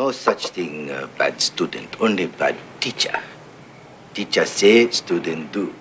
No 0.00 0.12
such 0.12 0.46
thing, 0.46 0.90
uh, 0.90 1.08
bad 1.18 1.42
student, 1.42 2.00
only 2.00 2.24
bad 2.24 2.56
teacher. 2.80 3.12
Teacher 4.14 4.46
say, 4.46 4.88
student 4.90 5.52
do. 5.52 5.74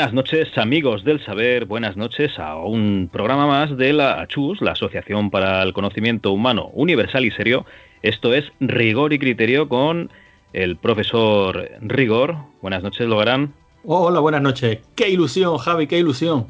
Buenas 0.00 0.14
noches 0.14 0.56
amigos 0.56 1.04
del 1.04 1.22
saber, 1.22 1.66
buenas 1.66 1.94
noches 1.94 2.38
a 2.38 2.56
un 2.56 3.10
programa 3.12 3.46
más 3.46 3.76
de 3.76 3.92
la 3.92 4.22
ACHUS, 4.22 4.62
la 4.62 4.72
Asociación 4.72 5.28
para 5.30 5.62
el 5.62 5.74
Conocimiento 5.74 6.32
Humano 6.32 6.70
Universal 6.72 7.26
y 7.26 7.30
Serio. 7.30 7.66
Esto 8.00 8.32
es 8.32 8.46
Rigor 8.60 9.12
y 9.12 9.18
Criterio 9.18 9.68
con 9.68 10.10
el 10.54 10.78
profesor 10.78 11.68
Rigor. 11.82 12.36
Buenas 12.62 12.82
noches, 12.82 13.06
Logarán. 13.06 13.52
hola, 13.84 14.20
buenas 14.20 14.40
noches. 14.40 14.78
Qué 14.96 15.10
ilusión, 15.10 15.58
Javi, 15.58 15.86
qué 15.86 15.98
ilusión. 15.98 16.46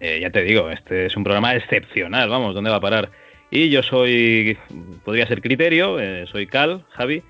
Eh, 0.00 0.18
ya 0.20 0.30
te 0.30 0.42
digo, 0.42 0.68
este 0.68 1.06
es 1.06 1.16
un 1.16 1.22
programa 1.22 1.54
excepcional, 1.54 2.28
vamos, 2.28 2.52
¿dónde 2.52 2.70
va 2.70 2.78
a 2.78 2.80
parar? 2.80 3.12
Y 3.52 3.68
yo 3.68 3.84
soy, 3.84 4.58
podría 5.04 5.28
ser 5.28 5.40
Criterio, 5.40 6.00
eh, 6.00 6.26
soy 6.26 6.48
Cal, 6.48 6.84
Javi, 6.90 7.22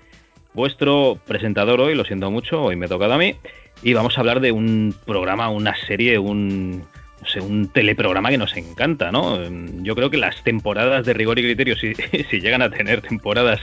vuestro 0.55 1.19
presentador 1.27 1.79
hoy, 1.79 1.93
lo 1.93 2.05
siento 2.05 2.31
mucho, 2.31 2.59
hoy 2.63 2.75
me 2.75 2.87
ha 2.87 2.89
tocado 2.89 3.13
a 3.13 3.19
mí 3.19 3.35
y 3.81 3.93
vamos 3.93 4.17
a 4.17 4.21
hablar 4.21 4.39
de 4.39 4.51
un 4.51 4.95
programa, 5.05 5.49
una 5.49 5.75
serie, 5.87 6.17
un, 6.17 6.79
no 7.21 7.27
sé, 7.27 7.41
un 7.41 7.69
teleprograma 7.69 8.29
que 8.29 8.37
nos 8.37 8.55
encanta, 8.57 9.11
¿no? 9.11 9.39
Yo 9.81 9.95
creo 9.95 10.09
que 10.09 10.17
las 10.17 10.43
temporadas 10.43 11.05
de 11.05 11.13
rigor 11.13 11.39
y 11.39 11.43
criterio, 11.43 11.75
si, 11.77 11.93
si 12.29 12.39
llegan 12.39 12.61
a 12.61 12.69
tener 12.69 13.01
temporadas 13.01 13.59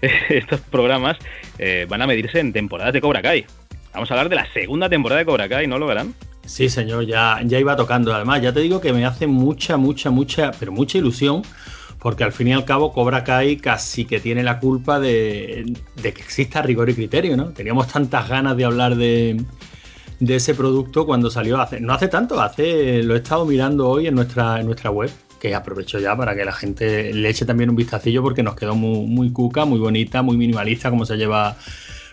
estos 0.28 0.60
programas, 0.60 1.16
eh, 1.58 1.86
van 1.88 2.02
a 2.02 2.06
medirse 2.06 2.40
en 2.40 2.52
temporadas 2.52 2.92
de 2.92 3.00
Cobra 3.00 3.22
Kai. 3.22 3.46
Vamos 3.92 4.10
a 4.10 4.14
hablar 4.14 4.28
de 4.28 4.36
la 4.36 4.52
segunda 4.52 4.88
temporada 4.88 5.20
de 5.20 5.26
Cobra 5.26 5.48
Kai, 5.48 5.66
¿no 5.66 5.78
lo 5.78 5.86
verán? 5.86 6.14
Sí, 6.46 6.68
señor, 6.68 7.06
ya, 7.06 7.40
ya 7.42 7.58
iba 7.58 7.74
tocando. 7.74 8.14
Además, 8.14 8.42
ya 8.42 8.52
te 8.52 8.60
digo 8.60 8.80
que 8.80 8.92
me 8.92 9.06
hace 9.06 9.26
mucha, 9.26 9.76
mucha, 9.78 10.10
mucha, 10.10 10.50
pero 10.58 10.72
mucha 10.72 10.98
ilusión 10.98 11.42
porque 12.04 12.22
al 12.22 12.32
fin 12.32 12.48
y 12.48 12.52
al 12.52 12.66
cabo 12.66 12.92
Cobra 12.92 13.24
Kai 13.24 13.56
casi 13.56 14.04
que 14.04 14.20
tiene 14.20 14.42
la 14.42 14.60
culpa 14.60 15.00
de, 15.00 15.72
que 16.02 16.08
exista 16.10 16.60
rigor 16.60 16.90
y 16.90 16.94
criterio, 16.94 17.34
¿no? 17.34 17.46
Teníamos 17.54 17.88
tantas 17.88 18.28
ganas 18.28 18.58
de 18.58 18.64
hablar 18.66 18.94
de, 18.96 19.42
ese 20.20 20.54
producto 20.54 21.06
cuando 21.06 21.30
salió 21.30 21.58
hace, 21.58 21.80
no 21.80 21.94
hace 21.94 22.08
tanto, 22.08 22.42
hace, 22.42 23.02
lo 23.02 23.14
he 23.14 23.16
estado 23.16 23.46
mirando 23.46 23.88
hoy 23.88 24.06
en 24.06 24.16
nuestra, 24.16 24.60
en 24.60 24.66
nuestra 24.66 24.90
web, 24.90 25.10
que 25.40 25.54
aprovecho 25.54 25.98
ya 25.98 26.14
para 26.14 26.36
que 26.36 26.44
la 26.44 26.52
gente 26.52 27.14
le 27.14 27.26
eche 27.26 27.46
también 27.46 27.70
un 27.70 27.76
vistacillo 27.76 28.22
porque 28.22 28.42
nos 28.42 28.54
quedó 28.54 28.74
muy, 28.74 29.06
muy 29.06 29.32
cuca, 29.32 29.64
muy 29.64 29.78
bonita, 29.78 30.20
muy 30.20 30.36
minimalista 30.36 30.90
como 30.90 31.06
se 31.06 31.16
lleva, 31.16 31.56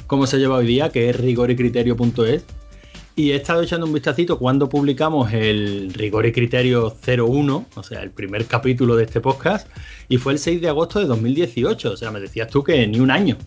como 0.07 0.25
se 0.25 0.37
lleva 0.37 0.55
hoy 0.55 0.67
día, 0.67 0.87
que 0.87 1.09
es 1.09 1.19
rigorycriterio.es 1.19 2.45
y 3.15 3.31
he 3.31 3.35
estado 3.35 3.61
echando 3.61 3.85
un 3.85 3.93
vistacito 3.93 4.39
cuando 4.39 4.69
publicamos 4.69 5.31
el 5.33 5.93
Rigor 5.93 6.25
y 6.25 6.31
Criterio 6.31 6.95
01, 7.05 7.65
o 7.75 7.83
sea, 7.83 8.01
el 8.01 8.11
primer 8.11 8.45
capítulo 8.45 8.95
de 8.95 9.03
este 9.03 9.19
podcast, 9.19 9.67
y 10.07 10.17
fue 10.17 10.33
el 10.33 10.39
6 10.39 10.61
de 10.61 10.69
agosto 10.69 10.99
de 10.99 11.05
2018. 11.05 11.91
O 11.91 11.97
sea, 11.97 12.11
me 12.11 12.19
decías 12.19 12.47
tú 12.47 12.63
que 12.63 12.87
ni 12.87 12.99
un 12.99 13.11
año. 13.11 13.37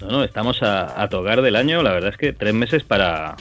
No, 0.00 0.08
no, 0.08 0.24
estamos 0.24 0.58
a, 0.62 1.08
tocar 1.08 1.42
del 1.42 1.56
año. 1.56 1.82
La 1.82 1.92
verdad 1.92 2.10
es 2.10 2.16
que 2.16 2.32
tres 2.32 2.54
meses 2.54 2.84
para. 2.84 3.36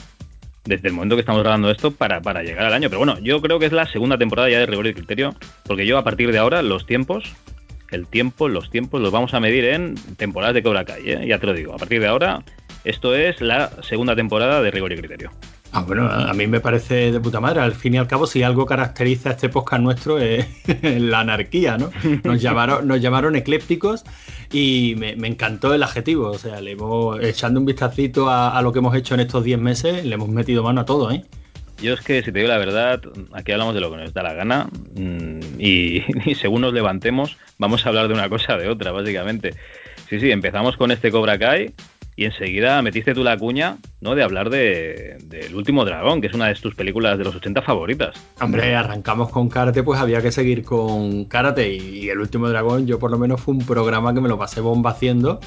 Desde 0.66 0.90
el 0.90 0.94
momento 0.94 1.16
que 1.16 1.22
estamos 1.22 1.42
grabando 1.42 1.72
esto 1.72 1.90
para, 1.90 2.22
para 2.22 2.44
llegar 2.44 2.66
al 2.66 2.74
año. 2.74 2.90
Pero 2.90 3.00
bueno, 3.00 3.18
yo 3.20 3.41
creo 3.41 3.58
que 3.58 3.66
es 3.66 3.72
la 3.72 3.88
segunda 3.88 4.18
temporada 4.18 4.50
ya 4.50 4.59
de 4.59 4.66
Rigor 4.66 4.88
y 4.88 4.94
Criterio, 4.94 5.34
porque 5.66 5.86
yo 5.88 5.97
a 5.97 6.03
partir 6.03 6.31
de 6.31 6.38
ahora 6.38 6.62
los 6.62 6.86
tiempos 6.86 7.24
el 7.91 8.08
tiempo, 8.08 8.47
los 8.47 8.70
tiempos 8.70 9.02
los 9.02 9.12
vamos 9.12 9.34
a 9.34 9.40
medir 9.40 9.66
en 9.66 9.96
temporadas 10.18 10.53
de 10.53 10.64
Cobra 10.64 10.86
Kai, 10.86 11.09
¿eh? 11.09 11.26
ya 11.28 11.40
te 11.40 11.47
lo 11.47 11.53
digo. 11.53 11.74
A 11.74 11.78
partir 11.78 12.00
de 12.00 12.08
ahora, 12.08 12.44
esto 12.84 13.16
es 13.16 13.41
la 13.41 13.72
segunda 13.84 14.16
temporada 14.16 14.62
de 14.62 14.72
Rigor 14.72 14.94
y 14.94 14.97
Criterio. 14.97 15.31
Ah, 15.72 15.84
bueno, 15.85 16.09
a 16.09 16.34
mí 16.34 16.47
me 16.47 16.59
parece 16.59 17.12
de 17.12 17.19
puta 17.19 17.40
madre. 17.40 17.59
Al 17.59 17.75
fin 17.75 17.94
y 17.94 17.97
al 17.97 18.07
cabo, 18.07 18.25
si 18.25 18.41
algo 18.41 18.66
caracteriza 18.66 19.29
a 19.29 19.31
este 19.34 19.50
podcast 19.50 19.84
nuestro 19.84 20.17
es 20.17 20.47
la 20.81 21.19
anarquía, 21.19 21.78
¿no? 21.78 21.91
Nos 22.23 22.41
llamaron, 22.41 22.88
nos 22.88 23.00
llamaron 23.01 23.35
eclépticos 23.35 24.03
y 24.51 24.95
me, 24.97 25.12
encantó 25.28 25.73
el 25.73 25.84
adjetivo. 25.84 26.31
O 26.31 26.38
sea, 26.40 26.59
le 26.59 26.72
hemos, 26.72 27.22
echando 27.22 27.59
un 27.59 27.67
vistacito 27.67 28.29
a, 28.31 28.59
lo 28.63 28.73
que 28.73 28.79
hemos 28.79 28.96
hecho 28.96 29.13
en 29.13 29.19
estos 29.19 29.44
10 29.44 29.59
meses, 29.59 30.06
le 30.06 30.16
hemos 30.16 30.29
metido 30.29 30.63
mano 30.63 30.81
a 30.81 30.85
todo, 30.85 31.11
¿eh? 31.11 31.23
Yo 31.81 31.94
es 31.94 32.01
que, 32.01 32.22
si 32.23 32.31
te 32.31 32.40
digo 32.40 32.50
la 32.50 32.57
verdad, 32.57 33.01
aquí 33.31 33.53
hablamos 33.53 33.73
de 33.73 33.79
lo 33.79 33.90
que 33.90 33.97
nos 33.97 34.13
da 34.13 34.22
la 34.22 34.34
gana 34.34 34.67
mm, 34.96 35.40
y, 35.59 36.03
y 36.29 36.35
según 36.35 36.61
nos 36.61 36.73
levantemos, 36.73 37.38
vamos 37.57 37.85
a 37.85 37.90
hablar 37.90 38.07
de 38.07 38.16
una 38.16 38.28
cosa 38.28 38.56
o 38.56 38.57
de 38.57 38.67
otra, 38.67 38.91
básicamente. 38.91 39.53
Sí, 40.09 40.19
sí, 40.19 40.31
empezamos 40.31 40.75
con 40.75 40.90
este 40.90 41.11
Cobra 41.11 41.38
Kai 41.38 41.73
y 42.19 42.25
enseguida 42.25 42.81
metiste 42.81 43.13
tú 43.13 43.24
la 43.24 43.38
cuña, 43.38 43.78
¿no? 44.02 44.13
De 44.13 44.24
hablar 44.24 44.50
de, 44.50 45.19
El 45.31 45.56
último 45.56 45.85
dragón, 45.85 46.19
que 46.19 46.28
es 46.28 46.34
una 46.34 46.47
de 46.47 46.56
tus 46.56 46.75
películas 46.75 47.18
de 47.18 47.24
los 47.24 47.34
80 47.34 47.62
favoritas. 47.62 48.13
Hombre, 48.41 48.75
arrancamos 48.75 49.30
con 49.30 49.47
karate, 49.47 49.84
pues 49.84 50.02
había 50.02 50.22
que 50.22 50.34
seguir 50.34 50.63
con 50.66 51.24
karate. 51.24 51.74
Y, 51.74 52.09
El 52.09 52.19
último 52.19 52.50
dragón, 52.50 52.85
yo 52.85 53.00
por 53.00 53.09
lo 53.09 53.18
menos 53.18 53.40
fue 53.40 53.53
un 53.53 53.66
programa 53.66 54.13
que 54.13 54.19
me 54.19 54.28
lo 54.28 54.38
pasé 54.38 54.59
bomba 54.59 54.90
haciendo. 54.90 55.40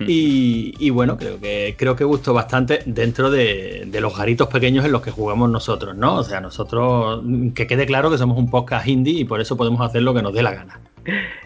y, 0.00 0.88
bueno, 0.88 1.18
creo 1.18 1.38
que, 1.38 1.74
creo 1.76 1.94
que 1.96 2.04
gustó 2.04 2.32
bastante 2.32 2.80
dentro 2.86 3.30
de, 3.30 3.84
de, 3.86 4.00
los 4.00 4.16
garitos 4.16 4.48
pequeños 4.48 4.86
en 4.86 4.92
los 4.92 5.02
que 5.02 5.10
jugamos 5.10 5.50
nosotros, 5.50 5.94
¿no? 5.94 6.14
O 6.14 6.24
sea, 6.24 6.40
nosotros, 6.40 7.22
que 7.54 7.66
quede 7.66 7.84
claro 7.84 8.10
que 8.10 8.16
somos 8.16 8.38
un 8.38 8.48
podcast 8.48 8.88
indie 8.88 9.20
y 9.20 9.24
por 9.26 9.42
eso 9.42 9.58
podemos 9.58 9.86
hacer 9.86 10.00
lo 10.00 10.14
que 10.14 10.22
nos 10.22 10.32
dé 10.32 10.42
la 10.42 10.54
gana. 10.54 10.80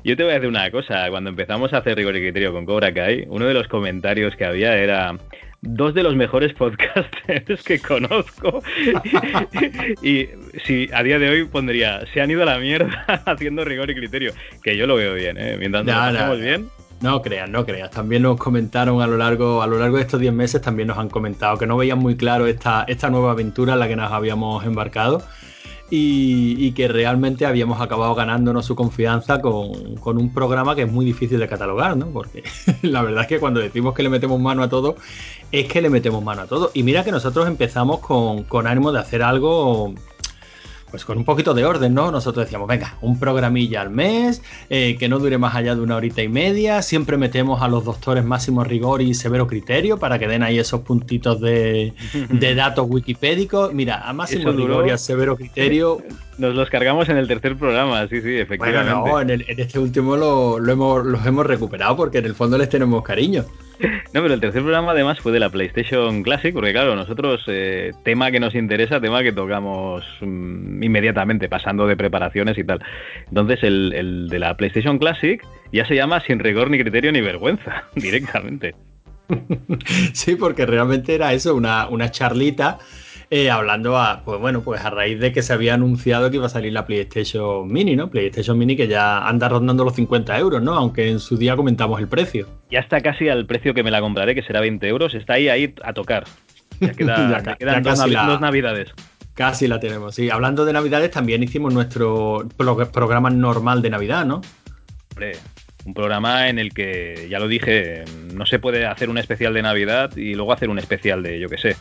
Yo 0.04 0.16
te 0.16 0.22
voy 0.22 0.32
a 0.32 0.34
decir 0.34 0.48
una 0.48 0.70
cosa, 0.70 1.08
cuando 1.10 1.30
empezamos 1.30 1.72
a 1.72 1.78
hacer 1.78 1.96
rigor 1.96 2.16
y 2.16 2.20
criterio 2.20 2.52
con 2.52 2.66
Cobra 2.66 2.92
Kai, 2.92 3.24
uno 3.28 3.46
de 3.46 3.54
los 3.54 3.68
comentarios 3.68 4.34
que 4.36 4.44
había 4.44 4.76
era 4.76 5.16
dos 5.62 5.94
de 5.94 6.02
los 6.02 6.16
mejores 6.16 6.52
podcasters 6.58 7.62
que 7.62 7.78
conozco. 7.80 8.62
y 10.02 10.28
si 10.64 10.88
a 10.92 11.02
día 11.02 11.18
de 11.18 11.28
hoy 11.28 11.44
pondría, 11.44 12.04
se 12.12 12.20
han 12.20 12.30
ido 12.30 12.42
a 12.42 12.46
la 12.46 12.58
mierda 12.58 13.04
haciendo 13.26 13.64
rigor 13.64 13.90
y 13.90 13.94
criterio, 13.94 14.32
que 14.62 14.76
yo 14.76 14.86
lo 14.86 14.96
veo 14.96 15.14
bien, 15.14 15.36
¿eh? 15.38 15.56
mientras 15.58 15.84
nos 15.84 15.96
hacemos 15.96 16.40
bien. 16.40 16.68
No 17.00 17.22
creas, 17.22 17.48
no 17.48 17.64
creas. 17.64 17.90
También 17.90 18.22
nos 18.22 18.36
comentaron 18.36 19.00
a 19.00 19.06
lo 19.06 19.16
largo, 19.16 19.62
a 19.62 19.66
lo 19.66 19.78
largo 19.78 19.96
de 19.96 20.02
estos 20.02 20.20
10 20.20 20.34
meses, 20.34 20.60
también 20.60 20.88
nos 20.88 20.98
han 20.98 21.08
comentado 21.08 21.56
que 21.56 21.66
no 21.66 21.78
veían 21.78 21.98
muy 21.98 22.14
claro 22.14 22.46
esta, 22.46 22.84
esta 22.88 23.08
nueva 23.08 23.30
aventura 23.30 23.72
en 23.72 23.80
la 23.80 23.88
que 23.88 23.96
nos 23.96 24.12
habíamos 24.12 24.62
embarcado 24.66 25.22
y, 25.90 26.72
que 26.72 26.86
realmente 26.88 27.46
habíamos 27.46 27.80
acabado 27.80 28.14
ganándonos 28.14 28.64
su 28.64 28.76
confianza 28.76 29.40
con, 29.40 29.60
un 30.04 30.32
programa 30.32 30.74
que 30.74 30.82
es 30.82 30.92
muy 30.92 31.04
difícil 31.04 31.40
de 31.40 31.48
catalogar, 31.48 31.96
¿no? 31.96 32.06
Porque 32.06 32.44
la 32.82 33.02
verdad 33.02 33.22
es 33.22 33.28
que 33.28 33.40
cuando 33.40 33.60
decimos 33.60 33.94
que 33.94 34.02
le 34.02 34.08
metemos 34.08 34.40
mano 34.40 34.62
a 34.62 34.68
todo, 34.68 34.96
es 35.50 35.66
que 35.66 35.82
le 35.82 35.90
metemos 35.90 36.22
mano 36.22 36.42
a 36.42 36.46
todo. 36.46 36.70
Y 36.74 36.82
mira 36.84 37.02
que 37.04 37.10
nosotros 37.10 37.46
empezamos 37.48 37.98
con, 37.98 38.44
con 38.44 38.66
ánimo 38.66 38.92
de 38.92 39.00
hacer 39.00 39.22
algo 39.22 39.94
pues 40.90 41.04
con 41.04 41.18
un 41.18 41.24
poquito 41.24 41.54
de 41.54 41.64
orden, 41.64 41.94
¿no? 41.94 42.10
Nosotros 42.10 42.46
decíamos, 42.46 42.68
venga, 42.68 42.96
un 43.00 43.18
programilla 43.18 43.80
al 43.80 43.90
mes, 43.90 44.42
eh, 44.68 44.96
que 44.98 45.08
no 45.08 45.18
dure 45.18 45.38
más 45.38 45.54
allá 45.54 45.74
de 45.74 45.80
una 45.80 45.96
horita 45.96 46.22
y 46.22 46.28
media, 46.28 46.82
siempre 46.82 47.16
metemos 47.16 47.62
a 47.62 47.68
los 47.68 47.84
doctores 47.84 48.24
máximo 48.24 48.64
rigor 48.64 49.02
y 49.02 49.14
severo 49.14 49.46
criterio 49.46 49.98
para 49.98 50.18
que 50.18 50.26
den 50.26 50.42
ahí 50.42 50.58
esos 50.58 50.80
puntitos 50.80 51.40
de, 51.40 51.92
datos 52.56 52.86
wikipédicos. 52.88 53.72
Mira, 53.72 54.08
a 54.08 54.12
máximo 54.12 54.52
rigor 54.52 54.86
y 54.88 54.90
a 54.90 54.98
severo 54.98 55.36
criterio... 55.36 56.02
Nos 56.38 56.54
los 56.54 56.70
cargamos 56.70 57.06
en 57.10 57.18
el 57.18 57.28
tercer 57.28 57.56
programa, 57.56 58.08
sí, 58.08 58.22
sí, 58.22 58.36
efectivamente. 58.36 58.98
Bueno, 58.98 59.24
no, 59.26 59.34
en, 59.34 59.44
este 59.46 59.78
último 59.78 60.16
lo, 60.16 60.56
hemos, 60.66 61.04
los 61.04 61.26
hemos 61.26 61.44
recuperado 61.44 61.96
porque 61.96 62.18
en 62.18 62.24
el 62.24 62.34
fondo 62.34 62.56
les 62.56 62.70
tenemos 62.70 63.02
cariño. 63.04 63.44
No, 64.12 64.22
pero 64.22 64.34
el 64.34 64.40
tercer 64.40 64.62
programa 64.62 64.92
además 64.92 65.20
fue 65.20 65.32
de 65.32 65.40
la 65.40 65.50
PlayStation 65.50 66.22
Classic, 66.22 66.52
porque 66.52 66.72
claro, 66.72 66.96
nosotros, 66.96 67.42
eh, 67.46 67.92
tema 68.04 68.30
que 68.30 68.40
nos 68.40 68.54
interesa, 68.54 69.00
tema 69.00 69.22
que 69.22 69.32
tocamos 69.32 70.04
mm, 70.20 70.82
inmediatamente, 70.82 71.48
pasando 71.48 71.86
de 71.86 71.96
preparaciones 71.96 72.58
y 72.58 72.64
tal. 72.64 72.80
Entonces, 73.28 73.62
el, 73.62 74.28
de 74.28 74.38
la 74.38 74.56
PlayStation 74.56 74.98
Classic 74.98 75.42
ya 75.72 75.86
se 75.86 75.94
llama 75.94 76.20
sin 76.20 76.38
rigor 76.38 76.70
ni 76.70 76.78
criterio 76.78 77.12
ni 77.12 77.20
vergüenza, 77.20 77.84
directamente. 77.94 78.74
sí, 80.12 80.36
porque 80.36 80.66
realmente 80.66 81.14
era 81.14 81.32
eso, 81.32 81.54
una, 81.54 81.88
una 81.88 82.10
charlita 82.10 82.78
eh, 83.32 83.48
hablando 83.48 83.96
a, 83.96 84.22
pues 84.24 84.40
bueno, 84.40 84.60
pues 84.62 84.84
a 84.84 84.90
raíz 84.90 85.20
de 85.20 85.32
que 85.32 85.42
se 85.42 85.52
había 85.52 85.74
anunciado 85.74 86.30
que 86.30 86.36
iba 86.36 86.46
a 86.46 86.50
salir 86.50 86.72
la 86.72 86.84
PlayStation 86.84 87.72
Mini, 87.72 87.94
¿no? 87.94 88.10
PlayStation 88.10 88.58
Mini 88.58 88.76
que 88.76 88.88
ya 88.88 89.26
anda 89.26 89.48
rondando 89.48 89.84
los 89.84 89.94
50 89.94 90.36
euros, 90.36 90.60
¿no? 90.60 90.74
Aunque 90.74 91.08
en 91.08 91.20
su 91.20 91.36
día 91.36 91.54
comentamos 91.54 92.00
el 92.00 92.08
precio. 92.08 92.48
Ya 92.72 92.80
está 92.80 93.00
casi 93.00 93.28
al 93.28 93.46
precio 93.46 93.72
que 93.72 93.84
me 93.84 93.92
la 93.92 94.00
compraré, 94.00 94.34
que 94.34 94.42
será 94.42 94.60
20 94.60 94.86
euros, 94.88 95.14
está 95.14 95.34
ahí, 95.34 95.48
ahí 95.48 95.72
a 95.84 95.92
tocar. 95.92 96.24
Ya, 96.80 96.92
queda, 96.92 97.56
quedan 97.58 97.82
dos, 97.84 98.40
navidades. 98.40 98.92
Casi 99.34 99.68
la 99.68 99.78
tenemos, 99.78 100.16
sí. 100.16 100.28
Hablando 100.28 100.64
de 100.64 100.72
navidades, 100.72 101.12
también 101.12 101.40
hicimos 101.42 101.72
nuestro 101.72 102.48
programa 102.56 103.30
normal 103.30 103.80
de 103.80 103.90
Navidad, 103.90 104.26
¿no? 104.26 104.40
Hombre, 105.12 105.36
un 105.84 105.94
programa 105.94 106.48
en 106.48 106.58
el 106.58 106.74
que, 106.74 107.28
ya 107.30 107.38
lo 107.38 107.46
dije, 107.46 108.04
no 108.34 108.44
se 108.44 108.58
puede 108.58 108.86
hacer 108.86 109.08
un 109.08 109.18
especial 109.18 109.54
de 109.54 109.62
Navidad 109.62 110.16
y 110.16 110.34
luego 110.34 110.52
hacer 110.52 110.68
un 110.68 110.80
especial 110.80 111.22
de, 111.22 111.38
yo 111.38 111.48
qué 111.48 111.58
sé, 111.58 111.76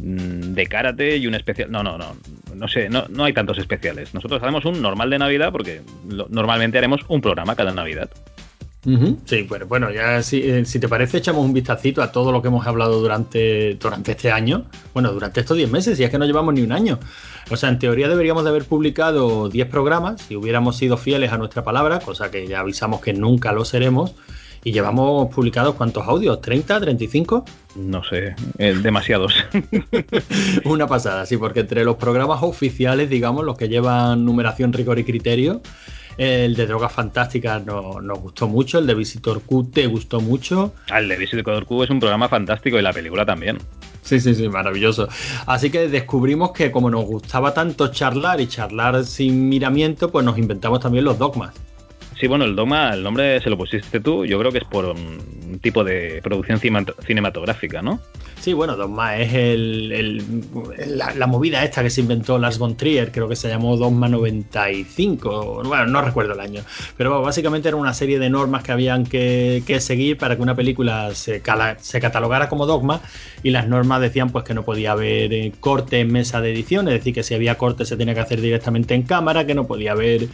de 0.00 0.66
karate 0.66 1.16
y 1.16 1.26
un 1.26 1.34
especial. 1.34 1.70
No, 1.70 1.82
no, 1.82 1.98
no. 1.98 2.16
No 2.54 2.68
sé, 2.68 2.88
no, 2.88 3.06
no 3.08 3.24
hay 3.24 3.32
tantos 3.32 3.58
especiales. 3.58 4.14
Nosotros 4.14 4.42
hacemos 4.42 4.64
un 4.64 4.80
normal 4.82 5.10
de 5.10 5.18
Navidad 5.18 5.52
porque 5.52 5.82
normalmente 6.04 6.78
haremos 6.78 7.00
un 7.08 7.20
programa 7.20 7.54
cada 7.54 7.72
Navidad. 7.72 8.10
Sí, 9.26 9.42
bueno, 9.42 9.66
bueno, 9.66 9.90
ya 9.90 10.22
si, 10.22 10.40
eh, 10.40 10.64
si, 10.64 10.80
te 10.80 10.88
parece, 10.88 11.18
echamos 11.18 11.44
un 11.44 11.52
vistacito 11.52 12.00
a 12.00 12.10
todo 12.10 12.32
lo 12.32 12.40
que 12.40 12.48
hemos 12.48 12.66
hablado 12.66 13.00
durante, 13.00 13.74
durante 13.74 14.12
este 14.12 14.30
año. 14.30 14.64
Bueno, 14.94 15.12
durante 15.12 15.40
estos 15.40 15.58
10 15.58 15.70
meses, 15.70 16.00
y 16.00 16.04
es 16.04 16.10
que 16.10 16.18
no 16.18 16.24
llevamos 16.24 16.54
ni 16.54 16.62
un 16.62 16.72
año. 16.72 16.98
O 17.50 17.56
sea, 17.56 17.68
en 17.68 17.78
teoría 17.78 18.08
deberíamos 18.08 18.44
de 18.44 18.50
haber 18.50 18.64
publicado 18.64 19.50
10 19.50 19.68
programas 19.68 20.22
si 20.22 20.36
hubiéramos 20.36 20.76
sido 20.78 20.96
fieles 20.96 21.32
a 21.32 21.38
nuestra 21.38 21.64
palabra, 21.64 21.98
cosa 21.98 22.30
que 22.30 22.46
ya 22.46 22.60
avisamos 22.60 23.02
que 23.02 23.12
nunca 23.12 23.52
lo 23.52 23.66
seremos. 23.66 24.14
Y 24.64 24.72
llevamos 24.72 25.32
publicados 25.32 25.74
cuántos 25.74 26.06
audios, 26.06 26.40
¿30, 26.40 26.80
35? 26.80 27.44
No 27.76 28.02
sé, 28.04 28.34
eh, 28.58 28.74
demasiados. 28.82 29.34
Una 30.64 30.86
pasada, 30.86 31.26
sí, 31.26 31.36
porque 31.36 31.60
entre 31.60 31.84
los 31.84 31.96
programas 31.96 32.42
oficiales, 32.42 33.08
digamos, 33.08 33.44
los 33.44 33.56
que 33.56 33.68
llevan 33.68 34.24
numeración, 34.24 34.72
rigor 34.72 34.98
y 34.98 35.04
criterio, 35.04 35.62
el 36.18 36.56
de 36.56 36.66
Drogas 36.66 36.92
Fantásticas 36.92 37.64
nos, 37.64 38.20
gustó 38.20 38.48
mucho, 38.48 38.80
el 38.80 38.86
de 38.88 38.94
Visitor 38.94 39.40
Q 39.42 39.70
te 39.72 39.86
gustó 39.86 40.20
mucho. 40.20 40.74
Ah, 40.90 40.98
el 40.98 41.08
de 41.08 41.16
Visitor 41.16 41.64
Q 41.64 41.84
es 41.84 41.90
un 41.90 42.00
programa 42.00 42.28
fantástico 42.28 42.76
y 42.78 42.82
la 42.82 42.92
película 42.92 43.24
también. 43.24 43.58
Sí, 44.02 44.18
sí, 44.18 44.34
sí, 44.34 44.48
maravilloso. 44.48 45.08
Así 45.46 45.70
que 45.70 45.88
descubrimos 45.88 46.50
que 46.50 46.72
como 46.72 46.90
nos 46.90 47.04
gustaba 47.04 47.54
tanto 47.54 47.88
charlar 47.88 48.40
y 48.40 48.48
charlar 48.48 49.04
sin 49.04 49.48
miramiento, 49.48 50.10
pues 50.10 50.24
nos 50.24 50.36
inventamos 50.38 50.80
también 50.80 51.04
los 51.04 51.18
dogmas. 51.18 51.54
Sí, 52.18 52.26
bueno, 52.26 52.44
el 52.44 52.56
dogma, 52.56 52.94
el 52.94 53.02
nombre 53.02 53.40
se 53.40 53.48
lo 53.48 53.56
pusiste 53.56 54.00
tú, 54.00 54.24
yo 54.24 54.38
creo 54.38 54.50
que 54.50 54.58
es 54.58 54.64
por 54.64 54.86
un 54.86 55.60
tipo 55.62 55.84
de 55.84 56.20
producción 56.22 56.58
cinematográfica, 56.58 57.80
¿no? 57.80 58.00
Sí, 58.40 58.52
bueno, 58.52 58.76
Dogma 58.76 59.18
es 59.18 59.34
el, 59.34 60.22
la, 60.96 61.26
movida 61.26 61.64
esta 61.64 61.82
que 61.82 61.90
se 61.90 62.00
inventó 62.00 62.38
Lars 62.38 62.58
von 62.58 62.76
Trier, 62.76 63.10
creo 63.10 63.28
que 63.28 63.34
se 63.34 63.48
llamó 63.48 63.76
Dogma 63.76 64.08
95, 64.08 65.62
bueno, 65.64 65.86
no 65.86 66.00
recuerdo 66.00 66.34
el 66.34 66.40
año, 66.40 66.62
pero 66.96 67.20
básicamente 67.20 67.68
era 67.68 67.76
una 67.76 67.92
serie 67.92 68.18
de 68.18 68.30
normas 68.30 68.62
que 68.62 68.72
habían 68.72 69.04
que, 69.04 69.62
seguir 69.80 70.18
para 70.18 70.36
que 70.36 70.42
una 70.42 70.54
película 70.54 71.14
se, 71.14 71.42
se, 71.80 72.00
catalogara 72.00 72.48
como 72.48 72.64
dogma 72.64 73.00
y 73.42 73.50
las 73.50 73.68
normas 73.68 74.00
decían 74.00 74.30
pues 74.30 74.44
que 74.44 74.54
no 74.54 74.64
podía 74.64 74.92
haber 74.92 75.32
eh, 75.32 75.52
corte 75.58 76.00
en 76.00 76.12
mesa 76.12 76.40
de 76.40 76.52
edición, 76.52 76.88
es 76.88 76.94
decir, 76.94 77.12
que 77.12 77.24
si 77.24 77.34
había 77.34 77.56
corte 77.56 77.84
se 77.84 77.96
tenía 77.96 78.14
que 78.14 78.20
hacer 78.20 78.40
directamente 78.40 78.94
en 78.94 79.02
cámara, 79.02 79.46
que 79.46 79.54
no 79.54 79.66
podía 79.66 79.92
haber 79.92 80.28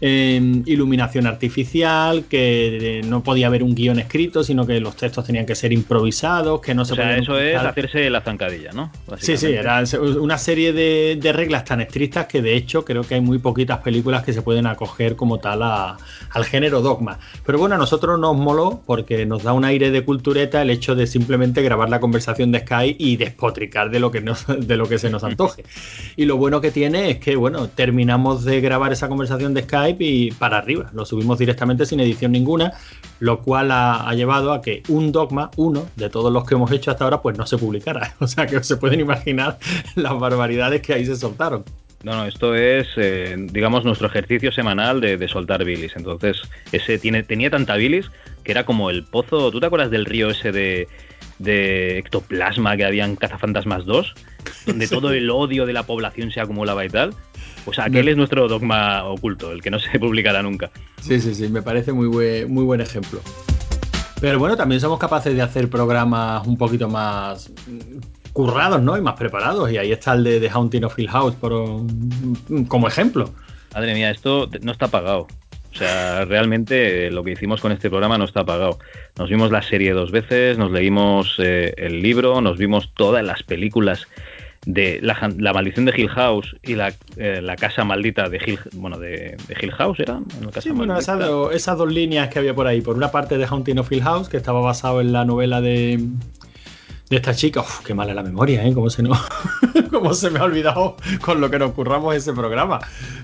em, 0.00 0.62
iluminación 0.64 1.26
artificial, 1.28 2.24
que 2.24 2.98
eh, 2.98 3.02
no 3.02 3.22
podía 3.22 3.46
haber 3.46 3.62
un 3.62 3.74
guion 3.74 3.98
escrito, 3.98 4.42
sino 4.42 4.66
que 4.66 4.80
los 4.80 4.96
textos 4.96 5.24
tenían 5.24 5.46
que 5.46 5.54
ser 5.54 5.72
improvisados, 5.72 6.60
que 6.60 6.74
no 6.74 6.84
se 6.84 6.94
podía 6.94 7.16
eso 7.16 7.38
es 7.38 7.56
hacerse 7.56 8.08
la 8.10 8.20
zancadilla, 8.20 8.72
¿no? 8.72 8.90
Sí, 9.18 9.36
sí, 9.36 9.46
era 9.46 9.82
una 10.20 10.38
serie 10.38 10.72
de, 10.72 11.32
reglas 11.32 11.64
tan 11.64 11.80
estrictas 11.80 12.26
que 12.26 12.40
de 12.40 12.56
hecho 12.56 12.84
creo 12.84 13.02
que 13.02 13.14
hay 13.14 13.20
muy 13.20 13.38
poquitas 13.38 13.78
películas 13.78 14.24
que 14.24 14.32
se 14.32 14.42
pueden 14.42 14.66
acoger 14.66 15.14
como 15.14 15.38
tal 15.38 15.62
al 15.62 16.44
género 16.44 16.80
dogma. 16.80 17.18
Pero 17.44 17.58
bueno, 17.58 17.74
a 17.74 17.78
nosotros 17.78 18.18
nos 18.18 18.36
moló 18.36 18.82
porque 18.86 19.26
nos 19.26 19.42
da 19.42 19.52
un 19.52 19.64
aire 19.64 19.90
de 19.90 20.04
cultureta 20.04 20.62
el 20.62 20.70
hecho 20.70 20.94
de 20.94 21.06
simplemente 21.06 21.62
grabar 21.62 21.90
la 21.90 22.00
conversación 22.00 22.50
de 22.50 22.60
Sky 22.60 22.96
y 22.98 23.16
despotricar 23.16 23.90
de 23.90 24.00
lo 24.00 24.10
que, 24.10 24.20
de 24.20 24.76
lo 24.76 24.88
que 24.88 24.98
se 24.98 25.10
nos 25.10 25.24
antoje. 25.24 25.64
Y 26.16 26.24
lo 26.24 26.36
bueno 26.36 26.60
que 26.60 26.70
tiene 26.70 27.10
es 27.10 27.18
que, 27.18 27.36
bueno, 27.36 27.68
terminamos 27.68 28.44
de 28.44 28.60
grabar 28.60 28.92
esa 28.92 29.08
conversación 29.08 29.54
de 29.54 29.62
Skype 29.62 30.04
y 30.04 30.30
para 30.32 30.58
arriba, 30.58 30.90
lo 30.92 31.04
subimos 31.04 31.17
directamente 31.38 31.86
sin 31.86 32.00
edición 32.00 32.32
ninguna, 32.32 32.72
lo 33.20 33.40
cual 33.40 33.70
ha, 33.70 34.08
ha 34.08 34.14
llevado 34.14 34.52
a 34.52 34.60
que 34.60 34.82
un 34.88 35.12
dogma, 35.12 35.50
uno 35.56 35.86
de 35.96 36.10
todos 36.10 36.32
los 36.32 36.44
que 36.44 36.54
hemos 36.54 36.70
hecho 36.72 36.90
hasta 36.90 37.04
ahora, 37.04 37.22
pues 37.22 37.36
no 37.36 37.46
se 37.46 37.58
publicara. 37.58 38.14
O 38.20 38.26
sea 38.26 38.46
que 38.46 38.62
se 38.62 38.76
pueden 38.76 39.00
imaginar 39.00 39.58
las 39.94 40.18
barbaridades 40.18 40.82
que 40.82 40.92
ahí 40.92 41.06
se 41.06 41.16
soltaron. 41.16 41.64
No, 42.04 42.14
no, 42.14 42.26
esto 42.26 42.54
es, 42.54 42.86
eh, 42.96 43.34
digamos, 43.36 43.84
nuestro 43.84 44.06
ejercicio 44.06 44.52
semanal 44.52 45.00
de, 45.00 45.28
soltar 45.28 45.64
bilis. 45.64 45.96
Entonces, 45.96 46.40
ese 46.70 46.98
tiene, 46.98 47.24
tenía 47.24 47.50
tanta 47.50 47.74
bilis 47.74 48.10
que 48.44 48.52
era 48.52 48.64
como 48.64 48.90
el 48.90 49.04
pozo. 49.04 49.50
¿Tú 49.50 49.58
te 49.58 49.66
acuerdas 49.66 49.90
del 49.90 50.04
río 50.04 50.30
ese 50.30 50.52
de, 50.52 51.98
ectoplasma 51.98 52.76
que 52.76 52.84
había 52.84 53.04
en 53.04 53.16
Cazafantasmas 53.16 53.84
2? 53.84 54.14
Donde 54.66 54.86
todo 54.88 55.12
el 55.12 55.28
odio 55.28 55.66
de 55.66 55.72
la 55.72 55.84
población 55.84 56.30
se 56.30 56.40
acumulaba 56.40 56.84
y 56.84 56.88
tal. 56.88 57.14
Pues 57.68 57.78
aquel 57.80 58.08
es 58.08 58.16
nuestro 58.16 58.48
dogma 58.48 59.04
oculto, 59.04 59.52
el 59.52 59.60
que 59.60 59.70
no 59.70 59.78
se 59.78 59.98
publicará 60.00 60.42
nunca. 60.42 60.70
Sí, 61.02 61.20
sí, 61.20 61.34
sí, 61.34 61.50
me 61.50 61.60
parece 61.60 61.92
muy 61.92 62.08
muy 62.08 62.64
buen 62.64 62.80
ejemplo. 62.80 63.20
Pero 64.22 64.38
bueno, 64.38 64.56
también 64.56 64.80
somos 64.80 64.98
capaces 64.98 65.36
de 65.36 65.42
hacer 65.42 65.68
programas 65.68 66.46
un 66.46 66.56
poquito 66.56 66.88
más 66.88 67.52
currados, 68.32 68.80
¿no? 68.80 68.96
Y 68.96 69.02
más 69.02 69.16
preparados. 69.16 69.70
Y 69.70 69.76
ahí 69.76 69.92
está 69.92 70.14
el 70.14 70.24
de 70.24 70.40
The 70.40 70.48
Haunting 70.48 70.84
of 70.84 70.98
Hill 70.98 71.10
House 71.10 71.34
por, 71.34 71.52
como 72.68 72.88
ejemplo. 72.88 73.34
Madre 73.74 73.92
mía, 73.92 74.12
esto 74.12 74.48
no 74.62 74.72
está 74.72 74.88
pagado. 74.88 75.26
O 75.70 75.76
sea, 75.76 76.24
realmente 76.24 77.10
lo 77.10 77.22
que 77.22 77.32
hicimos 77.32 77.60
con 77.60 77.70
este 77.70 77.90
programa 77.90 78.16
no 78.16 78.24
está 78.24 78.46
pagado. 78.46 78.78
Nos 79.18 79.28
vimos 79.28 79.50
la 79.50 79.60
serie 79.60 79.92
dos 79.92 80.10
veces, 80.10 80.56
nos 80.56 80.70
leímos 80.70 81.34
eh, 81.36 81.74
el 81.76 82.00
libro, 82.00 82.40
nos 82.40 82.56
vimos 82.56 82.94
todas 82.94 83.22
las 83.22 83.42
películas 83.42 84.08
de 84.66 85.00
la, 85.02 85.52
maldición 85.52 85.84
de 85.86 85.94
Hill 85.96 86.08
House 86.10 86.56
y 86.62 86.74
la, 86.74 86.92
eh, 87.16 87.42
casa 87.58 87.84
maldita 87.84 88.28
de 88.28 88.38
Hill, 88.44 88.58
bueno, 88.74 88.98
de, 88.98 89.36
Hill 89.60 89.72
House, 89.72 90.00
¿era? 90.00 90.20
sí, 90.60 90.70
bueno, 90.70 90.98
esas, 90.98 91.78
dos 91.78 91.92
líneas 91.92 92.28
que 92.28 92.38
había 92.38 92.54
por 92.54 92.66
ahí. 92.66 92.80
Por 92.80 92.96
una 92.96 93.10
parte 93.10 93.38
de 93.38 93.46
Haunting 93.46 93.78
of 93.78 93.90
Hill 93.90 94.02
House, 94.02 94.28
que 94.28 94.36
estaba 94.36 94.60
basado 94.60 95.00
en 95.00 95.12
la 95.12 95.24
novela 95.24 95.60
de, 95.60 95.98
de 97.08 97.16
esta 97.16 97.34
chica. 97.34 97.60
Uf, 97.60 97.80
qué 97.84 97.94
mala 97.94 98.14
la 98.14 98.22
memoria, 98.22 98.64
¿eh? 98.64 98.74
¿Cómo 98.74 98.90
se, 98.90 99.02
no, 99.02 99.14
cómo 99.90 100.14
se 100.14 100.30
me 100.30 100.38
ha 100.38 100.44
olvidado 100.44 100.96
con 101.20 101.40
lo 101.40 101.50
que 101.50 101.58
nos 101.58 101.72
curramos 101.72 102.14
ese 102.14 102.32
programa. 102.32 102.80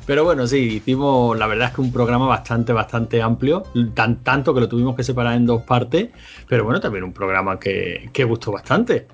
Pero 0.06 0.24
bueno, 0.24 0.46
sí, 0.46 0.76
hicimos, 0.76 1.38
la 1.38 1.46
verdad 1.46 1.68
es 1.68 1.74
que 1.74 1.80
un 1.80 1.92
programa 1.92 2.26
bastante, 2.26 2.72
bastante 2.72 3.22
amplio, 3.22 3.64
tan, 3.94 4.22
tanto 4.22 4.54
que 4.54 4.60
lo 4.60 4.68
tuvimos 4.68 4.96
que 4.96 5.04
separar 5.04 5.34
en 5.34 5.46
dos 5.46 5.62
partes, 5.62 6.08
pero 6.48 6.64
bueno, 6.64 6.80
también 6.80 7.04
un 7.04 7.12
programa 7.12 7.58
que, 7.58 8.10
que 8.12 8.24
gustó 8.24 8.52
bastante. 8.52 9.06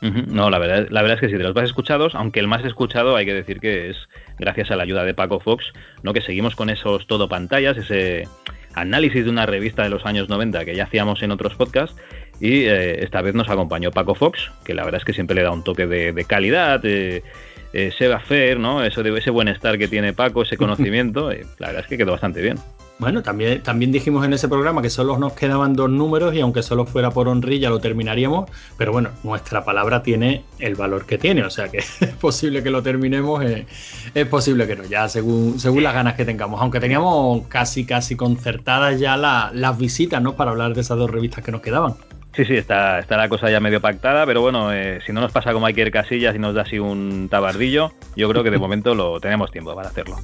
No, 0.00 0.48
la 0.48 0.58
verdad, 0.58 0.86
la 0.90 1.02
verdad 1.02 1.16
es 1.16 1.20
que 1.20 1.28
sí, 1.28 1.36
de 1.36 1.44
los 1.44 1.54
más 1.54 1.64
escuchados, 1.64 2.14
aunque 2.14 2.40
el 2.40 2.48
más 2.48 2.64
escuchado 2.64 3.16
hay 3.16 3.26
que 3.26 3.34
decir 3.34 3.60
que 3.60 3.90
es 3.90 3.96
gracias 4.38 4.70
a 4.70 4.76
la 4.76 4.84
ayuda 4.84 5.04
de 5.04 5.12
Paco 5.12 5.40
Fox, 5.40 5.72
¿no? 6.02 6.14
que 6.14 6.22
seguimos 6.22 6.56
con 6.56 6.70
esos 6.70 7.06
todo 7.06 7.28
pantallas, 7.28 7.76
ese 7.76 8.26
análisis 8.74 9.24
de 9.24 9.30
una 9.30 9.46
revista 9.46 9.82
de 9.82 9.90
los 9.90 10.06
años 10.06 10.28
90 10.28 10.64
que 10.64 10.74
ya 10.74 10.84
hacíamos 10.84 11.22
en 11.22 11.32
otros 11.32 11.54
podcasts. 11.54 11.96
Y 12.40 12.64
eh, 12.64 13.04
esta 13.04 13.20
vez 13.20 13.34
nos 13.34 13.50
acompañó 13.50 13.90
Paco 13.90 14.14
Fox, 14.14 14.50
que 14.64 14.72
la 14.72 14.84
verdad 14.84 15.00
es 15.00 15.04
que 15.04 15.12
siempre 15.12 15.36
le 15.36 15.42
da 15.42 15.50
un 15.50 15.62
toque 15.62 15.86
de, 15.86 16.24
calidad, 16.24 16.80
eh, 16.84 17.22
se 17.72 18.08
va 18.08 18.16
a 18.16 18.18
hacer, 18.18 18.58
¿no? 18.58 18.84
Eso 18.84 19.02
de 19.02 19.16
ese 19.16 19.30
buen 19.30 19.48
estar 19.48 19.78
que 19.78 19.88
tiene 19.88 20.12
Paco, 20.12 20.42
ese 20.42 20.56
conocimiento, 20.56 21.30
la 21.58 21.68
verdad 21.68 21.82
es 21.82 21.86
que 21.86 21.96
quedó 21.96 22.12
bastante 22.12 22.40
bien. 22.40 22.58
Bueno, 23.00 23.22
también, 23.22 23.62
también 23.62 23.92
dijimos 23.92 24.26
en 24.26 24.34
ese 24.34 24.46
programa 24.46 24.82
que 24.82 24.90
solo 24.90 25.18
nos 25.18 25.32
quedaban 25.32 25.72
dos 25.72 25.88
números 25.88 26.34
y 26.34 26.40
aunque 26.40 26.62
solo 26.62 26.84
fuera 26.84 27.10
por 27.10 27.28
honrilla 27.28 27.70
lo 27.70 27.80
terminaríamos, 27.80 28.50
pero 28.76 28.92
bueno, 28.92 29.08
nuestra 29.22 29.64
palabra 29.64 30.02
tiene 30.02 30.44
el 30.58 30.74
valor 30.74 31.06
que 31.06 31.16
tiene, 31.16 31.42
o 31.42 31.48
sea 31.48 31.70
que 31.70 31.78
es 32.00 32.12
posible 32.20 32.62
que 32.62 32.68
lo 32.68 32.82
terminemos, 32.82 33.42
eh, 33.42 33.66
es 34.14 34.26
posible 34.26 34.66
que 34.66 34.76
no, 34.76 34.84
ya 34.84 35.08
según, 35.08 35.58
según 35.58 35.82
las 35.82 35.94
ganas 35.94 36.12
que 36.12 36.26
tengamos, 36.26 36.60
aunque 36.60 36.78
teníamos 36.78 37.46
casi 37.48 37.86
casi 37.86 38.16
concertadas 38.16 39.00
ya 39.00 39.16
las 39.16 39.78
visitas, 39.78 40.20
¿no? 40.20 40.36
Para 40.36 40.50
hablar 40.50 40.74
de 40.74 40.82
esas 40.82 40.98
dos 40.98 41.10
revistas 41.10 41.42
que 41.42 41.52
nos 41.52 41.62
quedaban. 41.62 41.94
Sí, 42.32 42.44
sí, 42.44 42.54
está, 42.54 43.00
está 43.00 43.16
la 43.16 43.28
cosa 43.28 43.50
ya 43.50 43.58
medio 43.58 43.80
pactada, 43.80 44.24
pero 44.24 44.40
bueno, 44.40 44.72
eh, 44.72 45.00
si 45.04 45.12
no 45.12 45.20
nos 45.20 45.32
pasa 45.32 45.52
como 45.52 45.66
Iker 45.66 45.90
Casillas 45.90 46.34
y 46.34 46.38
nos 46.38 46.54
da 46.54 46.62
así 46.62 46.78
un 46.78 47.28
tabardillo, 47.28 47.92
yo 48.14 48.28
creo 48.28 48.44
que 48.44 48.50
de 48.50 48.58
momento 48.58 48.94
lo 48.94 49.20
tenemos 49.20 49.50
tiempo 49.50 49.74
para 49.74 49.88
hacerlo. 49.88 50.16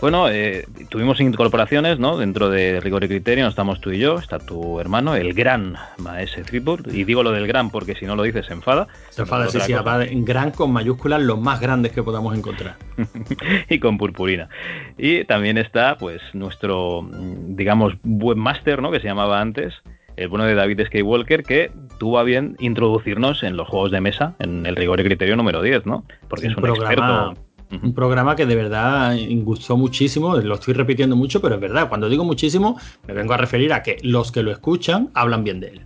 Bueno, 0.00 0.28
eh, 0.28 0.64
tuvimos 0.90 1.20
incorporaciones, 1.20 1.98
¿no? 1.98 2.18
Dentro 2.18 2.50
de 2.50 2.78
Rigor 2.78 3.02
y 3.02 3.08
Criterio, 3.08 3.42
no 3.42 3.50
estamos 3.50 3.80
tú 3.80 3.90
y 3.90 3.98
yo, 3.98 4.18
está 4.18 4.38
tu 4.38 4.78
hermano, 4.78 5.16
el 5.16 5.34
gran 5.34 5.74
Maese 5.96 6.44
Tripur, 6.44 6.82
y 6.92 7.02
digo 7.02 7.24
lo 7.24 7.32
del 7.32 7.48
gran 7.48 7.70
porque 7.70 7.96
si 7.96 8.06
no 8.06 8.14
lo 8.14 8.22
dices 8.22 8.46
se 8.46 8.52
enfada. 8.52 8.86
Se 9.10 9.22
enfada, 9.22 9.48
sí, 9.48 9.58
sí, 9.58 9.72
en 9.72 10.24
gran 10.24 10.52
con 10.52 10.72
mayúsculas, 10.72 11.20
los 11.20 11.40
más 11.40 11.60
grandes 11.60 11.90
que 11.90 12.04
podamos 12.04 12.38
encontrar. 12.38 12.76
y 13.68 13.80
con 13.80 13.98
purpurina. 13.98 14.48
Y 14.96 15.24
también 15.24 15.58
está, 15.58 15.96
pues, 15.98 16.22
nuestro, 16.32 17.04
digamos, 17.10 17.94
webmaster, 18.04 18.80
¿no? 18.80 18.92
Que 18.92 19.00
se 19.00 19.08
llamaba 19.08 19.40
antes, 19.40 19.74
el 20.18 20.28
bueno 20.28 20.44
de 20.44 20.54
David 20.54 20.86
Skywalker, 20.86 21.44
que 21.44 21.70
tuvo 21.98 22.18
a 22.18 22.24
bien 22.24 22.56
introducirnos 22.58 23.42
en 23.42 23.56
los 23.56 23.68
juegos 23.68 23.90
de 23.90 24.00
mesa, 24.00 24.34
en 24.40 24.66
el 24.66 24.76
rigor 24.76 25.00
y 25.00 25.04
criterio 25.04 25.36
número 25.36 25.62
10, 25.62 25.86
¿no? 25.86 26.04
Porque 26.28 26.48
es 26.48 26.56
un, 26.56 26.66
experto. 26.66 27.34
Un 27.70 27.94
programa 27.94 28.34
que 28.34 28.46
de 28.46 28.56
verdad 28.56 29.16
gustó 29.42 29.76
muchísimo, 29.76 30.36
lo 30.36 30.54
estoy 30.54 30.74
repitiendo 30.74 31.16
mucho, 31.16 31.40
pero 31.40 31.54
es 31.54 31.60
verdad, 31.60 31.88
cuando 31.88 32.08
digo 32.08 32.24
muchísimo, 32.24 32.78
me 33.06 33.14
vengo 33.14 33.34
a 33.34 33.36
referir 33.36 33.72
a 33.72 33.82
que 33.82 33.98
los 34.02 34.32
que 34.32 34.42
lo 34.42 34.50
escuchan 34.50 35.10
hablan 35.14 35.44
bien 35.44 35.60
de 35.60 35.68
él. 35.68 35.80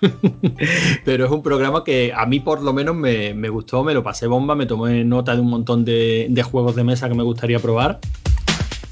pero 1.04 1.26
es 1.26 1.30
un 1.30 1.42
programa 1.42 1.82
que 1.82 2.12
a 2.14 2.24
mí 2.26 2.40
por 2.40 2.62
lo 2.62 2.72
menos 2.72 2.94
me, 2.94 3.48
gustó, 3.48 3.84
me 3.84 3.94
lo 3.94 4.02
pasé 4.02 4.26
bomba, 4.26 4.54
me 4.54 4.66
tomé 4.66 5.04
nota 5.04 5.34
de 5.34 5.40
un 5.40 5.50
montón 5.50 5.84
de, 5.84 6.26
de 6.30 6.42
juegos 6.42 6.76
de 6.76 6.84
mesa 6.84 7.08
que 7.08 7.14
me 7.14 7.22
gustaría 7.22 7.58
probar. 7.58 8.00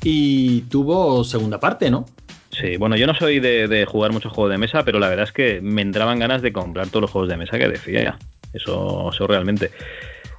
Y 0.04 0.62
tuvo 0.62 1.22
segunda 1.22 1.60
parte, 1.60 1.90
¿no? 1.90 2.06
Sí, 2.52 2.76
bueno, 2.76 2.96
yo 2.96 3.06
no 3.06 3.14
soy 3.14 3.40
de, 3.40 3.86
jugar 3.88 4.12
muchos 4.12 4.32
juegos 4.32 4.52
de 4.52 4.58
mesa, 4.58 4.84
pero 4.84 4.98
la 4.98 5.08
verdad 5.08 5.24
es 5.24 5.32
que 5.32 5.60
me 5.62 5.80
entraban 5.80 6.18
ganas 6.18 6.42
de 6.42 6.52
comprar 6.52 6.88
todos 6.88 7.02
los 7.02 7.10
juegos 7.10 7.30
de 7.30 7.38
mesa 7.38 7.58
que 7.58 7.68
decía 7.68 8.02
ya. 8.02 8.18
Eso, 8.52 9.10
eso 9.12 9.26
realmente. 9.26 9.70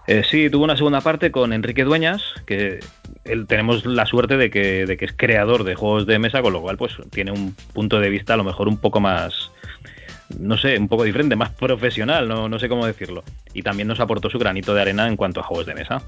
Eh, 0.06 0.24
sí, 0.30 0.50
tuvo 0.50 0.66
una 0.66 0.78
segunda 0.78 1.02
parte 1.02 1.32
con 1.32 1.54
Enrique 1.54 1.84
Dueñas, 1.84 2.22
que 2.46 2.80
tenemos 3.48 3.86
la 3.86 4.06
suerte 4.06 4.38
de 4.38 4.52
que, 4.52 4.84
es 4.84 5.14
creador 5.16 5.64
de 5.64 5.74
juegos 5.74 6.06
de 6.06 6.20
mesa, 6.20 6.44
con 6.44 6.54
lo 6.54 6.62
cual 6.62 6.78
pues 6.78 6.96
tiene 7.10 7.32
un 7.32 7.56
punto 7.74 8.00
de 8.00 8.10
vista 8.10 8.36
a 8.36 8.38
lo 8.38 8.44
mejor 8.44 8.68
un 8.68 8.78
poco 8.78 9.00
más, 9.00 9.52
no 10.38 10.58
sé, 10.58 10.78
un 10.78 10.90
poco 10.90 11.06
diferente, 11.06 11.36
más 11.36 11.50
profesional, 11.50 12.28
no, 12.28 12.48
no 12.48 12.60
sé 12.60 12.70
cómo 12.70 12.86
decirlo. 12.86 13.24
Y 13.54 13.64
también 13.64 13.88
nos 13.88 14.00
aportó 14.00 14.30
su 14.30 14.38
granito 14.38 14.76
de 14.76 14.82
arena 14.82 15.08
en 15.08 15.16
cuanto 15.16 15.40
a 15.40 15.44
juegos 15.44 15.66
de 15.66 15.74
mesa. 15.74 16.04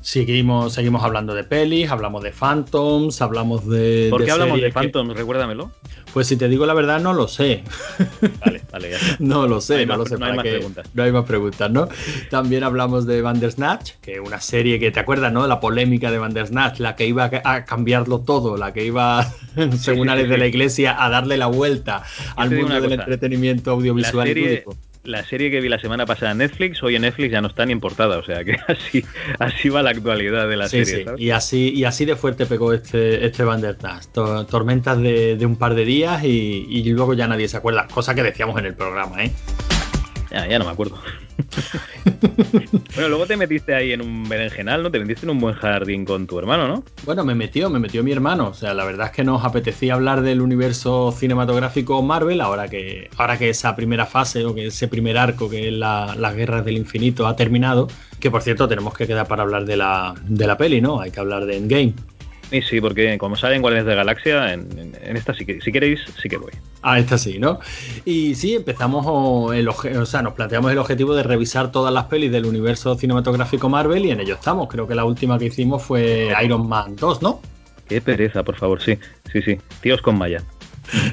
Seguimos, 0.00 0.74
seguimos 0.74 1.02
hablando 1.02 1.34
de 1.34 1.44
pelis, 1.44 1.90
hablamos 1.90 2.22
de 2.22 2.32
Phantoms, 2.32 3.20
hablamos 3.20 3.68
de. 3.68 4.08
¿Por 4.10 4.24
qué 4.24 4.30
hablamos 4.30 4.60
de 4.60 4.70
Phantoms? 4.70 5.16
Recuérdamelo. 5.16 5.72
Pues 6.12 6.26
si 6.26 6.36
te 6.36 6.48
digo 6.48 6.66
la 6.66 6.74
verdad, 6.74 7.00
no 7.00 7.12
lo 7.12 7.28
sé. 7.28 7.62
Vale, 8.44 8.62
vale, 8.72 8.90
ya 8.92 8.98
no 9.18 9.46
lo 9.46 9.60
sé, 9.60 9.84
no, 9.86 9.96
lo 9.96 10.06
sé. 10.06 10.16
No 10.16 10.26
hay 10.26 10.36
más 10.36 10.46
preguntas. 10.46 10.90
No 10.94 11.02
hay 11.02 11.12
más 11.12 11.24
preguntas, 11.24 11.70
¿no? 11.70 11.88
También 12.30 12.64
hablamos 12.64 13.06
de 13.06 13.20
Bandersnatch, 13.22 13.92
que 14.00 14.14
es 14.14 14.20
una 14.20 14.40
serie 14.40 14.78
que 14.78 14.90
te 14.90 15.00
acuerdas, 15.00 15.32
¿no? 15.32 15.46
La 15.46 15.60
polémica 15.60 16.10
de 16.10 16.18
Bandersnatch, 16.18 16.78
la 16.80 16.96
que 16.96 17.06
iba 17.06 17.30
a 17.44 17.64
cambiarlo 17.64 18.20
todo, 18.20 18.56
la 18.56 18.72
que 18.72 18.84
iba, 18.84 19.26
según 19.78 20.08
Alex 20.08 20.28
de 20.28 20.38
la 20.38 20.46
Iglesia, 20.46 21.02
a 21.02 21.10
darle 21.10 21.36
la 21.36 21.46
vuelta 21.46 22.02
al 22.36 22.50
mundo 22.50 22.80
del 22.80 22.92
entretenimiento 22.92 23.72
audiovisual 23.72 24.28
y 24.28 24.34
lúdico 24.34 24.76
la 25.08 25.24
serie 25.24 25.50
que 25.50 25.60
vi 25.60 25.68
la 25.68 25.78
semana 25.78 26.04
pasada 26.06 26.32
en 26.32 26.38
Netflix, 26.38 26.82
hoy 26.82 26.96
en 26.96 27.02
Netflix 27.02 27.32
ya 27.32 27.40
no 27.40 27.48
está 27.48 27.64
ni 27.64 27.72
importada, 27.72 28.18
o 28.18 28.22
sea 28.22 28.44
que 28.44 28.56
así, 28.68 29.04
así 29.38 29.68
va 29.70 29.82
la 29.82 29.90
actualidad 29.90 30.48
de 30.48 30.56
la 30.56 30.68
serie. 30.68 31.06
Y 31.16 31.30
así, 31.30 31.72
y 31.74 31.84
así 31.84 32.04
de 32.04 32.14
fuerte 32.14 32.46
pegó 32.46 32.72
este, 32.72 33.24
este 33.24 33.42
Bandersnatch. 33.42 34.06
Tormentas 34.48 35.00
de, 35.00 35.38
un 35.44 35.56
par 35.56 35.74
de 35.74 35.84
días 35.84 36.22
y, 36.24 36.66
y, 36.68 36.84
luego 36.92 37.14
ya 37.14 37.26
nadie 37.26 37.48
se 37.48 37.56
acuerda, 37.56 37.86
cosa 37.86 38.14
que 38.14 38.22
decíamos 38.22 38.58
en 38.58 38.66
el 38.66 38.74
programa, 38.74 39.24
¿eh? 39.24 39.32
Ya, 40.30 40.46
ya 40.46 40.58
no 40.58 40.66
me 40.66 40.72
acuerdo. 40.72 41.00
bueno, 42.94 43.08
luego 43.08 43.26
te 43.26 43.36
metiste 43.36 43.74
ahí 43.74 43.92
en 43.92 44.02
un 44.02 44.28
berenjenal, 44.28 44.82
¿no? 44.82 44.90
Te 44.90 44.98
metiste 44.98 45.26
en 45.26 45.30
un 45.30 45.38
buen 45.38 45.54
jardín 45.54 46.04
con 46.04 46.26
tu 46.26 46.38
hermano, 46.38 46.68
¿no? 46.68 46.84
Bueno, 47.04 47.24
me 47.24 47.34
metió, 47.34 47.70
me 47.70 47.78
metió 47.78 48.02
mi 48.02 48.12
hermano. 48.12 48.48
O 48.48 48.54
sea, 48.54 48.74
la 48.74 48.84
verdad 48.84 49.06
es 49.06 49.12
que 49.12 49.24
nos 49.24 49.44
apetecía 49.44 49.94
hablar 49.94 50.22
del 50.22 50.40
universo 50.40 51.12
cinematográfico 51.12 52.02
Marvel, 52.02 52.40
ahora 52.40 52.68
que, 52.68 53.08
ahora 53.16 53.38
que 53.38 53.50
esa 53.50 53.76
primera 53.76 54.06
fase 54.06 54.44
o 54.44 54.54
que 54.54 54.66
ese 54.66 54.88
primer 54.88 55.16
arco, 55.16 55.48
que 55.48 55.68
es 55.68 55.74
la, 55.74 56.14
las 56.16 56.34
guerras 56.34 56.64
del 56.64 56.76
infinito, 56.76 57.26
ha 57.26 57.36
terminado. 57.36 57.88
Que 58.18 58.30
por 58.30 58.42
cierto, 58.42 58.68
tenemos 58.68 58.94
que 58.94 59.06
quedar 59.06 59.28
para 59.28 59.42
hablar 59.44 59.64
de 59.64 59.76
la, 59.76 60.14
de 60.26 60.46
la 60.46 60.56
peli, 60.56 60.80
¿no? 60.80 61.00
Hay 61.00 61.10
que 61.10 61.20
hablar 61.20 61.46
de 61.46 61.56
Endgame. 61.56 61.94
Sí, 62.50 62.62
sí, 62.62 62.80
porque 62.80 63.18
como 63.18 63.36
saben 63.36 63.60
Guardianes 63.60 63.86
de 63.86 63.94
Galaxia, 63.94 64.54
en, 64.54 64.96
esta 65.02 65.34
sí 65.34 65.44
que, 65.44 65.60
si 65.60 65.70
queréis, 65.70 66.00
sí 66.20 66.28
que 66.28 66.38
voy. 66.38 66.52
Ah, 66.82 66.98
esta 66.98 67.18
sí, 67.18 67.38
¿no? 67.38 67.60
Y 68.04 68.34
sí, 68.34 68.54
empezamos, 68.54 69.54
el 69.54 69.68
o 69.68 70.06
sea, 70.06 70.22
nos 70.22 70.32
planteamos 70.32 70.72
el 70.72 70.78
objetivo 70.78 71.14
de 71.14 71.22
revisar 71.22 71.70
todas 71.70 71.92
las 71.92 72.04
pelis 72.04 72.32
del 72.32 72.46
universo 72.46 72.94
cinematográfico 72.96 73.68
Marvel 73.68 74.06
y 74.06 74.12
en 74.12 74.20
ello 74.20 74.34
estamos. 74.34 74.68
Creo 74.68 74.86
que 74.86 74.94
la 74.94 75.04
última 75.04 75.38
que 75.38 75.46
hicimos 75.46 75.82
fue 75.82 76.32
Iron 76.42 76.66
Man 76.66 76.96
2, 76.96 77.22
¿no? 77.22 77.40
Qué 77.86 78.00
pereza, 78.00 78.42
por 78.42 78.56
favor, 78.56 78.80
sí, 78.80 78.98
sí, 79.30 79.42
sí. 79.42 79.58
Tíos 79.82 80.00
con 80.00 80.16
Maya. 80.16 80.42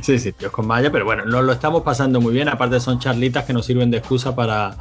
Sí, 0.01 0.19
sí, 0.19 0.31
tíos 0.31 0.51
con 0.51 0.67
Maya, 0.67 0.91
pero 0.91 1.05
bueno, 1.05 1.25
nos 1.25 1.43
lo 1.43 1.51
estamos 1.51 1.83
pasando 1.83 2.21
muy 2.21 2.33
bien. 2.33 2.49
Aparte 2.49 2.79
son 2.79 2.99
charlitas 2.99 3.45
que 3.45 3.53
nos 3.53 3.65
sirven 3.65 3.91
de 3.91 3.97
excusa 3.97 4.35
para, 4.35 4.75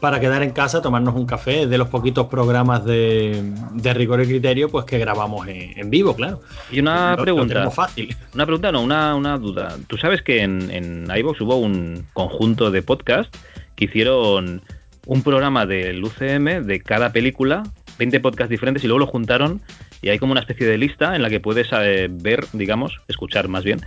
para 0.00 0.20
quedar 0.20 0.42
en 0.42 0.50
casa, 0.50 0.82
tomarnos 0.82 1.14
un 1.14 1.26
café, 1.26 1.66
de 1.66 1.78
los 1.78 1.88
poquitos 1.88 2.26
programas 2.26 2.84
de, 2.84 3.52
rigor 3.94 4.22
y 4.22 4.26
criterio 4.26 4.68
pues 4.68 4.84
que 4.84 4.98
grabamos 4.98 5.46
en, 5.48 5.90
vivo, 5.90 6.14
claro. 6.14 6.40
Y 6.70 6.80
una 6.80 7.16
pregunta. 7.20 7.70
fácil. 7.70 8.16
Una 8.34 8.46
pregunta, 8.46 8.72
no, 8.72 8.82
una, 8.82 9.38
duda. 9.38 9.76
Tú 9.86 9.96
sabes 9.96 10.22
que 10.22 10.42
en, 10.42 10.70
en 10.70 11.08
iVoox 11.14 11.40
hubo 11.42 11.56
un 11.56 12.06
conjunto 12.12 12.70
de 12.70 12.82
podcast 12.82 13.34
que 13.76 13.84
hicieron 13.86 14.62
un 15.06 15.22
programa 15.22 15.66
del 15.66 16.02
UCM 16.04 16.66
de 16.66 16.80
cada 16.84 17.12
película, 17.12 17.62
20 17.98 18.20
podcasts 18.20 18.50
diferentes, 18.50 18.84
y 18.84 18.86
luego 18.86 19.00
lo 19.00 19.06
juntaron 19.06 19.60
y 20.02 20.08
hay 20.08 20.18
como 20.18 20.32
una 20.32 20.40
especie 20.40 20.66
de 20.66 20.78
lista 20.78 21.14
en 21.14 21.22
la 21.22 21.30
que 21.30 21.40
puedes 21.40 21.68
eh, 21.72 22.08
ver, 22.10 22.46
digamos, 22.52 23.00
escuchar 23.08 23.48
más 23.48 23.64
bien, 23.64 23.80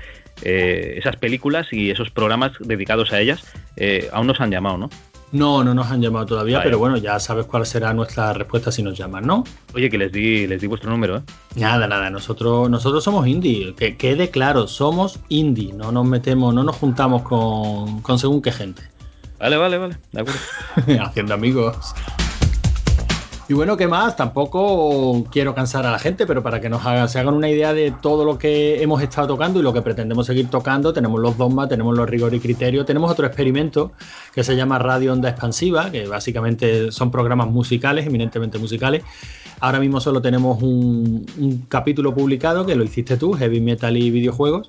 eh, 0.44 0.96
esas 0.98 1.16
películas 1.16 1.68
y 1.72 1.90
esos 1.90 2.10
programas 2.10 2.52
dedicados 2.60 3.12
a 3.12 3.20
ellas. 3.20 3.44
Eh, 3.76 4.10
aún 4.12 4.28
nos 4.28 4.40
han 4.40 4.52
llamado, 4.52 4.78
¿no? 4.78 4.90
No, 5.32 5.64
no 5.64 5.74
nos 5.74 5.90
han 5.90 6.00
llamado 6.00 6.28
todavía, 6.28 6.62
pero 6.62 6.78
bueno, 6.78 6.96
ya 6.98 7.20
sabes 7.20 7.48
cuál 7.48 7.66
será 7.66 7.92
nuestra 7.92 8.34
respuesta 8.34 8.72
si 8.72 8.84
nos 8.84 8.96
llaman, 8.96 9.26
¿no? 9.26 9.44
Oye, 9.74 9.90
que 9.90 9.98
les 9.98 10.12
di, 10.12 10.46
les 10.46 10.62
di 10.62 10.68
vuestro 10.68 10.92
número, 10.92 11.18
¿eh? 11.18 11.22
Nada, 11.56 11.88
nada, 11.88 12.12
nosotros, 12.12 12.70
nosotros 12.70 13.04
somos 13.04 13.26
indie, 13.26 13.74
que 13.74 13.98
quede 13.98 14.30
claro, 14.30 14.68
somos 14.68 15.20
indie, 15.30 15.74
no 15.74 15.92
nos 15.92 16.06
metemos, 16.06 16.54
no 16.54 16.64
nos 16.64 16.76
juntamos 16.76 17.24
con, 17.24 18.02
con 18.02 18.20
según 18.20 18.44
qué 18.44 18.52
gente. 18.52 18.84
Vale, 19.40 19.58
vale, 19.58 19.78
vale, 19.80 19.98
de 20.12 20.22
acuerdo. 20.22 20.40
Haciendo 21.04 21.34
amigos. 21.34 21.96
Y 23.50 23.54
bueno, 23.54 23.76
¿qué 23.76 23.88
más? 23.88 24.16
Tampoco 24.16 25.26
quiero 25.30 25.54
cansar 25.54 25.86
a 25.86 25.92
la 25.92 26.00
gente, 26.00 26.26
pero 26.26 26.42
para 26.42 26.62
que 26.62 26.70
nos 26.70 26.86
haga, 26.86 27.10
se 27.10 27.20
hagan 27.20 27.34
una 27.34 27.50
idea 27.50 27.74
de 27.74 27.92
todo 27.92 28.24
lo 28.24 28.38
que 28.38 28.82
hemos 28.82 29.02
estado 29.02 29.28
tocando 29.28 29.60
y 29.60 29.64
lo 29.64 29.74
que 29.74 29.82
pretendemos 29.82 30.28
seguir 30.28 30.50
tocando, 30.50 30.94
tenemos 30.94 31.20
los 31.20 31.38
dogmas, 31.38 31.68
tenemos 31.68 31.96
los 31.98 32.10
rigor 32.10 32.34
y 32.34 32.40
criterio, 32.40 32.86
tenemos 32.86 33.12
otro 33.12 33.28
experimento 33.28 33.92
que 34.34 34.46
se 34.46 34.56
llama 34.56 34.80
Radio 34.80 35.12
Onda 35.12 35.30
Expansiva, 35.30 35.92
que 35.92 36.08
básicamente 36.08 36.92
son 36.94 37.12
programas 37.12 37.48
musicales, 37.48 38.08
eminentemente 38.08 38.58
musicales. 38.60 39.04
Ahora 39.60 39.80
mismo 39.80 40.00
solo 40.00 40.22
tenemos 40.22 40.62
un, 40.64 41.26
un 41.38 41.66
capítulo 41.68 42.16
publicado 42.16 42.66
que 42.66 42.76
lo 42.76 42.84
hiciste 42.86 43.18
tú, 43.18 43.34
Heavy 43.34 43.60
Metal 43.60 43.96
y 43.98 44.10
videojuegos. 44.10 44.68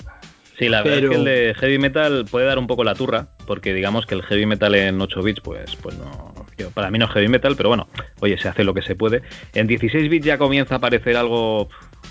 Sí, 0.59 0.69
la 0.69 0.83
verdad 0.83 0.99
es 0.99 1.11
que 1.11 1.17
el 1.17 1.25
de 1.25 1.55
heavy 1.59 1.79
metal 1.79 2.25
puede 2.31 2.47
dar 2.47 2.59
un 2.59 2.67
poco 2.67 2.85
la 2.85 2.95
turra, 2.95 3.29
porque 3.47 3.73
digamos 3.75 4.07
que 4.07 4.15
el 4.15 4.23
heavy 4.23 4.47
metal 4.47 4.75
en 4.75 5.01
8 5.01 5.23
bits, 5.23 5.41
pues, 5.41 5.77
pues 5.77 5.97
no. 5.97 6.34
Para 6.75 6.91
mí 6.91 6.99
no 6.99 7.07
es 7.07 7.11
heavy 7.13 7.29
metal, 7.29 7.55
pero 7.57 7.69
bueno, 7.69 7.89
oye, 8.21 8.39
se 8.39 8.49
hace 8.49 8.65
lo 8.65 8.75
que 8.75 8.83
se 8.83 8.95
puede. 8.95 9.23
En 9.55 9.67
16 9.67 10.09
bits 10.09 10.27
ya 10.27 10.39
comienza 10.39 10.75
a 10.75 10.79
aparecer 10.79 11.17
algo 11.17 11.69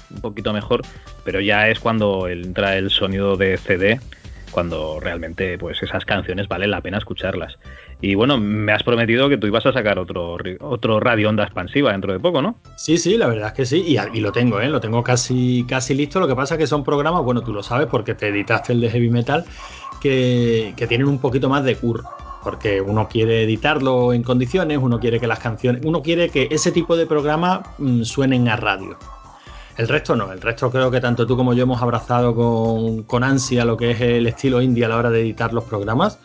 un 0.10 0.22
poquito 0.22 0.54
mejor, 0.54 0.82
pero 1.24 1.40
ya 1.40 1.70
es 1.70 1.80
cuando 1.80 2.28
entra 2.28 2.78
el 2.78 2.90
sonido 2.90 3.38
de 3.38 3.58
CD 3.58 4.00
cuando 4.54 5.00
realmente 5.00 5.58
pues 5.58 5.82
esas 5.84 6.06
canciones 6.06 6.48
valen 6.48 6.72
la 6.72 6.80
pena 6.80 7.00
escucharlas. 7.00 7.58
Y 8.00 8.16
bueno, 8.16 8.38
me 8.38 8.72
has 8.72 8.84
prometido 8.84 9.28
que 9.28 9.38
tú 9.38 9.48
ibas 9.48 9.66
a 9.66 9.74
sacar 9.74 10.00
otro, 10.00 10.38
otro 10.62 11.00
radio 11.00 11.30
onda 11.30 11.44
expansiva 11.44 11.92
dentro 11.92 12.14
de 12.14 12.20
poco, 12.20 12.42
¿no? 12.42 12.56
Sí, 12.78 12.98
sí, 12.98 13.18
la 13.18 13.28
verdad 13.28 13.48
es 13.48 13.54
que 13.54 13.66
sí, 13.66 13.98
y, 14.14 14.20
lo 14.20 14.32
tengo, 14.32 14.62
¿eh? 14.62 14.70
lo 14.70 14.80
tengo 14.80 15.04
casi, 15.04 15.66
casi 15.68 15.96
listo. 15.96 16.20
Lo 16.20 16.28
que 16.28 16.36
pasa 16.36 16.56
es 16.56 16.60
que 16.60 16.68
son 16.68 16.84
programas, 16.84 17.24
bueno, 17.24 17.42
tú 17.42 17.52
lo 17.52 17.64
sabes 17.64 17.88
porque 17.88 18.14
te 18.14 18.28
editaste 18.28 18.74
el 18.74 18.82
de 18.82 18.90
heavy 18.90 19.10
metal, 19.10 19.44
que, 20.00 20.74
que 20.78 20.88
tienen 20.88 21.08
un 21.08 21.20
poquito 21.20 21.50
más 21.50 21.64
de 21.64 21.76
curro 21.76 22.04
porque 22.44 22.82
uno 22.82 23.08
quiere 23.08 23.44
editarlo 23.44 24.14
en 24.14 24.24
condiciones, 24.24 24.80
uno 24.82 25.00
quiere 25.00 25.20
que 25.20 25.28
las 25.28 25.40
canciones, 25.40 25.82
uno 25.86 26.02
quiere 26.02 26.30
que 26.30 26.48
ese 26.52 26.72
tipo 26.72 26.96
de 26.98 27.06
programas 27.06 27.62
mm, 27.78 28.04
suenen 28.04 28.50
a 28.50 28.56
radio. 28.56 28.98
El 29.78 29.88
resto 29.88 30.16
no, 30.16 30.32
el 30.32 30.42
resto 30.42 30.70
creo 30.70 30.92
que 30.92 31.02
tanto 31.02 31.26
tú 31.26 31.36
como 31.36 31.54
yo 31.54 31.64
hemos 31.64 31.82
abrazado 31.82 32.36
con, 33.08 33.24
ansia 33.24 33.66
lo 33.66 33.76
que 33.76 33.92
es 33.92 34.02
el 34.02 34.28
estilo 34.28 34.62
indie 34.62 34.86
a 34.86 34.90
la 34.90 34.98
hora 34.98 35.10
de 35.10 35.22
editar 35.22 35.52
los 35.54 35.64
programas. 35.64 36.20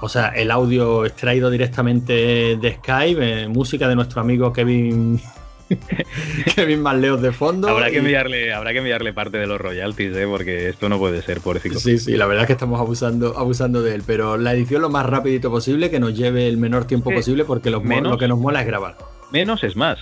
O 0.00 0.08
sea, 0.08 0.28
el 0.28 0.50
audio 0.50 1.04
extraído 1.04 1.50
directamente 1.50 2.56
de 2.56 2.74
Skype, 2.78 3.42
eh, 3.42 3.48
música 3.48 3.86
de 3.86 3.94
nuestro 3.94 4.20
amigo 4.22 4.52
Kevin 4.52 5.20
Kevin 6.54 6.82
Manleos 6.82 7.22
de 7.22 7.32
fondo. 7.32 7.68
Habrá, 7.68 7.90
que 7.90 7.98
enviarle, 7.98 8.52
habrá 8.52 8.72
que 8.72 8.78
enviarle 8.78 9.12
parte 9.12 9.38
de 9.38 9.46
los 9.46 9.60
royalties, 9.60 10.16
¿eh? 10.16 10.26
porque 10.26 10.68
esto 10.68 10.88
no 10.88 10.98
puede 10.98 11.22
ser, 11.22 11.40
pobrecito. 11.40 11.78
Sí, 11.78 11.98
sí, 11.98 12.16
la 12.16 12.26
verdad 12.26 12.44
es 12.44 12.46
que 12.48 12.52
estamos 12.54 12.80
abusando, 12.80 13.38
abusando 13.38 13.82
de 13.82 13.94
él, 13.94 14.02
pero 14.06 14.36
la 14.36 14.52
edición 14.54 14.82
lo 14.82 14.90
más 14.90 15.06
rapidito 15.06 15.50
posible, 15.50 15.90
que 15.90 16.00
nos 16.00 16.16
lleve 16.16 16.48
el 16.48 16.56
menor 16.56 16.86
tiempo 16.86 17.10
posible, 17.10 17.44
porque 17.44 17.70
lo 17.70 17.82
que 17.82 18.28
nos 18.28 18.38
mola 18.38 18.60
es 18.60 18.66
grabar. 18.66 18.96
Menos 19.32 19.64
es 19.64 19.76
más 19.76 19.98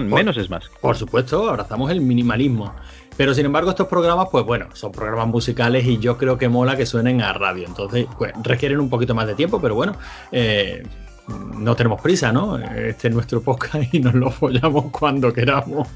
menos 0.00 0.36
es 0.36 0.50
más. 0.50 0.70
Por 0.80 0.96
supuesto, 0.96 1.48
abrazamos 1.48 1.90
el 1.90 2.00
minimalismo. 2.00 2.74
Pero 3.16 3.34
sin 3.34 3.44
embargo, 3.44 3.70
estos 3.70 3.88
programas, 3.88 4.28
pues 4.30 4.44
bueno, 4.44 4.68
son 4.72 4.92
programas 4.92 5.28
musicales 5.28 5.84
y 5.86 5.98
yo 5.98 6.16
creo 6.16 6.38
que 6.38 6.48
mola 6.48 6.76
que 6.76 6.86
suenen 6.86 7.20
a 7.20 7.32
radio. 7.32 7.66
Entonces, 7.66 8.06
pues 8.16 8.32
requieren 8.42 8.80
un 8.80 8.88
poquito 8.88 9.14
más 9.14 9.26
de 9.26 9.34
tiempo, 9.34 9.60
pero 9.60 9.74
bueno, 9.74 9.96
eh, 10.30 10.82
no 11.28 11.74
tenemos 11.76 12.00
prisa, 12.00 12.32
¿no? 12.32 12.58
Este 12.58 13.08
es 13.08 13.14
nuestro 13.14 13.42
podcast 13.42 13.92
y 13.94 14.00
nos 14.00 14.14
lo 14.14 14.30
follamos 14.30 14.86
cuando 14.90 15.32
queramos. 15.32 15.88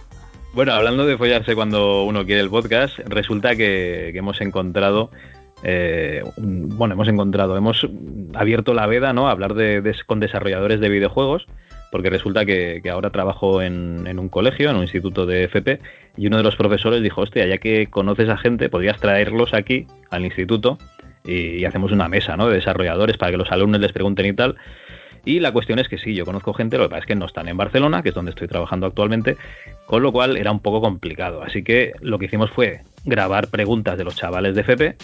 Bueno, 0.55 0.73
hablando 0.73 1.05
de 1.05 1.19
follarse 1.19 1.55
cuando 1.55 2.05
uno 2.05 2.25
quiere 2.25 2.41
el 2.41 2.49
podcast, 2.49 2.99
resulta 3.01 3.57
que, 3.57 4.09
hemos 4.17 4.41
encontrado 4.41 5.11
eh, 5.63 6.23
bueno, 6.37 6.95
hemos 6.95 7.09
encontrado, 7.09 7.57
hemos 7.57 7.87
abierto 8.35 8.73
la 8.73 8.87
veda, 8.87 9.13
¿no? 9.13 9.29
A 9.29 9.33
hablar 9.33 9.55
de, 9.55 9.95
con 10.07 10.21
desarrolladores 10.21 10.81
de 10.81 10.89
videojuegos, 10.89 11.47
porque 11.91 12.11
resulta 12.11 12.45
que, 12.45 12.83
ahora 12.91 13.11
trabajo 13.11 13.63
en, 13.63 14.19
un 14.19 14.29
colegio, 14.29 14.71
en 14.71 14.77
un 14.77 14.83
instituto 14.83 15.27
de 15.27 15.45
FP, 15.45 15.81
y 16.17 16.27
uno 16.27 16.39
de 16.39 16.43
los 16.43 16.57
profesores 16.57 17.03
dijo, 17.03 17.23
hostia, 17.23 17.47
ya 17.47 17.59
que 17.59 17.89
conoces 17.89 18.29
a 18.29 18.37
gente, 18.37 18.69
podrías 18.69 19.01
traerlos 19.01 19.55
aquí 19.55 19.87
al 20.11 20.25
instituto 20.25 20.79
y, 21.25 21.65
hacemos 21.65 21.93
una 21.93 22.09
mesa, 22.09 22.37
¿no? 22.37 22.49
De 22.49 22.57
desarrolladores 22.57 23.17
para 23.17 23.33
que 23.33 23.39
los 23.39 23.51
alumnos 23.51 23.81
les 23.81 23.93
pregunten 23.93 24.27
y 24.27 24.33
tal. 24.33 24.57
Y 25.27 25.41
la 25.41 25.53
cuestión 25.53 25.81
es 25.81 25.89
que 25.89 25.99
sí, 25.99 26.15
yo 26.15 26.25
conozco 26.25 26.55
gente, 26.55 26.79
lo 26.79 26.85
que 26.85 26.91
pasa 26.91 27.01
es 27.01 27.07
que 27.07 27.17
no 27.17 27.27
están 27.27 27.49
en 27.49 27.57
Barcelona, 27.57 28.03
que 28.03 28.11
es 28.11 28.15
donde 28.15 28.31
estoy 28.31 28.47
trabajando 28.47 28.87
actualmente, 28.87 29.37
con 29.85 30.03
lo 30.03 30.13
cual 30.13 30.37
era 30.37 30.53
un 30.53 30.61
poco 30.61 30.81
complicado. 30.81 31.43
Así 31.43 31.65
que 31.65 31.93
lo 32.01 32.19
que 32.19 32.27
hicimos 32.27 32.51
fue 32.53 32.83
grabar 33.05 33.49
preguntas 33.49 33.99
de 33.99 34.05
los 34.05 34.15
chavales 34.15 34.55
de 34.55 34.61
FP 34.61 34.97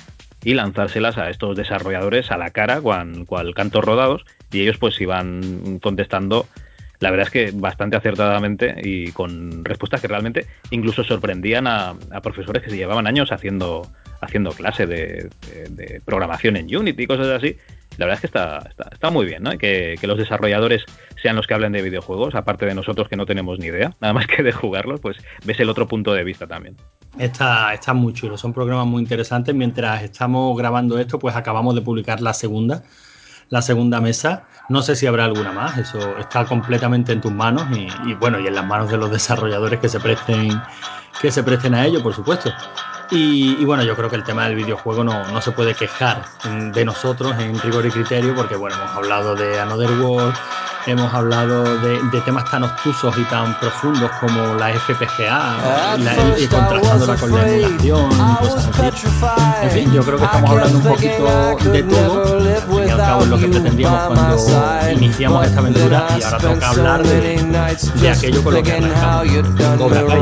y 0.44 0.54
lanzárselas 0.54 1.18
a 1.18 1.28
estos 1.28 1.56
desarrolladores 1.56 2.30
a 2.30 2.38
la 2.38 2.50
cara, 2.50 2.80
cual, 2.80 3.26
cual 3.26 3.52
cantos 3.52 3.84
rodados, 3.84 4.24
y 4.52 4.60
ellos 4.60 4.78
pues 4.78 5.00
iban 5.00 5.80
contestando, 5.80 6.46
la 7.00 7.10
verdad 7.10 7.26
es 7.26 7.32
que 7.32 7.50
bastante 7.52 7.96
acertadamente 7.96 8.76
y 8.80 9.10
con 9.10 9.64
respuestas 9.64 10.00
que 10.00 10.06
realmente 10.06 10.46
incluso 10.70 11.02
sorprendían 11.02 11.66
a, 11.66 11.96
profesores 12.22 12.62
que 12.62 12.70
se 12.70 12.76
llevaban 12.76 13.08
años 13.08 13.32
haciendo, 13.32 13.90
haciendo 14.20 14.52
clase 14.52 14.86
de, 14.86 15.28
programación 16.04 16.56
en 16.56 16.74
Unity 16.74 17.02
y 17.02 17.06
cosas 17.08 17.26
así. 17.26 17.56
La 17.98 18.06
verdad 18.06 18.14
es 18.14 18.20
que 18.20 18.26
está, 18.26 18.70
está, 18.90 19.10
muy 19.10 19.26
bien, 19.26 19.42
¿no? 19.42 19.50
Que, 19.58 19.96
que, 20.00 20.06
los 20.06 20.16
desarrolladores 20.16 20.84
sean 21.22 21.36
los 21.36 21.46
que 21.46 21.54
hablen 21.54 21.72
de 21.72 21.82
videojuegos, 21.82 22.34
aparte 22.34 22.66
de 22.66 22.74
nosotros 22.74 23.08
que 23.08 23.16
no 23.16 23.26
tenemos 23.26 23.58
ni 23.58 23.66
idea, 23.66 23.94
nada 24.00 24.14
más 24.14 24.26
que 24.26 24.42
de 24.42 24.52
jugarlos, 24.52 25.00
pues 25.00 25.16
ves 25.44 25.60
el 25.60 25.68
otro 25.68 25.86
punto 25.86 26.12
de 26.14 26.24
vista 26.24 26.46
también. 26.46 26.76
Está, 27.18 27.74
está 27.74 27.92
muy 27.92 28.14
chulo, 28.14 28.38
son 28.38 28.52
programas 28.52 28.86
muy 28.86 29.02
interesantes. 29.02 29.54
Mientras 29.54 30.02
estamos 30.02 30.56
grabando 30.56 30.98
esto, 30.98 31.18
pues 31.18 31.36
acabamos 31.36 31.74
de 31.74 31.82
publicar 31.82 32.22
la 32.22 32.32
segunda, 32.32 32.82
la 33.50 33.60
segunda 33.60 34.00
mesa. 34.00 34.44
No 34.68 34.80
sé 34.80 34.96
si 34.96 35.06
habrá 35.06 35.26
alguna 35.26 35.52
más, 35.52 35.76
eso 35.76 36.16
está 36.18 36.46
completamente 36.46 37.12
en 37.12 37.20
tus 37.20 37.32
manos 37.32 37.66
y, 37.76 38.14
bueno, 38.14 38.40
y 38.40 38.46
en 38.46 38.54
las 38.54 38.64
manos 38.64 38.90
de 38.90 38.96
los 38.96 39.10
desarrolladores 39.10 39.78
que 39.80 39.88
se 39.88 40.00
presten, 40.00 40.60
que 41.20 41.30
se 41.30 41.42
presten 41.42 41.74
a 41.74 41.84
ello, 41.84 42.02
por 42.02 42.14
supuesto. 42.14 42.50
Y, 43.14 43.62
bueno, 43.66 43.82
yo 43.82 43.94
creo 43.94 44.08
que 44.08 44.16
el 44.16 44.24
tema 44.24 44.46
del 44.46 44.56
videojuego 44.56 45.04
no, 45.04 45.30
no, 45.30 45.42
se 45.42 45.52
puede 45.52 45.74
quejar 45.74 46.24
de 46.72 46.82
nosotros 46.82 47.38
en 47.38 47.58
rigor 47.60 47.84
y 47.84 47.90
criterio, 47.90 48.34
porque 48.34 48.56
bueno, 48.56 48.74
hemos 48.76 48.90
hablado 48.90 49.34
de 49.34 49.60
Another 49.60 49.90
World, 50.00 50.34
hemos 50.86 51.12
hablado 51.12 51.64
de, 51.78 52.20
temas 52.24 52.44
tan 52.50 52.64
obtusos 52.64 53.16
y 53.18 53.24
tan 53.24 53.58
profundos 53.58 54.10
como 54.20 54.54
la 54.54 54.70
FPGA, 54.72 55.96
y 56.38 56.46
contrastándola 56.46 57.16
con 57.16 57.32
la 57.32 57.48
emulación 57.48 58.12
y 58.12 58.36
cosas 58.36 58.78
así. 58.78 59.06
En 59.62 59.70
fin, 59.70 59.92
yo 59.92 60.02
creo 60.02 60.18
que 60.18 60.24
estamos 60.24 60.50
hablando 60.50 60.78
un 60.78 60.84
poquito 60.84 61.56
de 61.70 61.82
todo, 61.82 62.38
al 62.38 62.62
fin 62.62 62.84
y 62.86 62.90
al 62.90 62.98
cabo 62.98 63.22
es 63.22 63.28
lo 63.28 63.38
que 63.38 63.48
pretendíamos 63.48 64.00
cuando 64.06 64.90
iniciamos 64.92 65.46
esta 65.46 65.58
aventura 65.60 66.06
y 66.18 66.22
ahora 66.22 66.38
toca 66.38 66.68
hablar 66.68 67.02
de, 67.02 68.08
aquello 68.10 68.42
con 68.42 68.54
lo 68.54 68.62
que 68.62 68.72
arrancamos, 68.72 69.28
Cobra 69.78 70.04
Kai. 70.06 70.20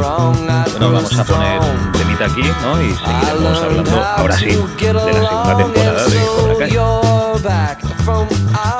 Bueno, 0.70 0.92
vamos 0.92 1.18
a 1.18 1.24
poner 1.24 1.60
un 1.60 1.92
temita 1.92 2.24
aquí, 2.26 2.42
¿no? 2.62 2.82
Y 2.82 2.94
seguiremos 2.94 3.62
hablando 3.62 4.04
ahora 4.04 4.36
sí 4.36 4.46
de 4.46 4.92
la 4.92 5.04
segunda 5.04 5.56
temporada 5.56 6.04
de 6.06 6.18
Cobra 6.26 7.76
Kai. 7.76 8.79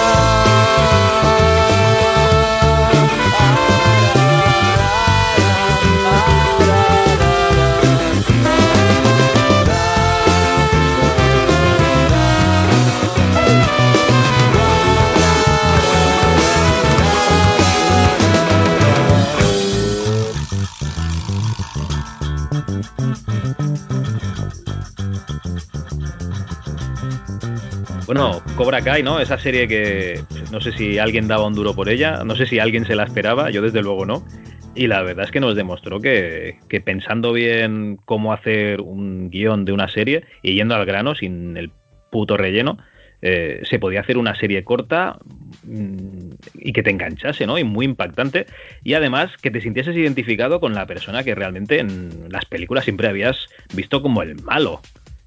Bueno, 28.13 28.43
Cobra 28.57 28.81
Kai, 28.81 29.03
¿no? 29.03 29.21
Esa 29.21 29.37
serie 29.37 29.69
que 29.69 30.19
no 30.51 30.59
sé 30.59 30.73
si 30.73 30.99
alguien 30.99 31.29
daba 31.29 31.47
un 31.47 31.53
duro 31.53 31.73
por 31.73 31.87
ella, 31.87 32.25
no 32.25 32.35
sé 32.35 32.45
si 32.45 32.59
alguien 32.59 32.83
se 32.83 32.93
la 32.93 33.05
esperaba, 33.05 33.51
yo 33.51 33.61
desde 33.61 33.81
luego 33.81 34.05
no. 34.05 34.25
Y 34.75 34.87
la 34.87 35.01
verdad 35.01 35.23
es 35.23 35.31
que 35.31 35.39
nos 35.39 35.55
demostró 35.55 36.01
que, 36.01 36.57
pensando 36.83 37.31
bien 37.31 37.97
cómo 38.03 38.33
hacer 38.33 38.81
un 38.81 39.29
guion 39.29 39.63
de 39.63 39.71
una 39.71 39.87
serie 39.87 40.25
y 40.41 40.55
yendo 40.55 40.75
al 40.75 40.85
grano 40.85 41.15
sin 41.15 41.55
el 41.55 41.71
puto 42.09 42.35
relleno, 42.35 42.79
eh, 43.21 43.61
se 43.63 43.79
podía 43.79 44.01
hacer 44.01 44.17
una 44.17 44.35
serie 44.35 44.65
corta 44.65 45.17
mm, 45.63 46.31
y 46.55 46.73
que 46.73 46.83
te 46.83 46.89
enganchase, 46.89 47.47
¿no? 47.47 47.57
Y 47.57 47.63
muy 47.63 47.85
impactante. 47.85 48.45
Y 48.83 48.93
además 48.93 49.31
que 49.41 49.51
te 49.51 49.61
sintieses 49.61 49.95
identificado 49.95 50.59
con 50.59 50.73
la 50.73 50.85
persona 50.85 51.23
que 51.23 51.33
realmente 51.33 51.79
en 51.79 52.25
las 52.27 52.43
películas 52.43 52.83
siempre 52.83 53.07
habías 53.07 53.47
visto 53.73 54.01
como 54.01 54.21
el 54.21 54.35
malo. 54.43 54.81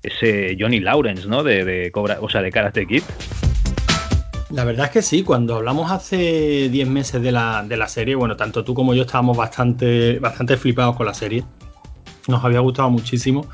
Ese 0.05 0.57
Johnny 0.59 0.79
Lawrence, 0.79 1.27
¿no? 1.27 1.43
De, 1.43 1.65
de 1.65 1.91
Cobra, 1.91 2.19
o 2.21 2.29
sea, 2.29 2.43
de 2.43 2.53
Karate 2.53 2.87
Kid. 2.87 3.03
La 4.55 4.63
verdad 4.63 4.87
es 4.87 4.93
que 4.93 5.03
sí, 5.03 5.25
cuando 5.25 5.57
hablamos 5.57 5.91
hace 5.91 6.69
10 6.69 6.87
meses 6.87 7.21
de 7.21 7.33
la, 7.33 7.89
serie, 7.89 8.15
bueno, 8.15 8.37
tanto 8.37 8.63
tú 8.63 8.73
como 8.73 8.95
yo 8.95 9.03
estábamos 9.03 9.37
bastante, 9.37 10.21
bastante 10.21 10.57
flipados 10.57 10.95
con 10.95 11.07
la 11.07 11.15
serie. 11.15 11.43
Nos 12.29 12.45
había 12.45 12.61
gustado 12.61 12.89
muchísimo 12.89 13.49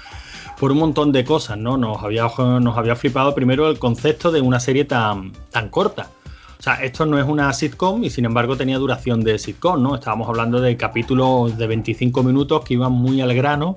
por 0.58 0.72
un 0.72 0.78
montón 0.78 1.10
de 1.10 1.24
cosas, 1.24 1.56
¿no? 1.56 1.78
Nos 1.78 2.02
había, 2.02 2.24
nos 2.36 2.76
había 2.76 2.96
flipado 2.96 3.34
primero 3.34 3.70
el 3.70 3.78
concepto 3.78 4.30
de 4.30 4.42
una 4.42 4.60
serie 4.60 4.84
tan, 4.84 5.32
tan 5.50 5.70
corta. 5.70 6.10
O 6.58 6.62
sea, 6.62 6.74
esto 6.82 7.06
no 7.06 7.18
es 7.18 7.24
una 7.24 7.50
sitcom 7.54 8.04
y 8.04 8.10
sin 8.10 8.26
embargo 8.26 8.58
tenía 8.58 8.76
duración 8.76 9.22
de 9.22 9.38
sitcom, 9.38 9.82
¿no? 9.82 9.94
Estábamos 9.94 10.28
hablando 10.28 10.60
de 10.60 10.76
capítulos 10.76 11.56
de 11.56 11.66
25 11.66 12.22
minutos 12.22 12.62
que 12.62 12.74
iban 12.74 12.92
muy 12.92 13.22
al 13.22 13.32
grano, 13.32 13.74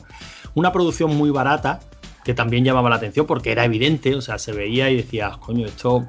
una 0.56 0.74
producción 0.74 1.16
muy 1.16 1.30
barata 1.30 1.80
que 2.24 2.34
también 2.34 2.64
llamaba 2.64 2.90
la 2.90 2.98
atención 2.98 3.26
porque 3.26 3.52
era 3.52 3.66
evidente, 3.66 4.16
o 4.16 4.22
sea, 4.22 4.38
se 4.38 4.52
veía 4.52 4.90
y 4.90 4.98
decías, 4.98 5.38
coño, 5.38 5.66
esto, 5.66 6.06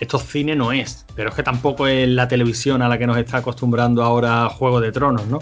esto 0.00 0.18
cine 0.18 0.56
no 0.56 0.72
es, 0.72 1.06
pero 1.14 1.30
es 1.30 1.34
que 1.34 1.42
tampoco 1.42 1.86
es 1.86 2.08
la 2.08 2.28
televisión 2.28 2.82
a 2.82 2.88
la 2.88 2.98
que 2.98 3.06
nos 3.06 3.16
está 3.16 3.38
acostumbrando 3.38 4.02
ahora 4.02 4.48
Juego 4.48 4.80
de 4.80 4.92
Tronos, 4.92 5.26
¿no? 5.26 5.40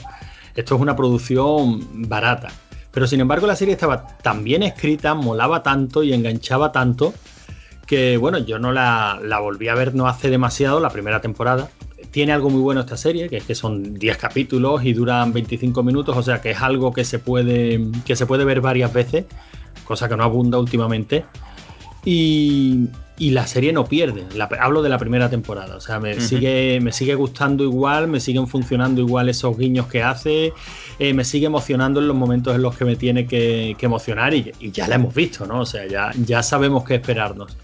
Esto 0.55 0.75
es 0.75 0.81
una 0.81 0.97
producción 0.97 2.09
barata. 2.09 2.49
Pero 2.91 3.07
sin 3.07 3.21
embargo 3.21 3.47
la 3.47 3.57
serie 3.57 3.75
estaba 3.75 4.07
tan 4.19 4.43
bien 4.43 4.63
escrita, 4.63 5.15
molaba 5.15 5.63
tanto 5.63 6.03
y 6.03 6.15
enganchaba 6.15 6.73
tanto 6.73 7.13
que 7.87 8.17
bueno, 8.17 8.39
yo 8.39 8.59
no 8.59 8.73
la, 8.73 9.21
volví 9.41 9.69
a 9.69 9.75
ver 9.75 9.95
no 9.95 10.09
hace 10.09 10.29
demasiado, 10.29 10.81
la 10.81 10.91
primera 10.91 11.21
temporada. 11.21 11.71
Tiene 12.11 12.33
algo 12.33 12.51
muy 12.51 12.61
bueno 12.61 12.81
esta 12.81 12.97
serie, 12.97 13.29
que 13.29 13.37
es 13.37 13.45
que 13.45 13.55
son 13.55 13.95
10 13.95 14.17
capítulos 14.17 14.85
y 14.85 14.93
duran 14.93 15.33
25 15.33 15.83
minutos, 15.83 16.17
o 16.17 16.23
sea 16.23 16.41
que 16.41 16.51
es 16.51 16.61
algo 16.61 16.93
que 16.93 17.05
se 17.05 17.19
puede, 17.19 17.81
que 18.05 18.17
se 18.17 18.27
puede 18.27 18.45
ver 18.45 18.61
varias 18.61 18.93
veces, 18.93 19.27
cosa 19.87 20.09
que 20.09 20.17
no 20.17 20.25
abunda 20.25 20.59
últimamente. 20.59 21.25
Y, 22.05 22.89
y 23.19 23.31
la 23.31 23.47
serie 23.47 23.73
no 23.73 23.87
pierde. 23.87 24.27
hablo 24.61 24.83
de 24.83 24.89
la 24.89 24.99
primera 24.99 25.31
temporada. 25.31 25.77
O 25.77 25.81
sea, 25.81 25.99
me, 25.99 26.21
sigue, 26.21 26.79
me 26.83 26.93
sigue 26.93 27.15
gustando 27.15 27.65
igual, 27.65 28.09
me 28.09 28.21
siguen 28.21 28.47
funcionando 28.47 29.01
igual 29.01 29.29
esos 29.29 29.57
guiños 29.57 29.87
que 29.87 30.03
hace, 30.03 30.53
eh, 30.99 31.15
me 31.15 31.25
sigue 31.25 31.47
emocionando 31.47 32.01
en 32.01 32.09
los 32.09 32.17
momentos 32.17 32.55
en 32.55 32.63
los 32.63 32.77
que 32.77 32.85
me 32.85 32.97
tiene 32.97 33.27
que, 33.27 33.77
emocionar 33.81 34.35
y, 34.35 34.53
ya 34.71 34.89
la 34.89 34.97
hemos 34.97 35.15
visto, 35.15 35.47
¿no? 35.47 35.61
O 35.61 35.67
sea, 35.67 35.87
ya, 35.87 36.11
ya 36.25 36.43
sabemos 36.43 36.85
qué 36.85 36.97
esperarnos. 36.97 37.57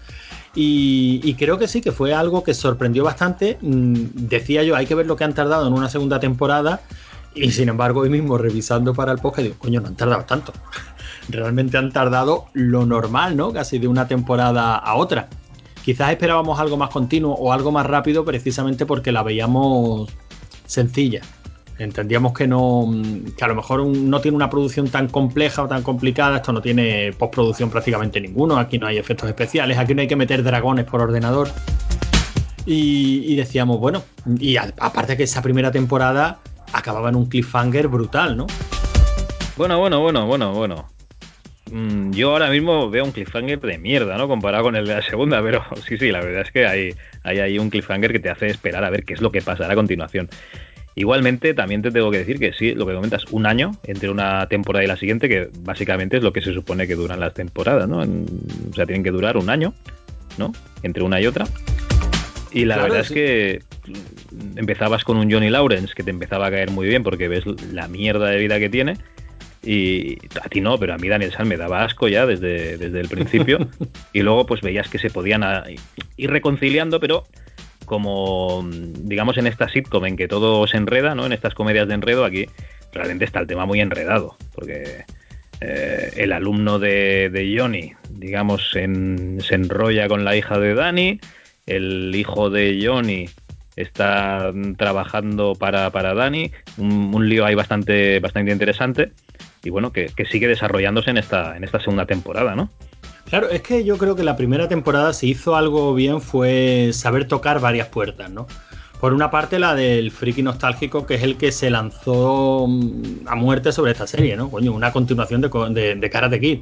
Y, 0.55 1.33
creo 1.35 1.57
que 1.57 1.67
sí, 1.67 1.81
que 1.81 1.91
fue 1.91 2.13
algo 2.13 2.43
que 2.43 2.53
sorprendió 2.53 3.03
bastante. 3.03 3.57
Mm, 3.61 4.05
decía 4.13 4.63
yo, 4.63 4.75
hay 4.75 4.85
que 4.85 4.95
ver 4.95 5.05
lo 5.05 5.15
que 5.15 5.23
han 5.23 5.33
tardado 5.33 5.67
en 5.67 5.73
una 5.73 5.89
segunda 5.89 6.19
temporada. 6.19 6.81
Y 7.35 7.51
sin 7.51 7.69
embargo, 7.69 8.01
hoy 8.01 8.09
mismo 8.09 8.37
revisando 8.37 8.93
para 8.93 9.11
el 9.11 9.17
podcast, 9.17 9.43
digo, 9.45 9.55
coño, 9.57 9.81
no 9.81 9.87
han 9.87 9.95
tardado 9.95 10.23
tanto. 10.25 10.53
Realmente 11.29 11.77
han 11.77 11.91
tardado 11.91 12.45
lo 12.53 12.85
normal, 12.85 13.37
¿no? 13.37 13.53
Casi 13.53 13.79
de 13.79 13.87
una 13.87 14.07
temporada 14.07 14.75
a 14.75 14.95
otra. 14.95 15.29
Quizás 15.83 16.11
esperábamos 16.11 16.59
algo 16.59 16.77
más 16.77 16.89
continuo 16.89 17.33
o 17.33 17.51
algo 17.51 17.71
más 17.71 17.85
rápido 17.85 18.23
precisamente 18.23 18.85
porque 18.85 19.11
la 19.11 19.23
veíamos 19.23 20.09
sencilla. 20.65 21.21
Entendíamos 21.79 22.33
que 22.33 22.47
no, 22.47 22.87
que 23.35 23.43
a 23.43 23.47
lo 23.47 23.55
mejor 23.55 23.85
no 23.85 24.21
tiene 24.21 24.37
una 24.37 24.49
producción 24.49 24.87
tan 24.89 25.07
compleja 25.07 25.63
o 25.63 25.67
tan 25.67 25.81
complicada. 25.81 26.37
Esto 26.37 26.53
no 26.53 26.61
tiene 26.61 27.11
postproducción 27.17 27.69
prácticamente 27.69 28.21
ninguno. 28.21 28.57
Aquí 28.57 28.77
no 28.77 28.87
hay 28.87 28.97
efectos 28.97 29.27
especiales. 29.27 29.77
Aquí 29.77 29.93
no 29.95 30.01
hay 30.01 30.07
que 30.07 30.15
meter 30.15 30.43
dragones 30.43 30.85
por 30.85 31.01
ordenador. 31.01 31.49
Y, 32.65 33.35
decíamos, 33.35 33.79
bueno, 33.79 34.03
y 34.39 34.55
aparte 34.55 35.17
que 35.17 35.23
esa 35.23 35.41
primera 35.41 35.71
temporada 35.71 36.39
acababa 36.71 37.09
en 37.09 37.17
un 37.17 37.25
cliffhanger 37.25 37.89
brutal, 37.89 38.37
¿no? 38.37 38.47
Bueno, 39.57 39.79
bueno, 39.79 39.99
bueno, 39.99 40.25
bueno, 40.25 40.53
bueno. 40.53 40.92
Mm, 41.71 42.11
yo 42.11 42.31
ahora 42.31 42.49
mismo 42.49 42.89
veo 42.89 43.05
un 43.05 43.11
cliffhanger 43.11 43.59
de 43.59 43.77
mierda, 43.77 44.17
¿no? 44.17 44.27
Comparado 44.27 44.65
con 44.65 44.75
el 44.75 44.85
de 44.85 44.95
la 44.95 45.01
segunda, 45.01 45.41
pero 45.41 45.63
sí, 45.87 45.97
sí, 45.97 46.11
la 46.11 46.21
verdad 46.21 46.41
es 46.41 46.51
que 46.51 46.65
hay, 46.65 46.89
hay 47.23 47.39
ahí 47.39 47.59
un 47.59 47.69
cliffhanger 47.69 48.11
que 48.11 48.19
te 48.19 48.29
hace 48.29 48.47
esperar 48.47 48.83
a 48.83 48.89
ver 48.89 49.03
qué 49.03 49.13
es 49.13 49.21
lo 49.21 49.31
que 49.31 49.41
pasará 49.41 49.73
a 49.73 49.75
continuación. 49.75 50.29
Igualmente, 50.95 51.55
también 51.55 51.81
te 51.81 51.89
tengo 51.89 52.11
que 52.11 52.19
decir 52.19 52.37
que 52.37 52.53
sí, 52.53 52.75
lo 52.75 52.85
que 52.85 52.93
comentas, 52.93 53.25
un 53.31 53.47
año 53.47 53.71
entre 53.85 54.11
una 54.11 54.47
temporada 54.47 54.83
y 54.83 54.87
la 54.87 54.97
siguiente, 54.97 55.27
que 55.27 55.49
básicamente 55.61 56.17
es 56.17 56.23
lo 56.23 56.31
que 56.31 56.41
se 56.41 56.53
supone 56.53 56.85
que 56.85 56.93
duran 56.93 57.19
las 57.19 57.33
temporadas, 57.33 57.89
¿no? 57.89 57.99
o 57.99 58.73
sea, 58.75 58.85
tienen 58.85 59.03
que 59.03 59.09
durar 59.09 59.37
un 59.37 59.49
año, 59.49 59.73
¿no? 60.37 60.53
Entre 60.83 61.01
una 61.01 61.19
y 61.19 61.25
otra. 61.25 61.45
Y 62.51 62.65
la 62.65 62.77
verdad 62.77 62.99
es 62.99 63.09
que 63.09 63.63
empezabas 64.55 65.03
con 65.03 65.17
un 65.17 65.31
Johnny 65.31 65.49
Lawrence 65.49 65.95
que 65.95 66.03
te 66.03 66.11
empezaba 66.11 66.47
a 66.47 66.51
caer 66.51 66.69
muy 66.69 66.87
bien 66.87 67.01
porque 67.01 67.27
ves 67.27 67.43
la 67.71 67.87
mierda 67.87 68.27
de 68.27 68.37
vida 68.37 68.59
que 68.59 68.69
tiene 68.69 68.97
y 69.63 70.17
a 70.43 70.49
ti 70.49 70.59
no, 70.59 70.77
pero 70.77 70.93
a 70.93 70.97
mí 70.97 71.07
Daniel 71.07 71.31
San 71.31 71.47
me 71.47 71.55
daba 71.55 71.83
asco 71.83 72.09
ya 72.09 72.25
desde, 72.25 72.77
desde 72.77 72.99
el 72.99 73.07
principio. 73.07 73.69
y 74.13 74.21
luego 74.21 74.45
pues 74.45 74.61
veías 74.61 74.89
que 74.89 74.99
se 74.99 75.09
podían 75.09 75.43
ir 76.17 76.29
reconciliando, 76.29 76.99
pero 76.99 77.23
como 77.85 78.67
digamos 78.69 79.37
en 79.37 79.47
esta 79.47 79.69
sitcom 79.69 80.05
en 80.05 80.17
que 80.17 80.27
todo 80.27 80.67
se 80.67 80.77
enreda, 80.77 81.15
¿no? 81.15 81.25
En 81.25 81.31
estas 81.31 81.53
comedias 81.53 81.87
de 81.87 81.93
enredo, 81.93 82.25
aquí 82.25 82.47
realmente 82.91 83.25
está 83.25 83.39
el 83.39 83.47
tema 83.47 83.65
muy 83.65 83.79
enredado. 83.79 84.35
Porque 84.53 85.05
eh, 85.61 86.11
el 86.17 86.33
alumno 86.33 86.77
de, 86.77 87.29
de 87.29 87.55
Johnny, 87.57 87.93
digamos, 88.09 88.69
se 88.71 88.83
enrolla 88.83 90.09
con 90.09 90.25
la 90.25 90.35
hija 90.35 90.59
de 90.59 90.73
Dani. 90.73 91.19
El 91.65 92.13
hijo 92.13 92.49
de 92.49 92.81
Johnny 92.83 93.29
está 93.77 94.51
trabajando 94.77 95.53
para, 95.55 95.89
para 95.91 96.13
Dani. 96.13 96.51
Un, 96.77 97.15
un 97.15 97.29
lío 97.29 97.45
ahí 97.45 97.55
bastante, 97.55 98.19
bastante 98.19 98.51
interesante 98.51 99.13
y 99.63 99.69
bueno, 99.69 99.91
que, 99.91 100.11
sigue 100.29 100.47
desarrollándose 100.47 101.09
en 101.09 101.17
esta, 101.17 101.55
en 101.55 101.63
esta 101.63 101.79
segunda 101.79 102.05
temporada, 102.05 102.55
¿no? 102.55 102.69
Claro, 103.25 103.49
es 103.49 103.61
que 103.61 103.83
yo 103.83 103.97
creo 103.97 104.15
que 104.15 104.23
la 104.23 104.35
primera 104.35 104.67
temporada 104.67 105.13
se 105.13 105.27
hizo 105.27 105.55
algo 105.55 105.93
bien 105.93 106.21
fue 106.21 106.91
saber 106.91 107.27
tocar 107.27 107.59
varias 107.61 107.87
puertas, 107.87 108.29
¿no? 108.29 108.45
Por 108.99 109.13
una 109.13 109.31
parte 109.31 109.59
la 109.59 109.73
del 109.73 110.11
friki 110.11 110.43
nostálgico, 110.43 111.05
que 111.05 111.15
es 111.15 111.23
el 111.23 111.37
que 111.37 111.51
se 111.51 111.69
lanzó 111.69 112.67
mm, 112.67 113.27
a 113.27 113.35
muerte 113.35 113.71
sobre 113.71 113.91
esta 113.91 114.05
serie, 114.05 114.35
¿no? 114.35 114.51
Coño, 114.51 114.73
una 114.73 114.91
continuación 114.91 115.41
de, 115.41 115.95
de, 115.95 116.09
Karate 116.09 116.39
Kid. 116.39 116.59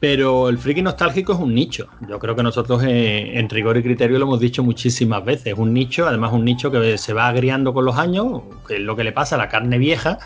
Pero 0.00 0.48
el 0.48 0.58
friki 0.58 0.82
nostálgico 0.82 1.32
es 1.34 1.38
un 1.38 1.54
nicho. 1.54 1.88
Yo 2.08 2.18
creo 2.18 2.36
que 2.36 2.42
nosotros 2.42 2.82
eh, 2.84 3.38
en 3.38 3.48
rigor 3.48 3.76
y 3.78 3.82
criterio 3.82 4.18
lo 4.18 4.26
hemos 4.26 4.40
dicho 4.40 4.62
muchísimas 4.62 5.24
veces. 5.24 5.54
Es 5.54 5.58
un 5.58 5.72
nicho, 5.72 6.06
además 6.06 6.32
un 6.32 6.44
nicho 6.44 6.70
que 6.70 6.98
se 6.98 7.14
va 7.14 7.28
agriando 7.28 7.72
con 7.72 7.86
los 7.86 7.96
años, 7.96 8.42
que 8.68 8.74
es 8.74 8.80
lo 8.80 8.94
que 8.94 9.04
le 9.04 9.12
pasa 9.12 9.36
a 9.36 9.38
la 9.38 9.48
carne 9.48 9.78
vieja 9.78 10.18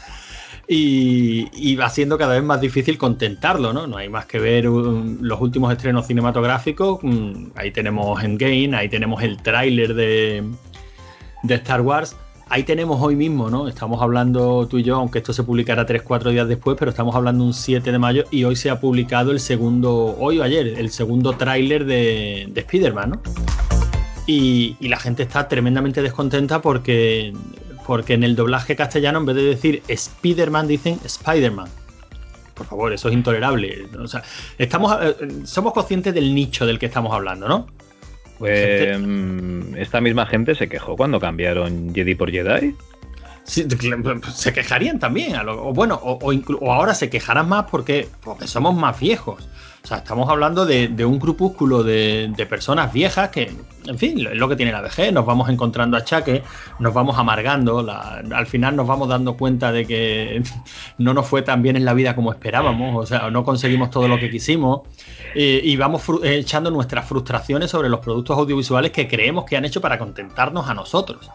y, 0.73 1.75
va 1.75 1.91
siendo 1.91 2.17
cada 2.17 2.35
vez 2.35 2.45
más 2.45 2.61
difícil 2.61 2.97
contentarlo, 2.97 3.73
¿no? 3.73 3.89
No 3.89 3.97
hay 3.97 4.09
más 4.09 4.27
que 4.27 4.39
ver 4.39 4.67
los 4.67 5.41
últimos 5.41 5.73
estrenos 5.73 6.07
cinematográficos. 6.07 7.01
Mm, 7.03 7.49
ahí 7.57 7.73
tenemos 7.73 8.23
Endgame, 8.23 8.77
ahí 8.77 8.89
tenemos 8.89 9.21
el 9.25 9.43
tráiler 9.43 9.95
de, 9.95 10.45
de 11.43 11.55
Star 11.57 11.81
Wars. 11.81 12.17
Ahí 12.49 12.63
tenemos 12.63 13.01
hoy 13.03 13.17
mismo, 13.17 13.51
¿no? 13.51 13.67
Estamos 13.67 14.01
hablando 14.01 14.67
tú 14.69 14.79
y 14.79 14.85
yo, 14.85 14.95
aunque 14.95 15.19
esto 15.19 15.33
se 15.33 15.43
publicará 15.43 15.87
3-4 15.87 16.31
días 16.31 16.47
después, 16.47 16.77
pero 16.79 16.91
estamos 16.93 17.17
hablando 17.17 17.43
un 17.43 17.55
7 17.55 17.91
de 17.91 17.99
mayo 17.99 18.25
y 18.31 18.45
hoy 18.45 18.55
se 18.55 18.71
ha 18.71 18.79
publicado 18.79 19.33
el 19.33 19.41
segundo, 19.41 20.17
hoy 20.21 20.39
o 20.39 20.45
ayer, 20.45 20.69
el 20.79 20.91
segundo 20.91 21.33
tráiler 21.33 21.85
de, 21.85 22.49
de 22.49 22.61
Spider-Man, 22.61 23.11
¿no? 23.11 23.23
Y, 24.27 24.77
y, 24.79 24.89
la 24.89 24.99
gente 24.99 25.25
está 25.25 25.49
tremendamente 25.49 26.03
descontenta 26.03 26.63
porque 26.63 27.33
porque 27.87 28.15
en 28.15 28.25
el 28.25 28.37
doblaje 28.37 28.77
castellano, 28.77 29.19
en 29.19 29.27
vez 29.27 29.37
de 29.37 29.43
decir 29.43 29.83
Spider-Man, 29.89 30.69
dicen 30.69 30.99
Spider-Man. 31.05 31.69
Por 32.55 32.67
favor, 32.67 32.93
eso 32.93 33.09
es 33.09 33.15
intolerable. 33.15 33.87
O 33.99 34.07
sea, 34.07 34.23
estamos, 34.59 34.97
eh, 35.01 35.17
somos 35.45 35.73
conscientes 35.73 36.13
del 36.13 36.35
nicho 36.35 36.67
del 36.67 36.79
que 36.79 36.87
estamos 36.87 37.13
hablando, 37.13 37.49
¿no? 37.49 37.67
Pues 38.39 38.99
mm, 38.99 39.77
esta 39.77 40.01
misma 40.01 40.27
gente 40.27 40.55
se 40.55 40.69
quejó 40.69 40.97
cuando 40.97 41.21
cambiaron 41.21 41.95
Jedi 41.95 42.15
por 42.15 42.31
Jedi. 42.31 42.75
se 43.45 44.53
quejarían 44.53 44.99
también. 44.99 45.37
o 45.47 45.73
bueno, 45.73 46.01
o, 46.03 46.73
ahora 46.73 46.95
se 46.95 47.11
quejarán 47.11 47.49
más 47.49 47.67
porque, 47.71 48.09
porque 48.23 48.47
somos 48.47 48.75
más 48.75 48.99
viejos. 48.99 49.49
O 49.83 49.87
sea, 49.87 49.99
estamos 49.99 50.29
hablando 50.29 50.67
de, 50.67 51.05
un 51.05 51.19
grupúsculo 51.19 51.83
de, 51.83 52.47
personas 52.49 52.93
viejas 52.93 53.31
que, 53.31 53.51
en 53.87 53.99
fin, 53.99 54.27
es 54.27 54.37
lo 54.37 54.49
que 54.49 54.57
tiene 54.57 54.73
la 54.73 54.83
vejez. 54.83 55.13
Nos 55.13 55.25
vamos 55.25 55.49
encontrando 55.49 55.97
achaques, 55.97 56.43
nos 56.79 56.93
vamos 56.93 57.19
amargando. 57.19 57.87
al 57.89 58.47
final 58.47 58.77
nos 58.77 58.87
vamos 58.87 59.09
dando 59.09 59.37
cuenta 59.37 59.73
de 59.73 59.87
que 59.87 60.43
no 60.99 61.15
nos 61.15 61.27
fue 61.27 61.43
tan 61.43 61.63
bien 61.63 61.77
en 61.77 61.85
la 61.85 61.95
vida 61.95 62.15
como 62.15 62.31
esperábamos. 62.31 63.03
O 63.03 63.07
sea, 63.07 63.31
no 63.31 63.45
conseguimos 63.45 63.91
todo 63.91 64.07
lo 64.07 64.19
que 64.19 64.31
quisimos. 64.31 64.83
y 65.35 65.75
vamos 65.77 66.03
echando 66.23 66.71
nuestras 66.71 67.07
frustraciones 67.09 67.71
sobre 67.71 67.89
los 67.89 68.01
productos 68.01 68.37
audiovisuales 68.37 68.91
que 68.93 69.09
creemos 69.09 69.45
que 69.45 69.57
han 69.57 69.65
hecho 69.65 69.81
para 69.81 69.99
contentarnos 69.99 70.69
a 70.69 70.75
nosotros. 70.75 71.31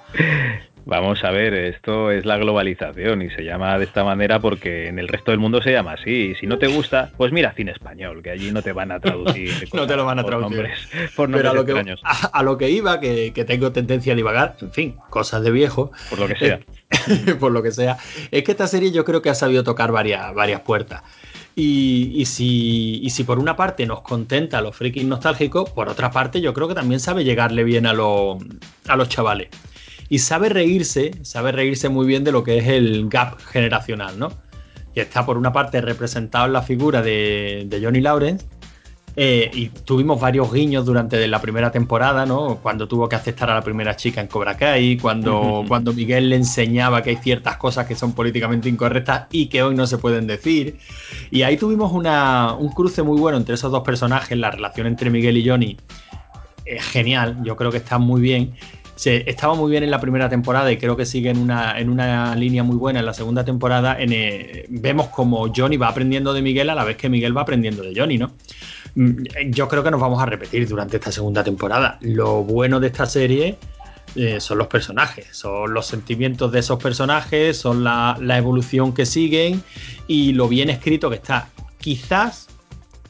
Vamos 0.88 1.24
a 1.24 1.32
ver, 1.32 1.56
esto 1.56 2.12
es 2.12 2.26
la 2.26 2.38
globalización 2.38 3.24
y 3.24 3.32
se 3.32 3.44
llama 3.44 3.80
de 3.80 3.86
esta 3.86 4.04
manera 4.04 4.40
porque 4.40 4.88
en 4.88 5.00
el 5.00 5.08
resto 5.08 5.32
del 5.32 5.40
mundo 5.40 5.60
se 5.60 5.72
llama 5.72 5.94
así. 5.94 6.12
Y 6.12 6.36
si 6.36 6.46
no 6.46 6.60
te 6.60 6.68
gusta, 6.68 7.10
pues 7.18 7.32
mira 7.32 7.54
cine 7.54 7.72
español, 7.72 8.22
que 8.22 8.30
allí 8.30 8.52
no 8.52 8.62
te 8.62 8.72
van 8.72 8.92
a 8.92 9.00
traducir. 9.00 9.68
no 9.74 9.88
te 9.88 9.96
lo 9.96 10.06
van 10.06 10.20
a 10.20 10.24
traducir. 10.24 10.70
por 11.16 11.28
nombres 11.28 11.52
a 11.52 11.56
lo, 11.56 11.66
que, 11.66 11.96
a, 12.32 12.44
lo 12.44 12.58
que 12.60 12.70
iba, 12.70 13.00
que, 13.00 13.46
tengo 13.48 13.72
tendencia 13.72 14.14
a 14.14 14.16
divagar, 14.16 14.58
en 14.62 14.72
fin, 14.72 14.96
cosas 15.10 15.42
de 15.42 15.50
viejo. 15.50 15.92
Por 16.08 16.20
lo 16.20 16.28
que 16.28 16.36
sea. 16.36 16.60
por 17.40 17.52
lo 17.52 17.64
que 17.64 17.72
sea. 17.72 17.98
Es 18.30 18.44
que 18.44 18.52
esta 18.52 18.68
serie 18.68 18.92
yo 18.92 19.06
creo 19.06 19.24
que 19.24 19.32
ha 19.32 19.36
sabido 19.36 19.64
tocar 19.64 19.92
varias, 19.92 20.36
varias 20.36 20.62
puertas. 20.62 21.02
Y, 21.56 22.26
si, 22.26 23.00
y 23.02 23.10
si 23.10 23.24
por 23.24 23.40
una 23.40 23.56
parte 23.56 23.88
nos 23.88 24.02
contenta 24.02 24.60
a 24.60 24.62
los 24.62 24.76
frikis 24.76 25.06
nostálgicos, 25.06 25.72
por 25.72 25.90
otra 25.90 26.12
parte 26.12 26.42
yo 26.42 26.54
creo 26.54 26.68
que 26.68 26.76
también 26.76 27.00
sabe 27.00 27.24
llegarle 27.24 27.64
bien 27.64 27.88
a, 27.88 27.92
a 27.92 28.96
los 28.96 29.10
chavales 29.10 29.50
y 30.10 30.20
sabe 30.20 30.50
reírse, 30.50 31.12
sabe 31.24 31.52
reírse 31.52 31.90
muy 31.90 32.06
bien 32.06 32.24
de 32.24 32.32
lo 32.32 32.44
que 32.44 32.58
es 32.58 32.68
el 32.68 33.10
gap 33.10 33.40
generacional, 33.40 34.20
¿no? 34.20 34.32
Y 34.94 35.00
está 35.00 35.26
por 35.26 35.38
una 35.38 35.52
parte 35.52 35.82
representado 35.82 36.46
en 36.46 36.54
la 36.54 36.62
figura 36.62 37.02
de, 37.02 37.80
Johnny 37.82 38.02
Lawrence, 38.02 38.46
eh, 39.18 39.50
y 39.54 39.70
tuvimos 39.70 40.20
varios 40.20 40.52
guiños 40.52 40.86
durante 40.86 41.26
la 41.28 41.40
primera 41.42 41.72
temporada, 41.72 42.26
¿no? 42.26 42.60
Cuando 42.62 42.88
tuvo 42.88 43.08
que 43.08 43.16
aceptar 43.16 43.50
a 43.50 43.56
la 43.56 43.62
primera 43.62 43.96
chica 43.96 44.20
en 44.20 44.28
Cobra 44.28 44.58
Kai, 44.58 44.98
cuando, 44.98 45.64
cuando 45.68 45.94
Miguel 45.94 46.30
le 46.30 46.36
enseñaba 46.36 47.02
que 47.02 47.12
hay 47.12 47.16
ciertas 47.18 47.58
cosas 47.58 47.88
que 47.88 47.96
son 47.96 48.14
políticamente 48.14 48.68
incorrectas 48.68 49.28
y 49.32 49.48
que 49.48 49.64
hoy 49.64 49.74
no 49.74 49.88
se 49.88 49.98
pueden 49.98 50.28
decir. 50.28 50.78
Y 51.32 51.44
ahí 51.44 51.56
tuvimos 51.56 51.92
un 51.94 52.70
cruce 52.70 53.04
muy 53.04 53.20
bueno 53.20 53.38
entre 53.38 53.56
esos 53.56 53.72
dos 53.72 53.84
personajes, 53.84 54.38
la 54.38 54.52
relación 54.52 54.86
entre 54.86 55.10
Miguel 55.10 55.38
y 55.38 55.48
Johnny. 55.48 55.78
Es 56.66 56.84
genial, 56.84 57.38
yo 57.44 57.56
creo 57.56 57.72
que 57.72 57.78
está 57.78 57.98
muy 57.98 58.22
bien 58.22 58.54
estaba 59.04 59.56
muy 59.56 59.70
bien 59.72 59.84
en 59.84 59.92
la 59.92 60.00
primera 60.00 60.30
temporada 60.30 60.72
y 60.72 60.78
creo 60.78 60.96
que 60.96 61.06
sigue 61.06 61.30
en 61.30 61.38
una, 61.38 61.78
en 61.80 61.90
una 61.90 62.36
línea 62.36 62.64
muy 62.64 62.78
buena 62.78 63.00
en 63.00 63.06
la 63.06 63.14
segunda 63.14 63.44
temporada. 63.44 63.98
Eh, 64.00 64.66
vemos 64.70 65.08
como 65.10 65.52
Johnny 65.54 65.78
va 65.78 65.90
aprendiendo 65.90 66.34
de 66.34 66.42
Miguel 66.42 66.70
a 66.70 66.76
la 66.76 66.84
vez 66.84 66.98
que 66.98 67.10
Miguel 67.10 67.36
va 67.36 67.42
aprendiendo 67.42 67.84
de 67.84 67.94
Johnny, 67.96 68.18
¿no? 68.18 68.32
Mm, 68.96 69.24
yo 69.50 69.68
creo 69.68 69.84
que 69.84 69.92
nos 69.92 70.00
vamos 70.00 70.22
a 70.22 70.26
repetir 70.26 70.68
durante 70.68 70.98
esta 70.98 71.12
segunda 71.12 71.44
temporada. 71.44 71.98
Lo 72.02 72.44
bueno 72.44 72.80
de 72.80 72.88
esta 72.88 73.06
serie 73.06 73.58
eh, 74.16 74.40
son 74.40 74.60
los 74.60 74.68
personajes, 74.68 75.28
son 75.32 75.74
los 75.74 75.86
sentimientos 75.88 76.52
de 76.52 76.60
esos 76.60 76.82
personajes, 76.82 77.58
son 77.58 77.84
la 77.84 78.38
evolución 78.38 78.94
que 78.94 79.06
siguen 79.06 79.62
y 80.08 80.32
lo 80.32 80.48
bien 80.48 80.70
escrito 80.70 81.10
que 81.10 81.18
está. 81.18 81.50
Quizás 81.80 82.48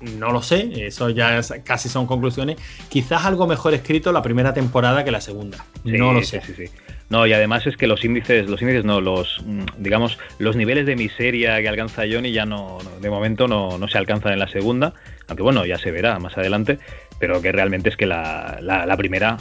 no 0.02 0.32
lo 0.32 0.42
sé, 0.42 0.86
eso 0.86 1.10
ya 1.10 1.42
casi 1.64 1.90
son 1.90 2.06
conclusiones. 2.06 2.58
Quizás 2.90 3.26
algo 3.26 3.48
mejor 3.48 3.74
escrito 3.74 4.12
la 4.12 4.22
primera 4.22 4.54
temporada 4.54 5.04
que 5.04 5.12
la 5.12 5.22
segunda. 5.22 5.66
no 5.84 6.14
lo 6.14 6.24
sé. 6.24 6.42
Sí, 6.42 6.54
sí, 6.56 6.66
no, 7.10 7.26
y 7.28 7.34
además 7.34 7.66
es 7.68 7.78
que 7.78 7.88
los 7.88 8.04
índices, 8.04 8.50
los 8.50 8.62
índices 8.62 8.84
no, 8.84 9.00
los 9.00 9.42
mm, 9.46 9.66
digamos, 9.78 10.18
los 10.40 10.56
niveles 10.56 10.86
de 10.86 10.96
miseria 10.96 11.62
que 11.62 11.70
alcanza 11.70 12.04
Johnny 12.12 12.32
ya 12.32 12.46
no, 12.46 12.80
de 13.00 13.10
momento 13.10 13.48
no, 13.48 13.88
se 13.88 13.98
alcanzan 13.98 14.34
en 14.34 14.40
la 14.40 14.48
segunda, 14.48 14.94
aunque 15.28 15.44
bueno, 15.44 15.66
ya 15.66 15.78
se 15.78 15.92
verá 15.92 16.20
más 16.20 16.38
adelante, 16.38 16.80
pero 17.20 17.42
que 17.42 17.52
realmente 17.52 17.90
es 17.90 17.98
que 17.98 18.06
la, 18.06 18.60
la 18.62 18.98
primera 18.98 19.38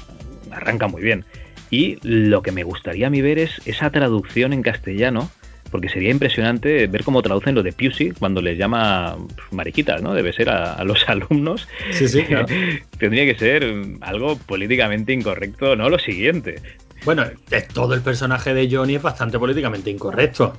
arranca 0.51 0.89
muy 0.89 1.03
bien. 1.03 1.25
Y 1.71 1.99
lo 2.03 2.43
que 2.43 2.53
me 2.53 2.63
gustaría 2.63 3.09
a 3.09 3.11
mí 3.11 3.21
ver 3.21 3.39
es 3.39 3.61
esa 3.65 3.91
traducción 3.91 4.53
en 4.53 4.63
castellano 4.63 5.31
porque 5.75 5.89
sería 5.89 6.13
impresionante 6.13 6.87
ver 6.87 7.03
cómo 7.03 7.21
traducen 7.21 7.57
lo 7.57 7.65
de 7.65 7.73
Pusey 7.73 8.13
cuando 8.13 8.41
les 8.41 8.57
llama 8.57 9.17
mariquitas, 9.51 10.01
¿no? 10.03 10.15
Debe 10.15 10.33
ser 10.33 10.49
a, 10.49 10.85
los 10.85 11.03
alumnos. 11.09 11.67
Sí, 11.91 12.07
sí, 12.07 12.25
Tendría 13.01 13.25
que 13.25 13.37
ser 13.37 13.75
algo 14.01 14.39
políticamente 14.39 15.13
incorrecto, 15.13 15.75
no 15.75 15.89
lo 15.89 15.99
siguiente. 15.99 16.63
Bueno, 17.05 17.25
todo 17.73 17.95
el 17.95 18.03
personaje 18.03 18.55
de 18.55 18.71
Johnny 18.71 18.95
es 18.95 19.03
bastante 19.03 19.37
políticamente 19.37 19.91
incorrecto. 19.91 20.57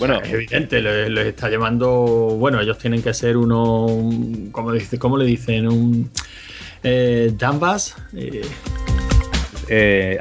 bueno, 0.00 0.20
es 0.20 0.32
evidente, 0.32 0.82
les, 0.82 1.24
está 1.24 1.48
llamando. 1.48 1.88
Bueno, 2.36 2.60
ellos 2.60 2.78
tienen 2.78 3.00
que 3.00 3.14
ser 3.14 3.36
uno. 3.36 3.86
¿Cómo, 4.50 4.72
dice, 4.72 4.98
cómo 4.98 5.18
le 5.18 5.24
dicen? 5.24 5.68
Un. 5.68 6.10
Eh, 6.82 7.32
Dambas. 7.38 7.94
Eh. 8.16 8.42
Eh. 9.68 10.18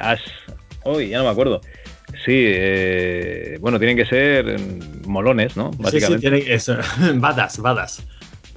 Uy, 0.85 1.09
ya 1.09 1.17
no 1.17 1.23
me 1.23 1.31
acuerdo. 1.31 1.59
Sí, 2.25 2.33
eh, 2.35 3.57
bueno, 3.61 3.79
tienen 3.79 3.97
que 3.97 4.05
ser 4.05 4.59
molones, 5.07 5.57
¿no? 5.57 5.71
Básicamente. 5.71 6.29
Sí, 6.29 6.35
sí, 6.35 6.41
tienen 6.41 6.51
eso. 6.51 6.77
badas, 7.15 7.57
badas. 7.59 8.03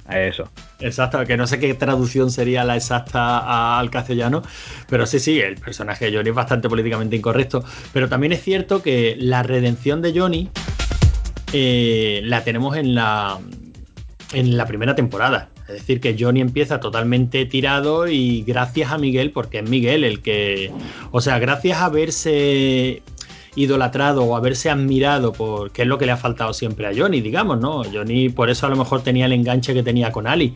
Eso. 0.09 0.51
Exacto, 0.79 1.25
que 1.25 1.35
no 1.35 1.47
sé 1.47 1.57
qué 1.57 1.73
traducción 1.73 2.29
sería 2.29 2.63
la 2.63 2.75
exacta 2.75 3.79
al 3.79 3.89
castellano, 3.89 4.43
pero 4.87 5.07
sí, 5.07 5.19
sí, 5.19 5.39
el 5.39 5.55
personaje 5.55 6.05
de 6.05 6.15
Johnny 6.15 6.29
es 6.29 6.35
bastante 6.35 6.69
políticamente 6.69 7.15
incorrecto. 7.15 7.63
Pero 7.91 8.07
también 8.07 8.31
es 8.33 8.43
cierto 8.43 8.83
que 8.83 9.15
la 9.17 9.41
redención 9.41 10.03
de 10.03 10.17
Johnny 10.17 10.49
eh, 11.53 12.21
la 12.23 12.43
tenemos 12.43 12.77
en 12.77 12.93
la, 12.93 13.39
en 14.33 14.57
la 14.57 14.67
primera 14.67 14.93
temporada. 14.93 15.49
Es 15.67 15.73
decir, 15.73 15.99
que 15.99 16.15
Johnny 16.19 16.41
empieza 16.41 16.79
totalmente 16.79 17.45
tirado 17.45 18.07
y 18.07 18.43
gracias 18.43 18.91
a 18.91 18.99
Miguel, 18.99 19.31
porque 19.31 19.59
es 19.59 19.69
Miguel 19.69 20.03
el 20.03 20.21
que. 20.21 20.71
O 21.09 21.21
sea, 21.21 21.39
gracias 21.39 21.79
a 21.81 21.89
verse 21.89 23.01
idolatrado 23.55 24.23
o 24.23 24.35
haberse 24.35 24.69
admirado 24.69 25.33
por 25.33 25.71
qué 25.71 25.83
es 25.83 25.87
lo 25.87 25.97
que 25.97 26.05
le 26.05 26.11
ha 26.11 26.17
faltado 26.17 26.53
siempre 26.53 26.87
a 26.87 26.91
Johnny, 26.95 27.21
digamos, 27.21 27.59
¿no? 27.59 27.83
Johnny 27.83 28.29
por 28.29 28.49
eso 28.49 28.65
a 28.65 28.69
lo 28.69 28.75
mejor 28.75 29.01
tenía 29.01 29.25
el 29.25 29.33
enganche 29.33 29.73
que 29.73 29.83
tenía 29.83 30.11
con 30.11 30.27
Ali, 30.27 30.53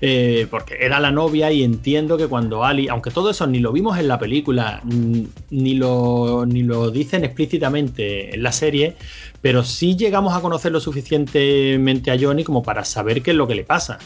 eh, 0.00 0.46
porque 0.50 0.76
era 0.80 1.00
la 1.00 1.10
novia 1.10 1.50
y 1.52 1.62
entiendo 1.62 2.16
que 2.16 2.26
cuando 2.26 2.64
Ali, 2.64 2.88
aunque 2.88 3.10
todo 3.10 3.30
eso 3.30 3.46
ni 3.46 3.58
lo 3.58 3.72
vimos 3.72 3.98
en 3.98 4.08
la 4.08 4.18
película, 4.18 4.82
ni 4.84 5.74
lo, 5.74 6.44
ni 6.46 6.62
lo 6.62 6.90
dicen 6.90 7.24
explícitamente 7.24 8.34
en 8.34 8.42
la 8.42 8.52
serie, 8.52 8.96
pero 9.40 9.64
sí 9.64 9.96
llegamos 9.96 10.34
a 10.34 10.40
conocer 10.40 10.72
lo 10.72 10.80
suficientemente 10.80 12.10
a 12.10 12.18
Johnny 12.18 12.44
como 12.44 12.62
para 12.62 12.84
saber 12.84 13.22
qué 13.22 13.30
es 13.32 13.36
lo 13.36 13.46
que 13.46 13.54
le 13.54 13.64
pasa. 13.64 13.98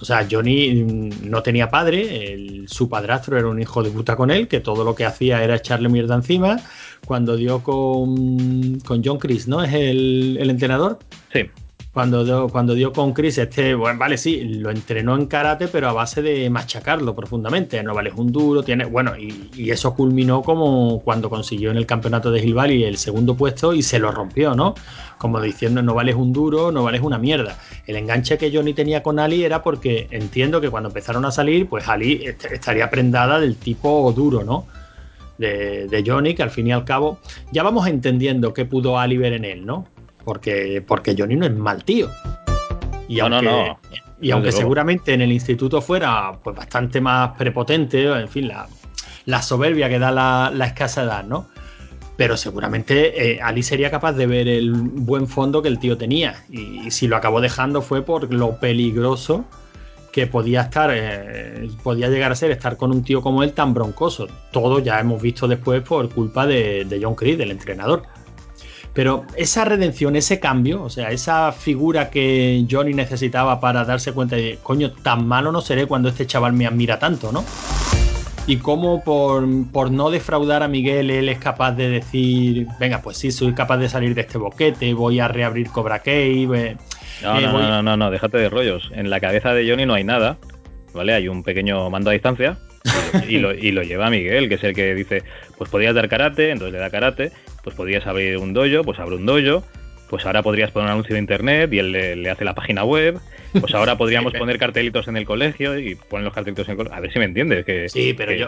O 0.00 0.04
sea, 0.04 0.26
Johnny 0.28 0.82
no 1.22 1.42
tenía 1.42 1.70
padre, 1.70 2.64
su 2.66 2.88
padrastro 2.88 3.38
era 3.38 3.46
un 3.48 3.60
hijo 3.60 3.82
de 3.82 3.90
puta 3.90 4.16
con 4.16 4.30
él, 4.30 4.48
que 4.48 4.60
todo 4.60 4.84
lo 4.84 4.94
que 4.94 5.04
hacía 5.04 5.42
era 5.42 5.56
echarle 5.56 5.88
mierda 5.88 6.16
encima. 6.16 6.60
Cuando 7.06 7.36
dio 7.36 7.62
con, 7.62 8.80
con 8.80 9.02
John 9.04 9.18
Chris, 9.18 9.46
¿no? 9.46 9.62
¿Es 9.62 9.72
el, 9.72 10.36
el 10.40 10.50
entrenador? 10.50 10.98
Sí. 11.32 11.44
Cuando 11.94 12.24
dio, 12.24 12.48
cuando 12.48 12.74
dio 12.74 12.92
con 12.92 13.12
Chris, 13.12 13.38
este, 13.38 13.72
bueno, 13.72 14.00
vale, 14.00 14.18
sí, 14.18 14.40
lo 14.42 14.72
entrenó 14.72 15.14
en 15.14 15.26
karate, 15.26 15.68
pero 15.68 15.88
a 15.88 15.92
base 15.92 16.22
de 16.22 16.50
machacarlo 16.50 17.14
profundamente. 17.14 17.80
No 17.84 17.94
vale, 17.94 18.10
un 18.16 18.32
duro, 18.32 18.64
tiene. 18.64 18.84
Bueno, 18.84 19.12
y, 19.16 19.70
eso 19.70 19.94
culminó 19.94 20.42
como 20.42 21.00
cuando 21.04 21.30
consiguió 21.30 21.70
en 21.70 21.76
el 21.76 21.86
campeonato 21.86 22.32
de 22.32 22.40
Hill 22.40 22.54
Valley 22.54 22.82
el 22.82 22.96
segundo 22.96 23.36
puesto 23.36 23.72
y 23.74 23.82
se 23.82 24.00
lo 24.00 24.10
rompió, 24.10 24.56
¿no? 24.56 24.74
Como 25.18 25.40
diciendo, 25.40 25.82
no 25.82 25.94
vales 25.94 26.16
un 26.16 26.32
duro, 26.32 26.72
no 26.72 26.82
vales 26.82 27.00
una 27.00 27.16
mierda. 27.16 27.56
El 27.86 27.94
enganche 27.94 28.38
que 28.38 28.50
Johnny 28.52 28.74
tenía 28.74 29.00
con 29.04 29.20
Ali 29.20 29.44
era 29.44 29.62
porque 29.62 30.08
entiendo 30.10 30.60
que 30.60 30.70
cuando 30.70 30.88
empezaron 30.88 31.24
a 31.24 31.30
salir, 31.30 31.68
pues 31.68 31.86
Ali 31.88 32.24
estaría 32.24 32.90
prendada 32.90 33.38
del 33.38 33.54
tipo 33.54 34.12
duro, 34.12 34.42
¿no? 34.42 34.66
De, 35.38 35.86
de, 35.86 36.02
Johnny, 36.04 36.34
que 36.34 36.42
al 36.42 36.50
fin 36.50 36.66
y 36.66 36.72
al 36.72 36.84
cabo 36.84 37.20
ya 37.52 37.62
vamos 37.62 37.86
entendiendo 37.86 38.52
qué 38.52 38.64
pudo 38.64 38.98
Ali 38.98 39.16
ver 39.16 39.32
en 39.34 39.44
él, 39.44 39.64
¿no? 39.64 39.93
Porque, 40.24 40.82
porque 40.86 41.14
Johnny 41.16 41.36
no 41.36 41.46
es 41.46 41.54
mal 41.54 41.84
tío. 41.84 42.08
Y 43.08 43.20
aunque, 43.20 43.76
Y 44.20 44.30
aunque 44.30 44.52
seguramente 44.52 45.12
en 45.12 45.20
el 45.20 45.32
instituto 45.32 45.80
fuera 45.82 46.32
pues 46.42 46.56
bastante 46.56 47.00
más 47.00 47.36
prepotente, 47.36 48.04
en 48.04 48.28
fin, 48.28 48.50
la, 49.26 49.42
soberbia 49.42 49.88
que 49.88 49.98
da 49.98 50.10
la, 50.10 50.66
escasa 50.66 51.02
edad, 51.02 51.24
¿no? 51.24 51.48
Pero 52.16 52.36
seguramente 52.36 53.32
eh, 53.32 53.40
Ali 53.42 53.62
sería 53.62 53.90
capaz 53.90 54.12
de 54.12 54.26
ver 54.26 54.46
el 54.46 54.72
buen 54.72 55.26
fondo 55.26 55.60
que 55.60 55.68
el 55.68 55.78
tío 55.78 55.98
tenía. 55.98 56.44
Y, 56.48 56.90
si 56.90 57.08
lo 57.08 57.16
acabó 57.16 57.40
dejando 57.40 57.82
fue 57.82 58.02
por 58.02 58.32
lo 58.32 58.58
peligroso 58.60 59.44
que 60.12 60.28
podía 60.28 60.62
estar, 60.62 60.90
eh, 60.94 61.68
podía 61.82 62.08
llegar 62.08 62.30
a 62.30 62.36
ser 62.36 62.52
estar 62.52 62.76
con 62.76 62.92
un 62.92 63.02
tío 63.02 63.20
como 63.20 63.42
él 63.42 63.52
tan 63.52 63.74
broncoso. 63.74 64.28
Todo 64.52 64.78
ya 64.78 65.00
hemos 65.00 65.20
visto 65.20 65.48
después 65.48 65.82
por 65.82 66.08
culpa 66.08 66.46
de, 66.46 66.84
de 66.84 67.02
John 67.02 67.16
Creed, 67.16 67.40
el 67.40 67.50
entrenador. 67.50 68.04
Pero 68.94 69.26
esa 69.36 69.64
redención, 69.64 70.14
ese 70.14 70.38
cambio, 70.38 70.82
o 70.82 70.88
sea, 70.88 71.10
esa 71.10 71.50
figura 71.50 72.10
que 72.10 72.64
Johnny 72.70 72.94
necesitaba 72.94 73.60
para 73.60 73.84
darse 73.84 74.12
cuenta 74.12 74.36
de, 74.36 74.58
coño, 74.62 74.92
tan 74.92 75.26
malo 75.26 75.50
no 75.50 75.60
seré 75.60 75.86
cuando 75.86 76.08
este 76.08 76.26
chaval 76.26 76.52
me 76.52 76.66
admira 76.66 76.98
tanto, 76.98 77.32
¿no? 77.32 77.44
y 78.46 78.58
cómo 78.58 79.02
por, 79.02 79.46
por, 79.72 79.90
no 79.90 80.10
defraudar 80.10 80.62
a 80.62 80.68
Miguel 80.68 81.10
él 81.10 81.28
es 81.28 81.38
capaz 81.38 81.72
de 81.72 81.88
decir, 81.88 82.66
venga, 82.78 83.00
pues 83.00 83.16
sí, 83.16 83.32
soy 83.32 83.54
capaz 83.54 83.78
de 83.78 83.88
salir 83.88 84.14
de 84.14 84.20
este 84.20 84.38
boquete, 84.38 84.92
voy 84.92 85.18
a 85.20 85.28
reabrir 85.28 85.70
Cobra 85.70 86.00
Kai. 86.00 86.46
Eh, 86.54 86.76
no, 87.22 87.40
no, 87.40 87.52
no, 87.52 87.82
no, 87.82 87.96
no, 87.96 88.10
déjate 88.10 88.36
de 88.36 88.50
rollos. 88.50 88.90
En 88.94 89.08
la 89.08 89.18
cabeza 89.20 89.54
de 89.54 89.68
Johnny 89.68 89.86
no 89.86 89.94
hay 89.94 90.04
nada, 90.04 90.36
¿vale? 90.92 91.14
Hay 91.14 91.28
un 91.28 91.42
pequeño 91.42 91.88
mando 91.88 92.10
a 92.10 92.12
distancia 92.12 92.58
y, 93.28 93.38
lo, 93.38 93.54
y 93.54 93.72
lo 93.72 93.82
lleva 93.82 94.10
Miguel, 94.10 94.48
que 94.48 94.56
es 94.56 94.64
el 94.64 94.74
que 94.74 94.94
dice, 94.94 95.22
pues 95.56 95.70
podías 95.70 95.94
dar 95.94 96.08
karate, 96.08 96.50
entonces 96.50 96.72
le 96.72 96.78
da 96.78 96.90
karate, 96.90 97.32
pues 97.62 97.74
podías 97.74 98.06
abrir 98.06 98.38
un 98.38 98.52
dojo, 98.52 98.84
pues 98.84 98.98
abre 98.98 99.16
un 99.16 99.26
dojo, 99.26 99.64
pues 100.08 100.26
ahora 100.26 100.42
podrías 100.42 100.70
poner 100.70 100.86
un 100.86 100.92
anuncio 100.92 101.14
de 101.14 101.20
internet 101.20 101.72
y 101.72 101.78
él 101.78 101.92
le, 101.92 102.30
hace 102.30 102.44
la 102.44 102.54
página 102.54 102.84
web. 102.84 103.18
Pues 103.58 103.74
ahora 103.74 103.96
podríamos 103.98 104.32
poner 104.32 104.58
cartelitos 104.58 105.08
en 105.08 105.16
el 105.16 105.24
colegio 105.24 105.78
y 105.78 105.94
poner 105.94 106.24
los 106.24 106.34
cartelitos 106.34 106.68
en 106.68 106.72
el 106.72 106.76
colegio. 106.76 106.96
A 106.96 107.00
ver 107.00 107.12
si 107.12 107.18
me 107.18 107.24
entiendes. 107.24 107.64
Que, 107.64 107.88
sí, 107.88 108.14
pero, 108.14 108.32
yo, 108.32 108.46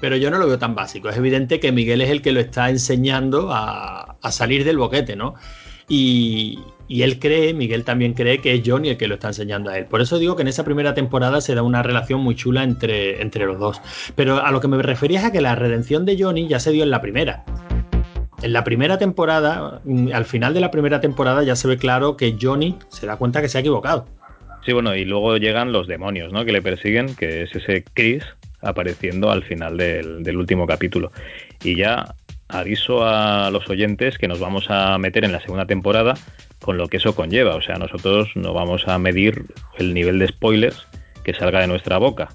pero, 0.00 0.16
yo, 0.16 0.30
no, 0.30 0.38
lo 0.38 0.46
veo 0.48 0.58
tan 0.58 0.74
básico. 0.74 1.08
Es 1.08 1.16
evidente 1.16 1.60
que 1.60 1.72
Miguel 1.72 2.00
es 2.00 2.10
el 2.10 2.22
que 2.22 2.32
lo 2.32 2.40
está 2.40 2.70
enseñando 2.70 3.50
a, 3.52 4.16
salir 4.30 4.64
del 4.64 4.78
boquete, 4.78 5.14
¿no? 5.14 5.34
Y, 5.88 6.58
él 6.88 7.18
cree, 7.18 7.54
Miguel 7.54 7.84
también 7.84 8.12
cree 8.12 8.38
que 8.38 8.54
es 8.54 8.62
Johnny 8.64 8.90
el 8.90 8.96
que 8.98 9.08
lo 9.08 9.14
está 9.14 9.28
enseñando 9.28 9.70
a 9.70 9.78
él. 9.78 9.86
Por 9.86 10.02
eso 10.02 10.18
digo 10.18 10.36
que 10.36 10.42
en 10.42 10.48
esa 10.48 10.64
primera 10.64 10.92
temporada 10.94 11.40
se 11.40 11.54
da 11.54 11.62
una 11.62 11.82
relación 11.82 12.20
muy 12.20 12.34
chula 12.34 12.64
entre, 12.64 13.22
entre 13.22 13.46
los 13.46 13.58
dos. 13.58 13.80
Pero 14.14 14.44
a 14.44 14.50
lo 14.50 14.60
que 14.60 14.68
me 14.68 14.80
refería 14.82 15.20
es 15.20 15.24
a 15.24 15.32
que 15.32 15.40
la 15.40 15.54
redención 15.54 16.04
de 16.04 16.22
Johnny 16.22 16.48
ya 16.48 16.60
se 16.60 16.70
dio 16.70 16.84
en 16.84 16.90
la 16.90 17.00
primera. 17.00 17.44
En 18.42 18.52
la 18.52 18.64
primera 18.64 18.98
temporada, 18.98 19.80
mm, 19.84 20.08
al 20.12 20.24
final 20.24 20.52
de 20.52 20.60
la 20.60 20.70
primera 20.70 21.00
temporada 21.00 21.42
ya 21.44 21.56
se 21.56 21.68
ve 21.68 21.78
claro 21.78 22.16
que 22.16 22.36
Johnny 22.40 22.76
se 22.88 23.06
da 23.06 23.16
cuenta 23.16 23.40
que 23.40 23.48
se 23.48 23.58
ha 23.58 23.60
equivocado. 23.60 24.06
Sí, 24.64 24.72
bueno, 24.72 24.94
y 24.94 25.04
luego 25.04 25.36
llegan 25.38 25.72
los 25.72 25.86
demonios, 25.86 26.32
¿no? 26.32 26.44
Que 26.44 26.52
le 26.52 26.62
persiguen, 26.62 27.14
que 27.16 27.42
es 27.42 27.54
ese 27.54 27.84
Chris 27.94 28.24
apareciendo 28.62 29.30
al 29.30 29.42
final 29.42 29.76
del, 29.76 30.36
último 30.36 30.66
capítulo. 30.66 31.12
Y 31.62 31.76
ya 31.76 32.14
aviso 32.52 33.04
a 33.04 33.50
los 33.50 33.68
oyentes 33.68 34.18
que 34.18 34.28
nos 34.28 34.38
vamos 34.38 34.66
a 34.68 34.96
meter 34.98 35.24
en 35.24 35.32
la 35.32 35.40
segunda 35.40 35.66
temporada 35.66 36.14
con 36.60 36.76
lo 36.76 36.88
que 36.88 36.98
eso 36.98 37.14
conlleva. 37.14 37.56
O 37.56 37.62
sea, 37.62 37.76
nosotros 37.76 38.30
no 38.34 38.52
vamos 38.52 38.86
a 38.86 38.98
medir 38.98 39.46
el 39.78 39.94
nivel 39.94 40.18
de 40.18 40.28
spoilers 40.28 40.86
que 41.24 41.34
salga 41.34 41.60
de 41.60 41.66
nuestra 41.66 41.98
boca. 41.98 42.28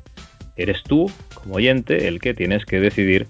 Eres 0.55 0.83
tú, 0.83 1.09
como 1.35 1.55
oyente, 1.55 2.07
el 2.07 2.19
que 2.19 2.33
tienes 2.33 2.65
que 2.65 2.79
decidir 2.79 3.27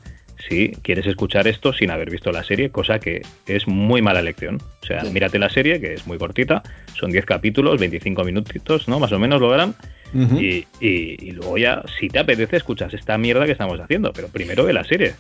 si 0.48 0.72
quieres 0.82 1.06
escuchar 1.08 1.48
esto 1.48 1.74
sin 1.74 1.92
haber 1.92 2.10
visto 2.10 2.32
la 2.32 2.44
serie, 2.44 2.70
cosa 2.70 3.00
que 3.00 3.22
es 3.48 3.68
muy 3.68 4.02
mala 4.02 4.20
elección. 4.20 4.62
O 4.82 4.86
sea, 4.86 5.04
mírate 5.04 5.40
la 5.40 5.50
serie, 5.50 5.82
que 5.82 5.94
es 5.94 6.08
muy 6.08 6.18
cortita, 6.18 6.64
son 6.98 7.12
10 7.12 7.26
capítulos, 7.26 7.80
25 7.80 8.24
minutitos, 8.24 8.88
¿no? 8.88 9.00
Más 9.00 9.12
o 9.12 9.20
menos 9.20 9.42
logran. 9.42 9.76
y, 10.14 10.66
y, 10.80 11.32
luego 11.32 11.58
ya, 11.58 11.84
si 12.00 12.08
te 12.08 12.20
apetece, 12.20 12.56
escuchas 12.56 12.94
esta 12.94 13.18
mierda 13.18 13.46
que 13.46 13.52
estamos 13.52 13.78
haciendo, 13.80 14.14
pero 14.14 14.30
primero 14.30 14.64
ve 14.64 14.72
la 14.72 14.86
serie. 14.86 15.16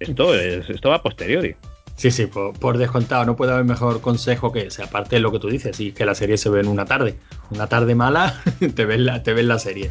Esto, 0.00 0.34
es, 0.34 0.68
esto 0.70 0.90
va 0.90 0.96
a 0.96 1.02
posteriori. 1.02 1.56
Sí, 1.96 2.12
sí, 2.12 2.26
por, 2.26 2.78
descontado, 2.78 3.24
no 3.24 3.34
puede 3.34 3.52
haber 3.52 3.64
mejor 3.64 4.00
consejo 4.00 4.52
que 4.52 4.68
ese, 4.68 4.84
aparte 4.84 5.16
de 5.16 5.20
lo 5.20 5.32
que 5.32 5.40
tú 5.40 5.48
dices, 5.48 5.80
y 5.80 5.90
que 5.90 6.04
la 6.04 6.14
serie 6.14 6.36
se 6.36 6.48
ve 6.48 6.60
en 6.60 6.68
una 6.68 6.84
tarde. 6.84 7.16
Una 7.50 7.66
tarde 7.66 7.96
mala, 7.96 8.40
te 8.76 8.84
ves 8.84 9.00
la, 9.00 9.22
te 9.24 9.32
ves 9.32 9.44
la 9.44 9.58
serie. 9.58 9.90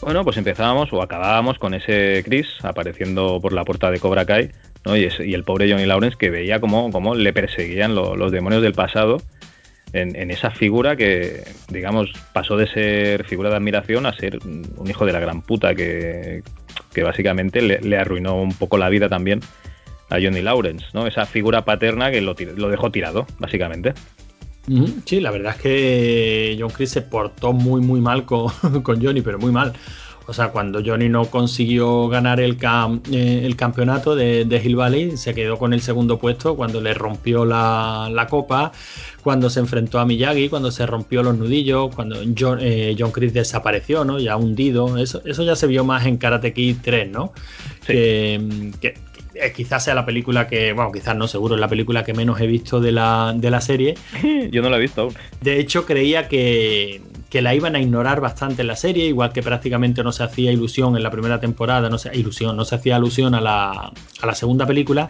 Bueno, 0.00 0.24
pues 0.24 0.38
empezábamos 0.38 0.90
o 0.92 1.02
acabábamos 1.02 1.58
con 1.58 1.74
ese 1.74 2.22
Chris 2.24 2.48
apareciendo 2.62 3.40
por 3.42 3.52
la 3.52 3.64
puerta 3.64 3.90
de 3.90 4.00
Cobra 4.00 4.24
Kai, 4.24 4.50
¿no? 4.86 4.96
y, 4.96 5.04
el 5.04 5.44
pobre 5.44 5.70
Johnny 5.70 5.84
Lawrence 5.84 6.16
que 6.18 6.30
veía 6.30 6.60
cómo, 6.60 6.90
cómo 6.90 7.14
le 7.14 7.32
perseguían 7.34 7.94
los 7.94 8.32
demonios 8.32 8.62
del 8.62 8.72
pasado 8.72 9.18
en, 9.92 10.30
esa 10.30 10.50
figura 10.50 10.96
que, 10.96 11.44
digamos, 11.68 12.10
pasó 12.32 12.56
de 12.56 12.66
ser 12.66 13.24
figura 13.24 13.50
de 13.50 13.56
admiración 13.56 14.06
a 14.06 14.14
ser 14.14 14.38
un 14.44 14.86
hijo 14.88 15.04
de 15.04 15.12
la 15.12 15.20
gran 15.20 15.42
puta 15.42 15.74
que, 15.74 16.42
básicamente 17.02 17.62
le, 17.62 17.96
arruinó 17.96 18.40
un 18.40 18.52
poco 18.52 18.78
la 18.78 18.88
vida 18.88 19.08
también 19.08 19.40
a 20.10 20.16
Johnny 20.16 20.42
Lawrence, 20.42 20.86
¿no? 20.92 21.06
Esa 21.06 21.24
figura 21.26 21.64
paterna 21.64 22.10
que 22.10 22.20
lo, 22.20 22.34
lo 22.56 22.68
dejó 22.68 22.90
tirado, 22.90 23.26
básicamente. 23.38 23.94
Sí, 25.06 25.20
la 25.20 25.32
verdad 25.32 25.54
es 25.56 25.60
que 25.60 26.56
John 26.58 26.70
Chris 26.70 26.90
se 26.90 27.02
portó 27.02 27.52
muy, 27.52 27.80
muy 27.80 28.00
mal 28.00 28.24
con, 28.24 28.48
Johnny, 29.02 29.20
pero 29.20 29.38
muy 29.38 29.50
mal. 29.50 29.72
O 30.32 30.34
sea, 30.34 30.48
cuando 30.48 30.80
Johnny 30.82 31.10
no 31.10 31.26
consiguió 31.26 32.08
ganar 32.08 32.40
el, 32.40 32.56
eh, 33.12 33.42
el 33.44 33.54
campeonato 33.54 34.16
de, 34.16 34.62
Hill 34.64 34.76
Valley, 34.76 35.18
se 35.18 35.34
quedó 35.34 35.58
con 35.58 35.74
el 35.74 35.82
segundo 35.82 36.18
puesto 36.18 36.56
cuando 36.56 36.80
le 36.80 36.94
rompió 36.94 37.44
la, 37.44 38.26
copa, 38.30 38.72
cuando 39.22 39.50
se 39.50 39.60
enfrentó 39.60 39.98
a 39.98 40.06
Miyagi, 40.06 40.48
cuando 40.48 40.70
se 40.70 40.86
rompió 40.86 41.22
los 41.22 41.36
nudillos, 41.36 41.94
cuando 41.94 42.16
John, 42.34 42.60
eh, 42.62 42.96
John 42.98 43.12
Chris 43.12 43.34
desapareció, 43.34 44.06
¿no? 44.06 44.18
Ya 44.18 44.38
hundido. 44.38 44.96
Eso, 44.96 45.20
eso 45.26 45.42
ya 45.42 45.54
se 45.54 45.66
vio 45.66 45.84
más 45.84 46.06
en 46.06 46.16
Karate 46.16 46.54
Kid 46.54 46.78
3, 46.80 47.10
¿no? 47.10 47.34
que, 47.86 48.94
quizás 49.54 49.84
sea 49.84 49.94
la 49.94 50.06
película 50.06 50.46
que, 50.46 50.72
bueno, 50.72 50.92
quizás 50.92 51.14
no, 51.14 51.28
seguro, 51.28 51.56
es 51.56 51.60
la 51.60 51.68
película 51.68 52.04
que 52.04 52.14
menos 52.14 52.40
he 52.40 52.46
visto 52.46 52.80
de 52.80 52.92
la, 52.92 53.34
de 53.36 53.50
la 53.50 53.60
serie. 53.60 53.96
Yo 54.50 54.62
no 54.62 54.70
la 54.70 54.78
he 54.78 54.80
visto 54.80 55.02
aún. 55.02 55.14
De 55.42 55.60
hecho, 55.60 55.84
creía 55.84 56.26
que, 56.26 57.02
la 57.40 57.54
iban 57.54 57.74
a 57.76 57.80
ignorar 57.80 58.20
bastante 58.20 58.60
en 58.60 58.68
la 58.68 58.76
serie, 58.76 59.06
igual 59.06 59.32
que 59.32 59.42
prácticamente 59.42 60.02
no 60.02 60.12
se 60.12 60.22
hacía 60.22 60.52
ilusión 60.52 60.96
en 60.96 61.02
la 61.02 61.10
primera 61.10 61.40
temporada, 61.40 61.88
no 61.88 61.96
se, 61.96 62.14
ilusión, 62.14 62.56
no 62.56 62.66
se 62.66 62.74
hacía 62.74 62.96
alusión 62.96 63.34
a 63.34 63.40
la, 63.40 63.70
a 64.20 64.26
la 64.26 64.34
segunda 64.34 64.66
película. 64.66 65.08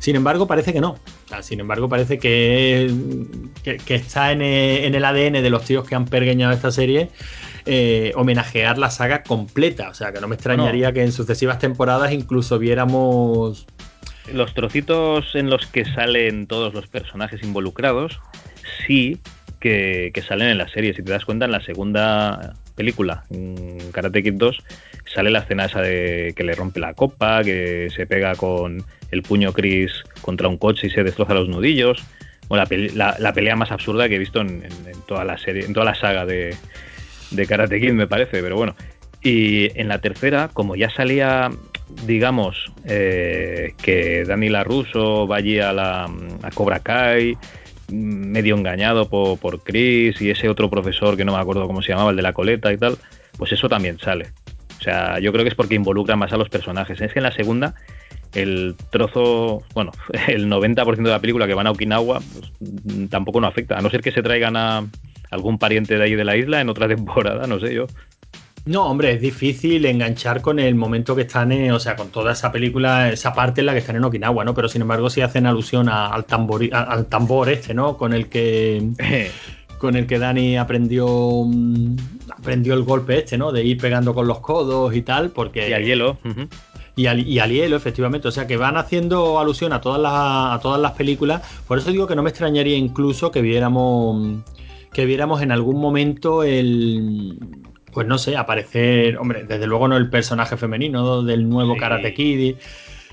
Sin 0.00 0.16
embargo, 0.16 0.48
parece 0.48 0.72
que 0.72 0.80
no. 0.80 0.96
sin 1.42 1.60
embargo, 1.60 1.88
parece 1.88 2.18
que, 2.18 2.92
que, 3.62 3.94
está 3.94 4.32
en 4.32 4.42
el, 4.42 5.04
ADN 5.04 5.34
de 5.34 5.50
los 5.50 5.64
tíos 5.64 5.86
que 5.86 5.94
han 5.94 6.06
pergeñado 6.06 6.52
esta 6.52 6.72
serie. 6.72 7.10
Eh, 7.66 8.12
homenajear 8.16 8.78
la 8.78 8.90
saga 8.90 9.22
completa. 9.22 9.90
O 9.90 9.94
sea, 9.94 10.12
que 10.12 10.20
no 10.20 10.26
me 10.26 10.34
extrañaría 10.34 10.92
que 10.92 11.02
en 11.02 11.12
sucesivas 11.12 11.60
temporadas 11.60 12.12
incluso 12.12 12.58
viéramos. 12.58 13.66
Los 14.32 14.54
trocitos 14.54 15.34
en 15.34 15.50
los 15.50 15.66
que 15.66 15.84
salen 15.84 16.46
todos 16.46 16.72
los 16.72 16.86
personajes 16.86 17.42
involucrados, 17.42 18.20
sí 18.86 19.20
que, 19.60 20.12
salen 20.26 20.48
en 20.48 20.58
la 20.58 20.68
serie. 20.68 20.94
Si 20.94 21.02
te 21.02 21.12
das 21.12 21.24
cuenta, 21.24 21.44
en 21.44 21.52
la 21.52 21.60
segunda 21.60 22.54
película, 22.74 23.24
Karate 23.92 24.22
Kid 24.22 24.34
2, 24.34 24.58
sale 25.04 25.30
la 25.30 25.40
escena 25.40 25.66
esa 25.66 25.82
de 25.82 26.32
que 26.34 26.44
le 26.44 26.54
rompe 26.54 26.80
la 26.80 26.94
copa, 26.94 27.42
que 27.44 27.88
se 27.94 28.06
pega 28.06 28.34
con 28.34 28.84
el 29.10 29.22
puño 29.22 29.52
Chris 29.52 29.92
contra 30.22 30.48
un 30.48 30.56
coche 30.56 30.86
y 30.86 30.90
se 30.90 31.04
destroza 31.04 31.34
los 31.34 31.48
nudillos. 31.48 32.02
la, 32.48 33.32
pelea 33.34 33.56
más 33.56 33.70
absurda 33.70 34.08
que 34.08 34.16
he 34.16 34.18
visto 34.18 34.40
en, 34.40 34.62
toda 35.06 35.24
la 35.24 35.38
serie, 35.38 35.64
en 35.64 35.74
toda 35.74 35.86
la 35.86 35.94
saga 35.94 36.24
de, 36.24 36.56
de 37.30 37.46
Karate 37.46 37.80
Kid, 37.80 37.92
me 37.92 38.06
parece, 38.06 38.42
pero 38.42 38.56
bueno. 38.56 38.74
Y 39.22 39.78
en 39.78 39.88
la 39.88 39.98
tercera, 39.98 40.48
como 40.52 40.76
ya 40.76 40.88
salía, 40.88 41.50
digamos, 42.06 42.72
eh, 42.86 43.74
que 43.82 44.24
Dani 44.24 44.48
LaRusso 44.48 45.28
va 45.28 45.36
allí 45.36 45.60
a, 45.60 45.74
la, 45.74 46.04
a 46.42 46.50
Cobra 46.54 46.80
Kai, 46.80 47.36
medio 47.90 48.56
engañado 48.56 49.08
por, 49.08 49.38
por 49.38 49.62
Chris 49.62 50.20
y 50.20 50.30
ese 50.30 50.48
otro 50.48 50.70
profesor 50.70 51.16
que 51.16 51.24
no 51.24 51.32
me 51.32 51.38
acuerdo 51.38 51.66
cómo 51.66 51.82
se 51.82 51.92
llamaba, 51.92 52.10
el 52.10 52.16
de 52.16 52.22
la 52.22 52.32
coleta 52.32 52.72
y 52.72 52.78
tal, 52.78 52.98
pues 53.36 53.52
eso 53.52 53.68
también 53.68 53.98
sale. 53.98 54.32
O 54.78 54.82
sea, 54.82 55.18
yo 55.18 55.32
creo 55.32 55.44
que 55.44 55.50
es 55.50 55.54
porque 55.54 55.74
involucra 55.74 56.16
más 56.16 56.32
a 56.32 56.38
los 56.38 56.48
personajes. 56.48 57.00
Es 57.00 57.12
que 57.12 57.18
en 57.18 57.24
la 57.24 57.32
segunda, 57.32 57.74
el 58.34 58.76
trozo, 58.90 59.62
bueno, 59.74 59.92
el 60.28 60.48
90% 60.48 60.96
de 60.96 61.10
la 61.10 61.20
película 61.20 61.46
que 61.46 61.54
van 61.54 61.66
a 61.66 61.70
Okinawa, 61.70 62.20
pues, 62.20 63.10
tampoco 63.10 63.40
no 63.40 63.46
afecta, 63.46 63.78
a 63.78 63.82
no 63.82 63.90
ser 63.90 64.00
que 64.00 64.12
se 64.12 64.22
traigan 64.22 64.56
a, 64.56 64.86
algún 65.30 65.58
pariente 65.58 65.96
de 65.96 66.04
ahí 66.04 66.14
de 66.14 66.24
la 66.24 66.36
isla 66.36 66.60
en 66.60 66.68
otra 66.68 66.88
temporada, 66.94 67.46
no 67.46 67.60
sé 67.60 67.74
yo. 67.74 67.86
No, 68.70 68.86
hombre, 68.86 69.14
es 69.14 69.20
difícil 69.20 69.84
enganchar 69.84 70.40
con 70.40 70.60
el 70.60 70.76
momento 70.76 71.16
que 71.16 71.22
están, 71.22 71.50
en, 71.50 71.72
o 71.72 71.80
sea, 71.80 71.96
con 71.96 72.10
toda 72.10 72.34
esa 72.34 72.52
película, 72.52 73.10
esa 73.10 73.32
parte 73.32 73.62
en 73.62 73.66
la 73.66 73.72
que 73.72 73.80
están 73.80 73.96
en 73.96 74.04
Okinawa, 74.04 74.44
¿no? 74.44 74.54
Pero 74.54 74.68
sin 74.68 74.82
embargo 74.82 75.10
sí 75.10 75.22
hacen 75.22 75.46
alusión 75.46 75.88
al, 75.88 76.24
tambor, 76.24 76.62
al 76.72 77.06
tambor 77.06 77.48
este, 77.48 77.74
¿no? 77.74 77.96
Con 77.96 78.12
el 78.12 78.28
que... 78.28 78.90
con 79.78 79.96
el 79.96 80.06
que 80.06 80.20
Dani 80.20 80.56
aprendió 80.56 81.08
mm, 81.46 81.96
aprendió 82.30 82.74
el 82.74 82.84
golpe 82.84 83.18
este, 83.18 83.36
¿no? 83.36 83.50
De 83.50 83.64
ir 83.64 83.76
pegando 83.78 84.14
con 84.14 84.28
los 84.28 84.38
codos 84.38 84.94
y 84.94 85.02
tal, 85.02 85.30
porque... 85.30 85.68
Y 85.68 85.72
al 85.72 85.84
hielo. 85.84 86.18
y, 86.94 87.06
al, 87.06 87.26
y 87.26 87.40
al, 87.40 87.50
hielo, 87.50 87.74
efectivamente. 87.74 88.28
O 88.28 88.30
sea, 88.30 88.46
que 88.46 88.56
van 88.56 88.76
haciendo 88.76 89.40
alusión 89.40 89.72
a 89.72 89.80
todas, 89.80 90.00
las, 90.00 90.12
a 90.14 90.60
todas 90.62 90.80
las 90.80 90.92
películas. 90.92 91.42
Por 91.66 91.78
eso 91.78 91.90
digo 91.90 92.06
que 92.06 92.14
no 92.14 92.22
me 92.22 92.30
extrañaría 92.30 92.76
incluso 92.76 93.32
que 93.32 93.42
viéramos 93.42 94.44
que 94.92 95.06
viéramos 95.06 95.42
en 95.42 95.50
algún 95.52 95.80
momento 95.80 96.42
el. 96.42 97.38
Pues 97.92 98.06
no 98.06 98.18
sé, 98.18 98.36
aparecer. 98.36 99.16
Hombre, 99.18 99.44
desde 99.44 99.66
luego 99.66 99.88
no 99.88 99.96
el 99.96 100.08
personaje 100.10 100.56
femenino 100.56 101.22
del 101.22 101.48
nuevo 101.48 101.76
Karate 101.76 102.14
Kid. 102.14 102.56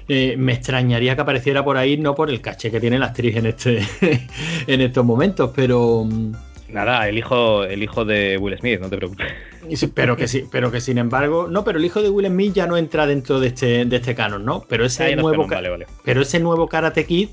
Eh, 0.10 0.36
me 0.38 0.54
extrañaría 0.54 1.16
que 1.16 1.22
apareciera 1.22 1.66
por 1.66 1.76
ahí, 1.78 1.98
no 1.98 2.16
por 2.16 2.30
el 2.30 2.40
caché 2.40 2.72
que 2.72 2.80
tiene 2.80 2.98
la 2.98 3.08
actriz 3.08 3.36
en 3.36 3.46
este 3.46 3.82
en 4.68 4.82
estos 4.82 5.06
momentos, 5.06 5.52
pero. 5.56 6.06
Mm, 6.06 6.32
Nada, 6.70 7.08
el 7.08 7.18
hijo, 7.18 7.64
el 7.64 7.82
hijo 7.82 8.04
de 8.04 8.38
Will 8.38 8.58
Smith, 8.58 8.82
no 8.82 8.90
te 8.90 8.98
preocupes. 8.98 9.28
pero 9.94 10.18
que 10.18 10.28
sí, 10.28 10.44
pero 10.52 10.70
que 10.70 10.82
sin 10.82 10.98
embargo. 10.98 11.48
No, 11.50 11.64
pero 11.64 11.80
el 11.80 11.86
hijo 11.86 12.02
de 12.02 12.10
Will 12.10 12.28
Smith 12.28 12.54
ya 12.54 12.68
no 12.68 12.78
entra 12.78 13.08
dentro 13.08 13.40
de 13.40 13.48
este, 13.48 13.86
de 13.86 13.96
este 13.96 14.16
canon, 14.16 14.44
¿no? 14.44 14.66
Pero 14.68 14.86
ese 14.86 15.16
nuevo. 15.16 15.48
Pero 16.04 16.22
ese 16.22 16.40
nuevo 16.40 16.68
Karate 16.68 17.06
Kid 17.06 17.30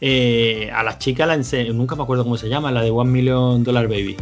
eh, 0.00 0.70
a 0.74 0.82
la 0.82 0.98
chica 0.98 1.26
la 1.26 1.36
nunca 1.72 1.96
me 1.96 2.02
acuerdo 2.02 2.24
cómo 2.24 2.36
se 2.36 2.48
llama, 2.48 2.70
la 2.70 2.82
de 2.82 2.90
One 2.90 3.10
Million 3.10 3.64
Dollar 3.64 3.88
Baby. 3.88 4.16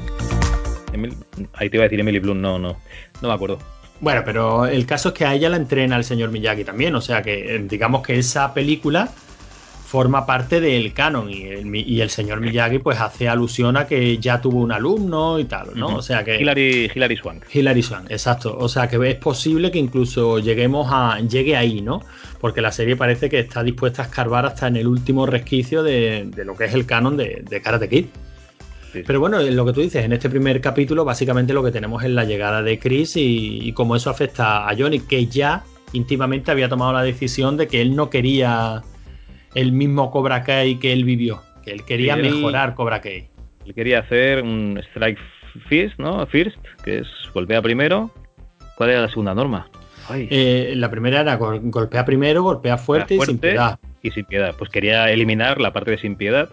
Ahí 1.54 1.70
te 1.70 1.76
iba 1.76 1.84
a 1.84 1.88
decir 1.88 2.00
Emily 2.00 2.18
Bloom, 2.18 2.40
no, 2.40 2.58
no, 2.58 2.76
no 3.20 3.28
me 3.28 3.34
acuerdo. 3.34 3.58
Bueno, 4.00 4.22
pero 4.24 4.66
el 4.66 4.84
caso 4.84 5.10
es 5.10 5.14
que 5.14 5.24
a 5.24 5.34
ella 5.34 5.48
la 5.48 5.56
entrena 5.56 5.96
el 5.96 6.04
señor 6.04 6.30
Miyagi 6.30 6.64
también, 6.64 6.94
o 6.94 7.00
sea 7.00 7.22
que 7.22 7.54
eh, 7.54 7.58
digamos 7.68 8.02
que 8.02 8.18
esa 8.18 8.52
película 8.52 9.08
forma 9.92 10.24
parte 10.24 10.58
del 10.58 10.94
canon 10.94 11.28
y 11.28 11.42
el, 11.44 11.76
y 11.76 12.00
el, 12.00 12.08
señor 12.08 12.40
Miyagi 12.40 12.78
pues 12.78 12.98
hace 12.98 13.28
alusión 13.28 13.76
a 13.76 13.86
que 13.86 14.16
ya 14.16 14.40
tuvo 14.40 14.60
un 14.60 14.72
alumno 14.72 15.38
y 15.38 15.44
tal, 15.44 15.68
¿no? 15.74 15.88
Uh 15.88 15.90
-huh. 15.90 15.96
O 15.98 16.02
sea 16.02 16.24
que... 16.24 16.40
Hilary, 16.40 16.90
Hilary 16.94 17.16
Swank. 17.18 17.44
Hilary 17.52 17.82
Swank, 17.82 18.10
exacto. 18.10 18.56
O 18.58 18.70
sea 18.70 18.88
que 18.88 18.96
es 19.10 19.16
posible 19.16 19.70
que 19.70 19.78
incluso 19.78 20.38
lleguemos 20.38 20.88
a... 20.90 21.20
llegue 21.20 21.56
ahí, 21.56 21.82
¿no? 21.82 22.00
Porque 22.40 22.62
la 22.62 22.72
serie 22.72 22.96
parece 22.96 23.28
que 23.28 23.38
está 23.40 23.62
dispuesta 23.62 24.02
a 24.02 24.06
escarbar 24.06 24.46
hasta 24.46 24.66
en 24.66 24.76
el 24.76 24.86
último 24.86 25.26
resquicio 25.26 25.82
de, 25.82 26.24
de 26.34 26.44
lo 26.46 26.56
que 26.56 26.64
es 26.64 26.72
el 26.74 26.86
canon 26.86 27.18
de, 27.18 27.44
de 27.48 27.60
Karate 27.60 27.90
Kid. 27.90 28.06
Sí. 28.92 29.02
Pero 29.06 29.20
bueno, 29.20 29.40
lo 29.40 29.64
que 29.64 29.72
tú 29.72 29.80
dices, 29.80 30.04
en 30.04 30.12
este 30.12 30.28
primer 30.28 30.60
capítulo 30.60 31.04
básicamente 31.04 31.54
lo 31.54 31.64
que 31.64 31.70
tenemos 31.70 32.04
es 32.04 32.10
la 32.10 32.24
llegada 32.24 32.62
de 32.62 32.78
Chris 32.78 33.16
y, 33.16 33.60
y 33.62 33.72
cómo 33.72 33.96
eso 33.96 34.10
afecta 34.10 34.68
a 34.68 34.76
Johnny, 34.76 35.00
que 35.00 35.26
ya 35.26 35.64
íntimamente 35.92 36.50
había 36.50 36.68
tomado 36.68 36.92
la 36.92 37.02
decisión 37.02 37.56
de 37.56 37.68
que 37.68 37.80
él 37.80 37.96
no 37.96 38.10
quería 38.10 38.82
el 39.54 39.72
mismo 39.72 40.10
Cobra 40.10 40.42
Kai 40.42 40.78
que 40.78 40.92
él 40.92 41.04
vivió, 41.04 41.42
que 41.62 41.72
él 41.72 41.84
quería 41.84 42.16
mejorar 42.16 42.74
Cobra 42.74 43.00
Kai. 43.00 43.28
Él 43.66 43.74
quería 43.74 44.00
hacer 44.00 44.42
un 44.42 44.78
Strike 44.90 45.18
First, 45.68 45.98
¿no? 45.98 46.26
First, 46.26 46.56
que 46.84 46.98
es 46.98 47.06
golpea 47.34 47.62
primero. 47.62 48.10
¿Cuál 48.76 48.90
era 48.90 49.02
la 49.02 49.08
segunda 49.08 49.34
norma? 49.34 49.68
Eh, 50.14 50.72
la 50.76 50.90
primera 50.90 51.20
era 51.20 51.36
golpea 51.36 52.04
primero, 52.04 52.42
golpea 52.42 52.76
fuerte, 52.76 53.16
fuerte, 53.16 53.32
y 53.32 53.34
sin 53.34 53.38
piedad. 53.38 53.78
Y 54.02 54.10
sin 54.10 54.24
piedad. 54.24 54.54
Pues 54.58 54.70
quería 54.70 55.10
eliminar 55.10 55.60
la 55.60 55.72
parte 55.72 55.92
de 55.92 55.98
sin 55.98 56.16
piedad 56.16 56.50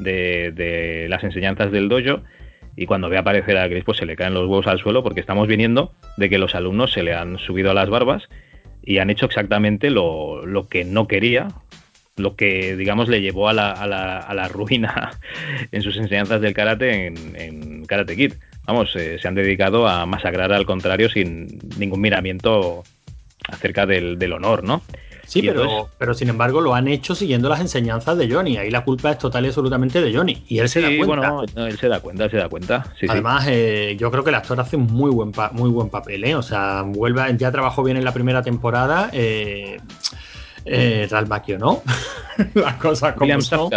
de, 0.00 1.06
las 1.08 1.24
enseñanzas 1.24 1.70
del 1.72 1.88
dojo 1.88 2.22
y 2.76 2.86
cuando 2.86 3.08
ve 3.08 3.18
aparecer 3.18 3.56
a 3.58 3.68
Chris 3.68 3.84
pues 3.84 3.98
se 3.98 4.06
le 4.06 4.16
caen 4.16 4.34
los 4.34 4.46
huevos 4.46 4.66
al 4.66 4.78
suelo 4.78 5.02
porque 5.02 5.20
estamos 5.20 5.48
viniendo 5.48 5.92
de 6.16 6.28
que 6.30 6.38
los 6.38 6.54
alumnos 6.54 6.92
se 6.92 7.02
le 7.02 7.14
han 7.14 7.38
subido 7.38 7.70
a 7.70 7.74
las 7.74 7.90
barbas 7.90 8.28
y 8.82 8.98
han 8.98 9.10
hecho 9.10 9.26
exactamente 9.26 9.90
lo, 9.90 10.46
lo 10.46 10.68
que 10.68 10.84
no 10.84 11.06
quería 11.06 11.48
lo 12.16 12.36
que 12.36 12.76
digamos 12.76 13.08
le 13.08 13.20
llevó 13.20 13.48
a 13.48 13.52
la, 13.52 13.72
a 13.72 13.86
la, 13.86 14.18
a 14.18 14.34
la 14.34 14.48
ruina 14.48 15.10
en 15.72 15.82
sus 15.82 15.96
enseñanzas 15.96 16.40
del 16.40 16.54
karate 16.54 17.06
en, 17.06 17.36
en 17.36 17.86
Karate 17.86 18.16
Kid. 18.16 18.34
Vamos, 18.66 18.94
eh, 18.94 19.18
se 19.18 19.26
han 19.26 19.34
dedicado 19.34 19.88
a 19.88 20.06
masacrar 20.06 20.52
al 20.52 20.66
contrario 20.66 21.08
sin 21.08 21.58
ningún 21.78 22.00
miramiento 22.00 22.84
acerca 23.48 23.86
del, 23.86 24.18
del 24.18 24.32
honor, 24.34 24.62
¿no? 24.62 24.82
Sí, 25.30 25.42
pero, 25.42 25.62
entonces, 25.62 25.94
pero 25.96 26.12
sin 26.12 26.28
embargo 26.28 26.60
lo 26.60 26.74
han 26.74 26.88
hecho 26.88 27.14
siguiendo 27.14 27.48
las 27.48 27.60
enseñanzas 27.60 28.18
de 28.18 28.28
Johnny. 28.28 28.56
Ahí 28.56 28.68
la 28.68 28.82
culpa 28.82 29.12
es 29.12 29.18
total 29.18 29.44
y 29.44 29.48
absolutamente 29.48 30.02
de 30.02 30.12
Johnny. 30.12 30.42
Y 30.48 30.58
él 30.58 30.68
se 30.68 30.80
da 30.80 30.88
cuenta. 30.88 31.30
Bueno, 31.30 31.52
no, 31.54 31.66
él 31.66 31.78
se 31.78 31.86
da 31.86 32.00
cuenta, 32.00 32.24
él 32.24 32.32
se 32.32 32.36
da 32.36 32.48
cuenta. 32.48 32.92
Sí, 32.98 33.06
Además, 33.08 33.44
sí. 33.44 33.50
Eh, 33.52 33.96
yo 33.96 34.10
creo 34.10 34.24
que 34.24 34.30
el 34.30 34.34
actor 34.34 34.58
hace 34.58 34.74
un 34.74 34.86
muy 34.86 35.12
buen, 35.12 35.30
muy 35.52 35.70
buen 35.70 35.88
papel. 35.88 36.24
¿eh? 36.24 36.34
O 36.34 36.42
sea, 36.42 36.82
vuelve, 36.82 37.22
ya 37.38 37.52
trabajó 37.52 37.84
bien 37.84 37.96
en 37.96 38.04
la 38.04 38.12
primera 38.12 38.42
temporada. 38.42 39.08
Eh, 39.12 39.78
eh, 40.64 41.06
Ralph 41.08 41.28
Macchio, 41.28 41.60
¿no? 41.60 41.80
Las 42.54 42.74
cosas 42.74 43.12
como 43.12 43.26
William 43.26 43.40
son. 43.40 43.70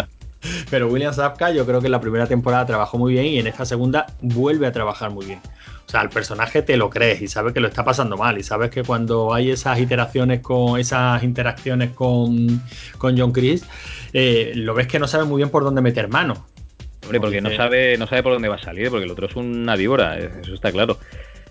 Pero 0.70 0.88
William 0.88 1.14
Zapka 1.14 1.52
yo 1.52 1.66
creo 1.66 1.80
que 1.80 1.88
en 1.88 1.92
la 1.92 2.02
primera 2.02 2.28
temporada 2.28 2.66
trabajó 2.66 2.98
muy 2.98 3.14
bien 3.14 3.26
y 3.26 3.40
en 3.40 3.48
esta 3.48 3.66
segunda 3.66 4.06
vuelve 4.22 4.68
a 4.68 4.72
trabajar 4.72 5.12
muy 5.12 5.26
bien. 5.26 5.40
O 5.86 5.90
sea, 5.90 6.02
el 6.02 6.10
personaje 6.10 6.62
te 6.62 6.78
lo 6.78 6.90
crees 6.90 7.22
y 7.22 7.28
sabes 7.28 7.54
que 7.54 7.60
lo 7.60 7.68
está 7.68 7.84
pasando 7.84 8.18
mal 8.18 8.38
y 8.38 8.44
sabes 8.44 8.70
que 8.72 8.84
cuando 8.84 9.34
hay 9.34 9.52
esas 9.52 9.80
iteraciones 9.80 10.40
con 10.40 10.80
esas 10.80 11.24
interacciones 11.24 11.92
con, 11.92 12.62
con 12.98 13.18
John 13.18 13.32
Chris, 13.32 13.66
eh, 14.14 14.54
lo 14.56 14.74
ves 14.74 14.88
que 14.88 15.00
no 15.00 15.08
sabe 15.08 15.26
muy 15.26 15.38
bien 15.38 15.50
por 15.50 15.64
dónde 15.64 15.82
meter 15.82 16.08
mano. 16.08 16.48
Hombre, 17.04 17.20
porque 17.20 17.42
no 17.42 17.54
sabe, 17.54 17.98
no 17.98 18.08
sabe 18.08 18.24
por 18.24 18.32
dónde 18.32 18.48
va 18.48 18.56
a 18.56 18.64
salir, 18.64 18.90
porque 18.90 19.04
el 19.04 19.12
otro 19.12 19.28
es 19.28 19.36
una 19.36 19.76
víbora, 19.76 20.18
eso 20.18 20.54
está 20.54 20.72
claro. 20.72 20.98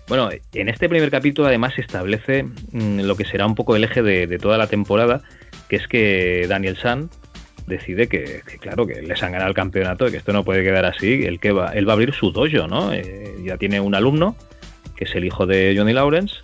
Bueno, 0.07 0.29
en 0.53 0.67
este 0.67 0.89
primer 0.89 1.11
capítulo 1.11 1.47
además 1.47 1.75
se 1.75 1.81
establece 1.81 2.43
mmm, 2.43 3.01
lo 3.01 3.15
que 3.15 3.23
será 3.23 3.45
un 3.45 3.55
poco 3.55 3.75
el 3.75 3.83
eje 3.83 4.01
de, 4.01 4.25
de, 4.25 4.39
toda 4.39 4.57
la 4.57 4.67
temporada, 4.67 5.21
que 5.69 5.75
es 5.75 5.87
que 5.87 6.47
Daniel 6.49 6.75
San 6.77 7.09
decide 7.67 8.07
que, 8.07 8.41
que, 8.45 8.57
claro, 8.57 8.85
que 8.85 9.01
les 9.01 9.21
han 9.23 9.31
ganado 9.31 9.49
el 9.49 9.55
campeonato, 9.55 10.09
que 10.09 10.17
esto 10.17 10.33
no 10.33 10.43
puede 10.43 10.63
quedar 10.63 10.85
así, 10.85 11.23
él, 11.23 11.39
que 11.39 11.51
va, 11.51 11.73
él 11.73 11.87
va 11.87 11.93
a 11.93 11.95
abrir 11.95 12.13
su 12.13 12.31
dojo, 12.31 12.67
¿no? 12.67 12.93
Eh, 12.93 13.35
ya 13.43 13.57
tiene 13.57 13.79
un 13.79 13.95
alumno, 13.95 14.35
que 14.95 15.05
es 15.05 15.15
el 15.15 15.25
hijo 15.25 15.45
de 15.45 15.75
Johnny 15.77 15.93
Lawrence, 15.93 16.35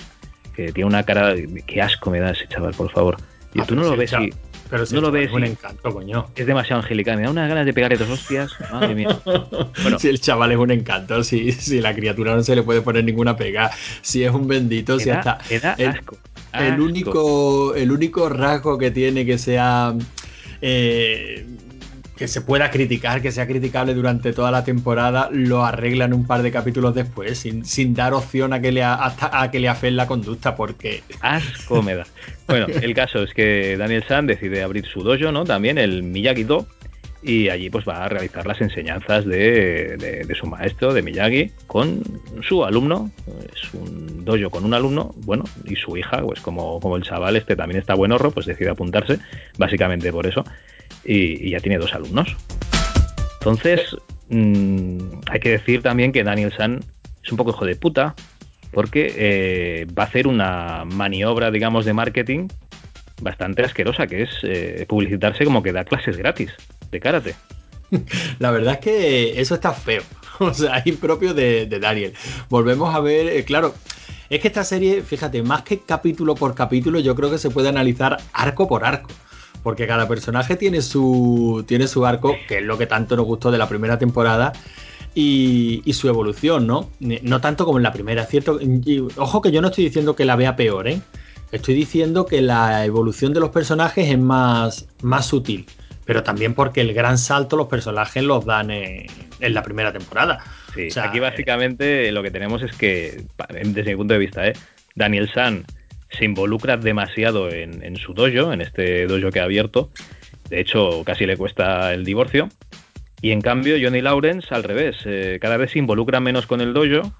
que 0.55 0.71
tiene 0.71 0.87
una 0.87 1.03
cara, 1.03 1.35
qué 1.65 1.81
asco 1.81 2.09
me 2.09 2.19
da 2.19 2.31
ese 2.31 2.47
chaval, 2.47 2.73
por 2.73 2.91
favor. 2.91 3.17
Y 3.53 3.61
ah, 3.61 3.65
tú 3.65 3.75
no 3.75 3.83
lo 3.83 3.95
ves 3.95 4.13
y... 4.13 4.31
Pero 4.69 4.85
si 4.85 4.95
no 4.95 5.01
lo 5.01 5.11
ves. 5.11 5.29
Es 5.29 5.33
un 5.33 5.43
encanto, 5.43 5.91
coño. 5.91 6.27
Es 6.35 6.45
demasiado 6.45 6.81
angelical. 6.81 7.17
Me 7.17 7.23
da 7.23 7.31
unas 7.31 7.49
ganas 7.49 7.65
de 7.65 7.73
pegarle 7.73 7.97
dos 7.97 8.09
hostias. 8.09 8.51
Madre 8.71 8.93
mía. 8.93 9.19
Bueno. 9.25 9.97
Si 9.99 10.07
el 10.07 10.21
chaval 10.21 10.51
es 10.51 10.57
un 10.57 10.71
encanto, 10.71 11.23
si, 11.23 11.51
si 11.51 11.81
la 11.81 11.93
criatura 11.93 12.35
no 12.35 12.43
se 12.43 12.55
le 12.55 12.63
puede 12.63 12.81
poner 12.81 13.03
ninguna 13.03 13.35
pega, 13.35 13.71
si 14.01 14.23
es 14.23 14.31
un 14.31 14.47
bendito, 14.47 14.99
si 14.99 15.09
hasta. 15.09 15.39
el, 15.49 15.89
asco. 15.89 16.17
El, 16.53 16.79
único, 16.79 17.73
el 17.75 17.91
único 17.91 18.29
rasgo 18.29 18.77
que 18.77 18.91
tiene 18.91 19.25
que 19.25 19.37
sea. 19.37 19.95
Eh, 20.61 21.45
que 22.19 22.27
se 22.27 22.41
pueda 22.41 22.69
criticar, 22.69 23.21
que 23.21 23.31
sea 23.31 23.47
criticable 23.47 23.93
durante 23.93 24.33
toda 24.33 24.51
la 24.51 24.65
temporada, 24.65 25.29
lo 25.31 25.63
arreglan 25.63 26.13
un 26.13 26.27
par 26.27 26.41
de 26.41 26.51
capítulos 26.51 26.93
después, 26.93 27.37
sin, 27.37 27.93
dar 27.93 28.13
opción 28.13 28.51
a 28.51 28.59
que 28.59 28.73
le 28.73 28.83
hasta 28.83 29.41
a 29.41 29.49
que 29.49 29.61
le 29.61 29.91
la 29.91 30.05
conducta, 30.05 30.53
porque. 30.53 31.01
Asco 31.21 31.81
me 31.81 31.95
da. 31.95 32.05
Bueno, 32.45 32.67
el 32.81 32.93
caso 32.93 33.23
es 33.23 33.33
que 33.33 33.77
Daniel 33.77 34.03
San 34.05 34.27
decide 34.27 34.63
abrir 34.63 34.85
su 34.85 35.01
dojo, 35.01 35.31
¿no? 35.31 35.45
También 35.45 35.77
el 35.77 36.03
Miyagi-Do, 36.03 36.67
y 37.21 37.49
allí 37.49 37.69
pues 37.69 37.85
va 37.87 38.05
a 38.05 38.09
realizar 38.09 38.45
las 38.45 38.61
enseñanzas 38.61 39.25
de, 39.25 39.97
de, 39.97 40.35
su 40.35 40.47
maestro, 40.47 40.93
de 40.93 41.01
Miyagi, 41.01 41.51
con 41.67 42.01
su 42.41 42.63
alumno. 42.63 43.11
Es 43.53 43.73
un 43.73 44.23
dojo 44.23 44.49
con 44.49 44.63
un 44.63 44.73
alumno, 44.73 45.13
bueno, 45.25 45.43
y 45.65 45.75
su 45.75 45.97
hija, 45.97 46.21
pues 46.21 46.39
como, 46.39 46.79
como 46.79 46.95
el 46.95 47.03
chaval 47.03 47.35
este 47.35 47.55
también 47.55 47.79
está 47.79 47.93
buen 47.95 48.11
horro, 48.11 48.31
pues 48.31 48.45
decide 48.45 48.69
apuntarse, 48.69 49.19
básicamente 49.57 50.11
por 50.11 50.27
eso 50.27 50.43
y, 51.03 51.49
ya 51.49 51.59
tiene 51.59 51.77
dos 51.77 51.93
alumnos. 51.93 52.35
Entonces, 53.39 53.95
mmm, 54.29 54.97
hay 55.29 55.39
que 55.39 55.49
decir 55.49 55.81
también 55.81 56.11
que 56.11 56.23
Daniel 56.23 56.53
San 56.55 56.79
es 57.23 57.31
un 57.31 57.37
poco 57.37 57.51
hijo 57.51 57.65
de 57.65 57.75
puta, 57.75 58.15
porque 58.71 59.13
eh, 59.17 59.87
va 59.97 60.03
a 60.03 60.05
hacer 60.05 60.27
una 60.27 60.85
maniobra, 60.85 61.51
digamos, 61.51 61.85
de 61.85 61.93
marketing 61.93 62.47
bastante 63.21 63.63
asquerosa, 63.63 64.07
que 64.07 64.23
es 64.23 64.29
eh, 64.43 64.85
publicitarse 64.87 65.45
como 65.45 65.63
que 65.63 65.71
da 65.71 65.83
clases 65.83 66.17
gratis 66.17 66.51
de 66.91 66.99
karate. 66.99 67.35
La 68.39 68.51
verdad 68.51 68.75
es 68.75 68.79
que 68.79 69.41
eso 69.41 69.55
está 69.55 69.73
feo, 69.73 70.03
o 70.39 70.53
sea, 70.53 70.81
impropio 70.85 71.33
de, 71.33 71.65
de 71.65 71.79
Daniel. 71.79 72.13
Volvemos 72.49 72.93
a 72.93 72.99
ver, 72.99 73.27
eh, 73.27 73.43
claro, 73.43 73.73
es 74.29 74.39
que 74.39 74.47
esta 74.47 74.63
serie, 74.63 75.01
fíjate, 75.01 75.41
más 75.43 75.63
que 75.63 75.79
capítulo 75.79 76.35
por 76.35 76.55
capítulo, 76.55 76.99
yo 76.99 77.15
creo 77.15 77.31
que 77.31 77.37
se 77.37 77.49
puede 77.49 77.69
analizar 77.69 78.17
arco 78.33 78.67
por 78.67 78.85
arco 78.85 79.09
porque 79.63 79.87
cada 79.87 80.07
personaje 80.07 80.55
tiene 80.55 80.81
su, 80.81 81.63
tiene 81.67 81.87
su 81.87 82.05
arco, 82.05 82.35
que 82.47 82.59
es 82.59 82.63
lo 82.63 82.77
que 82.77 82.87
tanto 82.87 83.15
nos 83.15 83.25
gustó 83.25 83.51
de 83.51 83.57
la 83.57 83.67
primera 83.67 83.99
temporada, 83.99 84.53
y, 85.15 85.81
y 85.85 85.93
su 85.93 86.07
evolución, 86.07 86.67
¿no? 86.67 86.89
No 86.99 87.41
tanto 87.41 87.65
como 87.65 87.77
en 87.77 87.83
la 87.83 87.91
primera, 87.91 88.25
¿cierto? 88.25 88.59
Ojo 89.17 89.41
que 89.41 89.51
yo 89.51 89.61
no 89.61 89.69
estoy 89.69 89.85
diciendo 89.85 90.15
que 90.15 90.25
la 90.25 90.35
vea 90.35 90.55
peor, 90.55 90.87
¿eh? 90.87 91.01
Estoy 91.51 91.73
diciendo 91.73 92.25
que 92.25 92.41
la 92.41 92.85
evolución 92.85 93.33
de 93.33 93.39
los 93.39 93.49
personajes 93.49 94.07
es 94.07 94.19
más, 94.19 94.87
más 95.01 95.25
sutil, 95.25 95.65
pero 96.05 96.21
también 96.21 96.53
porque 96.53 96.81
el 96.81 96.93
gran 96.93 97.17
salto 97.17 97.57
los 97.57 97.67
personajes 97.67 98.23
los 98.23 98.45
dan 98.45 98.69
en, 98.69 99.07
en 99.39 99.53
la 99.53 99.63
primera 99.63 99.91
temporada. 99.91 100.39
Sí, 100.75 100.87
o 100.87 100.91
sea, 100.91 101.05
aquí 101.05 101.19
básicamente 101.19 102.11
lo 102.11 102.21
que 102.21 102.31
tenemos 102.31 102.61
es 102.61 102.75
que, 102.75 103.23
desde 103.63 103.91
mi 103.91 103.95
punto 103.95 104.13
de 104.13 104.19
vista, 104.19 104.47
¿eh? 104.47 104.53
Daniel 104.95 105.29
San 105.33 105.65
se 106.11 106.25
involucra 106.25 106.77
demasiado 106.77 107.49
en, 107.49 107.83
en, 107.83 107.95
su 107.95 108.13
dojo, 108.13 108.53
en 108.53 108.61
este 108.61 109.07
dojo 109.07 109.31
que 109.31 109.39
ha 109.39 109.43
abierto. 109.43 109.89
De 110.49 110.59
hecho, 110.59 111.03
casi 111.05 111.25
le 111.25 111.37
cuesta 111.37 111.93
el 111.93 112.03
divorcio. 112.03 112.49
Y 113.21 113.31
en 113.31 113.41
cambio, 113.41 113.75
Johnny 113.81 114.01
Lawrence, 114.01 114.47
al 114.51 114.63
revés, 114.63 114.97
eh, 115.05 115.39
cada 115.41 115.57
vez 115.57 115.71
se 115.71 115.79
involucra 115.79 116.19
menos 116.19 116.47
con 116.47 116.61
el 116.61 116.73
dojo, 116.73 117.11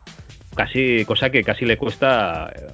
casi, 0.56 1.04
cosa 1.06 1.30
que 1.30 1.44
casi 1.44 1.66
le 1.66 1.78
cuesta 1.78 2.52
eh, 2.56 2.68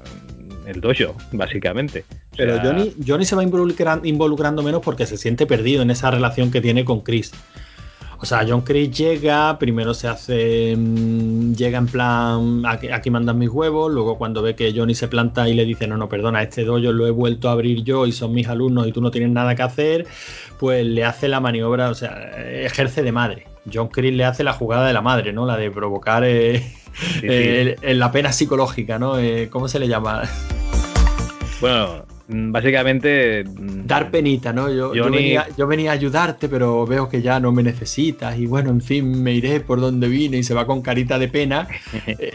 el 0.67 0.81
dojo, 0.81 1.15
básicamente. 1.31 2.05
O 2.09 2.37
Pero. 2.37 2.59
Johnny, 2.61 2.93
Johnny 3.05 3.25
se 3.25 3.35
va 3.35 3.43
involucrando, 3.43 4.05
involucrando 4.05 4.63
menos 4.63 4.81
porque 4.81 5.05
se 5.05 5.17
siente 5.17 5.45
perdido 5.45 5.81
en 5.81 5.91
esa 5.91 6.11
relación 6.11 6.51
que 6.51 6.61
tiene 6.61 6.85
con 6.85 7.01
Chris. 7.01 7.31
O 8.19 8.25
sea, 8.25 8.45
John 8.47 8.61
Chris 8.61 8.89
llega, 8.97 9.59
primero 9.59 9.93
se 9.93 10.07
hace. 10.07 10.75
Mmm, 10.75 11.53
llega 11.53 11.77
en 11.77 11.87
plan. 11.87 12.63
Aquí, 12.65 12.87
aquí, 12.89 13.09
mandan 13.09 13.37
mis 13.37 13.49
huevos. 13.49 13.91
Luego, 13.91 14.17
cuando 14.17 14.41
ve 14.41 14.55
que 14.55 14.73
Johnny 14.75 14.95
se 14.95 15.07
planta 15.07 15.47
y 15.49 15.53
le 15.53 15.65
dice: 15.65 15.87
No, 15.87 15.97
no, 15.97 16.07
perdona, 16.09 16.41
este 16.41 16.63
dojo 16.63 16.91
lo 16.91 17.07
he 17.07 17.11
vuelto 17.11 17.49
a 17.49 17.51
abrir 17.51 17.83
yo 17.83 18.05
y 18.05 18.11
son 18.11 18.33
mis 18.33 18.47
alumnos 18.47 18.87
y 18.87 18.91
tú 18.91 19.01
no 19.01 19.11
tienes 19.11 19.31
nada 19.31 19.55
que 19.55 19.63
hacer. 19.63 20.07
Pues 20.59 20.85
le 20.85 21.03
hace 21.03 21.27
la 21.27 21.39
maniobra, 21.39 21.89
o 21.89 21.95
sea, 21.95 22.31
ejerce 22.63 23.03
de 23.03 23.11
madre. 23.11 23.54
John 23.71 23.87
Chris 23.87 24.13
le 24.13 24.25
hace 24.25 24.43
la 24.43 24.53
jugada 24.53 24.87
de 24.87 24.93
la 24.93 25.01
madre, 25.01 25.33
¿no? 25.33 25.45
La 25.45 25.57
de 25.57 25.71
provocar 25.71 26.23
eh, 26.25 26.59
sí, 26.59 27.19
sí. 27.21 27.27
Eh, 27.27 27.75
la 27.95 28.11
pena 28.11 28.31
psicológica, 28.31 28.99
¿no? 28.99 29.17
Eh, 29.17 29.49
¿Cómo 29.49 29.67
se 29.67 29.79
le 29.79 29.87
llama? 29.87 30.23
Bueno, 31.61 32.05
básicamente 32.27 33.43
dar 33.45 34.11
penita, 34.11 34.51
¿no? 34.51 34.71
Yo, 34.71 34.91
venía, 35.09 35.47
yo, 35.57 35.67
venía, 35.67 35.91
a 35.91 35.93
ayudarte, 35.93 36.49
pero 36.49 36.85
veo 36.85 37.07
que 37.09 37.21
ya 37.21 37.39
no 37.39 37.51
me 37.51 37.63
necesitas 37.63 38.37
y 38.37 38.45
bueno, 38.45 38.69
en 38.69 38.81
fin, 38.81 39.23
me 39.23 39.33
iré 39.33 39.59
por 39.59 39.79
donde 39.79 40.07
vine 40.07 40.37
y 40.37 40.43
se 40.43 40.53
va 40.53 40.65
con 40.65 40.81
carita 40.81 41.19
de 41.19 41.27
pena. 41.27 41.67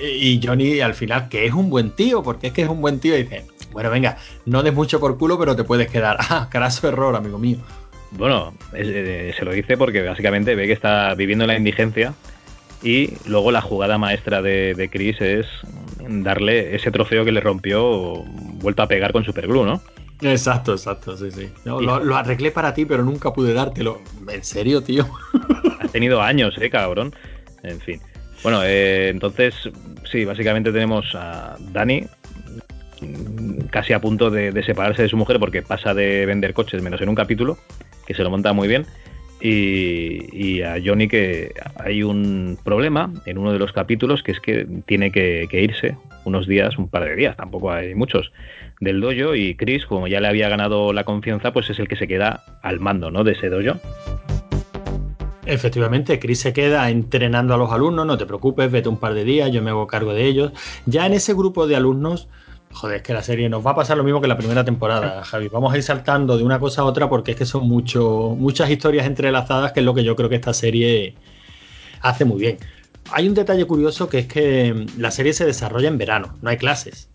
Y 0.03 0.41
Johnny 0.43 0.81
al 0.81 0.95
final, 0.95 1.29
que 1.29 1.47
es 1.47 1.55
un 1.55 1.71
buen 1.71 1.91
tío, 1.91 2.23
porque 2.23 2.49
es 2.49 2.53
que 2.53 2.63
es 2.63 2.69
un 2.69 2.81
buen 2.81 3.01
tío, 3.01 3.17
y 3.17 3.23
dice, 3.23 3.45
bueno, 3.73 3.91
venga, 3.91 4.17
no 4.47 4.63
des 4.63 4.75
mucho 4.75 5.01
por 5.01 5.17
culo, 5.19 5.39
pero 5.39 5.57
te 5.57 5.65
puedes 5.65 5.91
quedar. 5.91 6.19
Ah, 6.31 6.49
carazo 6.49 6.87
error, 6.87 7.17
amigo 7.17 7.39
mío. 7.39 7.59
Bueno, 8.13 8.55
eh, 8.73 9.33
se 9.37 9.45
lo 9.45 9.53
dice 9.53 9.77
porque 9.77 10.03
básicamente 10.03 10.55
ve 10.55 10.67
que 10.67 10.73
está 10.73 11.15
viviendo 11.15 11.47
la 11.47 11.57
indigencia 11.57 12.15
y 12.83 13.15
luego 13.27 13.53
la 13.53 13.61
jugada 13.61 13.99
maestra 13.99 14.43
de, 14.43 14.89
Chris 14.91 15.21
es 15.21 15.47
darle 16.09 16.75
ese 16.75 16.91
trofeo 16.91 17.25
que 17.25 17.33
le 17.33 17.41
rompió 17.41 18.25
vuelto 18.25 18.83
a 18.83 18.89
pegar 18.89 19.13
con 19.13 19.25
Superglue, 19.25 19.65
¿no? 19.65 19.81
Exacto, 20.23 20.73
exacto, 20.73 21.17
sí, 21.17 21.31
sí. 21.31 21.51
lo, 21.65 22.17
arreglé 22.17 22.51
para 22.51 22.75
ti, 22.75 22.85
pero 22.85 23.03
nunca 23.03 23.33
pude 23.33 23.55
dártelo. 23.55 24.01
¿En 24.29 24.45
serio, 24.45 24.83
tío? 24.83 25.09
Ha 25.81 25.89
tenido 25.89 26.21
años, 26.21 26.55
eh, 26.61 26.69
cabrón. 26.69 27.15
En 27.63 27.81
fin. 27.81 28.01
Bueno, 28.43 28.63
eh, 28.65 29.09
entonces, 29.09 29.55
sí, 30.11 30.25
básicamente 30.25 30.73
tenemos 30.73 31.15
a 31.15 31.57
Dani 31.73 32.07
casi 33.71 33.93
a 33.93 34.01
punto 34.01 34.31
de, 34.31 34.63
separarse 34.63 35.03
de 35.03 35.09
su 35.09 35.17
mujer 35.17 35.39
porque 35.39 35.63
pasa 35.63 35.95
de 35.95 36.27
vender 36.27 36.55
coches 36.55 36.83
menos 36.83 37.01
en 37.01 37.09
un 37.09 37.15
capítulo, 37.15 37.59
que 38.07 38.15
se 38.15 38.23
lo 38.23 38.31
monta 38.31 38.53
muy 38.53 38.69
bien. 38.69 38.87
Y, 39.43 40.61
a 40.61 40.77
Johnny 40.85 41.09
que 41.09 41.55
hay 41.77 42.03
un 42.03 42.59
problema 42.63 43.11
en 43.25 43.39
uno 43.39 43.53
de 43.53 43.59
los 43.59 43.73
capítulos 43.73 44.23
que 44.23 44.33
es 44.33 44.41
que 44.41 44.67
tiene 44.87 45.11
que, 45.11 45.49
irse 45.51 45.97
unos 46.25 46.47
días, 46.47 46.77
un 46.77 46.89
par 46.89 47.05
de 47.05 47.17
días, 47.17 47.37
tampoco 47.37 47.73
hay 47.73 47.95
muchos, 47.95 48.33
del 48.81 49.01
dojo 49.01 49.35
y 49.35 49.55
Chris, 49.55 49.87
como 49.87 50.07
ya 50.07 50.21
le 50.21 50.29
había 50.29 50.51
ganado 50.51 50.93
la 50.93 51.05
confianza, 51.05 51.53
pues 51.53 51.71
es 51.71 51.79
el 51.79 51.89
que 51.89 51.97
se 51.97 52.07
queda 52.07 52.45
al 52.63 52.81
mando 52.81 53.11
¿no? 53.11 53.25
de 53.25 53.33
ese 53.33 53.49
dojo. 53.49 53.81
Efectivamente, 55.47 56.19
Chris 56.19 56.41
se 56.41 56.53
queda 56.53 56.91
entrenando 56.91 57.55
a 57.55 57.57
los 57.57 57.73
alumnos, 57.73 58.07
no 58.07 58.19
te 58.19 58.27
preocupes, 58.27 58.71
vete 58.71 58.89
un 58.89 58.99
par 58.99 59.15
de 59.15 59.25
días, 59.25 59.51
yo 59.51 59.63
me 59.63 59.71
hago 59.71 59.87
cargo 59.87 60.13
de 60.13 60.27
ellos. 60.27 60.53
Ya 60.87 61.07
en 61.07 61.15
ese 61.15 61.35
grupo 61.35 61.67
de 61.67 61.77
alumnos 61.77 62.29
Joder, 62.73 62.99
es 62.99 63.03
que 63.03 63.13
la 63.13 63.23
serie 63.23 63.49
nos 63.49 63.67
va 63.67 63.73
a 63.73 63.75
pasar 63.75 63.97
lo 63.97 64.05
mismo 64.05 64.21
que 64.21 64.29
la 64.29 64.39
primera 64.39 64.65
temporada, 64.65 65.23
Javi. 65.25 65.49
Vamos 65.49 65.73
a 65.73 65.77
ir 65.77 65.83
saltando 65.83 66.39
de 66.39 66.45
una 66.45 66.59
cosa 66.59 66.83
a 66.83 66.85
otra 66.85 67.09
porque 67.09 67.33
es 67.33 67.37
que 67.37 67.47
son 67.47 67.69
mucho, 67.69 68.35
muchas 68.39 68.71
historias 68.71 69.07
entrelazadas, 69.07 69.73
que 69.73 69.81
es 69.81 69.87
lo 69.87 69.95
que 69.95 70.05
yo 70.05 70.15
creo 70.17 70.29
que 70.29 70.37
esta 70.37 70.55
serie 70.55 71.15
hace 72.01 72.25
muy 72.25 72.41
bien. 72.41 72.59
Hay 73.13 73.29
un 73.29 73.35
detalle 73.35 73.67
curioso 73.67 74.09
que 74.09 74.21
es 74.21 74.27
que 74.27 74.87
la 74.97 75.11
serie 75.11 75.33
se 75.33 75.45
desarrolla 75.45 75.89
en 75.89 75.99
verano, 75.99 76.37
no 76.43 76.51
hay 76.51 76.57
clases. 76.57 77.09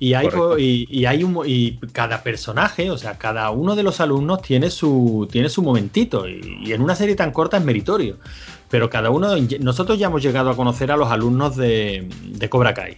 Y 0.00 0.14
hay, 0.14 0.28
y, 0.58 1.04
hay 1.06 1.24
un, 1.24 1.42
y 1.44 1.76
cada 1.92 2.22
personaje, 2.22 2.88
o 2.90 2.96
sea, 2.96 3.18
cada 3.18 3.50
uno 3.50 3.74
de 3.74 3.82
los 3.82 4.00
alumnos 4.00 4.42
tiene 4.42 4.70
su, 4.70 5.28
tiene 5.30 5.48
su 5.48 5.60
momentito. 5.60 6.26
Y, 6.28 6.72
en 6.72 6.80
una 6.80 6.94
serie 6.94 7.16
tan 7.16 7.32
corta 7.32 7.58
es 7.58 7.64
meritorio. 7.64 8.16
Pero 8.70 8.88
cada 8.88 9.10
uno, 9.10 9.30
nosotros 9.60 9.98
ya 9.98 10.06
hemos 10.06 10.22
llegado 10.22 10.50
a 10.50 10.56
conocer 10.56 10.92
a 10.92 10.96
los 10.96 11.10
alumnos 11.10 11.56
de, 11.56 12.08
de 12.24 12.48
Cobra 12.48 12.74
Kai 12.74 12.96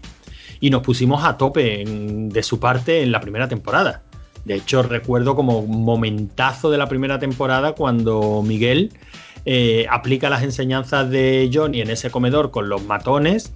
y 0.60 0.70
nos 0.70 0.82
pusimos 0.82 1.24
a 1.24 1.36
tope 1.36 1.84
de 1.86 2.42
su 2.42 2.60
parte 2.60 3.02
en 3.02 3.12
la 3.12 3.20
primera 3.20 3.48
temporada. 3.48 4.02
De 4.44 4.54
hecho, 4.54 4.82
recuerdo 4.82 5.34
como 5.34 5.62
momentazo 5.66 6.70
de 6.70 6.78
la 6.78 6.86
primera 6.86 7.18
temporada 7.18 7.72
cuando 7.72 8.42
Miguel 8.42 8.92
eh, 9.44 9.86
aplica 9.90 10.28
las 10.30 10.42
enseñanzas 10.42 11.10
de 11.10 11.50
Johnny 11.52 11.80
en 11.80 11.90
ese 11.90 12.10
comedor 12.10 12.50
con 12.50 12.68
los 12.68 12.84
matones 12.84 13.52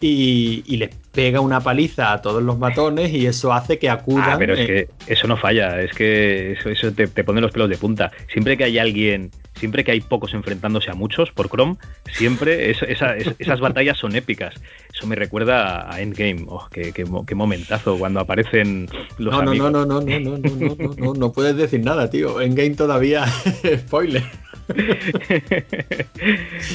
y, 0.00 0.62
y, 0.66 0.76
les 0.76 0.94
pega 1.12 1.40
una 1.40 1.60
paliza 1.60 2.12
a 2.12 2.22
todos 2.22 2.40
los 2.42 2.56
matones 2.56 3.12
y 3.12 3.26
eso 3.26 3.52
hace 3.52 3.78
que 3.78 3.90
acudan. 3.90 4.30
Ah, 4.30 4.36
pero 4.38 4.54
es 4.54 4.66
que 4.66 4.88
eso 5.08 5.26
no 5.26 5.36
falla, 5.36 5.80
es 5.80 5.92
que 5.92 6.52
eso, 6.52 6.92
te, 6.92 7.08
te, 7.08 7.24
pone 7.24 7.40
los 7.40 7.50
pelos 7.50 7.68
de 7.68 7.76
punta. 7.76 8.12
Siempre 8.32 8.56
que 8.56 8.64
hay 8.64 8.78
alguien 8.78 9.32
siempre 9.58 9.84
que 9.84 9.92
hay 9.92 10.00
pocos 10.00 10.32
enfrentándose 10.34 10.90
a 10.90 10.94
muchos 10.94 11.30
por 11.32 11.48
Chrome, 11.48 11.76
siempre 12.12 12.70
esas 12.70 13.60
batallas 13.60 13.98
son 13.98 14.16
épicas. 14.16 14.54
Eso 14.92 15.06
me 15.06 15.16
recuerda 15.16 15.92
a 15.92 16.00
Endgame. 16.00 16.44
Oh, 16.48 16.66
qué, 16.70 17.34
momentazo 17.34 17.98
cuando 17.98 18.20
aparecen 18.20 18.88
los 19.18 19.34
no, 19.34 19.40
amigos. 19.40 19.70
No, 19.70 19.84
no, 19.84 20.00
no, 20.00 20.00
no, 20.00 20.20
no, 20.20 20.38
no, 20.38 20.76
no, 20.76 20.94
no, 20.96 21.14
no, 21.14 21.32
puedes 21.32 21.56
decir 21.56 21.84
nada, 21.84 22.08
tío. 22.10 22.40
Endgame 22.40 22.74
todavía 22.74 23.26
spoiler. 23.78 24.24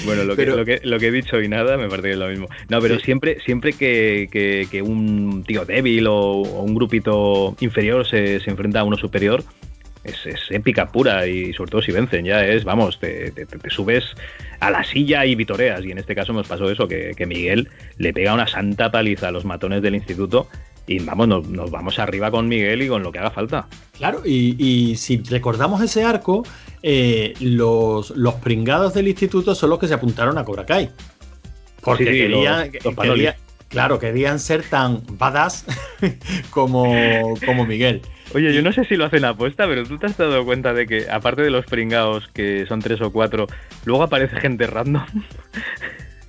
bueno, 0.06 0.24
lo, 0.24 0.36
que, 0.36 0.46
lo, 0.48 0.66
que, 0.66 0.82
lo 0.84 1.00
que 1.00 1.08
he 1.08 1.12
dicho 1.12 1.40
y 1.42 1.48
nada 1.48 1.78
me 1.78 1.88
parece 1.88 2.08
que 2.08 2.14
es 2.14 2.20
lo 2.20 2.28
mismo. 2.28 2.48
No, 2.70 2.82
pero 2.82 3.00
siempre, 3.00 3.40
siempre 3.46 3.74
que, 3.74 4.28
que, 4.70 4.82
un 4.82 5.44
tío 5.46 5.66
débil 5.66 6.08
o, 6.08 6.38
un 6.38 6.74
grupito 6.74 7.56
inferior 7.60 8.08
se, 8.08 8.40
se 8.40 8.50
enfrenta 8.50 8.80
a 8.80 8.84
uno 8.84 8.98
superior, 8.98 9.44
es, 10.04 10.26
épica 10.50 10.92
pura 10.92 11.28
y 11.28 11.54
sobre 11.54 11.72
todo 11.72 11.82
si 11.82 11.92
vencen, 11.92 12.26
ya 12.26 12.46
es, 12.46 12.64
vamos, 12.64 13.00
te, 13.00 13.34
subes 13.70 14.04
a 14.60 14.70
la 14.70 14.84
silla 14.84 15.26
y 15.26 15.36
vitoreas. 15.36 15.84
Y 15.86 15.92
en 15.92 15.98
este 15.98 16.16
caso 16.16 16.34
nos 16.34 16.48
pasó 16.48 16.70
eso, 16.70 16.88
que, 16.88 17.16
Miguel 17.26 17.70
le 17.98 18.14
pega 18.14 18.34
una 18.34 18.48
santa 18.48 18.92
paliza 18.92 19.30
a 19.30 19.32
los 19.32 19.46
matones 19.46 19.82
del 19.82 19.96
instituto 19.96 20.48
y 20.86 21.00
vamos, 21.00 21.28
nos, 21.28 21.72
vamos 21.72 21.98
arriba 22.00 22.30
con 22.30 22.50
Miguel 22.50 22.82
y 22.82 22.88
con 22.90 23.04
lo 23.04 23.12
que 23.12 23.20
haga 23.20 23.32
falta. 23.32 23.68
Claro, 23.98 24.22
y, 24.26 24.96
si 24.98 25.18
recordamos 25.24 25.82
ese 25.82 26.04
arco, 26.04 26.44
eh, 26.82 27.34
los, 27.40 28.12
los, 28.12 28.36
pringados 28.36 28.94
del 28.94 29.08
instituto 29.08 29.56
son 29.56 29.70
los 29.70 29.80
que 29.80 29.88
se 29.88 29.94
apuntaron 29.94 30.38
a 30.38 30.44
Cobra 30.44 30.66
Kai. 30.66 30.90
Porque 31.82 32.06
querían, 32.06 32.72
claro, 33.70 34.00
querían 34.00 34.40
ser 34.40 34.64
tan 34.64 35.04
badass 35.18 35.66
como, 36.50 37.36
como 37.46 37.66
Miguel. 37.66 38.02
Oye, 38.34 38.54
yo 38.54 38.64
no 38.64 38.74
sé 38.74 38.84
si 38.86 38.96
lo 38.96 39.06
hacen 39.06 39.26
apuesta, 39.26 39.68
pero 39.68 39.84
tú 39.84 40.00
te 40.00 40.08
has 40.08 40.18
dado 40.18 40.44
cuenta 40.44 40.74
de 40.74 40.88
que, 40.88 41.10
aparte 41.10 41.44
de 41.44 41.52
los 41.52 41.66
pringados, 41.66 42.28
que 42.34 42.66
son 42.68 42.80
tres 42.80 43.00
o 43.02 43.12
cuatro, 43.12 43.48
luego 43.86 44.04
aparece 44.04 44.40
gente 44.40 44.66
random 44.66 45.06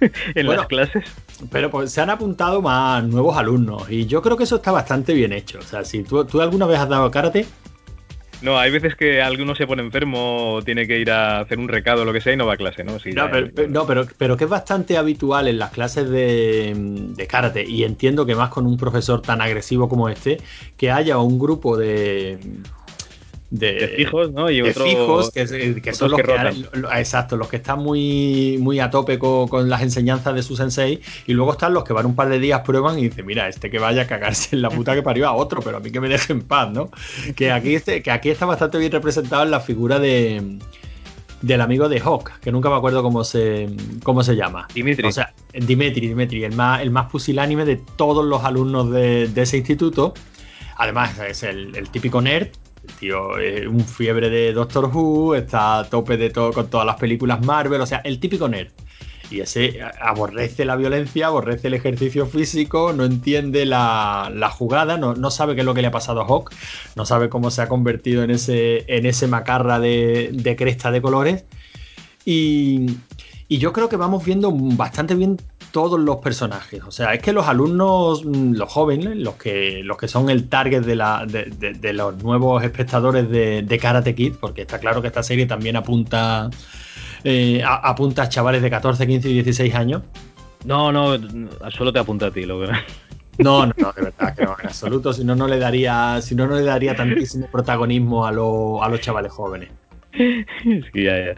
en 0.34 0.46
las 0.46 0.66
clases. 0.66 1.05
Pero 1.50 1.70
pues 1.70 1.92
se 1.92 2.02
han 2.02 2.11
apuntado 2.11 2.61
más 2.61 3.02
nuevos 3.05 3.36
alumnos 3.36 3.90
y 3.90 4.07
yo 4.07 4.20
creo 4.20 4.36
que 4.36 4.44
eso 4.44 4.57
está 4.57 4.70
bastante 4.70 5.14
bien 5.14 5.32
hecho. 5.32 5.59
O 5.61 5.62
sea, 5.62 5.84
si 5.84 6.02
tú, 6.02 6.24
tú 6.26 6.42
alguna 6.42 6.66
vez 6.66 6.78
has 6.78 6.88
dado 6.88 7.11
karate, 7.11 7.46
no, 8.45 8.59
hay 8.59 8.70
veces 8.70 8.95
que 8.95 9.22
alguno 9.22 9.55
se 9.55 9.66
pone 9.66 9.82
enfermo 9.82 10.55
o 10.55 10.62
tiene 10.62 10.86
que 10.86 10.99
ir 10.99 11.11
a 11.11 11.40
hacer 11.40 11.59
un 11.59 11.68
recado 11.68 12.03
o 12.03 12.05
lo 12.05 12.12
que 12.12 12.20
sea 12.20 12.34
y 12.34 12.36
no 12.36 12.47
va 12.47 12.55
a 12.55 12.57
clase, 12.57 12.84
¿no? 12.84 12.92
no, 12.92 13.86
pero, 13.86 14.07
pero, 14.18 14.36
que 14.36 14.45
es 14.45 14.51
bastante 14.51 14.99
habitual 14.99 15.49
en 15.49 15.59
las 15.59 15.70
clases 15.70 16.09
de, 16.11 16.74
de 16.76 17.26
karate 17.26 17.64
y 17.64 17.84
entiendo 17.84 18.26
que 18.26 18.34
más 18.34 18.51
con 18.51 18.66
un 18.66 18.76
profesor 18.76 19.22
tan 19.22 19.40
agresivo 19.40 19.88
como 19.88 20.09
este, 20.09 20.38
que 20.76 20.90
haya 20.90 21.18
un 21.18 21.38
grupo 21.38 21.76
de 21.76 22.38
de, 23.55 23.88
fijos, 23.96 24.32
¿no? 24.32 24.50
Y 24.50 24.61
de 24.61 24.74
fijos, 24.74 25.30
que, 25.30 25.46
son 25.94 26.11
los 26.11 26.20
que, 26.20 26.98
exacto, 26.98 27.36
los 27.36 27.48
que 27.48 27.57
están 27.57 27.78
muy, 27.78 28.59
muy 28.61 28.80
a 28.80 28.90
tope 28.90 29.18
con, 29.18 29.70
las 29.70 29.82
enseñanzas 29.82 30.34
de 30.34 30.42
su 30.42 30.57
sensei, 30.57 31.00
y 31.26 31.34
luego 31.34 31.52
están 31.52 31.72
los 31.72 31.84
que 31.84 31.92
van 31.92 32.07
un 32.07 32.16
par 32.16 32.28
de 32.28 32.40
días, 32.40 32.62
prueban 32.62 32.98
y 32.98 33.05
dicen, 33.09 33.24
mira, 33.26 33.48
este 33.48 33.70
que 33.70 33.78
vaya 33.78 34.02
a 34.02 34.07
cagarse 34.07 34.57
en 34.57 34.62
la 34.62 34.70
puta 34.70 34.94
que 34.94 35.02
parió 35.02 35.28
a 35.28 35.32
otro, 35.34 35.61
pero 35.62 35.76
a 35.76 35.80
mí 35.80 35.92
que 35.92 36.00
me 36.00 36.09
deje 36.09 36.32
en 36.32 36.42
paz, 36.42 36.72
¿no? 36.72 36.90
Que 37.36 37.52
aquí, 37.52 37.76
este, 37.76 38.02
que 38.02 38.11
aquí 38.11 38.28
está 38.30 38.44
bastante 38.44 38.78
bien 38.78 38.90
representado 38.90 39.44
en 39.44 39.52
la 39.52 39.61
figura 39.61 40.00
de 40.00 40.59
del 41.42 41.61
amigo 41.61 41.90
de 41.90 42.00
Hawk, 42.00 42.40
que 42.40 42.50
nunca 42.50 42.70
me 42.70 42.76
acuerdo 42.76 43.02
cómo 43.02 43.22
se, 43.22 43.68
cómo 44.02 44.22
se 44.24 44.34
llama. 44.34 44.66
Dimitri. 44.72 45.07
O 45.07 45.12
sea, 45.12 45.34
Dimitri, 45.52 46.09
Dimitri, 46.09 46.42
el 46.42 46.57
más, 46.57 46.80
el 46.80 46.90
más 46.90 47.11
pusilánime 47.11 47.66
de 47.66 47.76
todos 47.76 48.24
los 48.24 48.44
alumnos 48.44 48.90
de, 48.90 49.30
ese 49.36 49.59
instituto. 49.59 50.14
Además, 50.78 51.18
es 51.18 51.42
el, 51.42 51.76
el 51.76 51.90
típico 51.90 52.22
nerd 52.22 52.48
tío 52.99 53.39
es 53.39 53.66
un 53.66 53.80
fiebre 53.80 54.30
de 54.30 54.53
Doctor 54.53 54.91
Who, 54.93 55.35
está 55.35 55.80
a 55.80 55.85
tope 55.85 56.16
de 56.16 56.30
todo 56.30 56.53
con 56.53 56.68
todas 56.68 56.87
las 56.87 56.97
películas 56.97 57.45
Marvel, 57.45 57.80
o 57.80 57.87
sea, 57.87 57.99
el 58.05 58.20
típico 58.20 58.49
nerd. 58.49 58.70
Y 59.30 59.41
ese 59.41 59.80
aborrece 60.01 60.64
la 60.64 60.76
violencia, 60.76 61.26
aborrece 61.26 61.68
el 61.68 61.74
ejercicio 61.74 62.26
físico, 62.26 62.93
no 62.93 63.05
entiende 63.05 63.64
la, 63.64 64.51
jugada, 64.57 64.99
no, 64.99 65.30
sabe 65.30 65.55
qué 65.55 65.62
es 65.62 65.64
lo 65.64 65.74
que 65.74 65.80
le 65.80 65.89
ha 65.89 65.91
pasado 65.91 66.20
a 66.20 66.26
Hawk, 66.26 66.53
no 66.95 67.07
sabe 67.07 67.28
cómo 67.28 67.51
se 67.51 67.62
ha 67.62 67.68
convertido 67.68 68.22
en 68.22 68.30
ese, 68.30 68.85
en 68.87 69.07
ese 69.07 69.26
macarra 69.26 69.80
de, 69.80 70.30
de 70.32 70.57
cresta 70.57 70.91
de 70.91 71.01
colores. 71.03 71.45
Y, 72.26 72.99
y 73.49 73.59
yo 73.59 73.72
creo 73.72 73.89
que 73.89 73.97
vamos 73.97 74.24
viendo 74.24 74.51
bastante 74.53 75.14
bien 75.14 75.39
todos 75.75 75.99
los 75.99 76.18
personajes. 76.18 76.85
O 76.87 76.93
sea, 76.93 77.14
es 77.14 77.20
que 77.20 77.33
los 77.33 77.49
alumnos, 77.49 78.25
mm, 78.25 78.53
los 78.53 78.72
jóvenes, 78.72 79.16
los 79.16 79.35
que, 79.35 79.81
los 79.83 79.99
que 79.99 80.07
son 80.07 80.31
el 80.31 80.49
target 80.49 80.83
de, 80.83 80.95
la, 80.95 81.27
de, 81.27 81.93
los 81.93 82.22
nuevos 82.22 82.62
espectadores 82.62 83.29
de, 83.29 83.79
Karate 83.83 84.14
Kid, 84.14 84.35
porque 84.41 84.62
está 84.62 84.79
claro 84.79 85.03
que 85.03 85.09
esta 85.09 85.25
serie 85.25 85.47
también 85.47 85.75
apunta, 85.75 86.49
eh, 87.25 87.61
apunta 87.66 88.22
a 88.22 88.29
chavales 88.29 88.62
de 88.62 88.70
14, 88.70 89.05
15 89.05 89.29
y 89.29 89.35
16 89.35 89.75
años. 89.75 90.03
No, 90.64 90.93
no, 90.93 91.18
solo 91.70 91.93
te 91.93 91.99
apunta 91.99 92.27
a 92.27 92.31
ti, 92.31 92.45
lo 92.45 92.61
que... 92.61 92.68
No, 93.39 93.66
no, 93.66 93.72
no, 93.77 93.93
de 93.93 94.03
verdad 94.03 94.37
que 94.37 94.45
no, 94.45 94.55
en 94.57 94.66
absoluto. 94.68 95.12
Si 95.12 95.25
no, 95.25 95.35
no 95.35 95.49
le 95.49 95.59
daría, 95.59 96.20
si 96.22 96.37
no, 96.37 96.47
no 96.47 96.55
le 96.55 96.62
daría 96.62 96.95
tantísimo 96.95 97.49
protagonismo 97.51 98.25
a, 98.25 98.29
a 98.29 98.33
los 98.89 99.01
chavales 99.01 99.33
jóvenes. 99.33 99.70
Es 100.12 101.37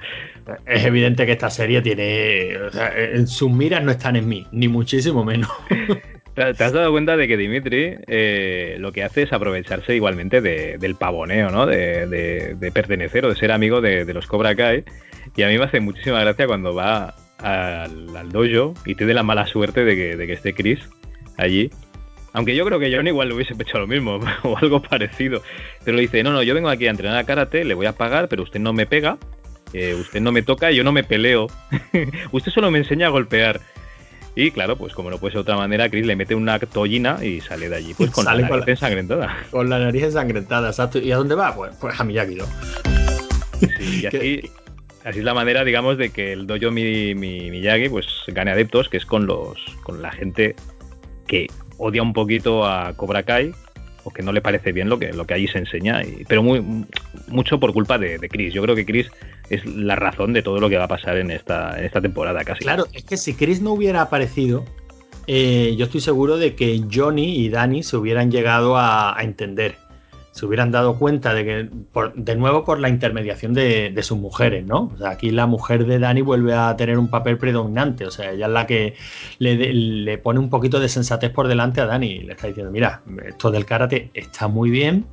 evidente 0.66 1.26
que 1.26 1.32
esta 1.32 1.51
serie 1.51 1.82
tiene. 1.82 2.57
en 2.97 3.26
sus 3.26 3.51
miras 3.51 3.82
no 3.82 3.90
están 3.90 4.16
en 4.16 4.28
mí, 4.28 4.47
ni 4.53 4.68
muchísimo 4.68 5.24
menos. 5.24 5.51
¿Te 6.36 6.42
has 6.42 6.72
dado 6.72 6.90
cuenta 6.90 7.16
de 7.16 7.26
que 7.28 7.38
Dimitri 7.38 7.97
eh, 8.07 8.76
lo 8.78 8.92
que 8.92 9.03
hace 9.03 9.22
es 9.22 9.32
aprovecharse 9.32 9.97
igualmente 9.97 10.42
del 10.42 10.94
pavoneo, 10.94 11.49
¿no? 11.51 11.64
De, 11.64 12.70
pertenecer 12.74 13.24
o 13.24 13.30
de 13.30 13.36
ser 13.36 13.51
amigo 13.51 13.80
de, 13.80 14.12
los 14.12 14.26
Cobra 14.26 14.55
Kai. 14.55 14.84
Y 15.34 15.42
a 15.44 15.49
mí 15.49 15.57
me 15.57 15.64
hace 15.64 15.80
muchísima 15.80 16.20
gracia 16.20 16.47
cuando 16.47 16.74
va 16.74 17.14
al, 17.38 18.28
dojo 18.28 18.74
y 18.84 18.94
tiene 18.94 19.14
la 19.14 19.22
mala 19.22 19.47
suerte 19.47 19.82
de 19.84 19.97
que, 19.97 20.30
esté 20.30 20.53
Chris 20.53 20.80
allí. 21.38 21.70
Aunque 22.34 22.55
yo 22.55 22.66
creo 22.66 22.78
que 22.78 22.94
John 22.94 23.07
igual 23.07 23.28
le 23.28 23.34
hubiese 23.34 23.55
hecho 23.59 23.78
lo 23.78 23.86
mismo 23.86 24.20
o 24.42 24.59
algo 24.59 24.82
parecido. 24.82 25.40
Pero 25.86 25.97
le 25.97 26.03
dice, 26.03 26.22
no, 26.22 26.32
no, 26.32 26.42
yo 26.42 26.53
vengo 26.53 26.68
aquí 26.68 26.86
a 26.86 26.90
entrenar 26.90 27.16
a 27.16 27.24
karate, 27.24 27.64
le 27.64 27.72
voy 27.72 27.86
a 27.86 27.92
pagar, 27.92 28.28
pero 28.28 28.42
usted 28.42 28.61
no 28.61 28.74
me 28.74 28.84
pega, 28.84 29.16
eh, 29.77 29.95
usted 29.95 30.22
no 30.22 30.33
me 30.33 30.41
toca, 30.41 30.70
yo 30.70 30.83
no 30.83 30.91
me 30.91 31.05
peleo. 31.05 31.49
usted 32.33 32.51
solo 32.51 32.70
me 32.70 32.79
enseña 32.79 33.09
a 33.09 33.11
golpear. 33.11 33.61
Y 34.35 34.51
claro, 34.51 34.77
pues 34.77 34.95
como 34.95 35.11
no 35.11 35.18
puede 35.18 35.33
ser 35.33 35.39
de 35.39 35.43
otra 35.43 35.57
manera, 35.57 35.91
Chris 35.91 36.07
le 36.07 36.16
mete 36.16 36.35
una 36.35 36.59
tollina 36.59 37.22
y 37.22 37.43
sale 37.43 37.68
de 37.68 37.77
allí, 37.77 37.93
pues 37.93 38.11
con 38.11 38.24
la 38.24 38.35
nariz 38.35 38.68
ensangrentada. 38.68 39.37
Con 39.51 39.68
la 39.68 39.79
nariz 39.79 40.05
ensangrentada, 40.05 40.68
exacto. 40.68 40.99
¿Y 40.99 41.12
a 41.12 41.16
dónde 41.16 41.35
va? 41.35 41.55
Pues, 41.55 41.77
pues 41.79 41.99
a 42.01 42.05
Miyagi-Do. 42.05 42.47
Sí, 43.79 44.01
y 44.03 44.07
así, 44.07 44.51
así 45.05 45.18
es 45.18 45.24
la 45.24 45.35
manera, 45.35 45.62
digamos, 45.62 45.99
de 45.99 46.09
que 46.09 46.33
el 46.33 46.47
dojo 46.47 46.70
mi, 46.70 47.14
Miyagi 47.14 47.91
pues 47.91 48.07
gane 48.29 48.53
adeptos, 48.53 48.89
que 48.89 48.97
es 48.97 49.05
con 49.05 49.27
los 49.27 49.59
con 49.83 50.01
la 50.01 50.11
gente 50.11 50.57
que 51.27 51.49
odia 51.77 52.03
un 52.03 52.14
poquito 52.14 52.64
a 52.64 52.95
Cobra 52.95 53.24
Kai 53.24 53.55
o 54.07 54.11
que 54.12 54.22
no 54.22 54.30
le 54.30 54.40
parece 54.40 54.70
bien 54.70 54.88
lo 54.88 55.00
que, 55.00 55.12
lo 55.12 55.26
que 55.26 55.34
allí 55.34 55.48
se 55.48 55.59
enseña, 55.59 56.00
pero 56.28 56.40
muy, 56.40 56.64
mucho 57.26 57.59
por 57.59 57.72
culpa 57.72 57.98
de, 57.98 58.18
de 58.18 58.28
Chris. 58.28 58.54
Yo 58.54 58.62
creo 58.62 58.76
que 58.76 58.86
Chris 58.86 59.11
es 59.50 59.66
la 59.66 59.96
razón 59.96 60.32
de 60.32 60.42
todo 60.42 60.61
lo 60.61 60.68
que 60.68 60.76
va 60.76 60.84
a 60.84 60.88
pasar 60.88 61.16
en 61.16 61.32
esta, 61.32 61.76
en 61.76 61.84
esta 61.84 62.00
temporada 62.00 62.44
casi. 62.44 62.61
Claro, 62.61 62.86
es 62.92 63.02
que 63.02 63.16
si 63.16 63.34
Chris 63.34 63.61
no 63.61 63.72
hubiera 63.72 64.02
aparecido, 64.02 64.64
eh, 65.26 65.74
yo 65.76 65.86
estoy 65.86 66.00
seguro 66.00 66.38
de 66.38 66.54
que 66.54 66.84
Johnny 66.92 67.36
y 67.36 67.48
Danny 67.48 67.82
se 67.82 67.96
hubieran 67.96 68.30
llegado 68.30 68.76
a, 68.76 69.16
entender. 69.20 69.74
Se 70.37 70.45
hubieran 70.45 70.70
dado 70.70 70.99
cuenta 70.99 71.32
de 71.32 71.45
que, 71.47 71.70
de 72.14 72.37
nuevo, 72.37 72.62
por 72.62 72.78
la 72.78 72.91
intermediación 72.91 73.55
de, 73.55 73.99
sus 74.03 74.18
mujeres, 74.18 74.66
¿no? 74.66 74.93
O 74.95 74.99
sea, 74.99 75.11
aquí 75.12 75.30
la 75.30 75.47
mujer 75.47 75.87
de 75.87 75.99
Danny 75.99 76.20
vuelve 76.20 76.53
a 76.53 76.76
tener 76.76 76.99
un 76.99 77.09
papel 77.09 77.39
predominante. 77.39 78.05
O 78.05 78.11
sea, 78.11 78.32
ella 78.32 78.45
es 78.45 78.53
la 78.53 78.66
que 78.66 78.95
le, 79.39 79.72
le 79.72 80.18
pone 80.18 80.39
un 80.39 80.51
poquito 80.51 80.78
de 80.78 80.91
sensatez 80.91 81.30
por 81.30 81.49
delante 81.49 81.80
a 81.80 81.87
Danny. 81.87 82.18
Le 82.18 82.34
está 82.34 82.49
diciendo, 82.49 82.70
mira, 82.70 83.01
esto 83.26 83.51
del 83.51 83.64
karate 83.64 84.11
está 84.12 84.47
muy 84.47 84.68
bien, 84.68 85.07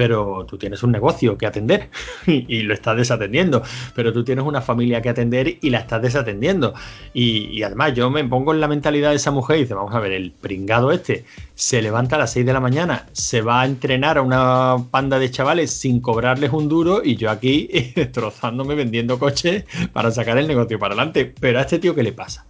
pero 0.00 0.46
tú 0.48 0.56
tienes 0.56 0.82
un 0.82 0.92
negocio 0.92 1.36
que 1.36 1.44
atender 1.44 1.90
y, 2.26 2.62
lo 2.62 2.72
estás 2.72 2.96
desatendiendo, 2.96 3.62
pero 3.94 4.14
tú 4.14 4.24
tienes 4.24 4.46
una 4.46 4.62
familia 4.62 5.02
que 5.02 5.10
atender 5.10 5.58
y 5.60 5.68
la 5.68 5.80
estás 5.80 6.00
desatendiendo. 6.00 6.72
Y, 7.12 7.62
además 7.62 7.92
yo 7.92 8.08
me 8.08 8.24
pongo 8.24 8.54
en 8.54 8.62
la 8.62 8.68
mentalidad 8.68 9.10
de 9.10 9.16
esa 9.16 9.30
mujer 9.30 9.58
y 9.58 9.60
dice, 9.64 9.74
vamos 9.74 9.94
a 9.94 10.00
ver, 10.00 10.12
el 10.12 10.30
pringado 10.30 10.90
este 10.90 11.26
se 11.54 11.82
levanta 11.82 12.16
a 12.16 12.20
las 12.20 12.32
6 12.32 12.46
de 12.46 12.52
la 12.54 12.60
mañana, 12.60 13.08
se 13.12 13.42
va 13.42 13.60
a 13.60 13.66
entrenar 13.66 14.16
a 14.16 14.22
una 14.22 14.78
panda 14.90 15.18
de 15.18 15.30
chavales 15.30 15.70
sin 15.70 16.00
cobrarles 16.00 16.50
un 16.50 16.70
duro 16.70 17.02
y 17.04 17.16
yo 17.16 17.30
aquí 17.30 17.68
destrozándome 17.94 18.76
vendiendo 18.76 19.18
coches 19.18 19.64
para 19.92 20.10
sacar 20.10 20.38
el 20.38 20.48
negocio 20.48 20.78
para 20.78 20.94
adelante. 20.94 21.34
Pero 21.38 21.58
a 21.58 21.60
este 21.60 21.78
tío, 21.78 21.94
¿qué 21.94 22.02
le 22.02 22.12
pasa? 22.14 22.46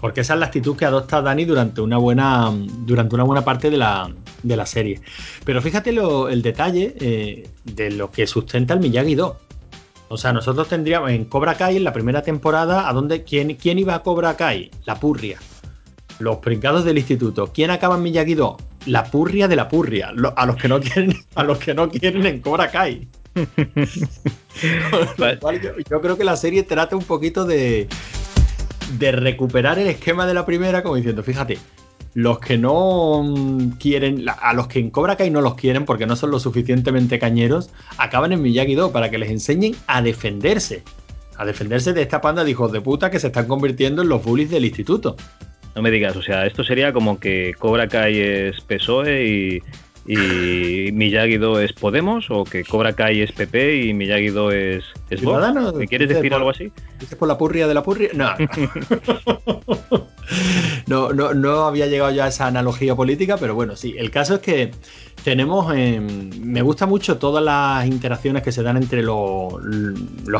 Porque 0.00 0.22
esa 0.22 0.34
es 0.34 0.40
la 0.40 0.46
actitud 0.46 0.76
que 0.76 0.84
adopta 0.84 1.20
Dani 1.20 1.44
durante 1.44 1.80
una 1.80 1.98
buena, 1.98 2.50
durante 2.86 3.14
una 3.14 3.24
buena 3.24 3.44
parte 3.44 3.70
de 3.70 3.76
la, 3.76 4.12
serie. 4.66 5.00
Pero 5.44 5.60
fíjate 5.60 5.90
el 5.90 6.42
detalle 6.42 6.94
eh, 6.98 7.48
de 7.64 7.90
lo 7.90 8.10
que 8.10 8.26
sustenta 8.26 8.74
el 8.74 8.80
Miyagi 8.80 9.14
2. 9.14 9.32
O 10.08 10.16
sea, 10.16 10.32
nosotros 10.32 10.68
tendríamos 10.68 11.10
en 11.10 11.24
Cobra 11.26 11.54
Kai 11.54 11.76
en 11.76 11.84
la 11.84 11.92
primera 11.92 12.22
temporada, 12.22 12.88
¿a 12.88 12.92
dónde, 12.92 13.22
quién, 13.22 13.54
quién 13.54 13.78
iba 13.78 13.94
a 13.94 14.02
Cobra 14.02 14.36
Kai? 14.36 14.70
La 14.84 14.98
purria. 14.98 15.38
Los 16.18 16.38
pringados 16.38 16.84
del 16.84 16.98
instituto. 16.98 17.52
¿Quién 17.52 17.70
acaba 17.70 17.96
en 17.96 18.02
Miyagi 18.02 18.34
2? 18.34 18.56
La 18.86 19.04
purria 19.04 19.46
de 19.46 19.56
la 19.56 19.68
purria. 19.68 20.12
a 20.36 20.46
los 20.46 20.56
que 20.56 20.68
no 20.68 20.80
quieren, 20.80 21.14
a 21.34 21.44
los 21.44 21.58
que 21.58 21.74
no 21.74 21.88
quieren 21.90 22.26
en 22.26 22.40
Cobra 22.40 22.70
Kai. 22.70 23.06
yo 25.90 26.00
creo 26.00 26.16
que 26.18 26.24
la 26.24 26.36
serie 26.36 26.64
trata 26.64 26.96
un 26.96 27.04
poquito 27.04 27.44
de, 27.44 27.86
de 28.98 29.12
recuperar 29.12 29.78
el 29.78 29.86
esquema 29.86 30.26
de 30.26 30.34
la 30.34 30.46
primera, 30.46 30.82
como 30.82 30.96
diciendo, 30.96 31.22
fíjate, 31.22 31.58
los 32.14 32.40
que 32.40 32.58
no 32.58 33.24
quieren, 33.78 34.24
a 34.28 34.52
los 34.52 34.66
que 34.66 34.80
en 34.80 34.90
Cobra 34.90 35.16
Kai 35.16 35.30
no 35.30 35.40
los 35.40 35.54
quieren 35.54 35.84
porque 35.84 36.06
no 36.06 36.16
son 36.16 36.30
lo 36.30 36.40
suficientemente 36.40 37.18
cañeros, 37.18 37.70
acaban 37.98 38.32
en 38.32 38.42
Miyagi-Do 38.42 38.92
para 38.92 39.10
que 39.10 39.18
les 39.18 39.30
enseñen 39.30 39.76
a 39.86 40.02
defenderse. 40.02 40.82
A 41.36 41.44
defenderse 41.44 41.92
de 41.92 42.02
esta 42.02 42.20
panda 42.20 42.44
de 42.44 42.50
hijos 42.50 42.72
de 42.72 42.80
puta 42.80 43.10
que 43.10 43.20
se 43.20 43.28
están 43.28 43.46
convirtiendo 43.46 44.02
en 44.02 44.08
los 44.08 44.22
bullies 44.22 44.50
del 44.50 44.64
instituto. 44.64 45.16
No 45.74 45.82
me 45.82 45.90
digas, 45.90 46.16
o 46.16 46.22
sea, 46.22 46.46
esto 46.46 46.64
sería 46.64 46.92
como 46.92 47.20
que 47.20 47.54
Cobra 47.58 47.88
Kai 47.88 48.18
es 48.18 48.60
PSOE 48.60 49.26
y, 49.26 49.62
y 50.06 50.90
Miyagi-Do 50.92 51.60
es 51.60 51.72
Podemos 51.72 52.26
o 52.30 52.44
que 52.44 52.64
Cobra 52.64 52.94
Kai 52.94 53.20
es 53.20 53.32
PP 53.32 53.84
y 53.84 53.94
Miyagi-Do 53.94 54.50
es, 54.50 54.84
es 55.10 55.22
Vox. 55.22 55.74
¿Me 55.74 55.86
quieres 55.86 56.08
decir 56.08 56.32
algo 56.34 56.50
así? 56.50 56.72
¿Dices 56.98 57.16
por 57.16 57.28
la 57.28 57.36
purria 57.36 57.68
de 57.68 57.74
la 57.74 57.82
purria? 57.82 58.10
No. 58.14 58.30
no, 60.86 61.12
no, 61.12 61.34
no 61.34 61.64
había 61.66 61.86
llegado 61.86 62.10
ya 62.12 62.24
a 62.24 62.28
esa 62.28 62.46
analogía 62.46 62.94
política, 62.94 63.36
pero 63.36 63.54
bueno, 63.54 63.76
sí. 63.76 63.94
El 63.98 64.10
caso 64.10 64.36
es 64.36 64.40
que 64.40 64.70
tenemos. 65.22 65.74
me 65.74 66.62
gusta 66.62 66.86
mucho 66.86 67.18
todas 67.18 67.44
las 67.44 67.86
interacciones 67.86 68.42
que 68.42 68.52
se 68.52 68.62
dan 68.62 68.78
entre 68.78 69.02
los 69.02 69.52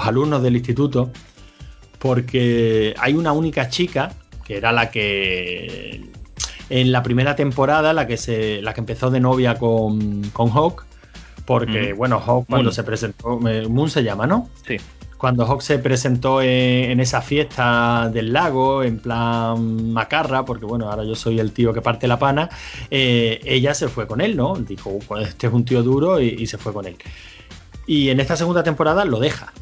alumnos 0.02 0.42
del 0.42 0.56
instituto, 0.56 1.10
porque 1.98 2.94
hay 2.98 3.14
una 3.14 3.32
única 3.32 3.68
chica 3.68 4.12
que 4.44 4.56
era 4.56 4.72
la 4.72 4.90
que 4.90 6.09
en 6.70 6.92
la 6.92 7.02
primera 7.02 7.36
temporada, 7.36 7.92
la 7.92 8.06
que, 8.06 8.16
se, 8.16 8.62
la 8.62 8.72
que 8.72 8.80
empezó 8.80 9.10
de 9.10 9.20
novia 9.20 9.56
con, 9.56 10.22
con 10.30 10.50
Hawk, 10.50 10.86
porque, 11.44 11.92
bueno, 11.92 12.22
Hawk 12.24 12.46
cuando 12.48 12.70
se 12.70 12.84
presentó, 12.84 13.40
Moon 13.68 13.90
se 13.90 14.04
llama, 14.04 14.26
¿no? 14.26 14.48
Sí. 14.66 14.76
Cuando 15.18 15.44
Hawk 15.44 15.60
se 15.60 15.78
presentó 15.78 16.40
en, 16.40 17.00
esa 17.00 17.20
fiesta 17.20 18.08
del 18.08 18.32
lago, 18.32 18.84
en 18.84 19.00
plan 19.00 19.92
macarra, 19.92 20.44
porque 20.44 20.64
bueno, 20.64 20.88
ahora 20.88 21.04
yo 21.04 21.14
soy 21.14 21.40
el 21.40 21.52
tío 21.52 21.74
que 21.74 21.82
parte 21.82 22.06
la 22.06 22.18
pana, 22.18 22.48
eh, 22.90 23.40
ella 23.44 23.74
se 23.74 23.88
fue 23.88 24.06
con 24.06 24.20
él, 24.20 24.36
¿no? 24.36 24.54
Dijo, 24.54 24.98
pues 25.08 25.28
este 25.28 25.48
es 25.48 25.52
un 25.52 25.64
tío 25.64 25.82
duro 25.82 26.20
y 26.20 26.46
se 26.46 26.56
fue 26.56 26.72
con 26.72 26.86
él. 26.86 26.96
Y 27.86 28.10
en 28.10 28.20
esta 28.20 28.36
segunda 28.36 28.62
temporada 28.62 29.04
lo 29.04 29.18
deja 29.18 29.52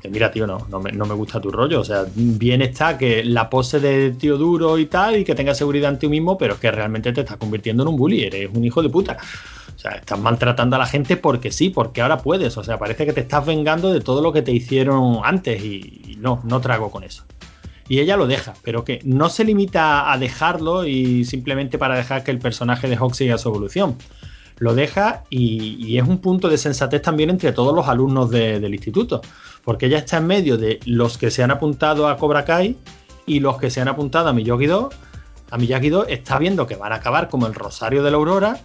que 0.00 0.08
mira, 0.08 0.30
tío, 0.30 0.46
no, 0.46 0.66
no 0.68 0.80
me, 0.80 1.14
gusta 1.14 1.40
tu 1.40 1.50
rollo. 1.50 1.80
O 1.80 1.84
sea, 1.84 2.04
bien 2.14 2.62
está 2.62 2.96
que 2.96 3.22
la 3.22 3.50
pose 3.50 3.80
de 3.80 4.12
tío 4.12 4.38
duro 4.38 4.78
y 4.78 4.86
tal, 4.86 5.16
y 5.16 5.24
que 5.24 5.34
tengas 5.34 5.58
seguridad 5.58 5.90
en 5.90 5.98
ti 5.98 6.08
mismo, 6.08 6.38
pero 6.38 6.54
es 6.54 6.60
que 6.60 6.70
realmente 6.70 7.12
te 7.12 7.20
estás 7.20 7.36
convirtiendo 7.36 7.82
en 7.82 7.90
un 7.90 7.96
bully, 7.96 8.22
eres 8.24 8.50
un 8.52 8.64
hijo 8.64 8.82
de 8.82 8.88
puta. 8.88 9.18
O 9.76 9.78
sea, 9.78 9.92
estás 9.92 10.18
maltratando 10.18 10.76
a 10.76 10.78
la 10.78 10.86
gente 10.86 11.16
porque 11.16 11.52
sí, 11.52 11.68
porque 11.70 12.00
ahora 12.00 12.18
puedes. 12.18 12.56
O 12.56 12.64
sea, 12.64 12.78
parece 12.78 13.04
que 13.04 13.12
te 13.12 13.20
estás 13.20 13.44
vengando 13.44 13.92
de 13.92 14.00
todo 14.00 14.22
lo 14.22 14.32
que 14.32 14.42
te 14.42 14.52
hicieron 14.52 15.20
antes 15.22 15.62
y, 15.62 16.16
no, 16.18 16.40
no 16.44 16.60
trago 16.60 16.90
con 16.90 17.04
eso. 17.04 17.24
Y 17.86 17.98
ella 17.98 18.16
lo 18.16 18.26
deja, 18.26 18.54
pero 18.62 18.84
que 18.84 19.00
no 19.04 19.28
se 19.28 19.44
limita 19.44 20.12
a 20.12 20.16
dejarlo 20.16 20.86
y 20.86 21.24
simplemente 21.24 21.76
para 21.76 21.96
dejar 21.96 22.24
que 22.24 22.30
el 22.30 22.38
personaje 22.38 22.88
de 22.88 22.96
Hawk 22.96 23.14
siga 23.14 23.36
su 23.36 23.48
evolución. 23.48 23.96
Lo 24.58 24.74
deja 24.74 25.24
y, 25.30 25.98
es 25.98 26.06
un 26.06 26.18
punto 26.18 26.48
de 26.48 26.56
sensatez 26.56 27.02
también 27.02 27.30
entre 27.30 27.52
todos 27.52 27.74
los 27.74 27.88
alumnos 27.88 28.30
del 28.30 28.72
instituto 28.72 29.22
porque 29.64 29.86
ella 29.86 29.98
está 29.98 30.18
en 30.18 30.26
medio 30.26 30.56
de 30.56 30.80
los 30.84 31.18
que 31.18 31.30
se 31.30 31.42
han 31.42 31.50
apuntado 31.50 32.08
a 32.08 32.16
Cobra 32.16 32.44
Kai 32.44 32.76
y 33.26 33.40
los 33.40 33.58
que 33.58 33.70
se 33.70 33.80
han 33.80 33.88
apuntado 33.88 34.28
a 34.28 34.32
Miyagi-Do. 34.32 34.90
A 35.50 35.58
Miyagi-Do 35.58 36.06
está 36.06 36.38
viendo 36.38 36.66
que 36.66 36.76
van 36.76 36.92
a 36.92 36.96
acabar 36.96 37.28
como 37.28 37.46
el 37.46 37.54
Rosario 37.54 38.02
de 38.02 38.10
la 38.10 38.16
Aurora 38.16 38.60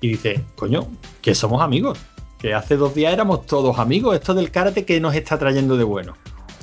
y 0.00 0.08
dice, 0.08 0.44
coño, 0.56 0.86
que 1.22 1.34
somos 1.34 1.62
amigos. 1.62 1.98
Que 2.38 2.54
hace 2.54 2.76
dos 2.76 2.94
días 2.94 3.12
éramos 3.12 3.46
todos 3.46 3.78
amigos. 3.78 4.14
Esto 4.14 4.34
del 4.34 4.50
karate 4.50 4.84
que 4.84 5.00
nos 5.00 5.14
está 5.14 5.38
trayendo 5.38 5.76
de 5.76 5.84
bueno. 5.84 6.16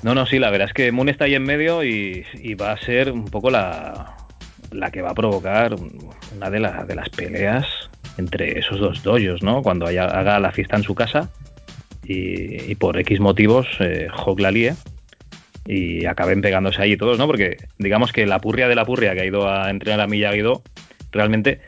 No, 0.04 0.14
no, 0.14 0.26
sí, 0.26 0.40
la 0.40 0.50
verdad 0.50 0.68
es 0.68 0.74
que 0.74 0.92
Moon 0.92 1.10
está 1.10 1.26
ahí 1.26 1.36
en 1.36 1.44
medio 1.44 1.84
y, 1.84 2.24
va 2.56 2.72
a 2.72 2.78
ser 2.78 3.12
un 3.12 3.26
poco 3.26 3.50
la, 3.50 4.18
la 4.72 4.92
que 4.92 5.02
va 5.02 5.12
a 5.12 5.16
provocar 5.16 5.76
una 6.36 6.50
de, 6.50 6.60
las 6.60 7.10
peleas 7.10 7.66
entre 8.18 8.60
esos 8.60 8.80
dos 8.80 9.04
doyos, 9.04 9.44
¿no? 9.44 9.62
Cuando 9.62 9.88
haga 9.88 10.40
la 10.40 10.52
fiesta 10.52 10.78
en 10.78 10.84
su 10.84 10.96
casa 10.96 11.30
y, 12.08 12.76
por 12.76 12.98
X 12.98 13.20
motivos 13.20 13.68
eh, 13.80 14.08
la 14.38 14.52
y 15.66 16.06
acaben 16.06 16.42
pegándose 16.42 16.82
ahí 16.82 16.96
todos, 16.96 17.18
¿no? 17.18 17.28
Porque 17.28 17.58
digamos 17.78 18.14
que 18.14 18.26
la 18.26 18.40
purria 18.40 18.70
de 18.70 18.76
la 18.76 18.86
purria 18.86 19.14
que 19.14 19.22
ha 19.22 19.26
ido 19.26 19.50
a 19.50 19.70
entrenar 19.70 20.00
a 20.00 20.08
Miyagi-Do 20.08 20.64
realmente 21.12 21.60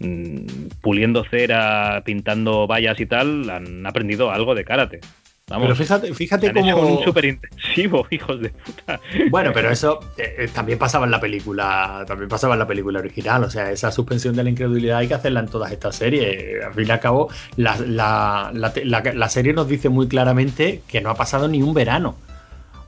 mm, 0.00 0.46
puliendo 0.82 1.24
cera, 1.24 2.02
pintando 2.04 2.66
vallas 2.66 3.00
y 3.00 3.06
tal, 3.06 3.48
han 3.48 3.86
aprendido 3.86 4.30
algo 4.30 4.54
de 4.54 4.64
karate. 4.64 5.00
Pero 5.48 5.76
fíjate, 5.76 6.12
fíjate 6.12 6.52
cómo. 6.52 6.96
un 6.98 7.04
súper 7.04 7.24
intensivo, 7.26 8.04
hijos 8.10 8.40
de 8.40 8.50
puta. 8.50 9.00
Bueno, 9.30 9.52
pero 9.54 9.70
eso 9.70 10.00
eh, 10.16 10.34
eh, 10.38 10.48
también 10.52 10.76
pasaba 10.76 11.04
en 11.04 11.12
la 11.12 11.20
película. 11.20 12.04
También 12.04 12.28
pasaba 12.28 12.54
en 12.54 12.58
la 12.58 12.66
película 12.66 12.98
original. 12.98 13.44
O 13.44 13.50
sea, 13.50 13.70
esa 13.70 13.92
suspensión 13.92 14.34
de 14.34 14.42
la 14.42 14.50
incredulidad 14.50 14.98
hay 14.98 15.06
que 15.06 15.14
hacerla 15.14 15.38
en 15.40 15.46
todas 15.46 15.70
estas 15.70 15.94
series. 15.94 16.64
Al 16.64 16.74
fin 16.74 16.88
y 16.88 16.90
al 16.90 16.98
cabo, 16.98 17.30
la, 17.56 18.50
la 18.52 19.28
serie 19.28 19.52
nos 19.52 19.68
dice 19.68 19.88
muy 19.88 20.08
claramente 20.08 20.82
que 20.88 21.00
no 21.00 21.10
ha 21.10 21.14
pasado 21.14 21.46
ni 21.46 21.62
un 21.62 21.74
verano. 21.74 22.16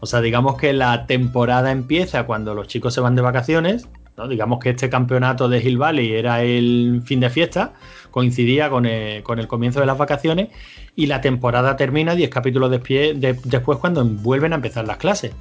O 0.00 0.06
sea, 0.06 0.20
digamos 0.20 0.56
que 0.56 0.72
la 0.72 1.06
temporada 1.06 1.70
empieza 1.70 2.24
cuando 2.24 2.54
los 2.54 2.66
chicos 2.66 2.92
se 2.92 3.00
van 3.00 3.14
de 3.14 3.22
vacaciones 3.22 3.88
Digamos 4.26 4.58
que 4.58 4.70
este 4.70 4.90
campeonato 4.90 5.48
de 5.48 5.62
Hill 5.62 5.78
Valley 5.78 6.12
era 6.12 6.42
el 6.42 7.02
fin 7.04 7.20
de 7.20 7.30
fiesta, 7.30 7.72
coincidía 8.18 8.68
con 8.68 8.84
el, 8.84 9.22
comienzo 9.46 9.78
de 9.78 9.86
las 9.86 9.96
vacaciones 9.96 10.48
y 10.96 11.06
la 11.06 11.20
temporada 11.20 11.76
termina 11.76 12.16
10 12.16 12.30
capítulos 12.30 12.68
después 12.68 13.78
cuando 13.78 14.04
vuelven 14.04 14.52
a 14.52 14.56
empezar 14.56 14.88
las 14.88 14.96
clases. 14.96 15.32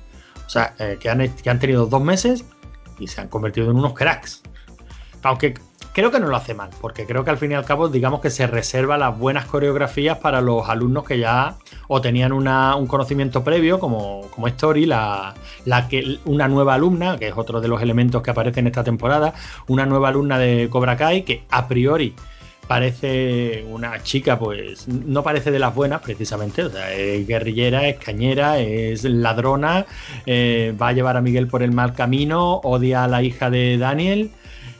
O 0.46 0.50
sea, 0.50 0.76
eh, 0.78 0.98
que, 1.00 1.10
han, 1.10 1.28
que 1.28 1.50
han 1.50 1.58
tenido 1.58 1.88
dos 1.88 2.04
meses 2.04 2.46
y 3.00 3.08
se 3.08 3.20
han 3.20 3.30
convertido 3.30 3.72
en 3.72 3.78
unos 3.78 3.94
cracks. 3.94 4.44
Aunque 5.24 5.56
creo 5.92 6.12
que 6.12 6.20
no 6.20 6.28
lo 6.28 6.36
hace 6.36 6.54
mal, 6.54 6.70
porque 6.80 7.08
creo 7.08 7.24
que 7.24 7.32
al 7.32 7.40
fin 7.40 7.54
y 7.54 7.56
al 7.56 7.66
cabo, 7.66 7.90
digamos 7.90 8.22
que 8.22 8.30
se 8.30 8.46
reserva 8.46 9.00
las 9.00 9.18
buenas 9.18 9.46
coreografías 9.46 10.20
para 10.20 10.40
los 10.40 10.70
alumnos 10.70 11.04
que 11.04 11.18
ya 11.18 11.58
o 11.88 12.00
tenían 12.00 12.32
un 12.32 12.86
conocimiento 12.86 13.44
previo, 13.44 13.80
como, 13.80 14.28
como 14.30 14.48
Story, 14.50 14.86
la, 14.86 15.34
la 15.66 15.88
que, 15.88 16.20
una 16.26 16.48
nueva 16.48 16.76
alumna, 16.76 17.18
que 17.18 17.30
es 17.30 17.34
otro 17.36 17.60
de 17.60 17.68
los 17.70 17.82
elementos 17.82 18.22
que 18.22 18.30
aparece 18.30 18.60
en 18.60 18.68
esta 18.68 18.84
temporada, 18.84 19.34
una 19.66 19.88
nueva 19.88 20.10
alumna 20.10 20.38
de 20.38 20.70
Cobra 20.70 20.96
Kai, 20.96 21.24
que 21.24 21.44
a 21.50 21.68
priori 21.68 22.14
parece 22.68 23.65
una 23.70 24.03
chica, 24.03 24.38
pues 24.38 24.88
no 24.88 25.24
parece 25.24 25.51
de 25.51 25.59
las 25.59 25.74
buenas 25.74 26.01
precisamente, 26.01 26.63
o 26.63 26.70
sea, 26.70 26.93
es 26.93 27.26
guerrillera, 27.26 27.88
es 27.88 27.97
cañera, 27.97 28.59
es 28.59 29.03
ladrona, 29.03 29.86
eh, 30.26 30.76
va 30.80 30.89
a 30.89 30.93
llevar 30.93 31.18
a 31.18 31.22
Miguel 31.22 31.47
por 31.47 31.63
el 31.63 31.72
mal 31.72 31.93
camino, 31.93 32.57
odia 32.63 33.05
a 33.05 33.07
la 33.07 33.24
hija 33.24 33.49
de 33.49 33.78
Daniel. 33.78 34.32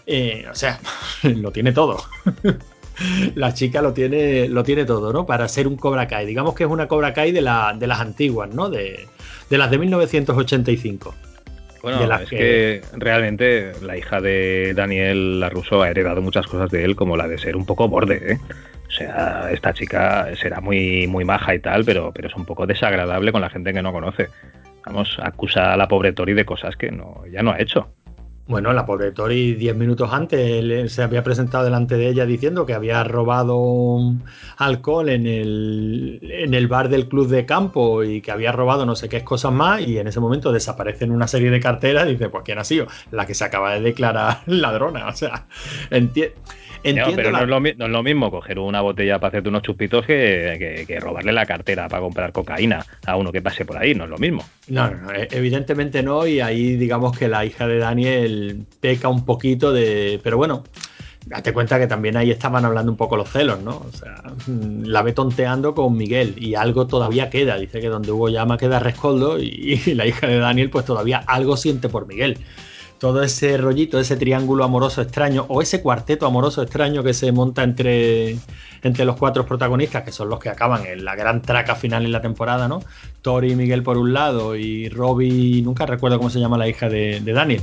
Eh, 0.06 0.46
o 0.50 0.56
sea, 0.56 0.80
lo 1.24 1.52
tiene 1.52 1.72
todo. 1.72 1.98
la 3.36 3.54
chica 3.54 3.82
lo 3.82 3.94
tiene, 3.94 4.48
lo 4.48 4.64
tiene 4.64 4.86
todo, 4.86 5.14
¿no? 5.14 5.26
Para 5.26 5.48
ser 5.48 5.68
un 5.68 5.78
Cobra 5.78 6.08
Kai. 6.08 6.26
Digamos 6.26 6.56
que 6.56 6.64
es 6.64 6.70
una 6.70 6.88
Cobra 6.88 7.14
Kai 7.14 7.32
de, 7.32 7.42
de 7.42 7.88
las 7.88 8.00
antiguas, 8.00 8.50
¿no? 8.54 8.70
De, 8.70 9.08
las 9.50 9.72
de 9.72 9.78
1985. 9.78 11.14
Bueno, 11.82 12.14
es 12.20 12.30
que... 12.30 12.82
realmente 12.94 13.72
la 13.82 13.98
hija 13.98 14.20
de 14.22 14.74
Daniel 14.76 15.40
LaRusso 15.40 15.82
ha 15.82 15.90
heredado 15.90 16.22
muchas 16.22 16.48
cosas 16.48 16.70
de 16.72 16.84
él, 16.84 16.96
como 16.96 17.18
la 17.18 17.28
de 17.28 17.38
ser 17.38 17.56
un 17.56 17.66
poco 17.66 17.88
borde, 17.88 18.34
¿eh? 18.34 18.38
O 18.88 18.92
sea, 18.92 19.50
esta 19.52 19.74
chica 19.74 20.30
será 20.36 20.62
muy, 20.62 21.08
muy 21.08 21.26
maja 21.26 21.54
y 21.54 21.60
tal, 21.60 21.84
pero, 21.84 22.12
pero 22.14 22.30
es 22.30 22.36
un 22.36 22.46
poco 22.46 22.66
desagradable 22.66 23.32
con 23.32 23.42
la 23.42 23.50
gente 23.50 23.74
que 23.74 23.82
no 23.82 23.92
conoce. 23.92 24.30
Vamos, 24.86 25.18
acusa 25.22 25.74
a 25.74 25.78
la 25.78 25.88
pobre 25.88 26.14
Tori 26.14 26.34
de 26.34 26.46
cosas 26.46 26.78
que 26.78 26.92
no, 26.92 27.24
ya 27.30 27.44
no 27.44 27.52
ha 27.52 27.60
hecho. 27.60 27.90
Bueno, 28.48 28.72
la 28.72 28.86
pobre 28.86 29.12
Tori, 29.12 29.56
diez 29.56 29.76
minutos 29.76 30.10
antes, 30.14 30.94
se 30.94 31.04
había 31.04 31.22
presentado 31.22 31.66
delante 31.66 31.98
de 31.98 32.08
ella 32.08 32.26
diciendo 32.26 32.66
que 32.66 32.74
había 32.74 33.04
robado 33.04 34.00
alcohol 34.56 35.10
en 35.10 35.28
el, 35.28 36.20
en 36.22 36.54
el 36.54 36.68
bar 36.70 36.88
del 36.88 37.10
club 37.10 37.28
de 37.28 37.46
campo 37.46 38.06
y 38.06 38.22
que 38.22 38.32
había 38.32 38.54
robado 38.54 38.86
no 38.86 38.96
sé 38.96 39.10
qué 39.10 39.22
cosas 39.22 39.52
más. 39.52 39.82
Y 39.82 39.98
en 39.98 40.08
ese 40.08 40.22
momento 40.22 40.54
desaparecen 40.54 41.12
una 41.12 41.28
serie 41.28 41.52
de 41.52 41.60
carteras. 41.60 42.08
Y 42.08 42.12
dice, 42.12 42.30
pues 42.30 42.44
¿quién 42.46 42.58
ha 42.58 42.64
sido? 42.64 42.88
La 43.12 43.26
que 43.26 43.34
se 43.34 43.44
acaba 43.44 43.74
de 43.74 43.82
declarar 43.82 44.40
ladrona. 44.46 45.08
O 45.10 45.14
sea, 45.14 45.46
entiendo 46.90 47.16
pero 47.16 47.32
no, 47.32 47.40
es 47.40 47.78
lo, 47.78 48.04
mismo 48.04 48.32
coger 48.32 48.60
una 48.60 48.82
botella 48.82 49.20
para 49.20 49.30
hacerte 49.30 49.50
unos 49.50 49.62
chupitos 49.62 50.06
que, 50.06 50.98
robarle 51.02 51.32
la 51.32 51.46
cartera 51.46 51.88
para 51.88 52.02
comprar 52.02 52.32
cocaína 52.32 52.86
a 53.06 53.16
uno 53.16 53.32
que 53.32 53.42
pase 53.42 53.66
por 53.66 53.78
ahí, 53.78 53.94
no 53.94 54.06
es 54.06 54.10
lo 54.10 54.18
mismo. 54.18 54.44
No, 54.68 54.90
no, 54.90 55.12
e, 55.12 55.28
evidentemente 55.32 56.04
no, 56.04 56.26
y 56.26 56.40
ahí 56.40 56.76
digamos 56.76 57.18
que 57.18 57.28
la 57.28 57.46
hija 57.46 57.68
de 57.68 57.78
Daniel 57.78 58.66
peca 58.80 59.08
un 59.08 59.26
poquito 59.26 59.72
de... 59.72 60.20
Pero 60.24 60.38
bueno, 60.38 60.64
date 61.26 61.54
cuenta 61.54 61.80
que 61.80 61.88
también 61.88 62.18
ahí 62.18 62.32
estaban 62.32 62.66
hablando 62.66 62.92
un 62.92 62.98
poco 62.98 63.18
los 63.18 63.30
celos, 63.30 63.62
¿no? 63.62 63.86
O 63.88 63.92
sea, 63.92 64.24
mm, 64.48 64.84
la 64.86 65.02
ve 65.02 65.14
tonteando 65.14 65.76
con 65.76 65.96
Miguel 65.96 66.36
y 66.38 66.56
algo 66.56 66.88
todavía 66.88 67.30
queda. 67.30 67.58
Dice 67.58 67.80
que 67.80 67.90
donde 67.90 68.12
hubo 68.12 68.30
llama 68.30 68.58
queda 68.58 68.80
rescoldo 68.80 69.40
y, 69.40 69.82
y 69.86 69.94
la 69.94 70.06
hija 70.06 70.28
de 70.28 70.40
Daniel 70.40 70.70
pues 70.70 70.86
todavía 70.86 71.20
algo 71.28 71.58
siente 71.58 71.90
por 71.90 72.08
Miguel 72.08 72.38
todo 73.00 73.22
ese 73.22 73.58
rollito, 73.58 74.00
ese 74.00 74.18
triángulo 74.18 74.64
amoroso 74.64 75.02
extraño 75.02 75.46
o 75.50 75.62
ese 75.62 75.82
cuarteto 75.82 76.26
amoroso 76.26 76.62
extraño 76.62 77.04
que 77.04 77.14
se 77.14 77.32
monta 77.32 77.64
entre, 77.64 78.38
entre 78.82 79.06
los 79.06 79.16
cuatro 79.18 79.46
protagonistas, 79.46 80.04
que 80.04 80.12
son 80.12 80.30
los 80.30 80.40
que 80.40 80.50
acaban 80.50 80.86
en 80.86 81.06
la 81.06 81.16
gran 81.16 81.42
traca 81.42 81.76
final 81.76 82.06
en 82.06 82.12
la 82.12 82.22
temporada, 82.22 82.68
¿no? 82.68 82.82
Tori 83.22 83.52
y 83.52 83.56
Miguel 83.56 83.84
por 83.84 83.98
un 83.98 84.14
lado 84.14 84.56
y 84.56 84.90
Robbie, 84.90 85.62
nunca 85.62 85.86
recuerdo 85.86 86.18
cómo 86.18 86.30
se 86.30 86.40
llama 86.40 86.58
la 86.58 86.68
hija 86.68 86.90
de, 86.90 87.22
Daniel. 87.22 87.62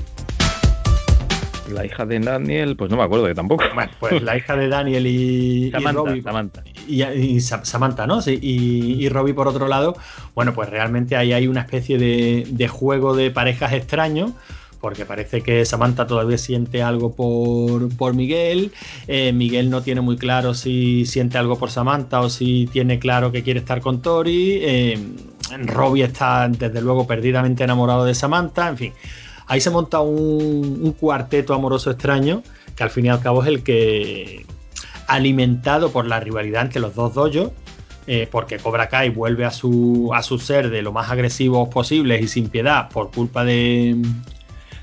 La 1.73 1.85
hija 1.85 2.05
de 2.05 2.21
Daniel, 2.21 2.77
pues 2.77 2.91
no 2.91 2.99
me 2.99 3.03
acuerdo 3.03 3.27
yo 3.27 3.35
tampoco. 3.35 3.65
Bueno, 3.75 3.91
pues 3.99 4.23
la 4.23 4.37
hija 4.37 4.55
de 4.55 4.69
Daniel 4.69 5.07
y, 5.07 5.71
Samantha, 5.73 6.23
Samantha. 6.23 6.63
Y, 6.87 7.41
Samantha, 7.41 8.07
¿no? 8.07 8.21
Sí, 8.21 8.39
y, 8.41 9.09
Robbie 9.09 9.35
por 9.35 9.49
otro 9.49 9.67
lado, 9.67 9.97
bueno, 10.35 10.53
pues 10.53 10.69
realmente 10.69 11.17
ahí 11.17 11.33
hay 11.33 11.49
una 11.49 11.63
especie 11.63 11.99
de, 11.99 12.47
de 12.51 12.69
juego 12.69 13.17
de 13.17 13.31
parejas 13.31 13.73
extraños 13.73 14.33
porque 14.85 15.07
parece 15.07 15.41
que 15.41 15.65
Samantha 15.65 16.07
todavía 16.07 16.37
siente 16.37 16.83
algo 16.83 17.15
por, 17.15 18.13
Miguel. 18.13 18.71
Eh, 19.09 19.33
Miguel 19.33 19.71
no 19.71 19.81
tiene 19.81 20.03
muy 20.03 20.19
claro 20.19 20.53
si 20.53 21.07
siente 21.07 21.39
algo 21.39 21.59
por 21.59 21.71
Samantha 21.71 22.21
o 22.21 22.29
si 22.29 22.69
tiene 22.71 22.99
claro 22.99 23.33
que 23.33 23.43
quiere 23.43 23.61
estar 23.61 23.81
con 23.81 24.03
Tori. 24.03 24.59
Eh, 24.61 24.99
Robbie 25.65 26.05
está 26.05 26.47
desde 26.51 26.83
luego 26.83 27.07
perdidamente 27.07 27.65
enamorado 27.65 28.05
de 28.05 28.15
Samantha. 28.15 28.69
En 28.69 28.77
fin, 28.77 28.93
ahí 29.47 29.59
se 29.63 29.71
monta 29.71 30.01
un, 30.01 30.95
cuarteto 31.01 31.55
amoroso 31.55 31.91
extraño 31.91 32.43
que 32.77 32.83
al 32.83 32.91
fin 32.91 33.07
y 33.07 33.09
al 33.09 33.23
cabo 33.23 33.43
es 33.43 33.49
el 33.49 33.63
que, 33.63 34.45
alimentado 35.07 35.93
por 35.93 36.05
la 36.05 36.21
rivalidad 36.21 36.61
entre 36.61 36.83
los 36.83 36.95
dos 36.95 37.15
dojos, 37.15 37.53
eh, 38.07 38.29
porque 38.31 38.59
Cobra 38.59 38.91
Kai 38.91 39.09
vuelve 39.09 39.47
a 39.47 39.51
su, 39.51 40.11
a 40.15 40.23
su 40.23 40.39
ser 40.39 40.69
de 40.69 40.83
lo 40.83 40.93
más 40.93 41.11
agresivos 41.11 41.71
posibles 41.71 42.21
y 42.21 42.29
sin 42.29 42.51
piedad 42.51 42.91
por 42.91 43.11
culpa 43.11 43.47
de, 43.47 43.97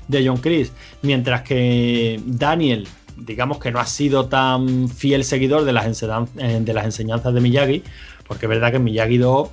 de 0.08 0.26
John 0.26 0.38
Chris, 0.38 0.72
mientras 1.02 1.42
que 1.42 2.20
Daniel, 2.24 2.86
digamos 3.16 3.58
que 3.58 3.70
no 3.70 3.80
ha 3.80 3.86
sido 3.86 4.26
tan 4.26 4.88
fiel 4.88 5.24
seguidor 5.24 5.64
de 5.64 5.72
las, 5.72 6.02
eh, 6.02 6.60
de 6.60 6.74
las 6.74 6.84
enseñanzas 6.84 7.34
de 7.34 7.40
Miyagi, 7.40 7.82
porque 8.26 8.46
es 8.46 8.50
verdad 8.50 8.72
que 8.72 8.78
Miyagi 8.78 9.18
2, 9.18 9.48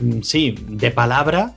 mm, 0.00 0.20
sí, 0.22 0.54
de 0.68 0.90
palabra, 0.90 1.54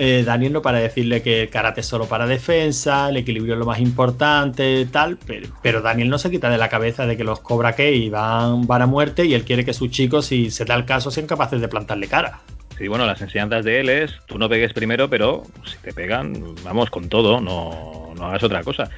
eh, 0.00 0.22
Daniel 0.24 0.52
no 0.52 0.62
para 0.62 0.78
decirle 0.78 1.22
que 1.22 1.42
el 1.42 1.50
karate 1.50 1.80
es 1.80 1.86
solo 1.86 2.06
para 2.06 2.24
defensa, 2.26 3.08
el 3.08 3.16
equilibrio 3.16 3.54
es 3.54 3.58
lo 3.58 3.66
más 3.66 3.80
importante, 3.80 4.86
tal, 4.86 5.18
pero, 5.60 5.82
Daniel 5.82 6.08
no 6.08 6.18
se 6.18 6.30
quita 6.30 6.50
de 6.50 6.56
la 6.56 6.68
cabeza 6.68 7.04
de 7.04 7.16
que 7.16 7.24
los 7.24 7.40
Cobra 7.40 7.72
Kai 7.72 8.08
van, 8.08 8.64
van 8.68 8.82
a 8.82 8.86
muerte 8.86 9.24
y 9.24 9.34
él 9.34 9.44
quiere 9.44 9.64
que 9.64 9.74
sus 9.74 9.90
chicos, 9.90 10.26
si 10.26 10.52
se 10.52 10.64
da 10.64 10.76
el 10.76 10.84
caso, 10.84 11.10
sean 11.10 11.26
capaces 11.26 11.60
de 11.60 11.66
plantarle 11.66 12.06
cara. 12.06 12.40
Sí, 12.78 12.86
bueno, 12.86 13.06
las 13.06 13.20
enseñanzas 13.20 13.64
de 13.64 13.80
él 13.80 13.88
es, 13.88 14.14
tú 14.26 14.38
no 14.38 14.48
pegues 14.48 14.72
primero, 14.72 15.10
pero 15.10 15.42
si 15.64 15.76
te 15.78 15.92
pegan, 15.92 16.54
vamos 16.62 16.90
con 16.90 17.08
todo, 17.08 17.40
no, 17.40 18.14
no 18.16 18.26
hagas 18.26 18.44
otra 18.44 18.62
cosa. 18.62 18.88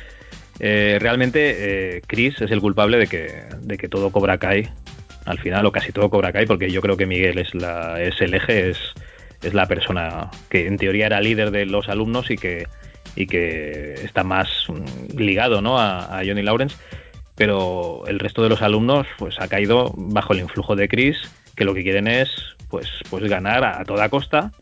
Eh, 0.59 0.99
realmente 1.01 1.97
eh, 1.97 2.03
Chris 2.07 2.43
es 2.43 2.51
el 2.51 2.61
culpable 2.61 2.99
de 2.99 3.07
que, 3.07 3.45
de 3.63 3.79
que 3.79 3.89
todo 3.89 4.11
Cobra 4.11 4.37
Kai, 4.37 4.69
al 5.25 5.39
final, 5.39 5.65
o 5.65 5.73
casi 5.73 5.93
todo 5.93 6.11
Cobra 6.11 6.31
Kai, 6.31 6.45
porque 6.45 6.71
yo 6.71 6.83
creo 6.83 6.99
que 6.99 7.07
Miguel 7.07 7.39
es, 7.39 7.55
la, 7.55 8.03
es 8.03 8.21
el 8.21 8.35
eje, 8.35 8.69
es, 8.69 8.79
es 9.43 9.55
la 9.55 9.67
persona 9.67 10.31
que 10.51 10.67
en 10.67 10.77
teoría 10.77 11.07
era 11.07 11.23
líder 11.23 11.51
de 11.51 11.65
los 11.65 11.89
alumnos 11.89 12.31
y 12.31 12.37
que, 12.37 12.67
y 13.17 13.27
que 13.27 13.95
está 13.95 14.25
más 14.25 14.67
mm, 14.69 15.17
ligado 15.17 15.63
¿no? 15.63 15.79
a, 15.79 16.19
a 16.19 16.23
Johnny 16.27 16.43
Lawrence, 16.43 16.77
pero 17.35 18.03
el 18.07 18.19
resto 18.19 18.43
de 18.43 18.51
los 18.51 18.61
alumnos 18.61 19.07
pues 19.17 19.41
ha 19.41 19.49
caído 19.49 19.95
bajo 19.97 20.35
el 20.35 20.41
influjo 20.41 20.77
de 20.77 20.87
Chris, 20.87 21.17
que 21.55 21.65
lo 21.65 21.75
que 21.75 21.83
quieren 21.83 22.07
es 22.09 22.31
pues, 22.69 22.89
pues 23.09 23.25
ganar 23.29 23.65
a, 23.65 23.85
toda 23.85 24.09
costa 24.09 24.53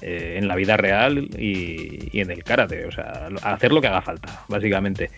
eh, 0.00 0.36
en 0.38 0.48
la 0.48 0.56
vida 0.56 0.76
real 0.76 1.28
y, 1.38 2.20
en 2.20 2.30
el 2.30 2.44
karate, 2.44 2.84
o 2.86 2.92
sea, 2.92 3.28
hacer 3.42 3.72
lo 3.72 3.80
que 3.80 3.88
haga 3.88 4.02
falta, 4.02 4.44
básicamente. 4.48 5.10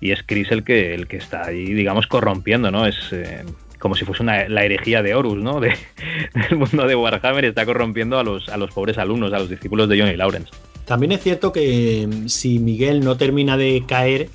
Y 0.00 0.10
es 0.10 0.22
Chris 0.24 0.50
el 0.50 0.64
que, 0.64 0.94
el 0.94 1.06
que 1.06 1.16
está 1.16 1.46
ahí, 1.46 1.72
digamos, 1.72 2.06
corrompiendo, 2.06 2.70
¿no? 2.70 2.86
Es 2.86 2.96
eh, 3.12 3.44
como 3.78 3.94
si 3.94 4.04
fuese 4.04 4.22
una, 4.22 4.48
la 4.48 4.64
herejía 4.64 5.02
de 5.02 5.14
Horus, 5.14 5.42
¿no? 5.42 5.60
De, 5.60 5.74
del 6.34 6.58
mundo 6.58 6.86
de 6.86 6.94
Warhammer 6.94 7.44
está 7.44 7.64
corrompiendo 7.64 8.18
a 8.18 8.24
los, 8.24 8.48
a 8.48 8.56
los 8.56 8.70
pobres 8.70 8.98
alumnos, 8.98 9.32
a 9.32 9.38
los 9.38 9.48
discípulos 9.48 9.88
de 9.88 10.00
Johnny 10.00 10.16
Lawrence. 10.16 10.50
También 10.86 11.12
es 11.12 11.22
cierto 11.22 11.52
que 11.52 12.06
mm, 12.06 12.28
si 12.28 12.58
Miguel 12.58 13.00
no 13.00 13.16
termina 13.16 13.56
de 13.56 13.84
caer 13.86 14.28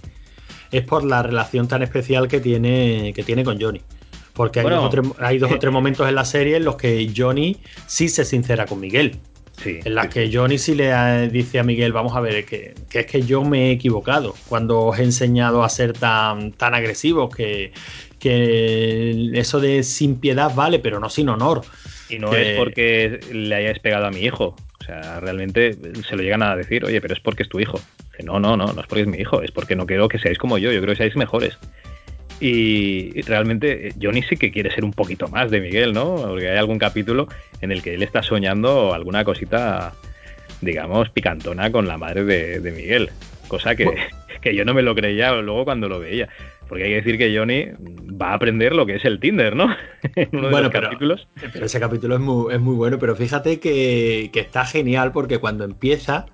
es 0.72 0.84
por 0.84 1.04
la 1.04 1.22
relación 1.22 1.68
tan 1.68 1.84
especial 1.84 2.28
que 2.28 2.40
tiene, 2.40 3.14
que 3.16 3.24
tiene 3.24 3.44
con 3.44 3.60
Johnny. 3.60 3.82
Porque 4.34 4.62
hay, 4.62 4.66
dos, 5.38 5.52
o 5.52 5.60
tres, 5.60 5.72
momentos 5.72 6.08
en 6.08 6.16
la 6.16 6.26
serie 6.26 6.58
en 6.58 6.66
los 6.66 6.76
que 6.76 7.12
Johnny 7.16 7.58
sí 7.88 8.08
se 8.08 8.24
sincera 8.24 8.66
con 8.66 8.80
Miguel. 8.80 9.18
en 9.66 9.94
las 9.94 10.08
que 10.08 10.30
Johnny 10.34 10.58
sí 10.58 10.74
le 10.74 10.90
eh, 10.90 11.30
dice 11.30 11.60
a 11.60 11.64
Miguel, 11.64 11.92
vamos 11.92 12.16
a 12.16 12.22
ver, 12.22 12.46
que, 12.46 12.74
es 12.92 13.06
que 13.06 13.22
yo 13.22 13.44
me 13.44 13.68
he 13.68 13.72
equivocado 13.72 14.34
cuando 14.48 14.82
os 14.86 15.00
he 15.00 15.04
enseñado 15.04 15.64
a 15.64 15.70
ser 15.70 15.94
tan, 15.94 16.54
tan 16.54 16.74
agresivos, 16.74 17.36
que, 17.36 17.74
eso 19.34 19.60
de 19.60 19.84
sin 19.84 20.20
piedad 20.20 20.54
vale, 20.56 20.80
pero 20.80 21.00
no 21.00 21.10
sin 21.10 21.30
honor. 21.30 21.62
Y 22.10 22.20
no 22.20 22.34
es 22.34 22.58
porque 22.58 23.20
le 23.32 23.56
hayáis 23.56 23.80
pegado 23.80 24.06
a 24.06 24.12
mi 24.12 24.22
hijo. 24.22 24.56
O 24.80 24.84
sea, 24.84 25.20
realmente 25.20 25.78
se 26.08 26.16
lo 26.16 26.24
llegan 26.24 26.42
a 26.42 26.56
decir, 26.56 26.84
oye, 26.86 27.00
pero 27.02 27.14
es 27.14 27.20
porque 27.20 27.44
es 27.44 27.50
tu 27.50 27.60
hijo. 27.60 27.80
No, 28.24 28.40
no, 28.40 28.58
no, 28.58 28.74
no 28.74 28.82
es 28.82 28.88
porque 28.88 29.02
es 29.02 29.08
mi 29.08 29.18
hijo, 29.18 29.42
es 29.42 29.52
porque 29.52 29.76
no 29.76 29.86
quiero 29.86 30.08
que 30.08 30.20
seáis 30.20 30.38
como 30.38 30.58
yo, 30.58 30.72
yo 30.72 30.82
creo 30.82 30.94
que 30.94 30.98
seáis 30.98 31.16
mejores. 31.16 31.58
Y 32.42 33.22
realmente 33.22 33.88
eh, 33.88 33.94
Johnny 34.02 34.24
sí 34.24 34.36
que 34.36 34.52
quiere 34.52 34.72
ser 34.72 34.84
un 34.84 34.94
poquito 34.94 35.28
más 35.28 35.52
de 35.52 35.62
Miguel, 35.62 35.94
¿no? 35.94 36.16
Porque 36.16 36.50
hay 36.50 36.58
algún 36.58 36.80
capítulo 36.80 37.28
en 37.62 37.72
el 37.72 37.84
que 37.84 37.94
él 37.94 38.02
está 38.02 38.24
soñando 38.24 38.96
alguna 38.96 39.24
cosita, 39.24 39.94
digamos, 40.60 41.10
picantona 41.12 41.72
con 41.72 41.88
la 41.88 42.00
madre 42.00 42.24
de, 42.24 42.72
Miguel. 42.72 43.12
cosa 43.48 43.76
que, 43.76 43.86
que 44.42 44.56
yo 44.56 44.66
no 44.66 44.74
me 44.74 44.82
lo 44.82 44.96
creía 44.96 45.34
luego 45.36 45.66
cuando 45.66 45.88
lo 45.88 46.00
veía. 46.00 46.30
Porque 46.68 46.86
hay 46.86 46.90
que 46.90 46.96
decir 46.96 47.18
que 47.18 47.38
Johnny 47.38 47.66
va 48.20 48.32
a 48.32 48.34
aprender 48.36 48.74
lo 48.74 48.86
que 48.86 48.96
es 48.96 49.06
el 49.06 49.20
Tinder, 49.20 49.56
¿no? 49.56 49.76
en 50.16 50.30
uno 50.32 50.50
de 50.50 50.64
los 50.64 50.72
capítulos. 50.72 51.28
Pero 51.54 51.66
ese 51.66 51.80
capítulo 51.80 52.16
es 52.16 52.22
muy, 52.22 52.54
es 52.56 52.60
muy 52.60 52.76
bueno, 52.76 52.98
pero 52.98 53.16
fíjate 53.16 53.60
que, 53.60 54.32
que, 54.34 54.40
está 54.40 54.66
genial 54.66 55.12
porque 55.12 55.38
cuando 55.38 55.64
empieza 55.64 56.26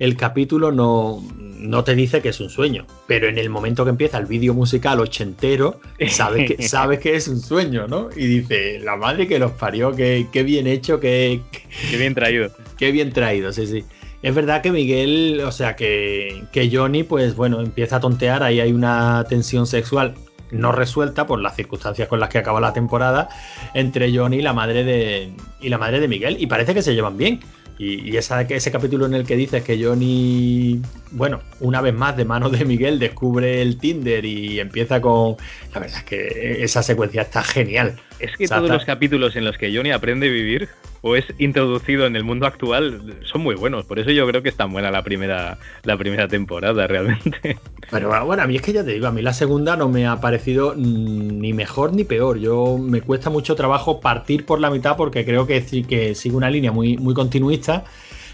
el 0.00 0.16
capítulo 0.16 0.72
no, 0.72 1.22
no, 1.38 1.84
te 1.84 1.94
dice 1.94 2.22
que 2.22 2.30
es 2.30 2.40
un 2.40 2.48
sueño, 2.48 2.86
pero 3.06 3.28
en 3.28 3.36
el 3.38 3.50
momento 3.50 3.84
que 3.84 3.90
empieza 3.90 4.18
el 4.18 4.24
vídeo 4.24 4.54
musical 4.54 4.98
ochentero, 4.98 5.78
sabes 6.08 6.50
que, 6.50 6.62
sabes 6.68 6.98
que 6.98 7.14
es 7.14 7.28
un 7.28 7.38
sueño, 7.38 7.86
¿no? 7.86 8.08
Y 8.16 8.26
dice, 8.26 8.80
la 8.80 8.96
madre 8.96 9.28
que 9.28 9.38
los 9.38 9.52
parió, 9.52 9.94
qué, 9.94 10.26
qué 10.32 10.42
bien 10.42 10.66
hecho, 10.66 10.98
qué, 10.98 11.42
qué 11.90 11.96
bien 11.96 12.14
traído. 12.14 12.50
Qué 12.80 12.92
bien 12.92 13.12
traído, 13.12 13.52
sí, 13.52 13.66
sí. 13.66 13.84
Es 14.22 14.34
verdad 14.34 14.62
que 14.62 14.72
Miguel, 14.72 15.42
o 15.44 15.52
sea, 15.52 15.76
que, 15.76 16.44
que 16.50 16.74
Johnny, 16.74 17.02
pues 17.02 17.36
bueno, 17.36 17.60
empieza 17.60 17.96
a 17.96 18.00
tontear, 18.00 18.42
ahí 18.42 18.58
hay 18.58 18.72
una 18.72 19.26
tensión 19.28 19.66
sexual 19.66 20.14
no 20.50 20.72
resuelta 20.72 21.26
por 21.26 21.40
las 21.40 21.56
circunstancias 21.56 22.08
con 22.08 22.20
las 22.20 22.28
que 22.28 22.38
acaba 22.38 22.60
la 22.60 22.72
temporada 22.72 23.28
entre 23.74 24.16
Johnny 24.16 24.38
y 24.38 24.42
la 24.42 24.52
madre 24.52 24.82
de 24.84 25.32
y 25.60 25.68
la 25.68 25.78
madre 25.78 26.00
de 26.00 26.08
Miguel 26.08 26.36
y 26.40 26.46
parece 26.46 26.74
que 26.74 26.82
se 26.82 26.94
llevan 26.94 27.16
bien 27.16 27.40
y, 27.80 28.16
ese 28.16 28.70
capítulo 28.70 29.06
en 29.06 29.14
el 29.14 29.26
que 29.26 29.36
dices 29.36 29.64
que 29.64 29.82
Johnny, 29.82 30.82
bueno, 31.12 31.40
una 31.60 31.80
vez 31.80 31.94
más 31.94 32.16
de 32.16 32.24
manos 32.24 32.52
de 32.52 32.64
Miguel 32.64 32.98
descubre 32.98 33.62
el 33.62 33.78
Tinder 33.78 34.24
y 34.24 34.60
empieza 34.60 35.00
con... 35.00 35.36
La 35.74 35.80
verdad 35.80 35.98
es 35.98 36.04
que 36.04 36.62
esa 36.62 36.82
secuencia 36.82 37.22
está 37.22 37.42
genial. 37.42 37.96
Es 38.18 38.36
que 38.36 38.46
todos 38.46 38.68
los 38.68 38.84
capítulos 38.84 39.34
en 39.36 39.44
los 39.44 39.56
que 39.58 39.74
Johnny 39.74 39.90
aprende 39.90 40.28
a 40.28 40.30
vivir 40.30 40.68
o 41.02 41.16
es 41.16 41.24
introducido 41.38 42.06
en 42.06 42.14
el 42.14 42.24
mundo 42.24 42.46
actual 42.46 43.16
son 43.24 43.42
muy 43.42 43.54
buenos. 43.54 43.86
Por 43.86 43.98
eso 43.98 44.10
yo 44.10 44.26
creo 44.26 44.42
que 44.42 44.50
es 44.50 44.56
tan 44.56 44.72
buena 44.72 44.90
la 44.90 45.02
primera, 45.02 45.58
la 45.84 45.96
primera 45.96 46.28
temporada 46.28 46.86
realmente. 46.86 47.58
Pero 47.90 48.24
bueno, 48.24 48.42
a 48.42 48.46
mí 48.46 48.56
es 48.56 48.62
que 48.62 48.72
ya 48.72 48.84
te 48.84 48.92
digo, 48.92 49.06
a 49.06 49.12
mí 49.12 49.22
la 49.22 49.32
segunda 49.32 49.76
no 49.76 49.88
me 49.88 50.06
ha 50.06 50.20
parecido 50.20 50.74
ni 50.76 51.52
mejor 51.52 51.94
ni 51.94 52.04
peor. 52.04 52.38
Yo 52.38 52.78
me 52.78 53.00
cuesta 53.00 53.30
mucho 53.30 53.56
trabajo 53.56 54.00
partir 54.00 54.44
por 54.44 54.60
la 54.60 54.70
mitad 54.70 54.96
porque 54.96 55.24
creo 55.24 55.46
que, 55.46 55.64
que 55.88 56.14
sigue 56.14 56.36
una 56.36 56.50
línea 56.50 56.72
muy, 56.72 56.98
muy 56.98 57.14
continuista. 57.14 57.84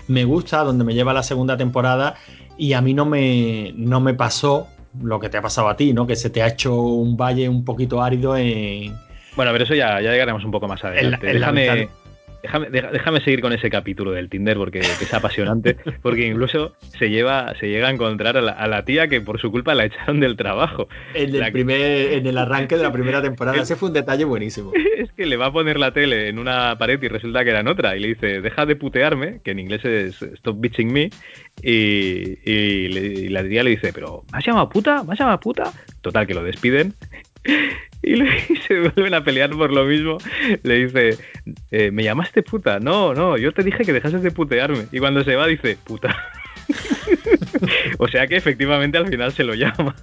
Me 0.08 0.24
gusta 0.24 0.62
donde 0.62 0.84
me 0.84 0.94
lleva 0.94 1.12
la 1.12 1.22
segunda 1.22 1.56
temporada 1.56 2.16
y 2.58 2.72
a 2.72 2.80
mí 2.80 2.94
no 2.94 3.06
me, 3.06 3.72
no 3.76 4.00
me 4.00 4.14
pasó 4.14 4.68
lo 5.02 5.20
que 5.20 5.28
te 5.28 5.36
ha 5.36 5.42
pasado 5.42 5.68
a 5.68 5.76
ti, 5.76 5.92
¿no? 5.92 6.06
Que 6.06 6.16
se 6.16 6.30
te 6.30 6.42
ha 6.42 6.48
hecho 6.48 6.74
un 6.74 7.16
valle 7.16 7.48
un 7.48 7.64
poquito 7.64 8.02
árido 8.02 8.36
en... 8.36 8.94
Bueno, 9.36 9.52
pero 9.52 9.64
eso 9.64 9.74
ya, 9.74 10.00
ya 10.00 10.12
llegaremos 10.12 10.44
un 10.44 10.50
poco 10.50 10.66
más 10.66 10.82
adelante. 10.82 11.26
Déjame, 11.26 11.88
Déjame, 12.46 13.20
seguir 13.20 13.40
con 13.40 13.52
ese 13.52 13.70
capítulo 13.70 14.12
del 14.12 14.28
Tinder 14.28 14.56
porque 14.56 14.78
es 14.78 15.14
apasionante, 15.14 15.76
porque 16.02 16.26
incluso 16.26 16.74
se 16.98 17.10
lleva, 17.10 17.54
se 17.58 17.68
llega 17.68 17.88
a 17.88 17.90
encontrar 17.90 18.36
a 18.36 18.66
la, 18.66 18.84
tía 18.84 19.08
que 19.08 19.20
por 19.20 19.40
su 19.40 19.50
culpa 19.50 19.74
la 19.74 19.86
echaron 19.86 20.20
del 20.20 20.36
trabajo. 20.36 20.88
En 21.14 21.34
el, 21.34 21.52
primer, 21.52 22.12
en 22.12 22.26
el 22.26 22.38
arranque 22.38 22.76
de 22.76 22.82
la 22.82 22.92
primera 22.92 23.20
temporada, 23.20 23.60
ese 23.60 23.76
fue 23.76 23.88
un 23.88 23.94
detalle 23.94 24.24
buenísimo. 24.24 24.72
Es 24.96 25.12
que 25.12 25.26
le 25.26 25.36
va 25.36 25.46
a 25.46 25.52
poner 25.52 25.78
la 25.78 25.92
tele 25.92 26.28
en 26.28 26.38
una 26.38 26.78
pared 26.78 27.02
y 27.02 27.08
resulta 27.08 27.44
que 27.44 27.50
era 27.50 27.60
en 27.60 27.68
otra, 27.68 27.96
y 27.96 28.00
le 28.00 28.08
dice, 28.08 28.40
deja 28.40 28.64
de 28.64 28.76
putearme, 28.76 29.40
que 29.44 29.50
en 29.50 29.58
inglés 29.58 29.84
es 29.84 30.22
stop 30.22 30.58
bitching 30.58 30.90
me, 30.90 31.10
y, 31.62 33.28
la 33.28 33.46
tía 33.46 33.62
le 33.62 33.70
dice, 33.70 33.92
pero 33.92 34.24
¿me 34.32 34.38
has 34.38 34.46
llamado 34.46 34.70
puta? 34.70 35.02
¿Me 35.04 35.12
has 35.12 35.18
llamado 35.18 35.38
puta? 35.38 35.72
Total, 36.00 36.26
que 36.26 36.34
lo 36.34 36.42
despiden 36.42 36.94
y, 38.48 38.56
se 38.68 38.80
vuelven 38.80 39.14
a 39.14 39.24
pelear 39.24 39.50
por 39.50 39.72
lo 39.72 39.84
mismo. 39.84 40.18
Le 40.62 40.86
dice, 40.86 41.18
eh, 41.70 41.90
¿me 41.90 42.04
llamaste 42.04 42.42
puta? 42.42 42.78
No, 42.78 43.14
no, 43.14 43.36
yo 43.36 43.52
te 43.52 43.64
dije 43.64 43.84
que 43.84 43.92
dejases 43.92 44.22
de 44.22 44.30
putearme. 44.30 44.86
Y 44.92 45.00
cuando 45.00 45.24
se 45.24 45.34
va 45.34 45.46
dice, 45.46 45.76
puta. 45.84 46.16
o 47.98 48.08
sea 48.08 48.26
que 48.26 48.36
efectivamente 48.36 48.98
al 48.98 49.08
final 49.08 49.32
se 49.32 49.44
lo 49.44 49.54
llama. 49.54 49.96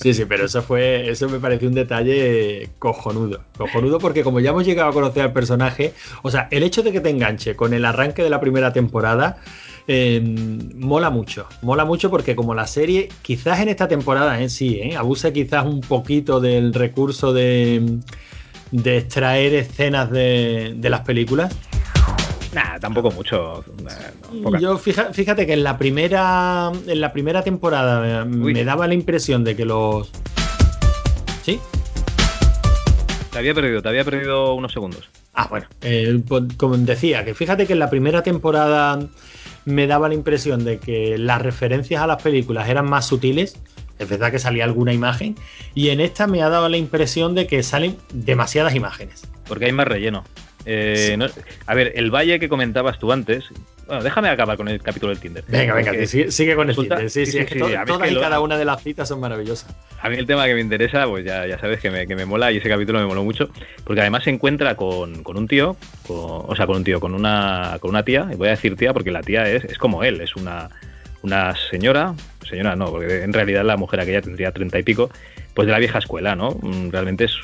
sí, 0.00 0.12
sí, 0.12 0.24
pero 0.26 0.44
eso 0.44 0.62
fue, 0.62 1.08
eso 1.08 1.28
me 1.28 1.38
pareció 1.38 1.68
un 1.68 1.74
detalle 1.74 2.68
cojonudo. 2.78 3.42
Cojonudo 3.56 3.98
porque 3.98 4.22
como 4.22 4.40
ya 4.40 4.50
hemos 4.50 4.66
llegado 4.66 4.90
a 4.90 4.92
conocer 4.92 5.22
al 5.22 5.32
personaje, 5.32 5.94
o 6.22 6.30
sea, 6.30 6.48
el 6.50 6.62
hecho 6.62 6.82
de 6.82 6.92
que 6.92 7.00
te 7.00 7.10
enganche 7.10 7.56
con 7.56 7.72
el 7.72 7.84
arranque 7.86 8.22
de 8.22 8.30
la 8.30 8.40
primera 8.40 8.74
temporada 8.74 9.38
Em, 9.94 10.70
mola 10.74 11.10
mucho, 11.10 11.46
mola 11.60 11.84
mucho 11.84 12.08
porque 12.08 12.34
como 12.34 12.54
la 12.54 12.66
serie, 12.66 13.10
quizás 13.20 13.60
en 13.60 13.68
esta 13.68 13.88
temporada 13.88 14.40
en 14.40 14.48
sí, 14.48 14.80
¿eh? 14.80 14.96
abusa 14.96 15.34
quizás 15.34 15.66
un 15.66 15.82
poquito 15.82 16.40
del 16.40 16.72
recurso 16.72 17.34
de, 17.34 17.98
de 18.70 18.96
extraer 18.96 19.52
escenas 19.52 20.10
de, 20.10 20.78
las 20.82 21.02
películas. 21.02 21.54
Nada, 22.54 22.80
tampoco 22.80 23.10
mucho. 23.10 23.62
Yo 24.58 24.78
fíjate, 24.78 25.46
que 25.46 25.52
en 25.52 25.62
la 25.62 25.76
primera 25.76 26.72
en 26.86 27.00
la 27.00 27.12
primera 27.12 27.42
temporada 27.42 28.24
me 28.24 28.64
daba 28.64 28.86
la 28.86 28.94
impresión 28.94 29.44
de 29.44 29.54
que 29.56 29.66
los 29.66 30.10
¿Sí? 31.42 31.60
Te 33.30 33.38
había 33.38 33.52
perdido, 33.52 33.82
te 33.82 33.90
había 33.90 34.04
perdido 34.04 34.54
unos 34.54 34.72
segundos. 34.72 35.10
Ah, 35.34 35.48
bueno, 35.50 35.66
eh, 35.82 36.18
pues, 36.26 36.44
como 36.56 36.78
decía, 36.78 37.26
que 37.26 37.34
fíjate 37.34 37.66
que 37.66 37.74
en 37.74 37.78
la 37.78 37.90
primera 37.90 38.22
temporada 38.22 38.98
me 39.64 39.86
daba 39.86 40.08
la 40.08 40.14
impresión 40.14 40.64
de 40.64 40.78
que 40.78 41.18
las 41.18 41.40
referencias 41.42 42.02
a 42.02 42.06
las 42.06 42.22
películas 42.22 42.68
eran 42.68 42.88
más 42.88 43.06
sutiles. 43.06 43.58
Es 43.98 44.08
verdad 44.08 44.32
que 44.32 44.38
salía 44.38 44.64
alguna 44.64 44.92
imagen. 44.92 45.36
Y 45.74 45.90
en 45.90 46.00
esta 46.00 46.26
me 46.26 46.42
ha 46.42 46.48
dado 46.48 46.68
la 46.68 46.76
impresión 46.76 47.34
de 47.34 47.46
que 47.46 47.62
salen 47.62 47.96
demasiadas 48.12 48.74
imágenes. 48.74 49.22
Porque 49.46 49.66
hay 49.66 49.72
más 49.72 49.86
relleno. 49.86 50.24
Eh, 50.64 51.18
a 51.66 51.74
ver, 51.74 51.92
el 51.96 52.10
valle 52.10 52.38
que 52.38 52.48
comentabas 52.48 52.98
tú 52.98 53.12
antes. 53.12 53.44
Bueno, 53.92 54.04
déjame 54.04 54.30
acabar 54.30 54.56
con 54.56 54.68
el 54.68 54.80
capítulo 54.80 55.10
del 55.10 55.20
Tinder. 55.20 55.44
Venga, 55.48 55.74
venga, 55.74 55.92
sigue, 56.06 56.56
con 56.56 56.70
el 56.70 56.74
Tinder. 56.74 57.10
Sí, 57.10 57.26
sí, 57.26 57.44
todas 57.86 58.10
y 58.10 58.14
cada 58.14 58.40
una 58.40 58.56
de 58.56 58.64
las 58.64 58.82
citas 58.82 59.06
son 59.06 59.20
maravillosas. 59.20 59.76
A 60.00 60.08
mí 60.08 60.16
el 60.16 60.26
tema 60.26 60.46
que 60.46 60.54
me 60.54 60.62
interesa, 60.62 61.06
pues 61.06 61.26
ya, 61.26 61.46
ya 61.46 61.58
sabes 61.58 61.78
que 61.78 61.90
me, 61.90 62.06
que 62.06 62.16
me 62.16 62.24
mola 62.24 62.50
y 62.50 62.56
ese 62.56 62.70
capítulo 62.70 63.00
me 63.00 63.04
moló 63.04 63.22
mucho. 63.22 63.50
Porque 63.84 64.00
además 64.00 64.24
se 64.24 64.30
encuentra 64.30 64.76
con, 64.76 65.22
un 65.26 65.46
tío, 65.46 65.76
o 66.08 66.54
sea, 66.56 66.66
con 66.66 66.76
un 66.76 66.84
tío, 66.84 67.00
con 67.00 67.12
una, 67.12 67.76
con 67.80 67.90
una 67.90 68.02
tía. 68.02 68.28
Y 68.32 68.36
voy 68.36 68.48
a 68.48 68.52
decir 68.52 68.76
tía 68.76 68.94
porque 68.94 69.10
la 69.10 69.20
tía 69.20 69.46
es, 69.46 69.64
es 69.64 69.76
como 69.76 70.02
él, 70.04 70.22
es 70.22 70.36
una, 70.36 70.70
una 71.20 71.54
señora. 71.70 72.14
Señora 72.48 72.74
no, 72.74 72.86
porque 72.86 73.22
en 73.22 73.34
realidad 73.34 73.62
la 73.62 73.76
mujer 73.76 74.00
aquella 74.00 74.22
tendría 74.22 74.52
treinta 74.52 74.78
y 74.78 74.84
pico 74.84 75.10
pues 75.54 75.66
de 75.66 75.72
la 75.72 75.78
vieja 75.78 75.98
escuela, 75.98 76.34
¿no? 76.34 76.56
Mm, 76.62 76.90
realmente 76.90 77.24
es 77.24 77.34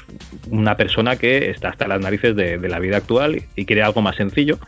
una 0.51 0.77
persona 0.77 1.17
que 1.17 1.51
está 1.51 1.69
hasta 1.69 1.87
las 1.87 2.01
narices 2.01 2.35
de, 2.35 2.59
la 2.69 2.79
vida 2.79 2.97
actual 2.97 3.43
y 3.55 3.65
quiere 3.65 3.83
algo 3.83 4.03
más 4.03 4.17
sencillo, 4.17 4.59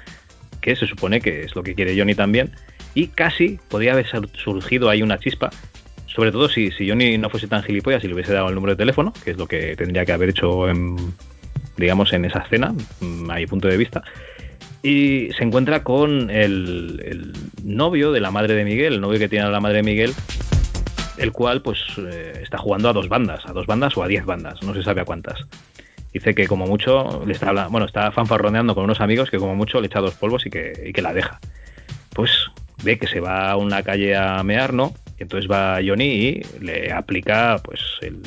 que 0.61 0.77
se 0.77 0.87
supone 0.87 1.21
que 1.21 1.43
es 1.43 1.55
lo 1.55 1.63
que 1.63 1.75
quiere 1.75 1.99
Johnny 1.99 2.15
también, 2.15 2.51
y 2.95 3.09
casi 3.09 3.59
podría 3.69 3.93
haber 3.93 4.07
surgido 4.35 4.89
ahí 4.89 5.03
una 5.03 5.19
chispa, 5.19 5.51
sobre 6.07 6.33
todo 6.33 6.49
si, 6.49 6.71
si 6.73 6.89
Johnny 6.89 7.19
no 7.19 7.31
fuese 7.31 7.47
tan 7.47 7.63
gilipollas 7.63 8.03
y 8.05 8.09
le 8.09 8.15
hubiese 8.15 8.33
dado 8.33 8.49
el 8.49 8.55
número 8.55 8.75
de 8.75 8.79
teléfono, 8.79 9.13
que 9.25 9.31
es 9.31 9.37
lo 9.37 9.47
que 9.47 9.77
tendría 9.77 10.05
que 10.05 10.13
haber 10.13 10.31
hecho, 10.31 10.69
en, 10.69 10.97
digamos, 11.77 12.13
en 12.13 12.25
esa 12.25 12.41
escena, 12.41 12.75
mm, 13.01 13.31
a 13.31 13.37
mi 13.37 13.47
punto 13.47 13.69
de 13.69 13.77
vista, 13.77 14.03
y 14.83 15.29
se 15.37 15.45
encuentra 15.45 15.83
con 15.83 16.31
el, 16.31 17.03
el 17.05 17.33
novio 17.63 18.13
de 18.13 18.21
la 18.21 18.31
madre 18.31 18.55
de 18.55 18.65
Miguel, 18.65 18.95
el 18.95 19.01
novio 19.01 19.19
que 19.19 19.29
tiene 19.29 19.45
a 19.45 19.51
la 19.51 19.61
madre 19.61 19.79
de 19.79 19.83
Miguel, 19.83 20.15
el 21.21 21.33
cual 21.33 21.61
pues 21.61 21.79
eh, 21.99 22.41
está 22.43 22.57
jugando 22.59 22.89
a 22.89 22.93
dos 22.93 23.09
bandas, 23.09 23.45
a 23.47 23.53
dos 23.53 23.67
bandas 23.67 23.97
o 23.97 24.03
a 24.03 24.09
diez 24.09 24.25
bandas, 24.25 24.63
no 24.63 24.73
se 24.75 24.83
sabe 24.83 25.03
a 25.03 25.05
cuántas. 25.05 25.39
Dice 26.13 26.35
que 26.35 26.47
como 26.47 26.67
mucho 26.67 27.23
le 27.25 27.33
está 27.33 27.53
bueno, 27.69 27.87
está 27.87 28.11
fanfarroneando 28.11 28.75
con 28.75 28.85
unos 28.85 29.01
amigos 29.01 29.31
que 29.31 29.39
como 29.39 29.55
mucho 29.55 29.81
le 29.81 29.87
echa 29.87 30.01
dos 30.01 30.15
polvos 30.15 30.45
y 30.47 30.51
que, 30.51 30.93
que 30.93 31.03
la 31.03 31.13
deja. 31.13 31.39
Pues 32.15 32.51
ve 32.83 32.99
que 32.99 33.07
se 33.07 33.21
va 33.21 33.51
a 33.51 33.57
una 33.57 33.83
calle 33.83 34.17
a 34.17 34.43
mear, 34.43 34.73
¿no? 34.73 34.95
Y 35.19 35.23
entonces 35.23 35.51
va 35.51 35.79
Johnny 35.87 36.05
y 36.05 36.43
le 36.61 36.93
aplica 36.93 37.61
pues 37.63 37.81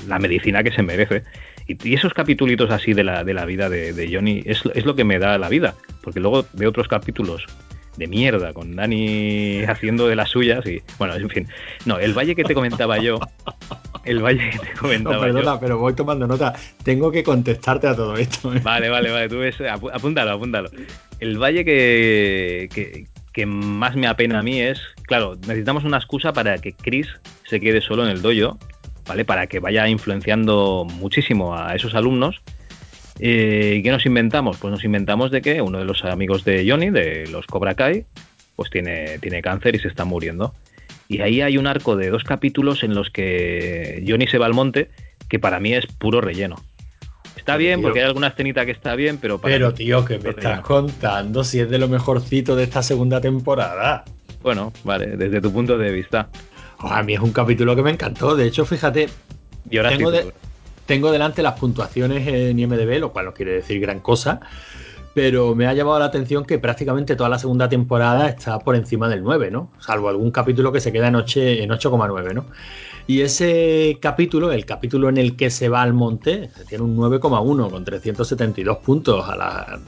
la 0.07 0.19
medicina 0.19 0.63
que 0.63 0.71
se 0.71 0.83
merece. 0.83 1.23
Y, 1.67 1.93
esos 1.93 2.13
capítulos 2.13 2.71
así 2.71 2.93
de 2.93 3.03
la, 3.03 3.23
de 3.23 3.33
la 3.33 3.45
vida 3.45 3.69
de, 3.69 3.93
de 3.93 4.13
Johnny 4.13 4.43
es, 4.45 4.63
es, 4.73 4.85
lo 4.85 4.95
que 4.95 5.03
me 5.03 5.19
da 5.19 5.37
la 5.37 5.49
vida. 5.49 5.75
Porque 6.01 6.19
luego 6.19 6.45
de 6.53 6.67
otros 6.67 6.87
capítulos 6.87 7.45
de 7.97 8.07
mierda, 8.07 8.53
con 8.53 8.75
Dani 8.75 9.63
haciendo 9.67 10.07
de 10.07 10.15
las 10.15 10.29
suyas 10.29 10.65
y 10.65 10.81
bueno, 10.97 11.15
en 11.15 11.29
fin. 11.29 11.47
No, 11.85 11.99
el 11.99 12.13
valle 12.13 12.35
que 12.35 12.43
te 12.43 12.53
comentaba 12.53 12.97
yo, 12.97 13.19
el 14.05 14.23
valle 14.23 14.49
que 14.49 14.59
te 14.59 14.73
comentaba 14.73 15.15
no, 15.15 15.21
perdona, 15.21 15.59
pero 15.59 15.77
voy 15.77 15.93
tomando 15.93 16.27
nota. 16.27 16.53
Tengo 16.83 17.11
que 17.11 17.23
contestarte 17.23 17.87
a 17.87 17.95
todo 17.95 18.15
esto. 18.15 18.53
¿eh? 18.53 18.59
Vale, 18.63 18.89
vale, 18.89 19.11
vale, 19.11 19.29
tú 19.29 19.39
ves, 19.39 19.57
apúntalo, 19.61 20.31
apúntalo. 20.31 20.69
El 21.19 21.37
valle 21.37 21.63
que, 21.63 23.07
que, 23.31 23.45
más 23.45 23.95
me 23.95 24.07
apena 24.07 24.39
a 24.39 24.43
mí 24.43 24.59
es, 24.59 24.81
claro, 25.03 25.35
necesitamos 25.35 25.83
una 25.83 25.97
excusa 25.97 26.33
para 26.33 26.57
que 26.57 26.73
Chris 26.73 27.07
se 27.45 27.59
quede 27.59 27.81
solo 27.81 28.03
en 28.03 28.09
el 28.09 28.21
dojo, 28.21 28.57
¿vale? 29.07 29.25
Para 29.25 29.47
que 29.47 29.59
vaya 29.59 29.87
influenciando 29.87 30.85
muchísimo 30.99 31.55
a 31.55 31.75
esos 31.75 31.95
alumnos 31.95 32.41
eh, 33.19 33.75
¿Y 33.77 33.83
qué 33.83 33.91
nos 33.91 34.05
inventamos? 34.05 34.57
Pues 34.57 34.71
nos 34.71 34.83
inventamos 34.83 35.31
de 35.31 35.41
que 35.41 35.61
uno 35.61 35.79
de 35.79 35.85
los 35.85 36.03
amigos 36.03 36.43
de 36.43 36.65
Johnny, 36.69 36.89
de 36.89 37.27
los 37.27 37.45
Cobra 37.45 37.75
Kai, 37.75 38.05
pues 38.55 38.69
tiene, 38.69 39.19
tiene 39.19 39.41
cáncer 39.41 39.75
y 39.75 39.79
se 39.79 39.87
está 39.87 40.05
muriendo. 40.05 40.53
Y 41.07 41.21
ahí 41.21 41.41
hay 41.41 41.57
un 41.57 41.67
arco 41.67 41.95
de 41.95 42.09
dos 42.09 42.23
capítulos 42.23 42.83
en 42.83 42.95
los 42.95 43.09
que 43.09 44.03
Johnny 44.07 44.27
se 44.27 44.37
va 44.37 44.45
al 44.45 44.53
monte, 44.53 44.89
que 45.29 45.39
para 45.39 45.59
mí 45.59 45.73
es 45.73 45.85
puro 45.85 46.21
relleno. 46.21 46.55
Está 47.35 47.57
bien, 47.57 47.81
porque 47.81 47.99
hay 47.99 48.05
alguna 48.05 48.27
escenita 48.27 48.65
que 48.65 48.71
está 48.71 48.95
bien, 48.95 49.17
pero 49.17 49.39
para 49.39 49.53
Pero 49.55 49.73
tío, 49.73 50.05
¿qué 50.05 50.17
me 50.17 50.29
estás 50.29 50.61
contando 50.61 51.43
si 51.43 51.59
es 51.59 51.69
de 51.69 51.77
lo 51.77 51.89
mejorcito 51.89 52.55
de 52.55 52.63
esta 52.63 52.81
segunda 52.81 53.19
temporada? 53.19 54.05
Bueno, 54.41 54.71
vale, 54.83 55.17
desde 55.17 55.41
tu 55.41 55.51
punto 55.51 55.77
de 55.77 55.91
vista. 55.91 56.29
a 56.79 57.03
mí 57.03 57.13
es 57.13 57.19
un 57.19 57.33
capítulo 57.33 57.75
que 57.75 57.83
me 57.83 57.91
encantó. 57.91 58.35
De 58.35 58.47
hecho, 58.47 58.65
fíjate, 58.65 59.09
Y 59.69 59.77
ahora 59.77 59.89
tengo, 59.89 60.09
sí, 60.11 60.17
de- 60.17 60.33
tengo 60.85 61.11
delante 61.11 61.41
las 61.43 61.59
puntuaciones 61.59 62.27
en 62.27 62.59
IMDB, 62.59 62.99
lo 62.99 63.11
cual 63.11 63.25
no 63.25 63.33
quiere 63.33 63.53
decir 63.53 63.79
gran 63.79 63.99
cosa. 63.99 64.39
Pero 65.15 65.53
me 65.53 65.67
ha 65.67 65.73
llamado 65.73 65.99
la 65.99 66.05
atención 66.05 66.43
que 66.43 66.57
prácticamente 66.57 67.15
toda 67.15 67.29
la 67.29 67.37
segunda 67.37 67.69
temporada 67.69 68.27
está 68.27 68.57
por 68.57 68.75
encima 68.75 69.07
del 69.07 69.21
9, 69.21 69.51
¿no? 69.51 69.69
Salvo 69.79 70.09
algún 70.09 70.31
capítulo 70.31 70.71
que 70.71 70.79
se 70.79 70.91
queda 70.91 71.07
en 71.09 71.15
8 71.15 71.39
en 71.39 71.69
8,9, 71.69 72.33
¿no? 72.33 72.45
Y 73.05 73.21
ese 73.21 73.97
capítulo, 74.01 74.51
el 74.51 74.65
capítulo 74.65 75.09
en 75.09 75.17
el 75.17 75.35
que 75.35 75.51
se 75.51 75.69
va 75.69 75.81
al 75.83 75.93
monte, 75.93 76.49
tiene 76.67 76.83
un 76.85 76.97
9,1 76.97 77.69
con 77.69 77.83
372 77.85 78.77
puntos. 78.77 79.27
A 79.29 79.35
la, 79.35 79.79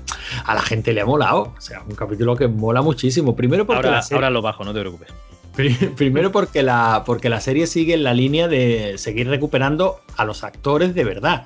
a 0.45 0.53
la 0.53 0.61
gente 0.61 0.93
le 0.93 1.01
ha 1.01 1.05
molado. 1.05 1.53
O 1.57 1.61
sea, 1.61 1.81
un 1.89 1.95
capítulo 1.95 2.35
que 2.35 2.47
mola 2.47 2.81
muchísimo. 2.83 3.35
Primero 3.35 3.65
porque 3.65 3.77
ahora, 3.77 3.91
la 3.91 4.01
serie- 4.03 4.17
ahora 4.17 4.29
lo 4.29 4.41
bajo, 4.43 4.63
no 4.63 4.73
te 4.73 4.81
preocupes. 4.81 5.07
Pri- 5.55 5.73
Primero 5.95 6.31
porque 6.31 6.63
la, 6.63 7.03
porque 7.05 7.29
la 7.29 7.41
serie 7.41 7.67
sigue 7.67 7.93
en 7.93 8.03
la 8.03 8.13
línea 8.13 8.47
de 8.47 8.97
seguir 8.97 9.27
recuperando 9.29 9.99
a 10.17 10.25
los 10.25 10.43
actores 10.43 10.93
de 10.95 11.03
verdad. 11.03 11.43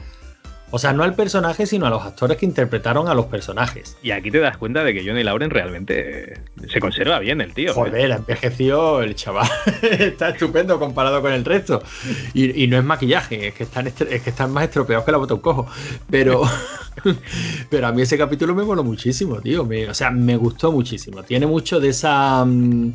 O 0.72 0.78
sea, 0.80 0.94
no 0.94 1.04
al 1.04 1.16
personaje, 1.16 1.66
sino 1.66 1.86
a 1.88 1.90
los 1.90 2.04
actores 2.04 2.38
que 2.38 2.46
interpretaron 2.46 3.08
a 3.08 3.14
los 3.16 3.26
personajes. 3.26 3.98
Y 4.04 4.12
aquí 4.12 4.30
te 4.30 4.40
das 4.40 4.58
cuenta 4.58 4.84
de 4.84 4.94
que 4.94 5.04
Johnny 5.06 5.24
Lauren 5.24 5.50
realmente 5.50 6.34
eh, 6.34 6.38
se 6.72 6.80
conserva 6.80 7.18
bien 7.20 7.42
el 7.42 7.54
tío. 7.54 7.72
¿eh? 7.72 7.74
Joder, 7.74 8.12
envejeció 8.12 9.02
el 9.02 9.16
chaval. 9.16 9.50
está 9.82 10.30
estupendo 10.30 10.78
comparado 10.80 11.22
con 11.22 11.34
el 11.34 11.44
resto. 11.44 11.82
Y, 12.34 12.64
y 12.64 12.68
no 12.68 12.78
es 12.78 12.84
maquillaje, 12.84 13.48
es 13.48 13.54
que, 13.56 13.64
están 13.64 13.88
estre- 13.88 14.08
es 14.12 14.22
que 14.22 14.30
están 14.30 14.52
más 14.52 14.66
estropeados 14.66 15.06
que 15.06 15.12
la 15.12 15.18
bota 15.18 15.34
un 15.34 15.40
cojo. 15.42 15.66
Pero, 16.10 16.44
pero 17.70 17.88
a 17.88 17.92
mí 17.92 18.02
ese 18.02 18.18
capítulo 18.18 18.54
me 18.56 18.64
moló 18.64 18.84
muchísimo, 18.84 19.40
tío. 19.42 19.66
Me- 19.66 19.90
o 19.90 19.94
sea, 19.94 20.12
me 20.12 20.36
gustó 20.38 20.72
muchísimo. 20.72 21.24
Tiene 21.24 21.46
mucho 21.48 21.80
de 21.80 21.90
esa. 21.90 22.44
mm, 22.46 22.94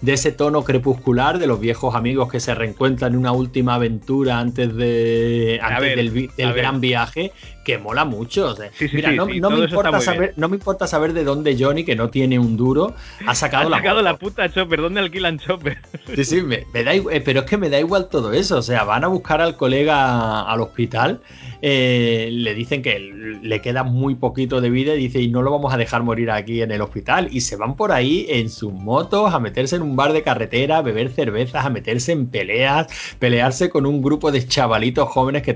de 0.00 0.14
ese 0.14 0.32
tono 0.32 0.64
crepuscular 0.64 1.38
de 1.38 1.46
los 1.46 1.60
viejos 1.60 1.94
amigos 1.94 2.28
que 2.28 2.40
se 2.40 2.52
reencuentran 2.56 3.12
en 3.12 3.18
una 3.20 3.30
última 3.30 3.74
aventura 3.76 4.40
antes 4.40 4.74
de 4.74 5.60
antes 5.62 5.80
ver, 5.80 5.96
del, 5.96 6.10
ver. 6.36 6.54
gran 6.56 6.80
viaje 7.14 7.32
que 7.64 7.78
mola 7.78 8.04
mucho 8.04 8.46
o 8.50 8.56
sea, 8.56 8.70
Sí, 8.74 8.88
sí, 8.88 8.96
mira 8.96 9.10
sí, 9.10 9.16
no, 9.16 9.26
me 9.26 9.36
importa 9.36 10.00
saber 10.00 10.20
bien. 10.20 10.32
no 10.36 10.48
me 10.48 10.56
importa 10.56 10.86
saber 10.86 11.12
de 11.12 11.24
dónde 11.24 11.56
Johnny 11.58 11.84
que 11.84 11.94
no 11.96 12.10
tiene 12.10 12.38
un 12.38 12.56
duro 12.56 12.94
ha 13.26 13.34
sacado 13.34 13.66
Ha 13.66 13.70
la 13.70 13.76
sacado 13.78 13.96
moto. 13.96 14.04
la 14.04 14.16
puta 14.16 14.48
Chopper. 14.50 14.80
¿Dónde 14.80 15.00
alquilan 15.00 15.38
Chopper? 15.38 15.78
Sí, 16.14 16.24
sí, 16.24 16.42
me, 16.42 16.64
me 16.72 16.82
da 16.84 16.94
igual, 16.94 17.14
eh, 17.16 17.20
pero 17.20 17.40
es 17.40 17.46
que 17.46 17.56
me 17.58 17.70
da 17.70 17.78
igual 17.78 18.08
todo 18.08 18.32
eso. 18.32 18.58
O 18.58 18.62
sea, 18.62 18.84
van 18.84 19.04
a 19.04 19.08
buscar 19.08 19.40
al 19.40 19.56
colega 19.56 20.42
al 20.42 20.60
hospital, 20.60 21.20
eh, 21.62 22.28
le 22.32 22.54
dicen 22.54 22.82
que 22.82 22.98
le 23.42 23.60
queda 23.60 23.84
muy 23.84 24.14
poquito 24.16 24.60
de 24.60 24.70
vida 24.70 24.94
y 24.94 24.98
dice, 24.98 25.20
y 25.20 25.28
no 25.28 25.42
lo 25.42 25.50
vamos 25.52 25.72
a 25.72 25.76
dejar 25.76 26.02
morir 26.02 26.30
aquí 26.30 26.62
en 26.62 26.70
el 26.72 26.80
hospital. 26.80 27.28
Y 27.30 27.42
se 27.42 27.56
van 27.56 27.76
por 27.76 27.92
ahí 27.92 28.26
en 28.28 28.50
sus 28.50 28.72
motos 28.72 29.32
a 29.32 29.38
meterse 29.38 29.76
en 29.76 29.82
un 29.82 29.94
bar 29.96 30.12
de 30.12 30.22
carretera, 30.22 30.78
a 30.78 30.82
beber 30.82 31.10
cervezas, 31.10 31.64
a 31.64 31.70
meterse 31.70 32.12
en 32.12 32.26
peleas, 32.26 32.86
pelearse 33.18 33.70
con 33.70 33.86
un 33.86 34.02
grupo 34.02 34.32
de 34.32 34.46
chavalitos 34.46 35.08
jóvenes 35.08 35.42
que... 35.42 35.52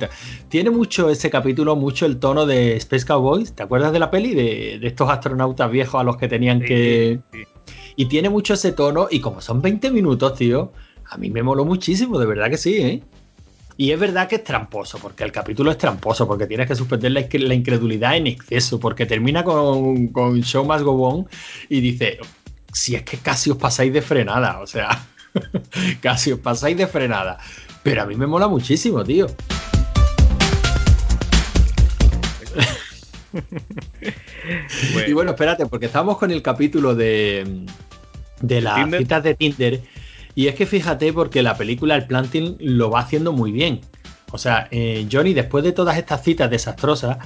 Tiene 0.48 0.70
mucho 0.70 1.09
ese 1.11 1.30
capítulo, 1.30 1.74
mucho 1.74 1.95
el 2.05 2.18
tono 2.18 2.44
de 2.44 2.76
Space 2.76 3.07
Cowboys. 3.07 3.55
¿Te 3.55 3.62
acuerdas 3.62 3.92
de 3.92 3.99
la 3.99 4.11
peli? 4.11 4.34
De, 4.34 4.78
de 4.80 4.86
estos 4.86 5.09
astronautas 5.09 5.70
viejos 5.70 6.01
a 6.01 6.05
los 6.05 6.16
que 6.16 6.28
tenían 6.28 6.61
que... 6.61 7.20
Sí, 7.32 7.38
sí. 7.38 7.44
Y 7.97 8.07
tiene 8.07 8.28
mucho 8.28 8.55
ese 8.55 8.72
tono. 8.72 9.09
Y 9.11 9.20
como 9.20 9.40
son 9.40 9.62
20 9.62 9.90
minutos, 9.90 10.34
tío, 10.34 10.72
a 11.09 11.16
mí 11.16 11.30
me 11.30 11.42
moló 11.42 11.64
muchísimo, 11.64 12.18
de 12.18 12.26
verdad 12.26 12.51
que 12.51 12.59
sí, 12.59 12.76
¿eh? 12.76 13.03
Y 13.78 13.90
es 13.90 14.01
verdad 14.01 14.26
que 14.26 14.36
es 14.36 14.44
tramposo, 14.44 14.99
porque 14.99 15.22
el 15.24 15.32
capítulo 15.32 15.70
es 15.70 15.76
tramposo, 15.76 16.26
porque 16.26 16.47
tienes 16.47 16.66
que 16.66 16.74
suspender 16.74 17.12
la 17.12 17.55
incredulidad 17.55 18.16
en 18.16 18.26
exceso, 18.26 18.80
porque 18.80 19.05
termina 19.05 19.44
con, 19.44 20.09
con 20.09 20.40
Show 20.40 20.64
Must 20.64 20.82
Go 20.82 21.09
On 21.09 21.28
y 21.68 21.80
dice, 21.80 22.18
si 22.72 22.94
es 22.94 23.03
que 23.03 23.18
casi 23.18 23.51
os 23.51 23.59
pasáis 23.59 23.92
de 23.92 24.01
frenada, 24.01 24.61
o 24.61 24.66
sea, 24.66 25.07
casi 26.01 26.32
os 26.32 26.40
pasáis 26.40 26.76
de 26.76 26.86
frenada. 26.86 27.38
Pero 27.82 28.03
a 28.03 28.07
mí 28.07 28.14
me 28.14 28.26
mola 28.26 28.49
muchísimo, 28.49 29.05
tío. 29.05 29.26
Y 35.07 35.12
bueno, 35.12 35.32
espérate, 35.32 35.66
porque 35.66 35.86
estábamos 35.86 36.18
con 36.18 36.30
el 36.30 36.42
capítulo 36.42 36.94
de, 36.94 37.64
de 38.40 38.61
las 38.61 38.76
Tinder? 38.76 39.00
citas 39.00 39.22
de 39.22 39.34
Tinder. 39.34 39.80
Y 40.34 40.48
es 40.48 40.54
que 40.54 40.66
fíjate, 40.66 41.12
porque 41.12 41.42
la 41.42 41.57
película, 41.57 41.96
el 41.96 42.07
planting, 42.07 42.57
lo 42.61 42.90
va 42.90 43.00
haciendo 43.00 43.32
muy 43.32 43.52
bien. 43.52 43.80
O 44.32 44.38
sea, 44.38 44.68
eh, 44.70 45.07
Johnny, 45.11 45.34
después 45.34 45.64
de 45.64 45.72
todas 45.72 45.96
estas 45.96 46.22
citas 46.22 46.50
desastrosas, 46.50 47.18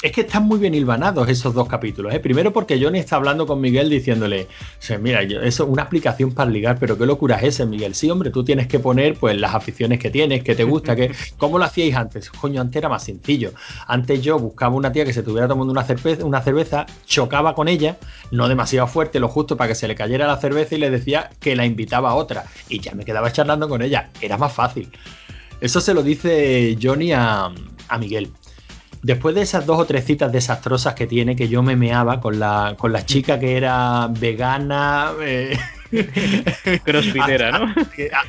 es 0.00 0.12
que 0.12 0.20
están 0.20 0.44
muy 0.44 0.60
bien 0.60 0.74
hilvanados 0.76 1.28
esos 1.28 1.52
dos 1.52 1.66
capítulos. 1.66 2.14
¿eh? 2.14 2.20
Primero 2.20 2.52
porque 2.52 2.80
Johnny 2.80 3.00
está 3.00 3.16
hablando 3.16 3.48
con 3.48 3.60
Miguel 3.60 3.90
diciéndole, 3.90 4.42
o 4.44 4.46
sea, 4.78 4.96
mira, 4.96 5.24
yo- 5.24 5.40
eso 5.40 5.64
es 5.64 5.70
una 5.70 5.82
aplicación 5.82 6.32
para 6.32 6.48
ligar, 6.48 6.78
pero 6.78 6.96
qué 6.96 7.04
locura 7.04 7.34
es 7.38 7.42
ese, 7.56 7.66
Miguel. 7.66 7.96
Sí, 7.96 8.08
hombre, 8.08 8.30
tú 8.30 8.44
tienes 8.44 8.68
que 8.68 8.78
poner 8.78 9.14
pues 9.14 9.36
las 9.36 9.56
aficiones 9.56 9.98
que 9.98 10.08
tienes, 10.10 10.44
que 10.44 10.54
te 10.54 10.62
gusta, 10.62 10.94
que 10.94 11.10
¿cómo 11.38 11.58
lo 11.58 11.64
hacíais 11.64 11.96
antes? 11.96 12.30
Coño, 12.30 12.60
antes 12.60 12.76
era 12.76 12.88
más 12.88 13.02
sencillo. 13.02 13.52
Antes 13.88 14.22
yo 14.22 14.38
buscaba 14.38 14.72
una 14.76 14.92
tía 14.92 15.04
que 15.04 15.12
se 15.12 15.20
estuviera 15.20 15.48
tomando 15.48 15.72
una 15.72 15.82
cerveza, 15.82 16.24
una 16.24 16.42
cerveza, 16.42 16.86
chocaba 17.04 17.56
con 17.56 17.66
ella, 17.66 17.96
no 18.30 18.48
demasiado 18.48 18.86
fuerte, 18.86 19.18
lo 19.18 19.28
justo 19.28 19.56
para 19.56 19.66
que 19.68 19.74
se 19.74 19.88
le 19.88 19.96
cayera 19.96 20.28
la 20.28 20.36
cerveza 20.36 20.76
y 20.76 20.78
le 20.78 20.90
decía 20.90 21.30
que 21.40 21.56
la 21.56 21.66
invitaba 21.66 22.10
a 22.10 22.14
otra. 22.14 22.44
Y 22.68 22.78
ya 22.78 22.92
me 22.94 23.04
quedaba 23.04 23.32
charlando 23.32 23.68
con 23.68 23.82
ella. 23.82 24.10
Era 24.20 24.36
más 24.38 24.52
fácil. 24.52 24.90
Eso 25.60 25.80
se 25.80 25.92
lo 25.92 26.04
dice 26.04 26.78
Johnny 26.80 27.10
a, 27.12 27.50
a 27.88 27.98
Miguel. 27.98 28.30
Después 29.02 29.34
de 29.34 29.42
esas 29.42 29.64
dos 29.66 29.78
o 29.78 29.84
tres 29.84 30.04
citas 30.04 30.32
desastrosas 30.32 30.94
que 30.94 31.06
tiene, 31.06 31.36
que 31.36 31.48
yo 31.48 31.62
me 31.62 31.76
meaba 31.76 32.20
con 32.20 32.38
la, 32.38 32.74
con 32.78 32.92
la 32.92 33.04
chica 33.06 33.38
que 33.38 33.56
era 33.56 34.08
vegana, 34.08 35.12
eh, 35.20 35.56
Crossfitera, 36.84 37.58
¿no? 37.58 37.74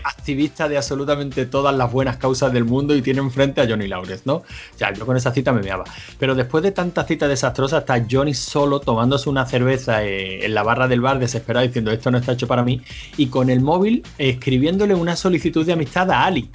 activista 0.03 0.69
de 0.69 0.77
absolutamente 0.77 1.45
todas 1.45 1.75
las 1.75 1.91
buenas 1.91 2.17
causas 2.17 2.53
del 2.53 2.65
mundo 2.65 2.95
y 2.95 3.01
tiene 3.01 3.19
enfrente 3.19 3.61
a 3.61 3.67
Johnny 3.67 3.87
Lawrence, 3.87 4.23
¿no? 4.25 4.35
O 4.35 4.45
sea, 4.75 4.93
yo 4.93 5.05
con 5.05 5.17
esa 5.17 5.31
cita 5.31 5.51
me 5.51 5.61
meaba. 5.61 5.83
Pero 6.17 6.35
después 6.35 6.63
de 6.63 6.71
tantas 6.71 7.07
citas 7.07 7.29
desastrosas, 7.29 7.81
está 7.81 8.05
Johnny 8.09 8.33
solo 8.33 8.79
tomándose 8.79 9.29
una 9.29 9.45
cerveza 9.45 10.03
eh, 10.03 10.45
en 10.45 10.53
la 10.53 10.63
barra 10.63 10.87
del 10.87 11.01
bar, 11.01 11.19
desesperado, 11.19 11.65
diciendo 11.65 11.91
esto 11.91 12.11
no 12.11 12.17
está 12.17 12.33
hecho 12.33 12.47
para 12.47 12.63
mí, 12.63 12.81
y 13.17 13.27
con 13.27 13.49
el 13.49 13.61
móvil 13.61 14.03
eh, 14.17 14.29
escribiéndole 14.29 14.95
una 14.95 15.15
solicitud 15.15 15.65
de 15.65 15.73
amistad 15.73 16.09
a 16.11 16.25
Ali. 16.25 16.49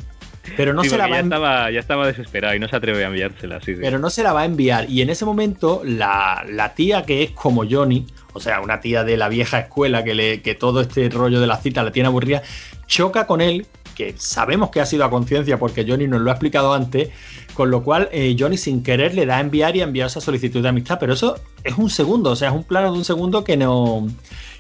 Pero 0.57 0.73
no 0.75 0.83
Sí, 0.83 0.91
se 0.91 0.99
la 0.99 1.07
va 1.07 1.17
a 1.17 1.19
ya 1.19 1.23
envi- 1.23 1.25
estaba, 1.25 1.71
ya 1.71 1.81
estaba 1.81 2.07
desesperado 2.07 2.55
y 2.55 2.59
no 2.59 2.69
se 2.69 2.77
atreve 2.77 3.05
a 3.05 3.09
enviársela. 3.09 3.61
Sí, 3.61 3.75
sí. 3.75 3.81
pero 3.81 3.99
no 3.99 4.11
se 4.11 4.23
la 4.23 4.33
va 4.33 4.43
a 4.43 4.45
enviar. 4.45 4.89
Y 4.91 5.01
en 5.03 5.11
ese 5.11 5.25
momento, 5.25 5.83
la, 5.85 6.45
la 6.51 6.75
tía 6.75 7.03
que 7.05 7.23
es 7.23 7.31
como 7.31 7.65
Johnny, 7.69 8.07
o 8.33 8.41
sea, 8.41 8.61
una 8.61 8.81
tía 8.81 9.05
de 9.05 9.17
la 9.17 9.29
vieja 9.29 9.61
escuela 9.61 10.05
que, 10.05 10.15
le, 10.15 10.43
que 10.43 10.55
todo 10.55 10.81
este 10.81 11.09
rollo 11.09 11.41
de 11.41 11.47
la 11.47 11.57
cita 11.57 11.83
la 11.83 11.93
tiene 11.93 12.09
aburrida, 12.09 12.43
choca 12.87 13.27
con 13.27 13.41
él, 13.41 13.67
que 13.95 14.15
sabemos 14.19 14.71
que 14.71 14.81
ha 14.81 14.87
sido 14.87 15.05
a 15.05 15.11
conciencia 15.11 15.59
porque 15.59 15.87
Johnny 15.89 16.09
nos 16.09 16.21
lo 16.21 16.31
ha 16.31 16.35
explicado 16.35 16.75
antes, 16.75 17.11
con 17.55 17.71
lo 17.71 17.85
cual 17.85 18.09
eh, 18.13 18.35
Johnny 18.39 18.57
sin 18.57 18.83
querer 18.83 19.15
le 19.15 19.25
da 19.25 19.37
a 19.37 19.41
enviar 19.41 19.77
y 19.77 19.81
ha 19.81 19.85
enviado 19.85 20.09
esa 20.09 20.21
solicitud 20.21 20.61
de 20.63 20.69
amistad, 20.69 20.99
pero 20.99 21.13
eso 21.15 21.37
es 21.63 21.79
un 21.79 21.89
segundo, 21.89 22.31
o 22.33 22.37
sea, 22.37 22.49
es 22.49 22.55
un 22.55 22.65
plano 22.65 22.93
de 22.93 22.99
un 22.99 23.05
segundo 23.05 23.45
que 23.45 23.57
no... 23.57 24.07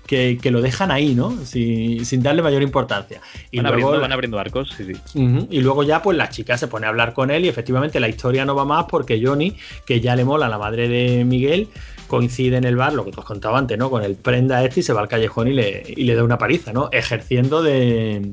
Que, 0.06 0.38
que 0.40 0.50
lo 0.50 0.60
dejan 0.60 0.90
ahí, 0.90 1.14
¿no? 1.14 1.34
Sin, 1.44 2.04
sin 2.04 2.22
darle 2.22 2.42
mayor 2.42 2.62
importancia. 2.62 3.22
Y 3.50 3.60
van, 3.60 3.72
luego 3.72 3.88
abriendo, 3.88 4.00
van 4.02 4.12
abriendo 4.12 4.38
arcos, 4.38 4.74
sí, 4.76 4.84
sí. 4.84 5.46
Y 5.50 5.60
luego 5.60 5.82
ya, 5.82 6.02
pues 6.02 6.18
la 6.18 6.28
chica 6.28 6.58
se 6.58 6.68
pone 6.68 6.84
a 6.84 6.90
hablar 6.90 7.14
con 7.14 7.30
él 7.30 7.46
y 7.46 7.48
efectivamente 7.48 7.98
la 8.00 8.08
historia 8.08 8.44
no 8.44 8.54
va 8.54 8.66
más 8.66 8.84
porque 8.84 9.18
Johnny, 9.24 9.56
que 9.86 10.02
ya 10.02 10.14
le 10.14 10.26
mola 10.26 10.46
a 10.46 10.48
la 10.50 10.58
madre 10.58 10.88
de 10.88 11.24
Miguel, 11.24 11.68
coincide 12.06 12.58
en 12.58 12.64
el 12.64 12.76
bar, 12.76 12.92
lo 12.92 13.04
que 13.04 13.12
te 13.12 13.20
has 13.20 13.26
contado 13.26 13.56
antes, 13.56 13.78
¿no? 13.78 13.88
Con 13.88 14.02
el 14.02 14.14
prenda 14.14 14.62
este 14.62 14.80
y 14.80 14.82
se 14.82 14.92
va 14.92 15.00
al 15.00 15.08
callejón 15.08 15.48
y 15.48 15.54
le, 15.54 15.82
y 15.86 16.04
le 16.04 16.14
da 16.14 16.22
una 16.22 16.36
paliza, 16.36 16.72
¿no? 16.72 16.90
Ejerciendo 16.92 17.62
de, 17.62 18.30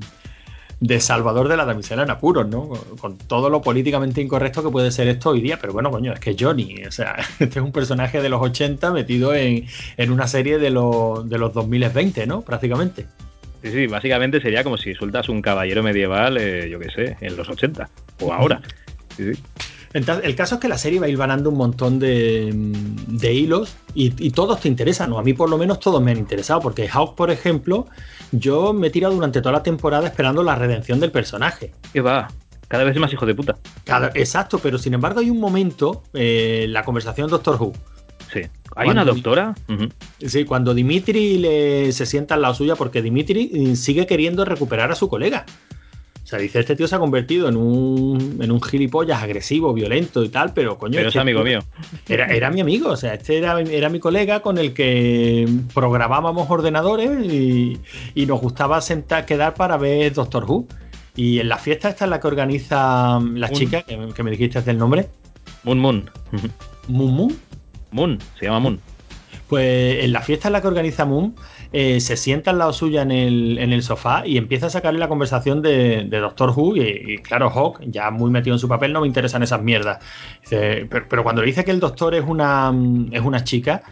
de 0.81 0.99
salvador 0.99 1.47
de 1.47 1.55
la 1.55 1.65
damisela 1.65 2.03
en 2.03 2.09
apuros, 2.09 2.47
¿no? 2.49 2.69
Con, 2.99 3.17
todo 3.17 3.49
lo 3.49 3.61
políticamente 3.61 4.19
incorrecto 4.19 4.63
que 4.63 4.71
puede 4.71 4.91
ser 4.91 5.07
esto 5.07 5.29
hoy 5.29 5.39
día, 5.39 5.57
pero 5.61 5.73
bueno, 5.73 5.91
coño, 5.91 6.11
es 6.11 6.19
que 6.19 6.35
Johnny, 6.37 6.83
o 6.85 6.91
sea, 6.91 7.15
este 7.39 7.59
es 7.59 7.63
un 7.63 7.71
personaje 7.71 8.21
de 8.21 8.29
los 8.29 8.41
80 8.41 8.91
metido 8.91 9.33
en, 9.33 9.65
en 9.95 10.11
una 10.11 10.27
serie 10.27 10.57
de 10.57 10.71
los, 10.71 11.29
de 11.29 11.37
los 11.37 11.53
2020, 11.53 12.25
¿no? 12.25 12.41
Prácticamente. 12.41 13.05
Sí, 13.61 13.69
sí, 13.69 13.85
básicamente 13.85 14.41
sería 14.41 14.63
como 14.63 14.75
si 14.75 14.95
sueltas 14.95 15.29
un 15.29 15.43
caballero 15.43 15.83
medieval, 15.83 16.37
eh, 16.37 16.67
yo 16.67 16.79
qué 16.79 16.89
sé, 16.89 17.17
en 17.21 17.37
los 17.37 17.47
80 17.47 17.87
o 18.21 18.33
ahora. 18.33 18.59
Sí, 19.15 19.35
sí. 19.35 19.41
Entonces, 19.93 20.25
el 20.25 20.35
caso 20.35 20.55
es 20.55 20.61
que 20.61 20.67
la 20.69 20.77
serie 20.77 20.99
va 20.99 21.07
hilvanando 21.09 21.49
un 21.49 21.57
montón 21.57 21.99
de, 21.99 22.49
de 23.07 23.33
hilos 23.33 23.75
y, 23.93 24.13
y 24.25 24.31
todos 24.31 24.61
te 24.61 24.67
interesan, 24.69 25.11
o 25.11 25.19
a 25.19 25.23
mí 25.23 25.33
por 25.33 25.49
lo 25.49 25.57
menos 25.57 25.79
todos 25.79 26.01
me 26.01 26.11
han 26.11 26.17
interesado, 26.17 26.61
porque 26.61 26.87
Hawk, 26.87 27.15
por 27.15 27.29
ejemplo, 27.31 27.87
yo 28.31 28.71
me 28.73 28.87
he 28.87 28.89
tirado 28.89 29.13
durante 29.13 29.41
toda 29.41 29.53
la 29.53 29.63
temporada 29.63 30.07
esperando 30.07 30.43
la 30.43 30.55
redención 30.55 30.99
del 30.99 31.11
personaje. 31.11 31.73
¿Qué 31.91 31.99
va? 32.01 32.29
Cada 32.69 32.85
vez 32.85 32.97
más 32.97 33.11
hijo 33.11 33.25
de 33.25 33.35
puta. 33.35 33.57
Cada- 33.83 34.11
exacto, 34.15 34.59
pero 34.59 34.77
sin 34.77 34.93
embargo 34.93 35.19
hay 35.19 35.29
un 35.29 35.39
momento, 35.41 36.03
eh, 36.13 36.67
la 36.69 36.83
conversación 36.83 37.29
Doctor 37.29 37.57
Who, 37.61 37.73
Sí. 38.31 38.39
¿Hay 38.77 38.85
Cuando- 38.85 38.91
una 38.93 39.03
doctora? 39.03 39.55
Sí, 40.25 40.45
cuando 40.45 40.73
Dimitri 40.73 41.37
le, 41.37 41.91
se 41.91 42.05
sienta 42.05 42.35
al 42.35 42.43
lado 42.43 42.53
suya, 42.53 42.77
porque 42.77 43.01
Dimitri 43.01 43.51
eh, 43.53 43.75
sigue 43.75 44.07
queriendo 44.07 44.45
recuperar 44.45 44.89
a 44.89 44.95
su 44.95 45.09
colega. 45.09 45.45
O 46.31 46.33
sea, 46.33 46.39
dice, 46.39 46.61
este 46.61 46.77
tío 46.77 46.87
se 46.87 46.95
ha 46.95 46.99
convertido 46.99 47.49
en 47.49 47.57
un, 47.57 48.37
en 48.41 48.51
un 48.51 48.61
gilipollas 48.61 49.21
agresivo, 49.21 49.73
violento 49.73 50.23
y 50.23 50.29
tal, 50.29 50.53
pero 50.53 50.77
coño. 50.77 50.93
Pero 50.93 51.09
este 51.09 51.19
es 51.19 51.21
amigo 51.21 51.43
mío. 51.43 51.59
Era, 52.07 52.27
era 52.27 52.49
mi 52.49 52.61
amigo, 52.61 52.87
o 52.91 52.95
sea, 52.95 53.15
este 53.15 53.37
era, 53.37 53.59
era 53.59 53.89
mi 53.89 53.99
colega 53.99 54.41
con 54.41 54.57
el 54.57 54.73
que 54.73 55.45
programábamos 55.73 56.49
ordenadores 56.49 57.25
y, 57.29 57.77
y 58.15 58.25
nos 58.27 58.39
gustaba 58.39 58.79
sentar, 58.79 59.25
quedar 59.25 59.55
para 59.55 59.75
ver 59.75 60.13
Doctor 60.13 60.45
Who. 60.45 60.67
Y 61.17 61.39
en 61.39 61.49
la 61.49 61.57
fiesta 61.57 61.89
esta 61.89 62.05
es 62.05 62.09
la 62.09 62.21
que 62.21 62.27
organiza 62.27 63.19
la 63.19 63.47
Un- 63.47 63.53
chica, 63.53 63.81
que, 63.81 63.99
que 64.15 64.23
me 64.23 64.31
dijiste 64.31 64.63
el 64.71 64.77
nombre, 64.77 65.09
Moon 65.63 65.79
Moon. 65.79 66.09
Moon 66.87 67.11
Moon. 67.13 67.35
Moon, 67.91 68.19
se 68.39 68.45
llama 68.45 68.59
Moon. 68.61 68.79
Pues 69.49 70.05
en 70.05 70.13
la 70.13 70.21
fiesta 70.21 70.47
en 70.47 70.53
la 70.53 70.61
que 70.61 70.67
organiza 70.69 71.03
Moon, 71.03 71.35
eh, 71.73 72.01
se 72.01 72.17
sienta 72.17 72.51
al 72.51 72.57
lado 72.57 72.73
suya 72.73 73.01
en 73.01 73.11
el, 73.11 73.57
en 73.57 73.71
el 73.71 73.81
sofá 73.81 74.27
y 74.27 74.37
empieza 74.37 74.67
a 74.67 74.69
sacarle 74.69 74.99
la 74.99 75.07
conversación 75.07 75.61
de, 75.61 76.03
Doctor 76.09 76.51
Who. 76.55 76.75
Y, 76.75 77.19
claro, 77.19 77.49
Hawk, 77.49 77.79
ya 77.85 78.11
muy 78.11 78.29
metido 78.29 78.55
en 78.55 78.59
su 78.59 78.67
papel, 78.67 78.91
no 78.91 79.01
me 79.01 79.07
interesan 79.07 79.41
esas 79.41 79.61
mierdas. 79.61 80.03
Pero, 80.49 81.23
cuando 81.23 81.41
le 81.41 81.47
dice 81.47 81.63
que 81.63 81.71
el 81.71 81.79
doctor 81.79 82.13
es 82.13 82.25
una, 82.27 82.73
es 83.11 83.21
una 83.21 83.43
chica, 83.43 83.83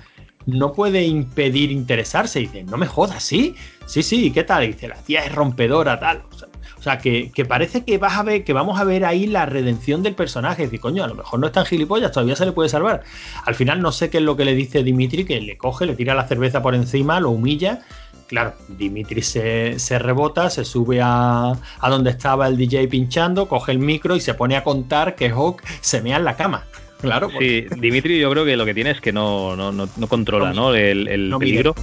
no 0.45 0.73
puede 0.73 1.03
impedir 1.05 1.71
interesarse. 1.71 2.39
Dice, 2.39 2.63
no 2.63 2.77
me 2.77 2.85
jodas, 2.85 3.23
¿sí? 3.23 3.55
Sí, 3.85 4.03
sí, 4.03 4.25
¿y 4.27 4.31
¿qué 4.31 4.43
tal? 4.43 4.67
Dice, 4.67 4.89
la 4.89 4.95
tía 4.95 5.23
es 5.23 5.33
rompedora, 5.33 5.99
tal. 5.99 6.23
O 6.31 6.37
sea, 6.37 6.48
o 6.79 6.81
sea, 6.81 6.97
que, 6.97 7.29
que 7.31 7.43
parece 7.43 7.83
que 7.83 7.97
vas 7.97 8.17
a 8.17 8.23
ver, 8.23 8.43
que 8.45 8.53
vamos 8.53 8.79
a 8.79 8.85
ver 8.85 9.03
ahí 9.03 9.27
la 9.27 9.45
redención 9.45 10.01
del 10.01 10.15
personaje. 10.15 10.63
Es 10.63 10.69
decir, 10.69 10.79
coño, 10.79 11.03
a 11.03 11.07
lo 11.07 11.15
mejor 11.15 11.39
no 11.39 11.47
es 11.47 11.51
tan 11.53 11.65
gilipollas, 11.65 12.11
todavía 12.13 12.35
se 12.37 12.45
le 12.45 12.53
puede 12.53 12.69
salvar. 12.69 13.03
Al 13.45 13.55
final 13.55 13.81
no 13.81 13.91
sé 13.91 14.09
qué 14.09 14.17
es 14.19 14.23
lo 14.23 14.37
que 14.37 14.45
le 14.45 14.55
dice 14.55 14.81
Dimitri, 14.83 15.25
que 15.25 15.41
le 15.41 15.57
coge, 15.57 15.85
le 15.85 15.95
tira 15.95 16.13
la 16.15 16.25
cerveza 16.27 16.61
por 16.61 16.75
encima, 16.75 17.19
lo 17.19 17.31
humilla. 17.31 17.81
Claro, 18.27 18.53
Dimitri 18.69 19.21
se, 19.23 19.77
se 19.79 19.99
rebota, 19.99 20.49
se 20.49 20.63
sube 20.63 21.01
a, 21.01 21.51
a 21.79 21.89
donde 21.89 22.11
estaba 22.11 22.47
el 22.47 22.55
DJ 22.57 22.87
pinchando, 22.87 23.47
coge 23.47 23.71
el 23.73 23.79
micro 23.79 24.15
y 24.15 24.21
se 24.21 24.33
pone 24.35 24.55
a 24.55 24.63
contar 24.63 25.15
que 25.15 25.29
Hawk 25.31 25.61
se 25.81 26.01
mea 26.01 26.15
en 26.17 26.23
la 26.25 26.35
cama. 26.37 26.65
Claro, 27.01 27.29
porque- 27.29 27.67
Sí, 27.71 27.79
Dimitri 27.81 28.19
yo 28.19 28.29
creo 28.29 28.45
que 28.45 28.55
lo 28.55 28.65
que 28.65 28.73
tiene 28.73 28.91
es 28.91 29.01
que 29.01 29.11
no, 29.11 29.55
no, 29.55 29.71
no, 29.71 29.89
no 29.97 30.07
controla 30.07 30.53
¿no? 30.53 30.73
el, 30.75 31.07
el 31.07 31.35
peligro. 31.39 31.73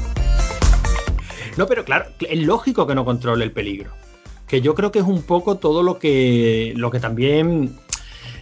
No, 1.57 1.67
pero 1.67 1.85
claro, 1.85 2.07
es 2.21 2.39
lógico 2.47 2.87
que 2.87 2.95
no 2.95 3.05
controle 3.05 3.45
el 3.45 3.51
peligro. 3.51 3.91
Que 4.47 4.61
yo 4.61 4.75
creo 4.75 4.93
que 4.93 5.01
es 5.01 5.05
un 5.05 5.23
poco 5.23 5.57
todo 5.57 5.83
lo 5.83 5.99
que, 5.99 6.73
lo 6.77 6.91
que 6.91 7.01
también 7.01 7.77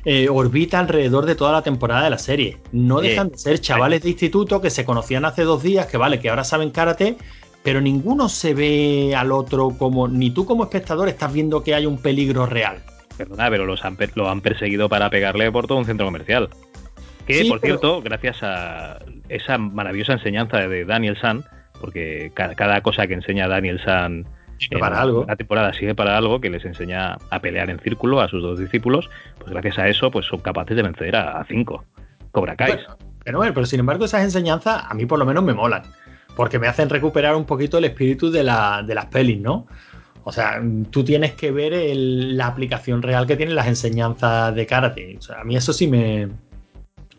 eh, 0.04 0.28
orbita 0.28 0.78
alrededor 0.80 1.24
de 1.24 1.34
toda 1.34 1.52
la 1.52 1.62
temporada 1.62 2.04
de 2.04 2.10
la 2.10 2.18
serie. 2.18 2.58
No 2.72 3.00
Sí. 3.00 3.08
dejan 3.08 3.30
de 3.30 3.38
ser 3.38 3.58
chavales 3.60 4.02
de 4.02 4.10
instituto 4.10 4.60
que 4.60 4.68
se 4.70 4.84
conocían 4.84 5.24
hace 5.24 5.44
dos 5.44 5.62
días, 5.62 5.86
que 5.86 5.96
vale, 5.96 6.20
que 6.20 6.28
ahora 6.28 6.44
saben 6.44 6.70
karate, 6.70 7.16
pero 7.62 7.80
ninguno 7.80 8.28
se 8.28 8.52
ve 8.52 9.14
al 9.16 9.32
otro 9.32 9.70
como, 9.78 10.06
ni 10.06 10.30
tú 10.30 10.44
como 10.44 10.64
espectador 10.64 11.08
estás 11.08 11.32
viendo 11.32 11.62
que 11.64 11.74
hay 11.74 11.86
un 11.86 11.96
peligro 11.96 12.44
real. 12.44 12.82
Perdona, 13.16 13.48
pero 13.48 13.64
los 13.64 13.82
han, 13.84 13.96
lo 14.14 14.28
han 14.28 14.42
perseguido 14.42 14.90
para 14.90 15.08
pegarle 15.08 15.50
por 15.50 15.66
todo 15.66 15.78
un 15.78 15.86
centro 15.86 16.04
comercial. 16.04 16.50
Que, 17.26 17.42
Sí, 17.44 17.48
por 17.48 17.60
pero- 17.60 17.78
cierto, 17.78 18.02
gracias 18.02 18.42
a 18.42 18.98
esa 19.30 19.56
maravillosa 19.56 20.12
enseñanza 20.14 20.58
de 20.68 20.84
Daniel 20.84 21.16
San, 21.18 21.44
porque 21.80 22.30
ca- 22.34 22.54
cada, 22.54 22.82
cosa 22.82 23.06
que 23.06 23.14
enseña 23.14 23.48
Daniel 23.48 23.80
San 23.82 24.26
Sirve 24.58 24.78
para 24.78 25.00
algo. 25.00 25.24
La 25.26 25.36
temporada 25.36 25.72
sirve 25.72 25.94
para 25.94 26.16
algo 26.16 26.40
que 26.40 26.48
les 26.50 26.64
enseña 26.64 27.18
a 27.30 27.40
pelear 27.40 27.70
en 27.70 27.78
círculo 27.80 28.20
a 28.20 28.28
sus 28.28 28.42
dos 28.42 28.58
discípulos, 28.58 29.10
pues 29.38 29.50
gracias 29.50 29.78
a 29.78 29.88
eso 29.88 30.10
pues 30.10 30.26
son 30.26 30.40
capaces 30.40 30.76
de 30.76 30.82
vencer 30.82 31.16
a, 31.16 31.40
a 31.40 31.44
cinco. 31.44 31.84
Cobra 32.30 32.56
Kai. 32.56 32.72
Bueno, 32.72 32.96
pero, 33.24 33.38
bueno, 33.38 33.54
pero 33.54 33.66
sin 33.66 33.80
embargo, 33.80 34.04
esas 34.04 34.22
enseñanzas 34.22 34.84
a 34.88 34.94
mí 34.94 35.06
por 35.06 35.18
lo 35.18 35.24
menos 35.26 35.42
me 35.44 35.54
molan. 35.54 35.82
Porque 36.36 36.58
me 36.58 36.66
hacen 36.66 36.88
recuperar 36.90 37.36
un 37.36 37.44
poquito 37.44 37.78
el 37.78 37.84
espíritu 37.84 38.30
de, 38.30 38.42
la- 38.42 38.82
de 38.84 38.94
las 38.94 39.06
pelis, 39.06 39.40
¿no? 39.40 39.66
O 40.24 40.32
sea, 40.32 40.60
tú 40.90 41.04
tienes 41.04 41.32
que 41.34 41.52
ver 41.52 41.72
el- 41.74 42.36
la 42.36 42.46
aplicación 42.48 43.02
real 43.02 43.26
que 43.26 43.36
tienen 43.36 43.54
las 43.54 43.66
enseñanzas 43.68 44.54
de 44.54 44.66
karate. 44.66 45.16
O 45.18 45.22
sea, 45.22 45.40
a 45.42 45.44
mí 45.44 45.54
eso 45.54 45.72
sí 45.72 45.86
me, 45.86 46.28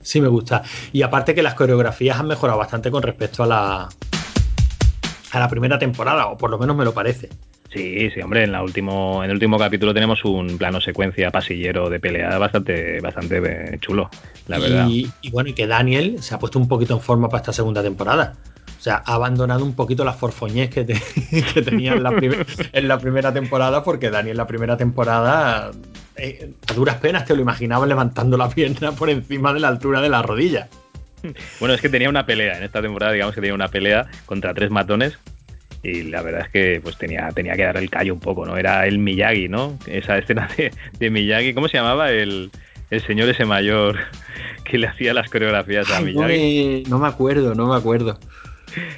sí 0.01 0.19
me 0.19 0.27
gusta. 0.27 0.63
Y 0.91 1.01
aparte 1.01 1.33
que 1.33 1.41
las 1.43 1.53
coreografías 1.53 2.19
han 2.19 2.27
mejorado 2.27 2.59
bastante 2.59 2.91
con 2.91 3.03
respecto 3.03 3.43
a 3.43 3.47
la, 3.47 3.89
a 5.35 5.39
la 5.39 5.49
primera 5.49 5.77
temporada, 5.79 6.27
o 6.27 6.37
por 6.37 6.49
lo 6.49 6.57
menos 6.57 6.75
me 6.75 6.85
lo 6.85 6.93
parece. 6.93 7.29
Sí, 7.73 8.09
sí, 8.11 8.21
hombre, 8.21 8.43
en, 8.43 8.51
la 8.53 8.63
último, 8.63 9.21
en 9.23 9.29
el 9.29 9.35
último 9.35 9.57
capítulo 9.57 9.93
tenemos 9.93 10.23
un 10.23 10.57
plano 10.57 10.79
secuencia 10.79 11.29
pasillero 11.31 11.89
de 11.89 11.99
pelea 11.99 12.37
bastante, 12.37 13.01
bastante 13.01 13.37
eh, 13.73 13.77
chulo, 13.81 14.09
la 14.47 14.59
verdad. 14.59 14.87
Y, 14.87 15.11
y 15.21 15.31
bueno, 15.31 15.49
y 15.49 15.53
que 15.53 15.67
Daniel 15.67 16.21
se 16.21 16.35
ha 16.35 16.39
puesto 16.39 16.57
un 16.57 16.67
poquito 16.69 16.93
en 16.93 17.01
forma 17.01 17.27
para 17.27 17.41
esta 17.41 17.51
segunda 17.53 17.83
temporada. 17.83 18.35
O 18.77 18.81
sea, 18.85 19.01
ha 19.05 19.15
abandonado 19.15 19.65
un 19.65 19.73
poquito 19.75 20.05
las 20.05 20.15
forfoñez 20.15 20.69
que, 20.69 20.83
te- 20.85 21.01
que 21.53 21.61
tenía 21.63 21.93
en 21.93 22.03
la, 22.03 22.13
en 22.71 22.87
la 22.87 22.97
primera 22.99 23.33
temporada, 23.33 23.83
porque 23.83 24.09
Daniel 24.09 24.37
la 24.37 24.47
primera 24.47 24.77
temporada, 24.77 25.71
eh, 26.15 26.51
a 26.69 26.73
duras 26.73 26.97
penas 26.97 27.25
te 27.25 27.35
lo 27.35 27.41
imaginabas 27.41 27.89
levantando 27.89 28.37
la 28.37 28.47
pierna 28.47 28.91
por 28.93 29.09
encima 29.09 29.53
de 29.53 29.59
la 29.59 29.67
altura 29.69 29.99
de 30.01 30.09
la 30.09 30.21
rodilla. 30.21 30.69
Bueno, 31.59 31.73
es 31.75 31.81
que 31.81 31.89
tenía 31.89 32.09
una 32.09 32.25
pelea, 32.25 32.57
en 32.57 32.63
esta 32.63 32.81
temporada 32.81 33.11
digamos 33.13 33.35
que 33.35 33.41
tenía 33.41 33.53
una 33.55 33.67
pelea 33.69 34.07
contra 34.25 34.53
tres 34.53 34.69
matones 34.69 35.17
y 35.83 36.03
la 36.03 36.21
verdad 36.21 36.41
es 36.41 36.49
que 36.49 36.79
pues 36.81 36.97
tenía, 36.97 37.29
tenía 37.29 37.55
que 37.55 37.63
dar 37.63 37.77
el 37.77 37.89
callo 37.89 38.13
un 38.13 38.19
poco, 38.19 38.45
¿no? 38.45 38.57
Era 38.57 38.87
el 38.87 38.97
Miyagi, 38.99 39.47
¿no? 39.49 39.77
Esa 39.87 40.17
escena 40.17 40.49
de, 40.57 40.71
de 40.99 41.09
Miyagi, 41.09 41.53
¿cómo 41.53 41.67
se 41.67 41.77
llamaba? 41.77 42.11
El, 42.11 42.51
el 42.89 43.01
señor 43.05 43.29
ese 43.29 43.45
mayor 43.45 43.97
que 44.63 44.77
le 44.77 44.87
hacía 44.87 45.13
las 45.13 45.29
coreografías 45.29 45.89
a 45.91 45.97
Ay, 45.97 46.13
no, 46.15 46.21
Miyagi. 46.23 46.83
me, 46.83 46.89
no 46.89 46.99
me 46.99 47.07
acuerdo, 47.07 47.53
no 47.55 47.67
me 47.67 47.75
acuerdo. 47.75 48.19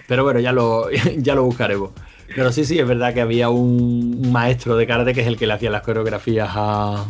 Pero 0.07 0.23
bueno, 0.23 0.39
ya 0.39 0.51
lo, 0.51 0.89
ya 1.17 1.35
lo 1.35 1.43
buscaremos. 1.43 1.91
Pero 2.35 2.51
sí, 2.51 2.65
sí, 2.65 2.77
es 2.79 2.87
verdad 2.87 3.13
que 3.13 3.21
había 3.21 3.49
un, 3.49 4.19
un 4.23 4.31
maestro 4.31 4.75
de 4.77 4.85
karate 4.87 5.13
que 5.13 5.21
es 5.21 5.27
el 5.27 5.37
que 5.37 5.47
le 5.47 5.53
hacía 5.53 5.69
las 5.69 5.81
coreografías 5.81 6.49
a- 6.51 7.05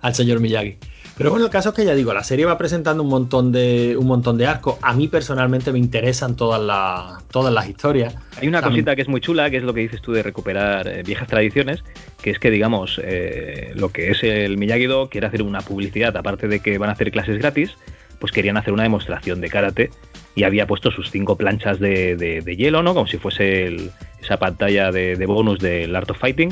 al 0.00 0.14
señor 0.14 0.40
Miyagi. 0.40 0.76
Pero 1.16 1.30
bueno, 1.30 1.44
el 1.44 1.50
caso 1.50 1.68
es 1.68 1.74
que 1.76 1.84
ya 1.84 1.94
digo, 1.94 2.12
la 2.12 2.24
serie 2.24 2.44
va 2.44 2.58
presentando 2.58 3.02
un 3.04 3.08
montón 3.08 3.52
de, 3.52 3.96
un 3.96 4.06
montón 4.06 4.36
de 4.36 4.48
arcos. 4.48 4.76
A 4.82 4.92
mí 4.94 5.06
personalmente 5.06 5.70
me 5.70 5.78
interesan 5.78 6.34
todas 6.34 6.60
las, 6.60 7.22
todas 7.28 7.54
las 7.54 7.68
historias. 7.68 8.16
Hay 8.40 8.48
una 8.48 8.60
También- 8.60 8.82
cosita 8.84 8.96
que 8.96 9.02
es 9.02 9.08
muy 9.08 9.20
chula, 9.20 9.48
que 9.48 9.58
es 9.58 9.62
lo 9.62 9.72
que 9.72 9.82
dices 9.82 10.02
tú 10.02 10.10
de 10.12 10.24
recuperar 10.24 10.88
eh, 10.88 11.02
viejas 11.04 11.28
tradiciones, 11.28 11.84
que 12.20 12.30
es 12.30 12.40
que, 12.40 12.50
digamos, 12.50 13.00
eh, 13.04 13.70
lo 13.76 13.90
que 13.90 14.10
es 14.10 14.24
el 14.24 14.58
Miyagi-Do 14.58 15.08
quiere 15.08 15.28
hacer 15.28 15.42
una 15.42 15.60
publicidad, 15.60 16.16
aparte 16.16 16.48
de 16.48 16.58
que 16.58 16.78
van 16.78 16.88
a 16.90 16.94
hacer 16.94 17.12
clases 17.12 17.38
gratis, 17.38 17.76
pues 18.18 18.32
querían 18.32 18.56
hacer 18.56 18.72
una 18.72 18.82
demostración 18.82 19.40
de 19.40 19.48
karate 19.50 19.90
y 20.34 20.42
había 20.42 20.66
puesto 20.66 20.90
sus 20.90 21.12
cinco 21.12 21.36
planchas 21.36 21.78
de, 21.78 22.16
de- 22.16 22.40
de 22.40 22.56
hielo, 22.56 22.82
¿no? 22.82 22.92
Como 22.92 23.06
si 23.06 23.18
fuese 23.18 23.66
el- 23.66 23.92
esa 24.20 24.38
pantalla 24.38 24.90
de, 24.90 25.14
de 25.14 25.26
bonus 25.26 25.60
del 25.60 25.94
Art 25.94 26.10
of 26.10 26.18
Fighting, 26.18 26.50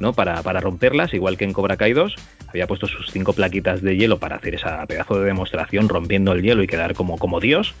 ¿no? 0.00 0.12
Para, 0.12 0.42
para 0.42 0.60
romperlas, 0.60 1.14
igual 1.14 1.36
que 1.36 1.44
en 1.44 1.52
Cobra 1.52 1.76
Kai 1.76 1.92
2. 1.92 2.14
Había 2.48 2.66
puesto 2.66 2.86
sus 2.86 3.10
cinco 3.10 3.32
plaquitas 3.32 3.82
de 3.82 3.96
hielo 3.96 4.18
para 4.18 4.36
hacer 4.36 4.54
esa 4.54 4.86
pedazo 4.86 5.18
de 5.20 5.26
demostración 5.26 5.88
rompiendo 5.88 6.32
el 6.32 6.42
hielo 6.42 6.62
y 6.62 6.66
quedar 6.66 6.94
como, 6.94 7.18
como 7.18 7.40
Dios. 7.40 7.74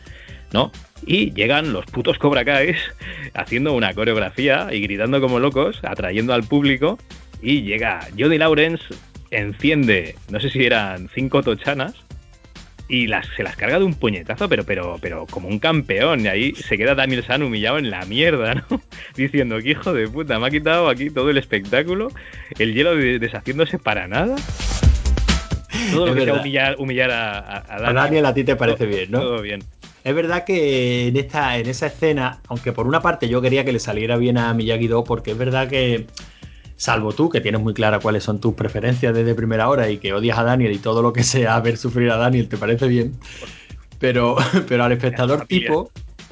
¿no? 0.52 0.72
Y 1.06 1.32
llegan 1.32 1.72
los 1.72 1.86
putos 1.86 2.18
Cobra 2.18 2.44
Kais 2.44 2.78
haciendo 3.34 3.72
una 3.74 3.94
coreografía 3.94 4.68
y 4.72 4.80
gritando 4.80 5.20
como 5.20 5.38
locos, 5.38 5.80
atrayendo 5.82 6.34
al 6.34 6.44
público. 6.44 6.98
Y 7.40 7.62
llega 7.62 8.00
Johnny 8.18 8.38
Lawrence, 8.38 8.84
enciende, 9.30 10.16
no 10.30 10.40
sé 10.40 10.50
si 10.50 10.64
eran 10.64 11.08
cinco 11.14 11.42
tochanas, 11.42 11.94
y 12.88 13.06
las, 13.06 13.26
se 13.36 13.42
las 13.42 13.54
carga 13.56 13.78
de 13.78 13.84
un 13.84 13.94
puñetazo, 13.94 14.48
pero, 14.48 14.64
pero, 14.64 14.96
pero 15.00 15.26
como 15.26 15.48
un 15.48 15.58
campeón. 15.58 16.20
Y 16.20 16.28
ahí 16.28 16.54
se 16.54 16.78
queda 16.78 16.94
Daniel 16.94 17.22
San 17.24 17.42
humillado 17.42 17.78
en 17.78 17.90
la 17.90 18.04
mierda, 18.06 18.54
¿no? 18.54 18.64
Diciendo 19.16 19.58
que 19.62 19.70
hijo 19.72 19.92
de 19.92 20.08
puta, 20.08 20.38
me 20.38 20.46
ha 20.46 20.50
quitado 20.50 20.88
aquí 20.88 21.10
todo 21.10 21.28
el 21.30 21.36
espectáculo, 21.38 22.08
el 22.58 22.72
hielo 22.74 22.96
de- 22.96 23.18
deshaciéndose 23.18 23.78
para 23.78 24.08
nada. 24.08 24.36
Todo 25.92 26.06
lo 26.06 26.12
Es 26.12 26.18
que 26.18 26.24
sea 26.24 26.32
verdad. 26.32 26.40
humillar, 26.40 26.76
humillar 26.78 27.10
a, 27.10 27.38
a- 27.38 27.56
a 27.58 27.76
A 27.76 27.80
Daniel. 27.80 27.94
Daniel 27.94 28.26
a 28.26 28.34
ti 28.34 28.44
te 28.44 28.56
parece 28.56 28.86
bien, 28.86 29.10
¿no? 29.10 29.20
Todo 29.20 29.42
bien. 29.42 29.62
Es 30.04 30.14
verdad 30.14 30.44
que 30.44 31.08
en, 31.08 31.16
esta, 31.16 31.58
en 31.58 31.68
esa 31.68 31.86
escena, 31.88 32.40
aunque 32.48 32.72
por 32.72 32.86
una 32.86 33.00
parte 33.02 33.28
yo 33.28 33.42
quería 33.42 33.64
que 33.64 33.72
le 33.72 33.78
saliera 33.80 34.16
bien 34.16 34.38
a 34.38 34.54
Miyagi-Do, 34.54 35.04
porque 35.04 35.32
es 35.32 35.38
verdad 35.38 35.68
que, 35.68 36.06
salvo 36.78 37.12
tú, 37.12 37.28
que 37.28 37.42
tienes 37.42 37.60
muy 37.60 37.74
clara 37.74 37.98
cuáles 38.00 38.24
son 38.24 38.40
tus 38.40 38.54
preferencias 38.54 39.14
desde 39.14 39.34
primera 39.34 39.68
hora 39.68 39.90
y 39.90 39.98
que 39.98 40.14
odias 40.14 40.38
a 40.38 40.44
Daniel 40.44 40.72
y 40.72 40.78
todo 40.78 41.02
lo 41.02 41.12
que 41.12 41.24
sea 41.24 41.60
ver 41.60 41.76
sufrir 41.76 42.10
a 42.10 42.16
Daniel 42.16 42.48
te 42.48 42.56
parece 42.56 42.88
bien, 42.88 43.12
pero, 43.98 44.36
pero 44.68 44.84
al 44.84 44.92
espectador 44.92 45.46
tipo, 45.46 45.90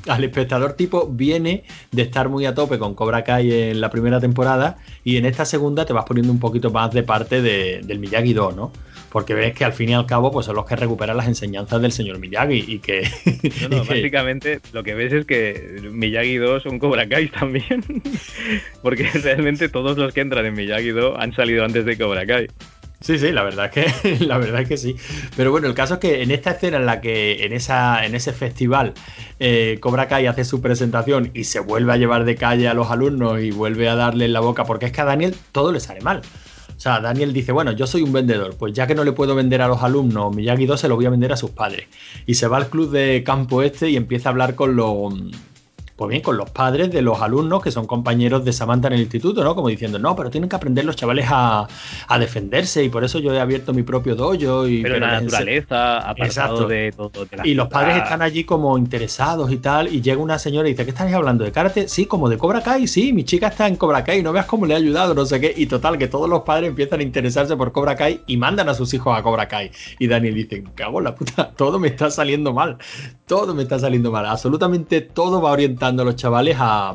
al 0.09 0.25
espectador 0.25 0.75
tipo 0.75 1.09
viene 1.09 1.65
de 1.91 2.03
estar 2.03 2.29
muy 2.29 2.47
a 2.47 2.55
tope 2.55 2.79
con 2.79 2.95
Cobra 2.95 3.25
Kai 3.25 3.53
en 3.71 3.81
la 3.81 3.91
primera 3.91 4.21
temporada 4.21 4.79
y 5.05 5.17
en 5.17 5.27
esta 5.27 5.45
segunda 5.45 5.85
te 5.85 5.93
vas 5.93 6.05
poniendo 6.05 6.33
un 6.33 6.39
poquito 6.41 6.71
más 6.71 6.93
de 6.93 7.03
parte 7.03 7.43
de- 7.43 7.81
del 7.85 7.99
Miyagi-Do, 7.99 8.53
¿no? 8.53 8.73
Porque 9.11 9.35
ves 9.35 9.55
que 9.55 9.65
al 9.65 9.73
fin 9.73 9.89
y 9.91 9.95
al 9.95 10.05
cabo 10.07 10.31
pues 10.31 10.47
son 10.47 10.57
los 10.57 10.67
que 10.67 10.77
recuperan 10.77 11.17
las 11.17 11.27
enseñanzas 11.29 11.81
del 11.81 11.93
señor 11.93 12.19
Miyagi 12.19 12.65
y 12.67 12.79
que... 12.81 13.03
No, 13.63 13.69
no, 13.69 13.77
y 13.83 13.87
que- 13.87 13.95
básicamente 13.95 14.61
lo 14.73 14.83
que 14.83 14.95
ves 14.95 15.13
es 15.13 15.25
que 15.25 15.79
Miyagi 15.91 16.37
2 16.37 16.63
son 16.63 16.79
Cobra 16.79 17.09
Kai 17.09 17.29
también. 17.29 17.83
Porque 18.83 19.09
realmente 19.15 19.69
todos 19.69 19.97
los 19.97 20.13
que 20.13 20.21
entran 20.21 20.47
en 20.47 20.55
Miyagi 20.55 20.91
2 20.91 21.17
han 21.19 21.35
salido 21.35 21.65
antes 21.65 21.85
de 21.85 21.97
Cobra 21.97 22.27
Kai. 22.27 22.49
Sí, 22.99 23.19
sí, 23.19 23.31
la 23.31 23.43
verdad 23.43 23.71
es 23.73 23.91
que 23.93 24.25
la 24.25 24.39
verdad 24.39 24.63
es 24.63 24.69
que 24.69 24.77
sí. 24.79 24.97
Pero 25.37 25.51
bueno, 25.51 25.69
el 25.69 25.75
caso 25.75 25.95
es 25.95 26.01
que 26.01 26.23
en 26.23 26.31
esta 26.31 26.53
escena 26.53 26.79
en 26.79 26.87
la 26.87 27.01
que 27.03 27.45
en 27.45 27.53
esa 27.53 28.05
en 28.07 28.15
ese 28.15 28.33
festival 28.33 28.95
eh, 29.39 29.77
Cobra 29.81 30.09
Kai 30.09 30.27
hace 30.27 30.45
su 30.45 30.63
presentación 30.63 31.31
y 31.35 31.45
se 31.45 31.61
vuelve 31.61 31.93
a 31.93 31.99
llevar 31.99 32.25
de 32.25 32.37
calle 32.37 32.69
a 32.69 32.75
los 32.75 32.91
alumnos 32.91 33.41
y 33.43 33.51
vuelve 33.51 33.89
a 33.91 33.97
darle 33.97 34.25
en 34.25 34.33
la 34.33 34.41
boca 34.41 34.65
porque 34.65 34.87
es 34.87 34.93
que 34.93 35.03
a 35.03 35.05
Daniel 35.05 35.35
todo 35.53 35.73
le 35.73 35.81
sale 35.81 36.01
mal. 36.01 36.23
Sea, 36.87 37.01
Daniel 37.01 37.33
dice, 37.33 37.51
bueno, 37.51 37.73
yo 37.73 37.85
soy 37.85 38.03
un 38.03 38.13
vendedor, 38.13 38.55
pues 38.57 38.73
ya 38.73 38.87
que 38.87 38.95
no 38.95 39.03
le 39.03 39.11
puedo 39.11 39.35
vender 39.35 39.61
a 39.61 39.67
los 39.67 39.83
alumnos 39.83 40.33
Miyagi-Do, 40.37 40.77
se 40.77 40.87
lo 40.87 40.95
voy 40.95 41.07
a 41.07 41.11
vender 41.11 41.33
a 41.33 41.37
sus 41.37 41.51
padres. 41.51 41.89
Y 42.27 42.35
se 42.35 42.47
va 42.47 42.59
al 42.59 42.69
club 42.69 42.93
de 42.93 43.25
campo 43.25 43.65
este 43.65 43.91
y 43.91 43.97
empieza 43.97 44.29
a 44.29 44.31
hablar 44.31 44.55
con 44.55 44.77
los 44.77 45.13
pues 45.97 46.11
bien, 46.11 46.23
con 46.23 46.37
los 46.37 46.51
padres 46.51 46.93
de 46.93 47.01
los 47.01 47.23
alumnos 47.23 47.63
que 47.63 47.71
son 47.71 47.87
compañeros 47.87 48.45
de 48.45 48.53
Samantha 48.53 48.89
en 48.89 48.95
el 48.95 49.01
instituto, 49.01 49.43
¿no? 49.43 49.55
Como 49.55 49.69
diciendo, 49.69 49.99
no, 49.99 50.15
pero 50.15 50.29
tienen 50.29 50.51
que 50.51 50.57
aprender 50.57 50.85
los 50.85 50.95
chavales 50.95 51.27
a, 51.31 51.67
defenderse 52.21 52.85
y 52.85 52.89
por 52.89 53.05
eso 53.05 53.19
yo 53.19 53.33
he 53.33 53.41
abierto 53.41 53.73
mi 53.73 53.83
propio 53.83 54.15
dojo. 54.15 54.67
Y, 54.69 54.83
pero, 54.83 54.99
la 54.99 55.21
naturaleza, 55.21 55.99
apartado 55.99 56.69
de 56.69 56.93
todo. 56.95 57.11
y 57.45 57.55
los 57.55 57.69
padres 57.69 57.97
están 57.97 58.21
allí 58.21 58.45
como 58.45 58.77
interesados 58.77 59.51
y 59.51 59.57
tal, 59.57 59.89
y 59.89 60.03
llega 60.03 60.21
una 60.21 60.39
señora 60.39 60.69
y 60.69 60.73
dice, 60.73 60.85
¿qué 60.85 60.91
estáis 60.91 61.15
hablando? 61.15 61.45
¿De 61.45 61.53
karate? 61.53 61.89
Sí, 61.89 62.05
como 62.05 62.29
de 62.29 62.37
Cobra 62.37 62.61
Kai, 62.61 62.87
sí, 62.87 63.13
mi 63.13 63.25
chica 63.25 63.49
está 63.49 63.67
en 63.67 63.77
Cobra 63.77 64.05
Kai, 64.05 64.23
no 64.23 64.33
veas 64.33 64.47
cómo 64.47 64.67
le 64.67 64.75
ha 64.75 64.79
ayudado, 64.79 65.15
no 65.15 65.25
sé 65.25 65.41
qué. 65.41 65.55
Y 65.57 65.67
total, 65.67 65.97
que 65.97 66.09
todos 66.09 66.29
los 66.29 66.43
padres 66.43 66.69
empiezan 66.69 67.01
a 67.01 67.03
interesarse 67.05 67.57
por 67.57 67.73
Cobra 67.73 67.97
Kai 67.97 68.21
y 68.27 68.37
mandan 68.37 68.69
a 68.69 68.75
sus 68.75 68.93
hijos 68.93 69.17
a 69.17 69.23
Cobra 69.23 69.49
Kai. 69.49 69.71
Y 69.99 70.09
Daniel 70.09 70.35
dice, 70.35 70.63
cago 70.75 70.99
en 70.99 71.05
la 71.05 71.15
puta, 71.15 71.53
todo 71.57 71.79
me 71.79 71.89
está 71.89 72.11
saliendo 72.11 72.53
mal, 72.53 72.77
todo 73.27 73.55
me 73.55 73.63
está 73.63 73.79
saliendo 73.79 74.11
mal, 74.11 74.27
absolutamente 74.27 75.01
todo 75.01 75.41
va 75.41 75.53
orientado 75.53 75.86
a 75.87 76.05
los 76.05 76.17
chavales 76.17 76.57
a, 76.59 76.95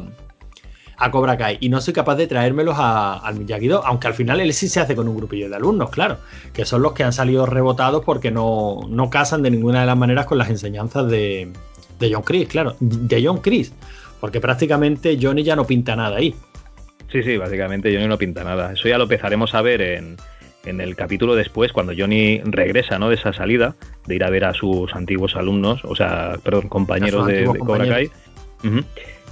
a 0.97 1.11
Cobra 1.11 1.37
Kai 1.37 1.57
y 1.59 1.69
no 1.69 1.81
soy 1.81 1.93
capaz 1.93 2.15
de 2.15 2.27
traérmelos 2.27 2.75
al 2.77 3.35
Miyagi-Do, 3.35 3.83
aunque 3.85 4.07
al 4.07 4.13
final 4.13 4.39
él 4.39 4.53
sí 4.53 4.67
se 4.67 4.79
hace 4.79 4.95
con 4.95 5.07
un 5.07 5.17
grupillo 5.17 5.49
de 5.49 5.55
alumnos, 5.55 5.89
claro, 5.89 6.17
que 6.53 6.65
son 6.65 6.81
los 6.81 6.93
que 6.93 7.03
han 7.03 7.13
salido 7.13 7.45
rebotados 7.45 8.03
porque 8.05 8.31
no, 8.31 8.81
no 8.87 9.09
casan 9.09 9.41
de 9.41 9.51
ninguna 9.51 9.81
de 9.81 9.87
las 9.87 9.97
maneras 9.97 10.25
con 10.27 10.37
las 10.37 10.49
enseñanzas 10.49 11.09
de, 11.09 11.51
de 11.99 12.13
John 12.13 12.23
Chris, 12.23 12.47
claro, 12.49 12.75
de 12.79 13.25
John 13.25 13.39
Chris, 13.39 13.73
porque 14.19 14.39
prácticamente 14.39 15.17
Johnny 15.19 15.43
ya 15.43 15.55
no 15.55 15.65
pinta 15.65 15.95
nada 15.95 16.17
ahí. 16.17 16.35
Sí, 17.11 17.23
sí, 17.23 17.35
básicamente 17.35 17.93
Johnny 17.93 18.07
no 18.07 18.17
pinta 18.17 18.43
nada. 18.43 18.71
Eso 18.73 18.87
ya 18.87 18.97
lo 18.97 19.03
empezaremos 19.03 19.53
a 19.53 19.61
ver 19.61 19.81
en, 19.81 20.17
en 20.65 20.81
el 20.81 20.95
capítulo 20.95 21.35
después, 21.35 21.71
cuando 21.71 21.93
Johnny 21.97 22.41
regresa 22.45 22.99
¿no? 22.99 23.09
de 23.09 23.15
esa 23.15 23.33
salida, 23.33 23.75
de 24.05 24.15
ir 24.15 24.23
a 24.23 24.29
ver 24.29 24.45
a 24.45 24.53
sus 24.53 24.93
antiguos 24.93 25.35
alumnos, 25.35 25.83
o 25.83 25.95
sea, 25.95 26.35
perdón, 26.43 26.69
compañeros 26.69 27.25
de, 27.27 27.45
Cobra 27.45 27.87
Kai, 27.87 28.11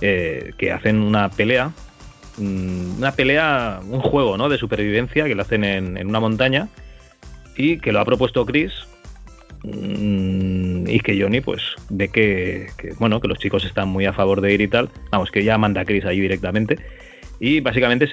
eh, 0.02 0.54
que 0.58 0.72
hacen 0.72 1.02
una 1.02 1.30
pelea, 1.30 1.72
mm, 2.38 2.98
una 2.98 3.12
pelea, 3.12 3.80
un 3.88 4.02
juego 4.02 4.38
¿no? 4.38 4.50
de 4.50 4.58
supervivencia 4.58 5.26
que 5.26 5.36
lo 5.36 5.42
hacen 5.42 5.64
en, 5.64 6.08
una 6.08 6.20
montaña 6.20 6.70
y 7.56 7.80
que 7.80 7.92
lo 7.92 8.00
ha 8.00 8.06
propuesto 8.06 8.46
Chris 8.46 8.72
mm, 9.64 10.88
y 10.88 11.00
que 11.00 11.22
Johnny 11.22 11.42
pues 11.42 11.62
ve 11.90 12.10
que, 12.10 12.70
bueno 13.00 13.20
que 13.20 13.28
los 13.28 13.40
chicos 13.40 13.66
están 13.66 13.90
muy 13.90 14.06
a 14.06 14.14
favor 14.14 14.42
de 14.42 14.54
ir 14.54 14.62
y 14.62 14.68
tal 14.68 14.90
vamos 15.12 15.32
que 15.32 15.44
ya 15.44 15.58
manda 15.58 15.82
a 15.82 15.86
Chris 15.86 16.06
ahí 16.06 16.20
directamente 16.20 16.78
y 17.42 17.60
básicamente 17.60 18.06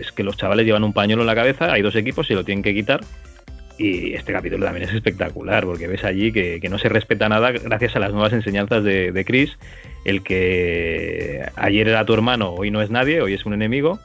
es 0.00 0.12
que 0.12 0.22
los 0.22 0.36
chavales 0.36 0.66
llevan 0.66 0.84
un 0.84 0.92
pañuelo 0.92 1.22
en 1.22 1.26
la 1.26 1.34
cabeza 1.34 1.72
hay 1.72 1.80
dos 1.80 1.96
equipos 1.96 2.30
y 2.30 2.34
lo 2.34 2.44
tienen 2.44 2.62
que 2.62 2.74
quitar 2.74 3.00
y 3.76 4.14
este 4.14 4.32
capítulo 4.32 4.64
también 4.64 4.88
es 4.88 4.94
espectacular, 4.94 5.64
porque 5.64 5.88
ves 5.88 6.04
allí 6.04 6.32
que, 6.32 6.60
no 6.70 6.78
se 6.78 6.88
respeta 6.88 7.28
nada 7.28 7.50
gracias 7.50 7.96
a 7.96 7.98
las 7.98 8.12
nuevas 8.12 8.32
enseñanzas 8.32 8.84
de, 8.84 9.24
Chris. 9.26 9.56
El 10.04 10.22
que 10.22 11.44
ayer 11.56 11.88
era 11.88 12.04
tu 12.04 12.14
hermano, 12.14 12.52
hoy 12.52 12.70
no 12.70 12.82
es 12.82 12.90
nadie, 12.90 13.20
hoy 13.20 13.34
es 13.34 13.46
un 13.46 13.54
enemigo, 13.54 13.98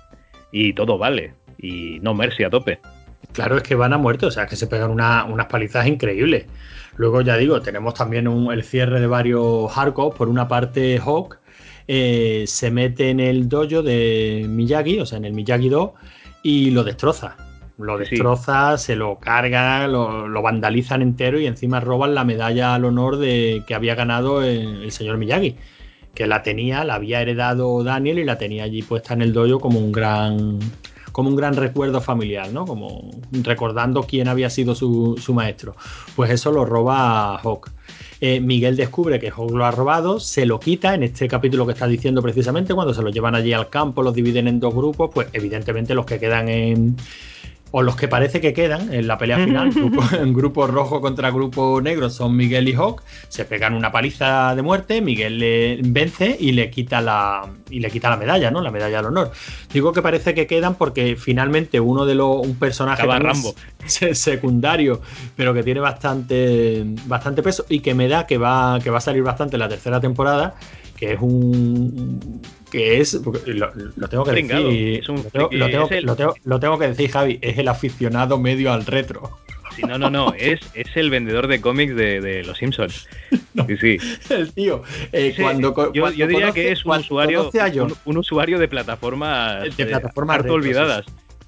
y 0.52 0.74
todo 0.74 0.98
vale. 0.98 1.34
Y 1.58 2.00
no 2.02 2.14
mercy 2.14 2.44
a 2.44 2.50
tope. 2.50 2.80
Claro, 3.34 3.58
es 3.58 3.64
que 3.64 3.76
van 3.76 3.94
a 3.94 3.98
muerte, 3.98 4.26
o 4.26 4.32
sea, 4.32 4.48
que 4.48 4.56
se 4.56 4.68
pegan 4.68 4.92
unas 4.92 5.46
palizas 5.48 5.88
increíbles. 5.88 6.46
Luego, 6.96 7.22
ya 7.22 7.38
digo, 7.38 7.62
tenemos 7.62 7.94
también 7.94 8.28
el 8.28 8.64
cierre 8.64 9.00
de 9.00 9.08
varios 9.08 9.78
arcos. 9.78 10.16
Por 10.16 10.30
una 10.30 10.48
parte, 10.48 11.00
Hawk 11.00 11.38
eh, 11.88 12.46
se 12.48 12.72
mete 12.72 13.10
en 13.10 13.20
el 13.20 13.48
dojo 13.50 13.84
de 13.84 14.46
Miyagi, 14.48 15.00
o 15.00 15.06
sea, 15.06 15.18
en 15.18 15.26
el 15.26 15.34
Miyagi 15.34 15.70
2, 15.70 15.92
y 16.44 16.72
lo 16.72 16.84
destroza 16.84 17.36
lo 17.80 17.98
destroza, 17.98 18.78
se 18.78 18.96
lo 18.96 19.20
carga, 19.20 19.88
lo, 19.88 20.42
vandalizan 20.42 21.02
entero 21.02 21.40
y 21.40 21.48
encima 21.48 21.80
roban 21.80 22.14
la 22.14 22.26
medalla 22.26 22.76
al 22.76 22.86
honor 22.86 23.18
de 23.18 23.64
que 23.66 23.74
había 23.74 23.96
ganado 23.96 24.44
el, 24.44 24.92
señor 24.92 25.18
Miyagi, 25.18 25.56
que 26.14 26.27
la 26.27 26.44
tenía, 26.44 26.84
la 26.84 26.95
había 26.95 27.22
heredado 27.22 27.84
Daniel 27.84 28.19
y 28.19 28.26
la 28.26 28.38
tenía 28.38 28.64
allí 28.64 28.81
puesta 28.81 29.14
en 29.14 29.22
el 29.22 29.34
dojo 29.34 29.60
como 29.60 29.80
un 29.80 29.91
gran 29.91 30.60
como 31.11 31.30
un 31.30 31.36
gran 31.36 31.56
recuerdo 31.56 32.02
familiar, 32.02 32.52
¿no? 32.52 32.65
Como 32.65 33.11
recordando 33.31 34.03
quién 34.03 34.27
había 34.27 34.49
sido 34.49 34.76
su, 34.76 35.18
maestro. 35.34 35.76
Pues 36.15 36.31
eso 36.31 36.52
lo 36.52 36.65
roba 36.65 37.38
Hawk. 37.40 37.72
Eh, 38.22 38.40
Miguel 38.40 38.76
descubre 38.76 39.19
que 39.19 39.30
Hawk 39.30 39.52
lo 39.52 39.65
ha 39.65 39.72
robado, 39.72 40.19
se 40.19 40.45
lo 40.45 40.60
quita 40.60 40.94
en 40.94 41.03
este 41.03 41.27
capítulo 41.27 41.65
que 41.65 41.73
está 41.73 41.88
diciendo 41.88 42.22
precisamente, 42.22 42.73
cuando 42.73 42.94
se 42.94 43.02
lo 43.02 43.10
llevan 43.10 43.36
allí 43.36 43.53
al 43.53 43.69
campo, 43.69 44.03
los 44.03 44.14
dividen 44.14 44.48
en 44.48 44.60
dos 44.60 44.73
grupos, 44.73 45.10
pues 45.14 45.27
evidentemente 45.34 45.94
los 45.94 46.06
que 46.06 46.19
quedan 46.19 46.49
en, 46.49 46.98
o 47.72 47.82
los 47.84 47.96
que 47.96 48.08
parece 48.08 48.41
que 48.41 48.54
quedan 48.54 48.94
en 48.94 49.08
la 49.08 49.18
pelea 49.18 49.38
final, 49.38 49.72
en 50.20 50.34
grupo 50.34 50.68
rojo 50.68 51.02
contra 51.02 51.30
grupo 51.32 51.82
negro, 51.82 52.10
son 52.10 52.36
Miguel 52.36 52.68
y 52.68 52.74
Hawk, 52.74 53.04
se 53.28 53.46
pegan 53.46 53.74
una 53.74 53.91
paliza 53.91 54.56
de 54.56 54.62
muerte, 54.62 55.02
Miguel 55.02 55.40
le 55.40 55.80
vence 55.84 56.36
y 56.40 56.52
le 56.54 56.70
quita 56.70 57.02
la 57.02 57.50
y 57.70 57.80
le 57.80 57.90
quita 57.91 58.10
la 58.10 58.18
medalla, 58.18 58.52
¿no? 58.52 58.62
La 58.62 58.72
medalla 58.72 59.00
al 59.00 59.06
honor. 59.06 59.32
Digo 59.72 59.94
que 59.94 60.02
parece 60.02 60.34
que 60.34 60.48
quedan 60.48 60.76
porque 60.76 61.16
finalmente 61.16 61.80
uno 61.80 62.06
de 62.06 62.16
los 62.16 62.46
un 62.46 62.56
personaje 62.56 63.06
Rambo. 63.06 63.54
secundario, 64.14 65.02
pero 65.36 65.54
que 65.54 65.64
tiene 65.64 65.80
bastante 65.80 66.86
bastante 67.06 67.44
peso 67.44 67.66
y 67.70 67.80
que 67.80 67.94
me 67.94 68.08
da 68.08 68.26
que 68.26 68.38
va 68.38 68.80
que 68.82 68.90
va 68.90 68.98
a 68.98 69.02
salir 69.02 69.24
bastante 69.24 69.56
en 69.56 69.60
la 69.60 69.70
tercera 69.70 70.00
temporada, 70.00 70.56
que 70.98 71.14
es 71.14 71.20
un 71.22 72.41
que 72.70 73.00
es, 73.00 73.14
lo, 73.14 73.72
tengo 74.10 74.24
que 74.24 74.32
decir, 74.32 75.04
lo, 76.44 76.60
tengo, 76.60 76.80
que 76.80 76.88
decir, 76.88 77.12
Javi, 77.12 77.40
es 77.41 77.58
el 77.58 77.68
aficionado 77.68 78.40
medio 78.40 78.72
al 78.72 78.86
retro. 78.86 79.38
no, 79.88 79.98
no, 79.98 80.10
no, 80.10 80.34
es, 80.38 80.60
es 80.74 80.88
el 80.96 81.10
vendedor 81.10 81.48
de 81.48 81.62
cómics 81.62 81.96
de, 81.96 82.44
Los 82.46 82.58
Simpsons. 82.58 83.08
sí, 83.68 83.78
sí. 83.78 83.98
El 84.30 84.54
tío, 84.54 84.84
eh, 85.12 85.36
cuando, 85.40 85.94
yo, 85.94 86.10
diría 86.12 86.52
que 86.52 86.72
es 86.72 86.86
un 86.86 86.98
usuario, 86.98 87.50
un, 88.06 88.18
usuario 88.18 88.60
de 88.60 88.68
plataformas, 88.68 89.76
de 89.76 89.86
plataformas 89.86 90.38
harto 90.38 90.54
olvidadas. 90.54 91.06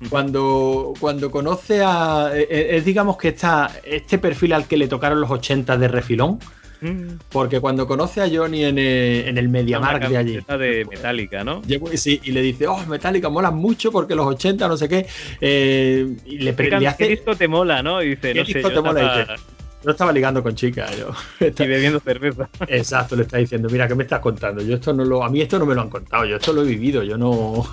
Cuando, 0.09 0.93
cuando 0.99 1.29
conoce 1.29 1.81
a. 1.83 2.31
Eh, 2.33 2.47
eh, 2.49 2.67
es, 2.71 2.85
digamos 2.85 3.17
que 3.17 3.27
está 3.29 3.69
este 3.83 4.17
perfil 4.17 4.53
al 4.53 4.67
que 4.67 4.75
le 4.75 4.87
tocaron 4.87 5.21
los 5.21 5.29
80 5.29 5.77
de 5.77 5.87
refilón 5.87 6.39
Mm. 6.81 7.19
Porque 7.29 7.59
cuando 7.59 7.87
conoce 7.87 8.21
a 8.21 8.29
Johnny 8.29 8.65
en, 8.65 8.77
eh, 8.77 9.29
el 9.29 9.49
MediaMarkt 9.49 10.09
de 10.09 10.17
allí. 10.17 10.39
de 10.47 10.85
Metallica, 10.89 11.43
¿no? 11.43 11.61
Sí, 11.95 12.19
y 12.23 12.31
le 12.31 12.41
dice, 12.41 12.67
oh, 12.67 12.85
Metallica 12.87 13.29
mola 13.29 13.51
mucho 13.51 13.91
porque 13.91 14.15
los 14.15 14.25
80, 14.25 14.67
no 14.67 14.77
sé 14.77 14.89
qué. 14.89 15.05
Eh, 15.39 16.17
y 16.25 16.39
le, 16.39 16.53
le 16.53 16.87
hace. 16.87 17.03
¿Qué 17.03 17.09
disco 17.09 17.35
te 17.35 17.47
mola, 17.47 17.83
no? 17.83 18.01
Y 18.01 18.09
dice, 18.09 18.33
no 18.33 18.45
sé. 18.45 18.53
Disco 18.53 18.71
te 18.71 18.81
mola? 18.81 19.37
no 19.83 19.91
estaba 19.91 20.11
ligando 20.11 20.43
con 20.43 20.55
chicas, 20.55 20.95
yo. 20.97 21.11
Y 21.45 21.67
bebiendo 21.67 21.99
cerveza. 21.99 22.49
Exacto, 22.67 23.15
le 23.15 23.23
está 23.23 23.37
diciendo, 23.37 23.69
mira, 23.69 23.87
¿qué 23.87 23.95
me 23.95 24.03
estás 24.03 24.19
contando? 24.19 24.61
Yo 24.61 24.75
esto 24.75 24.93
no 24.93 25.03
lo, 25.05 25.23
a 25.23 25.29
mí 25.29 25.41
esto 25.41 25.59
no 25.59 25.65
me 25.65 25.75
lo 25.75 25.81
han 25.81 25.89
contado, 25.89 26.25
yo 26.25 26.37
esto 26.37 26.53
lo 26.53 26.63
he 26.63 26.65
vivido, 26.65 27.03
yo 27.03 27.17
no. 27.17 27.65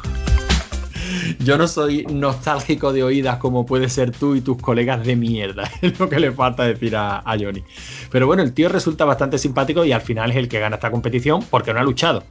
Yo 1.41 1.59
no 1.59 1.69
soy 1.69 2.05
nostálgico 2.07 2.93
de 2.93 3.03
oídas 3.03 3.39
como 3.39 3.67
puede 3.67 3.89
ser 3.89 4.11
tú 4.11 4.35
y 4.35 4.41
tus 4.41 4.59
colegas 4.59 5.05
de 5.05 5.17
mierda. 5.17 5.71
Es 5.83 5.99
lo 5.99 6.09
que 6.09 6.19
le 6.19 6.33
falta 6.33 6.65
decir 6.65 6.97
a, 6.97 7.23
Johnny. 7.39 7.63
Pero 8.11 8.27
bueno, 8.27 8.43
el 8.43 8.53
tío 8.53 8.69
resulta 8.69 9.05
bastante 9.05 9.39
simpático 9.39 9.85
y 9.85 9.93
al 9.93 10.01
final 10.01 10.31
es 10.31 10.37
el 10.37 10.49
que 10.49 10.59
gana 10.59 10.77
esta 10.77 10.91
competición 10.91 11.43
porque 11.51 11.73
no 11.73 11.81
ha 11.81 11.83
luchado. 11.83 12.25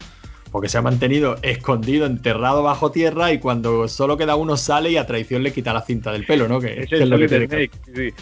Porque 0.51 0.69
se 0.69 0.77
ha 0.77 0.81
mantenido 0.81 1.37
escondido, 1.41 2.05
enterrado 2.05 2.63
bajo 2.63 2.91
tierra 2.91 3.31
y 3.33 3.39
cuando 3.39 3.87
solo 3.87 4.17
queda 4.17 4.35
uno 4.35 4.55
sale 4.55 4.91
y 4.91 4.97
a 4.97 5.05
traición 5.05 5.43
le 5.43 5.51
quita 5.51 5.73
la 5.73 5.81
cinta 5.81 6.11
del 6.11 6.25
pelo, 6.25 6.47
¿no? 6.47 6.59
Que, 6.59 6.87
es 6.89 7.07
lo 7.07 7.17
que 7.17 7.71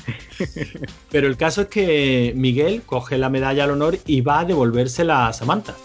Pero 1.12 1.28
el 1.28 1.38
caso 1.38 1.62
es 1.62 1.68
que 1.68 2.34
Miguel 2.36 2.82
coge 2.86 3.18
la 3.18 3.30
medalla 3.30 3.66
al 3.66 3.72
honor 3.72 3.98
y 4.06 4.22
va 4.22 4.40
a 4.40 4.46
devolvérsela 4.46 5.28
a 5.28 5.34
Samantha. 5.34 5.76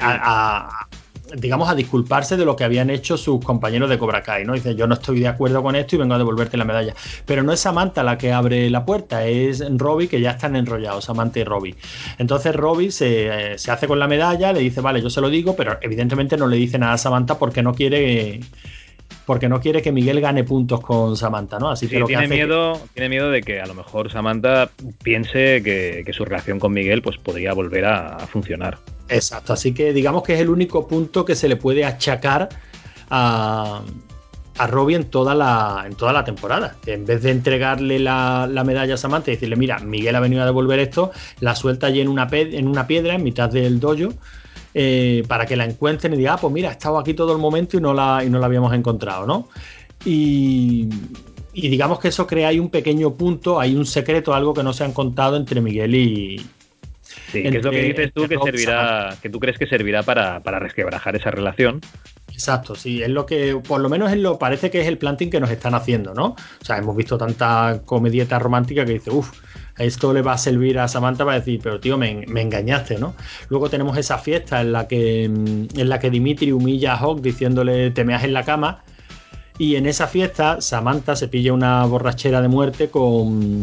a, 0.00 0.86
digamos, 1.36 1.68
a 1.68 1.74
disculparse 1.74 2.36
de 2.36 2.44
lo 2.44 2.56
que 2.56 2.64
habían 2.64 2.90
hecho 2.90 3.16
sus 3.16 3.44
compañeros 3.44 3.88
de 3.88 3.98
Cobra 3.98 4.22
Kai, 4.22 4.44
¿no? 4.44 4.54
Dice, 4.54 4.74
yo 4.74 4.86
no 4.86 4.94
estoy 4.94 5.20
de 5.20 5.28
acuerdo 5.28 5.62
con 5.62 5.76
esto 5.76 5.96
y 5.96 5.98
vengo 5.98 6.14
a 6.14 6.18
devolverte 6.18 6.56
la 6.56 6.64
medalla. 6.64 6.94
Pero 7.26 7.42
no 7.42 7.52
es 7.52 7.60
Samantha 7.60 8.02
la 8.02 8.18
que 8.18 8.32
abre 8.32 8.68
la 8.70 8.84
puerta, 8.84 9.24
es 9.26 9.64
Robbie 9.76 10.08
que 10.08 10.20
ya 10.20 10.32
están 10.32 10.56
enrollados, 10.56 11.04
Samantha 11.04 11.40
y 11.40 11.44
Robbie. 11.44 11.76
Entonces 12.18 12.54
Robbie 12.54 12.90
se, 12.90 13.56
hace 13.70 13.86
con 13.86 13.98
la 13.98 14.08
medalla, 14.08 14.52
le 14.52 14.60
dice, 14.60 14.80
vale, 14.80 15.00
yo 15.02 15.10
se 15.10 15.20
lo 15.20 15.30
digo, 15.30 15.56
pero 15.56 15.78
evidentemente 15.80 16.36
no 16.36 16.46
le 16.46 16.56
dice 16.56 16.78
nada 16.78 16.94
a 16.94 16.98
Samantha 16.98 17.38
porque 17.38 17.62
no 17.62 17.74
quiere 17.74 18.40
porque 19.26 19.48
no 19.48 19.60
quiere 19.60 19.82
que 19.82 19.92
Miguel 19.92 20.20
gane 20.20 20.42
puntos 20.42 20.80
con 20.80 21.16
Samantha, 21.16 21.58
¿no? 21.58 21.70
Así 21.70 21.86
que 21.86 22.00
lo 22.00 22.06
tiene 22.06 22.26
miedo, 22.26 22.80
tiene 22.92 23.08
miedo 23.08 23.30
de 23.30 23.40
que 23.42 23.60
a 23.60 23.66
lo 23.66 23.74
mejor 23.74 24.10
Samantha 24.10 24.68
piense 25.04 25.62
que, 25.62 26.10
su 26.12 26.24
relación 26.24 26.58
con 26.58 26.72
Miguel 26.72 27.02
pues 27.02 27.18
podría 27.18 27.52
volver 27.52 27.84
a 27.84 28.18
funcionar. 28.26 28.78
Exacto, 29.12 29.52
así 29.52 29.72
que 29.72 29.92
digamos 29.92 30.22
que 30.22 30.34
es 30.34 30.40
el 30.40 30.50
único 30.50 30.86
punto 30.86 31.24
que 31.24 31.34
se 31.34 31.48
le 31.48 31.56
puede 31.56 31.84
achacar 31.84 32.48
a, 33.10 33.82
a 34.58 34.66
Robbie 34.66 34.96
en 34.96 35.04
toda 35.04 35.34
la, 35.34 35.84
en 35.86 35.94
toda 35.94 36.12
la 36.12 36.24
temporada. 36.24 36.76
En 36.86 37.04
vez 37.04 37.22
de 37.22 37.30
entregarle 37.30 37.98
la, 37.98 38.48
medalla 38.64 38.94
a 38.94 38.96
Samantha 38.96 39.30
y 39.30 39.34
decirle, 39.34 39.56
mira, 39.56 39.78
Miguel 39.78 40.14
ha 40.14 40.20
venido 40.20 40.42
a 40.42 40.46
devolver 40.46 40.78
esto, 40.78 41.10
la 41.40 41.54
suelta 41.54 41.86
allí 41.86 42.00
en 42.00 42.08
una, 42.08 42.28
en 42.30 42.68
una 42.68 42.86
piedra 42.86 43.14
en 43.14 43.22
mitad 43.22 43.48
del 43.50 43.80
dojo 43.80 44.12
eh, 44.74 45.22
para 45.28 45.46
que 45.46 45.56
la 45.56 45.64
encuentren 45.64 46.14
y 46.14 46.16
diga, 46.16 46.34
ah, 46.34 46.38
pues 46.38 46.52
mira, 46.52 46.68
ha 46.68 46.72
estado 46.72 46.98
aquí 46.98 47.14
todo 47.14 47.32
el 47.32 47.38
momento 47.38 47.76
y 47.76 47.80
no 47.80 47.94
la, 47.94 48.22
y 48.24 48.30
no 48.30 48.38
la 48.38 48.46
habíamos 48.46 48.72
encontrado, 48.74 49.26
¿no? 49.26 49.48
Y, 50.04 50.88
digamos 51.52 51.98
que 51.98 52.08
eso 52.08 52.26
crea 52.26 52.48
ahí 52.48 52.58
un 52.58 52.70
pequeño 52.70 53.14
punto, 53.14 53.60
hay 53.60 53.74
un 53.74 53.86
secreto, 53.86 54.34
algo 54.34 54.54
que 54.54 54.62
no 54.62 54.72
se 54.72 54.84
han 54.84 54.92
contado 54.92 55.36
entre 55.36 55.60
Miguel 55.60 55.94
y. 55.94 56.46
Sí, 57.32 57.42
que 57.42 57.48
es 57.48 57.64
lo 57.64 57.70
que 57.70 57.82
dices 57.82 58.12
tú 58.12 58.28
que 58.28 58.36
servirá, 58.36 59.16
que 59.22 59.30
tú 59.30 59.40
crees 59.40 59.58
que 59.58 59.66
servirá 59.66 60.02
para, 60.02 60.42
para 60.42 60.58
resquebrajar 60.58 61.16
esa 61.16 61.30
relación. 61.30 61.80
Exacto, 62.30 62.74
sí, 62.74 63.02
es 63.02 63.08
lo 63.08 63.24
que, 63.24 63.56
por 63.66 63.80
lo 63.80 63.88
menos 63.88 64.12
es 64.12 64.18
lo, 64.18 64.38
parece 64.38 64.70
que 64.70 64.82
es 64.82 64.86
el 64.86 64.98
planting 64.98 65.30
que 65.30 65.40
nos 65.40 65.50
están 65.50 65.74
haciendo, 65.74 66.12
¿no? 66.12 66.26
O 66.26 66.64
sea, 66.64 66.76
hemos 66.76 66.94
visto 66.94 67.16
tanta 67.16 67.80
comedieta 67.86 68.38
romántica 68.38 68.84
que 68.84 68.92
dice, 68.92 69.10
uff, 69.10 69.32
esto 69.78 70.12
le 70.12 70.20
va 70.20 70.34
a 70.34 70.38
servir 70.38 70.78
a 70.78 70.88
Samantha 70.88 71.24
para 71.24 71.38
decir, 71.38 71.60
pero 71.62 71.80
tío, 71.80 71.96
me, 71.96 72.24
engañaste, 72.24 72.98
¿no? 72.98 73.14
Luego 73.48 73.70
tenemos 73.70 73.96
esa 73.96 74.18
fiesta 74.18 74.60
en 74.60 74.72
la 74.72 74.86
que, 74.86 75.24
en 75.24 75.88
la 75.88 75.98
que 75.98 76.10
Dimitri 76.10 76.52
humilla 76.52 76.92
a 76.92 76.98
Hawk 76.98 77.22
diciéndole, 77.22 77.90
te 77.90 78.04
meas 78.04 78.24
en 78.24 78.34
la 78.34 78.44
cama. 78.44 78.84
Y 79.56 79.76
en 79.76 79.86
esa 79.86 80.06
fiesta, 80.06 80.60
Samantha 80.60 81.16
se 81.16 81.28
pilla 81.28 81.52
una 81.52 81.84
borrachera 81.86 82.42
de 82.42 82.48
muerte 82.48 82.88
con 82.90 83.62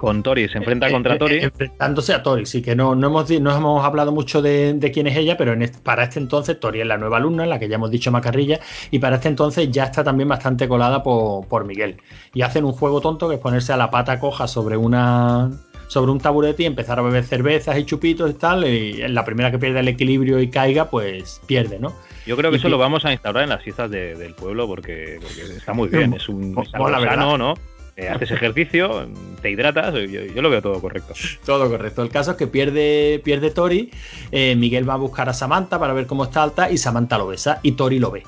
con 0.00 0.22
Tori, 0.22 0.48
se 0.48 0.56
enfrenta 0.56 0.88
eh, 0.88 0.90
contra 0.90 1.14
eh, 1.14 1.18
Tori. 1.18 1.38
enfrentándose 1.40 2.14
a 2.14 2.22
Tori, 2.22 2.46
sí, 2.46 2.62
que 2.62 2.74
no, 2.74 2.94
no, 2.94 3.08
hemos, 3.08 3.30
no 3.30 3.54
hemos 3.54 3.84
hablado 3.84 4.12
mucho 4.12 4.40
de, 4.40 4.90
quién 4.94 5.06
es 5.06 5.16
ella, 5.16 5.36
pero 5.36 5.54
para 5.82 6.04
este 6.04 6.18
entonces 6.18 6.58
Tori 6.58 6.80
es 6.80 6.86
la 6.86 6.96
nueva 6.96 7.18
alumna, 7.18 7.44
la 7.44 7.58
que 7.58 7.68
ya 7.68 7.74
hemos 7.74 7.90
dicho 7.90 8.10
Macarrilla, 8.10 8.60
y 8.90 8.98
para 8.98 9.16
este 9.16 9.28
entonces 9.28 9.70
ya 9.70 9.84
está 9.84 10.02
también 10.02 10.30
bastante 10.30 10.66
colada 10.68 11.02
por, 11.02 11.64
Miguel. 11.66 11.98
Y 12.32 12.40
hacen 12.40 12.64
un 12.64 12.72
juego 12.72 13.02
tonto 13.02 13.28
que 13.28 13.34
es 13.34 13.40
ponerse 13.40 13.74
a 13.74 13.76
la 13.76 13.90
pata 13.90 14.18
coja 14.18 14.48
sobre 14.48 14.78
una 14.78 15.50
sobre 15.88 16.12
un 16.12 16.20
taburete 16.20 16.62
y 16.62 16.66
empezar 16.66 16.98
a 16.98 17.02
beber 17.02 17.24
cervezas 17.24 17.76
y 17.76 17.84
chupitos 17.84 18.30
y 18.30 18.34
tal, 18.34 18.64
y 18.64 19.02
en 19.02 19.12
la 19.12 19.24
primera 19.24 19.50
que 19.50 19.58
pierde 19.58 19.80
el 19.80 19.88
equilibrio 19.88 20.40
y 20.40 20.48
caiga, 20.48 20.88
pues 20.88 21.42
pierde, 21.46 21.78
¿no? 21.78 21.92
Yo 22.26 22.36
creo 22.36 22.50
que 22.50 22.58
eso 22.58 22.68
lo 22.68 22.78
vamos 22.78 23.04
a 23.04 23.12
instaurar 23.12 23.42
en 23.42 23.50
las 23.50 23.62
fiestas 23.62 23.90
del 23.90 24.34
pueblo 24.34 24.66
porque, 24.66 25.18
está 25.56 25.74
muy 25.74 25.88
bien, 25.88 26.14
es 26.14 26.28
un 26.28 26.56
es 26.58 26.74
algo 26.74 27.36
¿no? 27.36 27.54
Eh, 28.00 28.08
haces 28.08 28.30
ejercicio, 28.30 29.06
te 29.42 29.50
hidratas, 29.50 29.92
yo, 29.92 30.40
lo 30.40 30.48
veo 30.48 30.62
todo 30.62 30.80
correcto. 30.80 31.12
Todo 31.44 31.68
correcto. 31.68 32.02
El 32.02 32.08
caso 32.08 32.30
es 32.30 32.38
que 32.38 32.46
pierde, 32.46 33.20
pierde 33.22 33.50
Tori, 33.50 33.90
eh, 34.32 34.56
Miguel 34.56 34.88
va 34.88 34.94
a 34.94 34.96
buscar 34.96 35.28
a 35.28 35.34
Samantha 35.34 35.78
para 35.78 35.92
ver 35.92 36.06
cómo 36.06 36.24
está 36.24 36.42
alta 36.42 36.70
y 36.70 36.78
Samantha 36.78 37.18
lo 37.18 37.26
besa 37.26 37.60
y 37.62 37.72
Tori 37.72 37.98
lo 37.98 38.10
ve. 38.10 38.22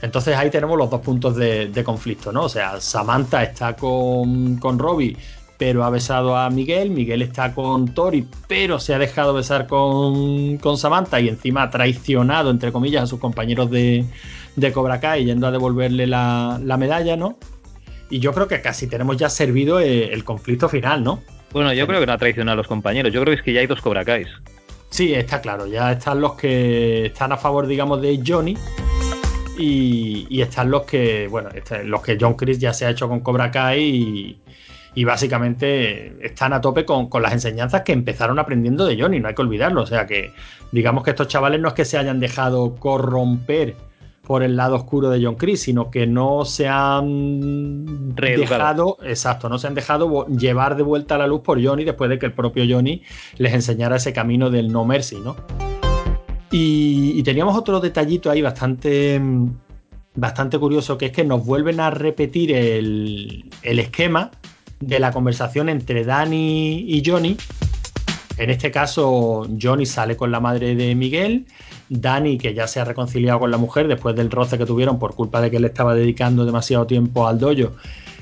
Entonces 0.00 0.36
ahí 0.36 0.50
tenemos 0.50 0.76
los 0.76 0.90
dos 0.90 1.02
puntos 1.02 1.36
de, 1.36 1.82
conflicto, 1.84 2.32
¿no? 2.32 2.42
O 2.42 2.48
sea, 2.48 2.80
Samantha 2.80 3.44
está 3.44 3.76
con, 3.76 4.56
con 4.56 4.76
Robbie, 4.76 5.16
pero 5.56 5.84
ha 5.84 5.90
besado 5.90 6.36
a 6.36 6.50
Miguel, 6.50 6.90
Miguel 6.90 7.22
está 7.22 7.54
con 7.54 7.94
Tori, 7.94 8.26
pero 8.48 8.80
se 8.80 8.92
ha 8.92 8.98
dejado 8.98 9.34
besar 9.34 9.68
con, 9.68 10.58
con 10.58 10.76
Samantha 10.78 11.20
y 11.20 11.28
encima 11.28 11.62
ha 11.62 11.70
traicionado, 11.70 12.50
entre 12.50 12.72
comillas, 12.72 13.04
a 13.04 13.06
sus 13.06 13.20
compañeros 13.20 13.70
de, 13.70 14.04
de 14.56 14.72
Cobra 14.72 14.98
Kai 14.98 15.24
yendo 15.24 15.46
a 15.46 15.52
devolverle 15.52 16.08
la, 16.08 16.58
la 16.60 16.76
medalla, 16.76 17.16
¿no? 17.16 17.38
Y 18.12 18.20
yo 18.20 18.34
creo 18.34 18.46
que 18.46 18.60
casi 18.60 18.88
tenemos 18.88 19.16
ya 19.16 19.30
servido 19.30 19.80
eh, 19.80 20.12
el, 20.12 20.22
conflicto 20.22 20.68
final, 20.68 21.02
¿no? 21.02 21.22
Bueno, 21.50 21.72
yo 21.72 21.86
creo 21.86 21.98
que 21.98 22.04
no 22.04 22.12
ha 22.12 22.18
traicionado 22.18 22.52
a 22.52 22.56
los 22.56 22.66
compañeros. 22.66 23.10
Yo 23.10 23.22
creo 23.22 23.32
que 23.32 23.38
es 23.38 23.42
que 23.42 23.54
ya 23.54 23.60
hay 23.60 23.66
dos 23.66 23.80
Cobra 23.80 24.04
Kais. 24.04 24.28
Sí, 24.90 25.14
está 25.14 25.40
claro. 25.40 25.66
Ya 25.66 25.92
están 25.92 26.20
los 26.20 26.34
que 26.34 27.06
están 27.06 27.32
a 27.32 27.38
favor, 27.38 27.66
digamos, 27.66 28.02
de 28.02 28.22
Johnny. 28.24 28.54
Y, 29.58 30.42
están 30.42 30.70
los 30.70 30.82
que, 30.82 31.26
bueno, 31.28 31.48
este, 31.54 31.84
los 31.84 32.02
que 32.02 32.18
John 32.20 32.34
Chris 32.34 32.58
ya 32.58 32.74
se 32.74 32.84
ha 32.84 32.90
hecho 32.90 33.08
con 33.08 33.20
Cobra 33.20 33.50
Kai 33.50 34.36
y, 34.94 35.04
básicamente 35.04 36.14
están 36.20 36.52
a 36.52 36.60
tope 36.60 36.84
con, 36.84 37.08
con, 37.08 37.22
las 37.22 37.32
enseñanzas 37.32 37.80
que 37.80 37.92
empezaron 37.92 38.38
aprendiendo 38.38 38.84
de 38.84 39.00
Johnny, 39.00 39.20
no 39.20 39.28
hay 39.28 39.34
que 39.34 39.40
olvidarlo. 39.40 39.80
O 39.80 39.86
sea 39.86 40.06
que 40.06 40.34
digamos 40.70 41.02
que 41.02 41.10
estos 41.10 41.28
chavales 41.28 41.62
no 41.62 41.68
es 41.68 41.74
que 41.74 41.86
se 41.86 41.96
hayan 41.96 42.20
dejado 42.20 42.74
corromper 42.74 43.74
por 44.26 44.42
el 44.42 44.56
lado 44.56 44.76
oscuro 44.76 45.10
de 45.10 45.22
John 45.22 45.34
Chris, 45.34 45.62
sino 45.62 45.90
que 45.90 46.06
no 46.06 46.44
se 46.44 46.68
han 46.68 48.14
dejado, 48.14 48.96
exacto, 49.02 49.48
no 49.48 49.58
se 49.58 49.66
han 49.66 49.74
dejado 49.74 50.26
llevar 50.28 50.76
de 50.76 50.84
vuelta 50.84 51.16
a 51.16 51.18
la 51.18 51.26
luz 51.26 51.40
por 51.40 51.62
Johnny 51.62 51.84
después 51.84 52.08
de 52.08 52.18
que 52.18 52.26
el 52.26 52.32
propio 52.32 52.64
Johnny 52.68 53.02
les 53.38 53.52
enseñara 53.52 53.96
ese 53.96 54.12
camino 54.12 54.48
del 54.48 54.70
no 54.70 54.84
mercy, 54.84 55.18
¿no? 55.18 55.36
Y, 56.52 57.22
teníamos 57.22 57.56
otro 57.56 57.80
detallito 57.80 58.30
ahí 58.30 58.42
bastante, 58.42 59.20
bastante 60.14 60.58
curioso, 60.58 60.98
que 60.98 61.06
es 61.06 61.12
que 61.12 61.24
nos 61.24 61.44
vuelven 61.44 61.80
a 61.80 61.90
repetir 61.90 62.52
el, 62.52 63.50
el 63.62 63.78
esquema 63.78 64.30
de 64.78 65.00
la 65.00 65.12
conversación 65.12 65.68
entre 65.68 66.04
Danny 66.04 66.84
y 66.86 67.02
Johnny. 67.04 67.36
En 68.38 68.50
este 68.50 68.70
caso, 68.70 69.46
Johnny 69.60 69.86
sale 69.86 70.16
con 70.16 70.30
la 70.32 70.40
madre 70.40 70.74
de 70.74 70.94
Miguel 70.94 71.46
Dani, 71.88 72.38
que 72.38 72.54
ya 72.54 72.66
se 72.66 72.80
ha 72.80 72.84
reconciliado 72.84 73.40
con 73.40 73.50
la 73.50 73.58
mujer 73.58 73.88
después 73.88 74.16
del 74.16 74.30
roce 74.30 74.56
que 74.56 74.66
tuvieron 74.66 74.98
por 74.98 75.14
culpa 75.14 75.40
de 75.40 75.50
que 75.50 75.60
le 75.60 75.68
estaba 75.68 75.94
dedicando 75.94 76.44
demasiado 76.44 76.86
tiempo 76.86 77.26
al 77.26 77.38
dojo, 77.38 77.74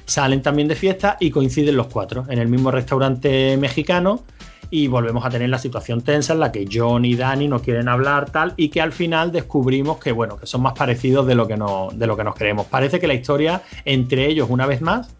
salen 0.07 0.43
también 0.43 0.67
de 0.67 0.75
fiesta 0.75 1.17
y 1.21 1.31
coinciden 1.31 1.77
los 1.77 1.87
cuatro 1.87 2.27
en 2.29 2.39
el 2.39 2.49
mismo 2.49 2.71
restaurante 2.71 3.57
mexicano 3.57 4.25
y 4.71 4.89
volvemos 4.89 5.25
a 5.25 5.31
tener 5.31 5.49
la 5.49 5.59
situación 5.59 6.01
tensa 6.01 6.33
en 6.33 6.41
la 6.41 6.53
que 6.53 6.69
John 6.71 7.05
y 7.05 7.15
Dani 7.15 7.49
no 7.49 7.61
quieren 7.61 7.89
hablar 7.89 8.31
tal 8.31 8.55
y 8.57 8.69
que 8.69 8.81
al 8.81 8.93
final 8.93 9.33
descubrimos 9.33 9.99
que 9.99 10.13
bueno 10.13 10.37
que 10.37 10.47
son 10.47 10.63
más 10.63 10.75
parecidos 10.75 11.27
de 11.27 11.35
lo 11.35 11.47
que, 11.47 11.57
de 11.95 12.07
lo 12.07 12.17
que 12.17 12.25
nos 12.25 12.35
creemos. 12.35 12.67
Parece 12.67 13.01
que 13.01 13.07
la 13.07 13.15
historia 13.15 13.63
entre 13.85 14.27
ellos 14.27 14.49
una 14.51 14.67
vez 14.67 14.81
más 14.81 15.15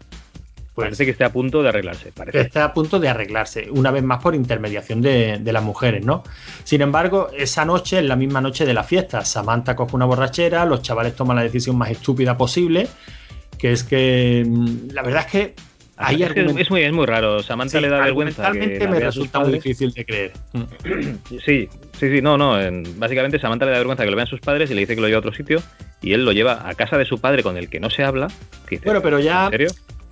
Parece 0.85 1.05
que 1.05 1.11
está 1.11 1.27
a 1.27 1.31
punto 1.31 1.63
de 1.63 1.69
arreglarse. 1.69 2.11
Parece. 2.11 2.41
Está 2.41 2.65
a 2.65 2.73
punto 2.73 2.99
de 2.99 3.09
arreglarse, 3.09 3.67
una 3.71 3.91
vez 3.91 4.03
más 4.03 4.21
por 4.21 4.35
intermediación 4.35 5.01
de, 5.01 5.39
las 5.51 5.63
mujeres, 5.63 6.05
¿no? 6.05 6.23
Sin 6.63 6.81
embargo, 6.81 7.29
esa 7.37 7.65
noche 7.65 7.99
es 7.99 8.05
la 8.05 8.15
misma 8.15 8.41
noche 8.41 8.65
de 8.65 8.73
la 8.73 8.83
fiesta. 8.83 9.25
Samantha 9.25 9.75
coge 9.75 9.95
una 9.95 10.05
borrachera, 10.05 10.65
los 10.65 10.81
chavales 10.81 11.15
toman 11.15 11.35
la 11.35 11.43
decisión 11.43 11.77
más 11.77 11.89
estúpida 11.89 12.37
posible, 12.37 12.87
que 13.57 13.71
es 13.73 13.83
que 13.83 14.45
mm, 14.47 14.91
la 14.93 15.03
verdad 15.03 15.25
es 15.25 15.31
que 15.31 15.55
hay 16.03 16.23
es, 16.23 16.31
es, 16.35 16.71
muy, 16.71 16.81
es 16.81 16.91
muy 16.91 17.05
raro. 17.05 17.43
Samantha 17.43 17.79
le 17.79 17.89
da 17.89 17.99
vergüenza. 17.99 18.49
Realmente 18.49 18.87
me 18.87 18.99
resulta 18.99 19.39
muy 19.39 19.53
difícil 19.53 19.91
de 19.91 20.05
creer. 20.05 20.31
Sí, 21.45 21.69
sí, 21.97 22.09
sí, 22.09 22.21
no, 22.21 22.37
no. 22.37 22.57
básicamente 22.97 23.39
Samantha 23.39 23.65
le 23.65 23.71
da 23.71 23.77
vergüenza 23.77 24.03
que 24.03 24.09
lo 24.09 24.15
vean 24.15 24.27
sus 24.27 24.39
padres 24.39 24.69
y 24.71 24.73
le 24.73 24.81
dice 24.81 24.95
que 24.95 25.01
lo 25.01 25.07
lleva 25.07 25.17
a 25.17 25.19
otro 25.19 25.33
sitio 25.33 25.61
y 26.01 26.13
él 26.13 26.25
lo 26.25 26.31
lleva 26.31 26.67
a 26.67 26.73
casa 26.73 26.97
de 26.97 27.05
su 27.05 27.19
padre 27.19 27.43
con 27.43 27.57
el 27.57 27.69
que 27.69 27.79
no 27.79 27.89
se 27.89 28.03
habla. 28.03 28.27
bueno, 28.83 29.01
pero 29.01 29.19
ya. 29.19 29.45
¿En 29.45 29.51
serio? 29.51 29.69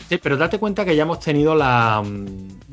Sí, 0.10 0.18
pero 0.18 0.38
date 0.38 0.58
cuenta 0.58 0.86
que 0.86 0.96
ya 0.96 1.04
hemos 1.04 1.20
tenido 1.20 1.54
la 1.54 2.04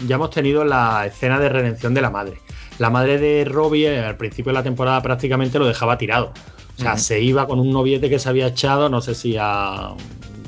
ya 0.07 0.15
hemos 0.15 0.31
tenido 0.31 0.65
la 0.65 1.05
escena 1.05 1.39
de 1.39 1.51
redención 1.51 1.93
de 1.93 2.01
la 2.01 2.09
madre. 2.09 2.39
La 2.79 2.89
madre 2.89 3.19
de 3.19 3.45
Robbie 3.45 3.89
eh, 3.89 4.01
al 4.01 4.17
principio 4.17 4.53
de 4.53 4.55
la 4.55 4.63
temporada 4.63 5.03
prácticamente 5.03 5.59
lo 5.59 5.67
dejaba 5.67 5.99
tirado. 5.99 6.33
O 6.79 6.81
sea, 6.81 6.97
se 6.97 7.21
iba 7.21 7.47
con 7.47 7.61
un 7.61 7.71
noviete 7.71 8.09
que 8.09 8.19
se 8.19 8.29
había 8.29 8.49
echado, 8.49 8.89
no 8.89 9.01
sé 9.03 9.15
si 9.15 9.37
a, 9.39 9.95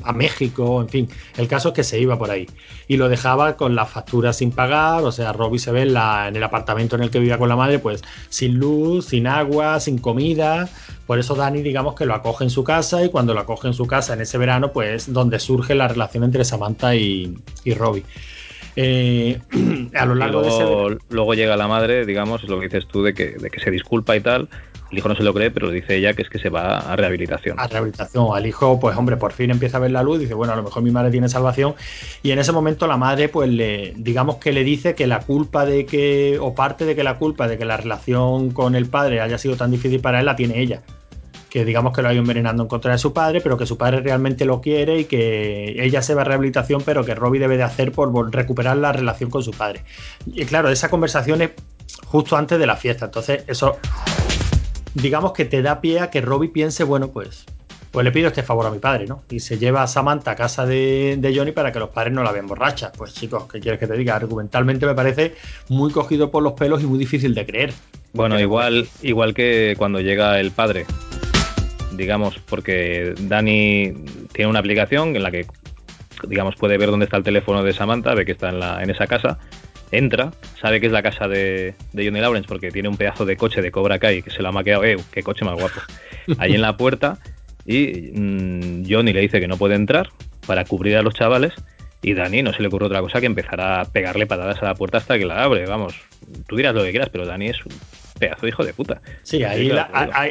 a, 0.03 0.13
México, 0.13 0.81
en 0.81 0.89
fin. 0.89 1.09
El 1.37 1.47
caso 1.47 1.69
es 1.69 1.75
que 1.75 1.83
se 1.83 1.99
iba 1.99 2.17
por 2.17 2.31
ahí. 2.31 2.47
Y 2.87 2.97
lo 2.97 3.09
dejaba 3.09 3.55
con 3.57 3.75
las 3.75 3.89
facturas 3.89 4.37
sin 4.37 4.51
pagar. 4.51 5.03
O 5.03 5.11
sea, 5.11 5.33
Robbie 5.33 5.59
se 5.59 5.71
ve 5.71 5.83
en, 5.83 5.93
la, 5.93 6.27
en 6.27 6.35
el 6.35 6.43
apartamento 6.43 6.95
en 6.95 7.03
el 7.03 7.09
que 7.09 7.19
vivía 7.19 7.37
con 7.37 7.49
la 7.49 7.55
madre, 7.55 7.79
pues 7.79 8.03
sin 8.29 8.55
luz, 8.59 9.05
sin 9.05 9.27
agua, 9.27 9.79
sin 9.79 9.97
comida. 9.97 10.69
Por 11.05 11.19
eso 11.19 11.35
Dani, 11.35 11.61
digamos 11.61 11.95
que 11.95 12.05
lo 12.05 12.13
acoge 12.13 12.43
en 12.43 12.49
su 12.49 12.63
casa 12.63 13.03
y 13.03 13.09
cuando 13.09 13.33
lo 13.33 13.39
acoge 13.39 13.67
en 13.67 13.73
su 13.73 13.87
casa 13.87 14.13
en 14.13 14.21
ese 14.21 14.37
verano, 14.37 14.71
pues 14.71 15.11
donde 15.11 15.39
surge 15.39 15.75
la 15.75 15.87
relación 15.87 16.23
entre 16.23 16.45
Samantha 16.45 16.95
y, 16.95 17.37
y 17.63 17.73
Robbie. 17.73 18.03
Eh, 18.75 19.39
a 19.95 20.05
lo 20.05 20.15
largo 20.15 20.41
luego, 20.41 20.87
de 20.87 20.93
ese... 20.93 21.03
luego 21.09 21.33
llega 21.33 21.57
la 21.57 21.67
madre, 21.67 22.05
digamos, 22.05 22.43
es 22.43 22.49
lo 22.49 22.59
que 22.59 22.67
dices 22.67 22.87
tú, 22.87 23.03
de 23.03 23.13
que, 23.13 23.31
de 23.31 23.49
que 23.49 23.59
se 23.59 23.71
disculpa 23.71 24.15
y 24.15 24.21
tal. 24.21 24.47
El 24.91 24.97
hijo 24.97 25.07
no 25.07 25.15
se 25.15 25.23
lo 25.23 25.33
cree, 25.33 25.51
pero 25.51 25.69
dice 25.69 25.95
ella 25.95 26.13
que 26.13 26.23
es 26.23 26.29
que 26.29 26.39
se 26.39 26.49
va 26.49 26.79
a 26.79 26.95
rehabilitación. 26.95 27.59
A 27.59 27.67
rehabilitación. 27.67 28.27
Al 28.33 28.45
hijo, 28.45 28.79
pues 28.79 28.97
hombre, 28.97 29.17
por 29.17 29.33
fin 29.33 29.51
empieza 29.51 29.77
a 29.77 29.79
ver 29.79 29.91
la 29.91 30.01
luz, 30.01 30.19
dice, 30.19 30.33
bueno, 30.33 30.53
a 30.53 30.55
lo 30.55 30.63
mejor 30.63 30.81
mi 30.81 30.91
madre 30.91 31.11
tiene 31.11 31.29
salvación. 31.29 31.75
Y 32.23 32.31
en 32.31 32.39
ese 32.39 32.51
momento 32.51 32.87
la 32.87 32.97
madre, 32.97 33.29
pues 33.29 33.49
le, 33.49 33.93
digamos 33.97 34.37
que 34.37 34.51
le 34.51 34.63
dice 34.63 34.95
que 34.95 35.05
la 35.05 35.19
culpa 35.19 35.65
de 35.65 35.85
que, 35.85 36.39
o 36.41 36.55
parte 36.55 36.85
de 36.85 36.95
que 36.95 37.03
la 37.03 37.17
culpa 37.17 37.47
de 37.47 37.57
que 37.57 37.65
la 37.65 37.77
relación 37.77 38.51
con 38.51 38.75
el 38.75 38.87
padre 38.87 39.21
haya 39.21 39.37
sido 39.37 39.55
tan 39.55 39.71
difícil 39.71 40.01
para 40.01 40.19
él, 40.19 40.25
la 40.25 40.35
tiene 40.35 40.59
ella 40.59 40.81
que 41.49 41.65
digamos 41.65 41.93
que 41.93 42.01
lo 42.01 42.09
ha 42.09 42.13
ido 42.13 42.21
envenenando 42.21 42.63
en 42.63 42.69
contra 42.69 42.91
de 42.91 42.97
su 42.97 43.11
padre, 43.11 43.41
pero 43.41 43.57
que 43.57 43.65
su 43.65 43.77
padre 43.77 44.01
realmente 44.01 44.45
lo 44.45 44.61
quiere 44.61 44.99
y 44.99 45.05
que 45.05 45.83
ella 45.83 46.01
se 46.01 46.13
va 46.13 46.21
a 46.21 46.25
rehabilitación, 46.25 46.81
pero 46.85 47.03
que 47.03 47.15
Robbie 47.15 47.39
debe 47.39 47.57
de 47.57 47.63
hacer 47.63 47.91
por 47.91 48.13
recuperar 48.33 48.77
la 48.77 48.91
relación 48.91 49.29
con 49.29 49.43
su 49.43 49.51
padre. 49.51 49.83
Y 50.27 50.45
claro, 50.45 50.69
esa 50.69 50.89
conversación 50.89 51.41
es 51.41 51.51
justo 52.05 52.37
antes 52.37 52.59
de 52.59 52.67
la 52.67 52.75
fiesta, 52.75 53.05
entonces 53.05 53.43
eso 53.47 53.77
digamos 54.93 55.33
que 55.33 55.45
te 55.45 55.61
da 55.61 55.81
pie 55.81 55.99
a 55.99 56.09
que 56.09 56.21
Robbie 56.21 56.49
piense, 56.49 56.83
bueno, 56.83 57.09
pues 57.09 57.45
pues 57.91 58.03
le 58.03 58.11
pido 58.11 58.27
este 58.27 58.43
favor 58.43 58.67
a 58.67 58.69
mi 58.69 58.77
padre, 58.77 59.07
¿no? 59.07 59.23
Y 59.31 59.39
se 59.39 59.57
lleva 59.57 59.81
a 59.81 59.87
Samantha 59.87 60.31
a 60.31 60.35
casa 60.35 60.63
de, 60.67 61.17
de, 61.17 61.35
Johnny 61.35 61.53
para 61.53 61.71
que 61.71 61.79
los 61.79 61.89
padres 61.89 62.13
no 62.13 62.21
la 62.21 62.31
vean 62.31 62.45
borracha. 62.45 62.91
Pues 62.91 63.15
chicos, 63.15 63.45
¿qué 63.51 63.59
quieres 63.59 63.79
que 63.79 63.87
te 63.87 63.97
diga? 63.97 64.15
Argumentalmente 64.15 64.85
me 64.85 64.93
parece 64.93 65.33
muy 65.69 65.91
cogido 65.91 66.29
por 66.29 66.43
los 66.43 66.53
pelos 66.53 66.83
y 66.83 66.85
muy 66.85 66.99
difícil 66.99 67.33
de 67.33 67.47
creer. 67.47 67.73
Bueno, 68.13 68.39
igual, 68.39 68.87
igual 69.01 69.33
que 69.33 69.73
cuando 69.75 70.01
llega 70.01 70.39
el 70.39 70.51
padre 70.51 70.85
digamos, 71.99 72.39
porque 72.47 73.13
Dani 73.19 73.93
tiene 74.31 74.49
una 74.49 74.59
aplicación 74.59 75.15
en 75.15 75.21
la 75.21 75.31
que, 75.31 75.45
digamos, 76.27 76.55
puede 76.55 76.77
ver 76.77 76.89
dónde 76.89 77.05
está 77.05 77.17
el 77.17 77.23
teléfono 77.23 77.63
de 77.63 77.73
Samantha, 77.73 78.13
ve 78.13 78.25
que 78.25 78.31
está 78.31 78.49
en, 78.49 78.59
la, 78.59 78.81
en 78.81 78.89
esa 78.89 79.05
casa, 79.05 79.37
entra, 79.91 80.31
sabe 80.61 80.79
que 80.79 80.87
es 80.87 80.91
la 80.91 81.01
casa 81.01 81.27
de, 81.27 81.73
de, 81.93 82.05
Johnny 82.05 82.19
Lawrence 82.19 82.47
porque 82.47 82.71
tiene 82.71 82.89
un 82.89 82.97
pedazo 82.97 83.25
de 83.25 83.37
coche 83.37 83.61
de 83.61 83.71
Cobra 83.71 83.99
Kai 83.99 84.21
que 84.21 84.29
se 84.29 84.41
lo 84.41 84.49
ha 84.49 84.51
maqueado, 84.51 84.83
¡eh! 84.83 84.97
¡Qué 85.11 85.23
coche 85.23 85.45
más 85.45 85.55
guapo! 85.55 85.79
Ahí 86.37 86.53
en 86.53 86.61
la 86.61 86.77
puerta 86.77 87.17
y 87.65 88.11
mm, 88.13 88.85
Johnny 88.89 89.13
le 89.13 89.21
dice 89.21 89.39
que 89.39 89.47
no 89.47 89.57
puede 89.57 89.75
entrar 89.75 90.09
para 90.45 90.65
cubrir 90.65 90.97
a 90.97 91.01
los 91.01 91.13
chavales 91.13 91.53
y 92.01 92.13
Dani 92.13 92.41
no 92.43 92.53
se 92.53 92.61
le 92.61 92.67
ocurre 92.67 92.85
otra 92.85 93.01
cosa 93.01 93.19
que 93.19 93.25
empezar 93.25 93.59
a 93.61 93.85
pegarle 93.85 94.25
patadas 94.25 94.61
a 94.61 94.65
la 94.65 94.75
puerta 94.75 94.97
hasta 94.97 95.17
que 95.17 95.25
la 95.25 95.43
abre. 95.43 95.65
Vamos, 95.65 95.95
tú 96.47 96.55
dirás 96.55 96.73
lo 96.73 96.83
que 96.83 96.91
quieras, 96.91 97.09
pero 97.11 97.25
Dani 97.25 97.49
es 97.49 97.65
un 97.65 97.73
pedazo 98.17 98.45
de 98.45 98.49
hijo 98.49 98.63
de 98.63 98.73
puta. 98.73 99.01
Sí, 99.23 99.43
ahí, 99.43 99.67
la, 99.67 99.89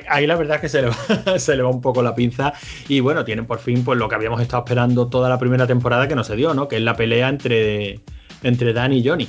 ahí, 0.08 0.26
la, 0.26 0.36
verdad 0.36 0.56
es 0.56 0.62
que 0.62 0.68
se 0.68 0.82
le, 0.82 0.88
va, 0.88 1.38
se 1.38 1.56
le 1.56 1.62
va 1.62 1.68
un 1.68 1.80
poco 1.80 2.02
la 2.02 2.14
pinza. 2.14 2.54
Y 2.88 3.00
bueno, 3.00 3.24
tienen 3.24 3.46
por 3.46 3.58
fin 3.58 3.84
pues 3.84 3.98
lo 3.98 4.08
que 4.08 4.14
habíamos 4.14 4.40
estado 4.40 4.64
esperando 4.64 5.08
toda 5.08 5.28
la 5.28 5.38
primera 5.38 5.66
temporada 5.66 6.08
que 6.08 6.14
no 6.14 6.24
se 6.24 6.36
dio, 6.36 6.54
¿no? 6.54 6.68
Que 6.68 6.76
es 6.76 6.82
la 6.82 6.96
pelea 6.96 7.28
entre, 7.28 8.00
entre 8.42 8.72
Dani 8.72 8.98
y 8.98 9.06
Johnny. 9.06 9.28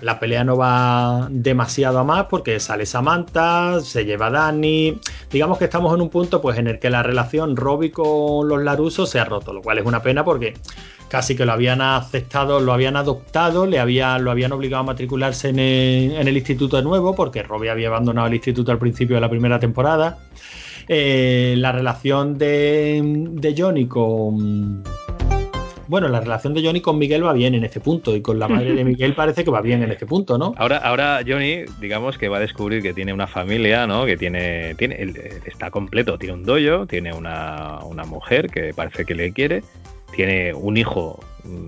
La 0.00 0.20
pelea 0.20 0.44
no 0.44 0.56
va 0.56 1.28
demasiado 1.30 1.98
a 1.98 2.04
más 2.04 2.26
porque 2.26 2.60
sale 2.60 2.86
Samantha, 2.86 3.80
se 3.80 4.04
lleva 4.04 4.30
Dani. 4.30 4.98
Digamos 5.30 5.58
que 5.58 5.64
estamos 5.64 5.92
en 5.94 6.00
un 6.00 6.08
punto 6.08 6.40
pues 6.40 6.58
en 6.58 6.68
el 6.68 6.78
que 6.78 6.88
la 6.88 7.02
relación 7.02 7.56
Robbie 7.56 7.90
con 7.90 8.48
los 8.48 8.62
Larusos 8.62 9.10
se 9.10 9.18
ha 9.18 9.24
roto, 9.24 9.52
lo 9.52 9.60
cual 9.60 9.78
es 9.78 9.84
una 9.84 10.00
pena 10.00 10.24
porque 10.24 10.54
casi 11.08 11.36
que 11.36 11.44
lo 11.44 11.52
habían 11.52 11.82
aceptado, 11.82 12.60
lo 12.60 12.72
habían 12.72 12.96
adoptado, 12.96 13.66
le 13.66 13.76
lo 13.76 14.30
habían 14.30 14.52
obligado 14.52 14.80
a 14.80 14.86
matricularse 14.86 15.50
en 15.50 15.58
el, 15.58 16.36
instituto 16.36 16.78
de 16.78 16.82
nuevo, 16.82 17.14
porque 17.14 17.42
Robbie 17.42 17.68
había 17.68 17.88
abandonado 17.88 18.28
el 18.28 18.34
instituto 18.34 18.72
al 18.72 18.78
principio 18.78 19.16
de 19.16 19.20
la 19.20 19.28
primera 19.28 19.60
temporada. 19.60 20.20
Eh, 20.88 21.54
la 21.58 21.70
relación 21.70 22.38
de, 22.38 23.54
Johnny 23.56 23.86
con. 23.86 24.82
Bueno, 25.92 26.08
la 26.08 26.20
relación 26.20 26.54
de 26.54 26.64
Johnny 26.64 26.80
con 26.80 26.96
Miguel 26.96 27.22
va 27.22 27.34
bien 27.34 27.54
en 27.54 27.64
este 27.64 27.78
punto 27.78 28.16
y 28.16 28.22
con 28.22 28.38
la 28.38 28.48
madre 28.48 28.72
de 28.72 28.82
Miguel 28.82 29.14
parece 29.14 29.44
que 29.44 29.50
va 29.50 29.60
bien 29.60 29.82
en 29.82 29.90
este 29.90 30.06
punto, 30.06 30.38
¿no? 30.38 30.54
Ahora, 30.56 30.78
ahora 30.78 31.20
Johnny, 31.20 31.66
digamos 31.82 32.16
que 32.16 32.30
va 32.30 32.38
a 32.38 32.40
descubrir 32.40 32.80
que 32.80 32.94
tiene 32.94 33.12
una 33.12 33.26
familia, 33.26 33.86
¿no? 33.86 34.06
Que 34.06 34.16
tiene, 34.16 34.74
tiene, 34.76 34.96
está 35.44 35.70
completo, 35.70 36.16
tiene 36.16 36.32
un 36.32 36.44
doyo, 36.44 36.86
tiene 36.86 37.12
una, 37.12 37.80
una 37.84 38.04
mujer 38.04 38.48
que 38.48 38.72
parece 38.72 39.04
que 39.04 39.14
le 39.14 39.34
quiere 39.34 39.62
tiene 40.16 40.54
un 40.54 40.78
hijo 40.78 41.20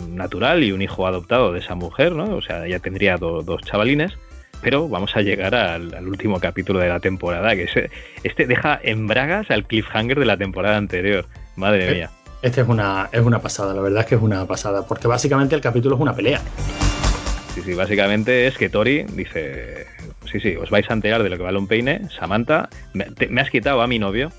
natural 0.09 0.65
y 0.65 0.73
un 0.73 0.81
hijo 0.81 1.07
adoptado 1.07 1.53
de 1.53 1.59
esa 1.59 1.75
mujer, 1.75 2.13
¿no? 2.13 2.35
O 2.35 2.41
sea, 2.41 2.67
ya 2.67 2.79
tendría 2.79 3.19
dos 3.19 3.61
chavalines. 3.61 4.17
Pero 4.63 4.89
vamos 4.89 5.15
a 5.17 5.21
llegar 5.21 5.55
al, 5.55 6.09
último 6.09 6.41
capítulo 6.41 6.79
de 6.79 6.89
la 6.89 6.99
temporada, 6.99 7.55
que 7.55 7.65
es, 7.65 7.91
este 8.23 8.47
deja 8.47 8.81
en 8.83 9.07
bragas 9.07 9.51
al 9.51 9.67
cliffhanger 9.67 10.19
de 10.19 10.25
la 10.25 10.39
temporada 10.39 10.79
anterior. 10.79 11.27
Madre 11.57 11.91
eh, 11.91 11.95
mía. 11.95 12.11
Este 12.45 12.61
es 12.61 12.69
una, 12.69 13.09
es 13.11 13.23
una 13.23 13.41
pasada, 13.41 13.73
la 13.73 13.81
verdad 13.81 14.01
es 14.01 14.07
que 14.07 14.17
es 14.17 14.21
una 14.21 14.47
pasada, 14.47 14.87
porque 14.87 15.09
básicamente 15.09 15.55
el 15.55 15.63
capítulo 15.63 15.95
es 15.95 16.03
una 16.03 16.15
pelea. 16.15 16.43
Sí, 17.55 17.63
sí, 17.63 17.73
básicamente 17.73 18.47
es 18.47 18.59
que 18.59 18.69
Tori 18.69 19.05
dice, 19.15 19.87
sí, 20.31 20.41
sí, 20.41 20.55
os 20.55 20.69
vais 20.69 20.85
a 20.91 20.93
enterar 20.93 21.23
de 21.23 21.31
lo 21.31 21.39
que 21.39 21.43
vale 21.43 21.57
un 21.57 21.67
peine, 21.67 22.03
Samantha, 22.11 22.69
me 22.93 23.41
has 23.41 23.49
quitado 23.49 23.81
a 23.81 23.87
mi 23.87 23.99
novio, 23.99 24.31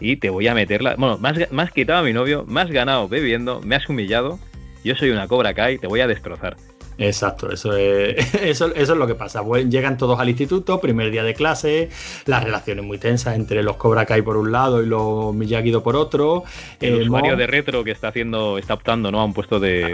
y 0.00 0.16
te 0.16 0.30
voy 0.30 0.48
a 0.48 0.54
meterla. 0.54 0.94
Bueno, 0.96 1.18
más, 1.18 1.36
más 1.52 1.70
quitado 1.70 1.98
a 1.98 2.02
mi 2.02 2.14
novio, 2.14 2.46
más 2.48 2.70
ganado 2.70 3.10
bebiendo, 3.10 3.60
me 3.60 3.76
has 3.76 3.86
humillado. 3.90 4.38
Yo 4.82 4.94
soy 4.94 5.10
una 5.10 5.28
cobra 5.28 5.52
Kai, 5.52 5.76
te 5.76 5.86
voy 5.86 6.00
a 6.00 6.06
destrozar. 6.06 6.56
Exacto, 6.98 7.50
eso 7.50 7.76
es, 7.76 8.34
eso, 8.42 8.74
eso 8.74 8.92
es 8.92 8.98
lo 8.98 9.06
que 9.06 9.14
pasa. 9.14 9.42
llegan 9.68 9.96
todos 9.96 10.18
al 10.18 10.28
instituto, 10.28 10.80
primer 10.80 11.10
día 11.10 11.22
de 11.22 11.34
clase, 11.34 11.90
las 12.26 12.44
relaciones 12.44 12.84
muy 12.84 12.98
tensas 12.98 13.36
entre 13.36 13.62
los 13.62 13.76
Cobra 13.76 14.06
Kai 14.06 14.22
por 14.22 14.36
un 14.36 14.52
lado 14.52 14.82
y 14.82 14.86
los 14.86 15.34
miyagi 15.34 15.72
por 15.72 15.96
otro. 15.96 16.44
El 16.80 16.94
eh, 16.94 17.02
usuario 17.02 17.36
de 17.36 17.46
retro 17.46 17.82
que 17.84 17.90
está 17.90 18.08
haciendo, 18.08 18.58
está 18.58 18.74
optando 18.74 19.10
¿no? 19.10 19.20
a 19.20 19.24
un 19.24 19.32
puesto 19.32 19.58
de, 19.58 19.92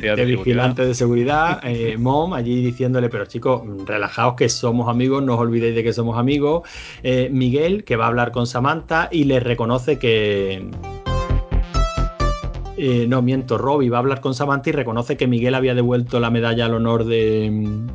de, 0.00 0.24
vigilante 0.24 0.84
de 0.84 0.94
seguridad. 0.94 1.60
Eh, 1.72 1.96
Mom 1.96 2.34
allí 2.34 2.62
diciéndole, 2.62 3.08
pero 3.08 3.24
chicos, 3.24 3.62
relajaos 3.86 4.34
que 4.34 4.48
somos 4.48 4.88
amigos, 4.88 5.22
no 5.22 5.34
os 5.34 5.40
olvidéis 5.40 5.74
de 5.74 5.82
que 5.82 5.92
somos 5.92 6.18
amigos. 6.18 6.68
Eh, 7.02 7.28
Miguel, 7.32 7.84
que 7.84 7.96
va 7.96 8.04
a 8.04 8.08
hablar 8.08 8.30
con 8.30 8.46
Samantha 8.46 9.08
y 9.10 9.24
le 9.24 9.40
reconoce 9.40 9.98
que 9.98 10.68
eh, 12.84 13.06
no, 13.06 13.22
miento, 13.22 13.58
Robbie 13.58 13.90
va 13.90 13.98
a 13.98 14.00
hablar 14.00 14.20
con 14.20 14.34
Samantha 14.34 14.70
y 14.70 14.72
reconoce 14.72 15.16
que 15.16 15.28
Miguel 15.28 15.54
había 15.54 15.72
devuelto 15.72 16.18
la 16.18 16.30
medalla 16.30 16.66
al 16.66 16.74
honor 16.74 17.04
de 17.04 17.86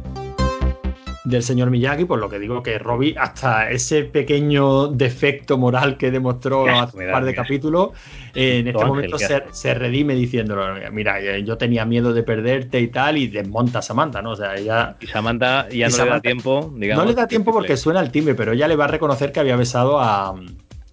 del 1.26 1.44
señor 1.44 1.70
Miyagi, 1.72 2.06
por 2.06 2.20
lo 2.20 2.30
que 2.30 2.40
digo 2.40 2.64
que 2.64 2.80
Robbie, 2.80 3.14
hasta 3.20 3.70
ese 3.70 4.06
pequeño 4.06 4.88
defecto 4.88 5.58
moral 5.58 5.98
que 5.98 6.10
demostró 6.10 6.70
hace 6.70 7.06
un 7.06 7.12
par 7.12 7.26
de 7.26 7.36
capítulos, 7.36 7.90
eh, 8.34 8.60
en 8.60 8.70
este 8.70 8.86
momento 8.86 9.18
se, 9.18 9.74
redime 9.74 10.16
diciéndolo, 10.16 10.76
mira, 10.94 11.20
eh, 11.20 11.44
yo 11.44 11.58
tenía 11.58 11.84
miedo 11.84 12.14
de 12.14 12.24
perderte 12.24 12.80
y 12.80 12.88
tal, 12.88 13.18
y 13.18 13.28
desmonta 13.28 13.80
a 13.80 13.82
Samantha, 13.82 14.22
¿no? 14.22 14.32
O 14.32 14.36
sea, 14.38 14.56
ella... 14.56 14.96
Y 15.02 15.08
Samantha 15.08 15.68
ya 15.68 15.90
no 15.90 15.98
le 15.98 16.10
da 16.12 16.22
tiempo, 16.22 16.74
digamos. 16.78 17.04
No 17.04 17.10
le 17.10 17.14
da 17.14 17.28
tiempo 17.28 17.52
porque 17.52 17.76
suena 17.76 18.00
el 18.00 18.10
timbre, 18.10 18.36
pero 18.36 18.54
ella 18.54 18.70
le 18.70 18.78
va 18.78 18.86
a 18.86 18.88
reconocer 18.88 19.34
que 19.34 19.42
había 19.42 19.58
besado 19.58 20.00
a, 20.00 20.34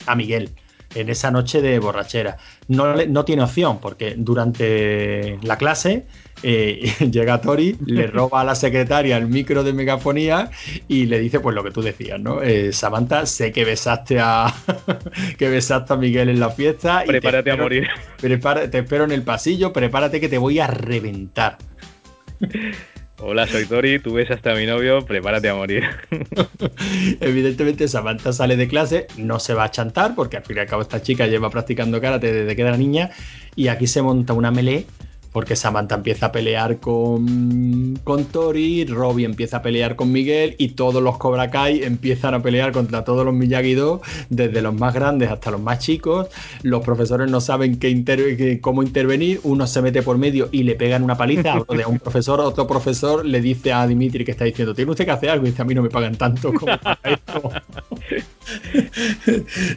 a 0.07 0.15
Miguel 0.17 0.51
en 0.95 1.09
esa 1.09 1.31
noche 1.31 1.61
de 1.63 1.79
borrachera. 1.79 2.37
No, 2.69 2.95
no 2.95 3.25
tiene 3.25 3.43
opción 3.43 3.79
porque 3.81 4.15
durante 4.17 5.39
la 5.43 5.57
clase 5.59 6.07
eh, 6.43 6.93
llega 7.11 7.41
Tori, 7.41 7.77
le 7.87 8.07
roba 8.09 8.43
a 8.43 8.45
la 8.45 8.55
secretaria 8.55 9.17
el 9.17 9.27
micro 9.27 9.65
de 9.65 9.73
megafonía 9.73 10.51
y 10.89 11.07
le 11.07 11.19
dice 11.19 11.41
pues 11.41 11.55
lo 11.55 11.65
que 11.65 11.71
tú 11.71 11.83
decías, 11.83 12.21
¿no? 12.21 12.43
Eh, 12.43 12.73
Samantha, 12.73 13.27
sé 13.27 13.53
que 13.53 13.65
besaste 13.65 14.19
a 14.21 14.53
que 15.39 15.49
besaste 15.49 15.93
a 15.93 15.97
Miguel 15.97 16.29
en 16.29 16.41
la 16.41 16.51
fiesta. 16.51 17.05
Prepárate 17.07 17.51
a 17.51 17.57
morir. 17.57 17.89
te 18.21 18.79
espero 18.79 19.05
en 19.05 19.13
el 19.13 19.23
pasillo, 19.23 19.73
prepárate 19.73 20.21
que 20.21 20.29
te 20.29 20.39
voy 20.39 20.59
a 20.59 20.67
reventar. 20.67 21.59
Hola, 23.27 23.47
soy 23.47 23.65
Tori, 23.65 24.01
tú 24.01 24.13
ves 24.13 24.31
hasta 24.31 24.55
mi 24.55 24.67
novio, 24.67 25.07
prepárate 25.07 25.49
a 25.49 25.55
morir. 25.55 25.85
Evidentemente 27.21 27.89
Samantha 27.89 28.35
sale 28.35 28.55
de 28.55 28.69
clase, 28.69 29.07
no 29.17 29.41
se 29.41 29.55
va 29.55 29.65
a 29.65 29.71
chantar, 29.71 30.15
porque 30.15 30.37
al 30.37 30.45
fin 30.45 30.59
y 30.59 30.61
al 30.61 30.67
cabo 30.67 30.83
esta 30.83 31.01
chica 31.01 31.27
lleva 31.27 31.49
practicando 31.49 32.03
karate 32.03 32.31
desde 32.31 32.55
que 32.55 32.61
era 32.61 32.77
niña, 32.77 33.13
y 33.57 33.69
aquí 33.69 33.87
se 33.87 34.03
monta 34.03 34.35
una 34.35 34.51
melee 34.51 34.85
porque 35.35 35.57
Samantha 35.57 35.97
empieza 35.97 36.27
a 36.27 36.33
pelear 36.33 36.79
con, 36.79 37.99
con 38.05 38.25
Tori, 38.27 38.85
Robbie 38.85 39.25
empieza 39.25 39.57
a 39.57 39.63
pelear 39.63 39.97
con 39.97 40.13
Miguel 40.13 40.55
y 40.59 40.69
todos 40.69 41.03
los 41.03 41.19
Cobra 41.19 41.51
Kai 41.51 41.83
empiezan 41.83 42.35
a 42.35 42.41
pelear 42.41 42.71
contra 42.71 43.03
todos 43.03 43.25
los 43.25 43.35
Miyagi-Do, 43.35 44.01
desde 44.31 44.63
los 44.63 44.79
más 44.79 44.95
grandes 44.95 45.33
hasta 45.33 45.51
los 45.51 45.61
más 45.61 45.81
chicos. 45.81 46.29
Los 46.63 46.85
profesores 46.85 47.29
no 47.29 47.41
saben 47.41 47.81
qué 47.81 48.61
cómo 48.61 48.85
intervenir, 48.85 49.41
uno 49.43 49.67
se 49.67 49.83
mete 49.83 50.03
por 50.03 50.19
medio 50.19 50.49
y 50.53 50.63
le 50.63 50.77
pegan 50.77 51.03
una 51.03 51.17
paliza, 51.17 51.57
de 51.69 51.85
un 51.85 51.99
profesor, 51.99 52.39
otro 52.39 52.69
profesor 52.69 53.27
le 53.27 53.41
dice 53.41 53.73
a 53.73 53.89
Dimitri 53.89 54.25
que 54.25 54.31
está 54.31 54.45
diciendo, 54.45 54.73
tiene 54.73 54.93
usted 54.93 55.05
que 55.05 55.11
hacer 55.11 55.31
algo 55.31 55.47
y 55.47 55.51
dice, 55.51 55.63
a 55.63 55.65
mí 55.65 55.75
no 55.75 55.83
me 55.83 55.91
pagan 55.91 56.15
tanto 56.15 56.55
como 56.55 56.73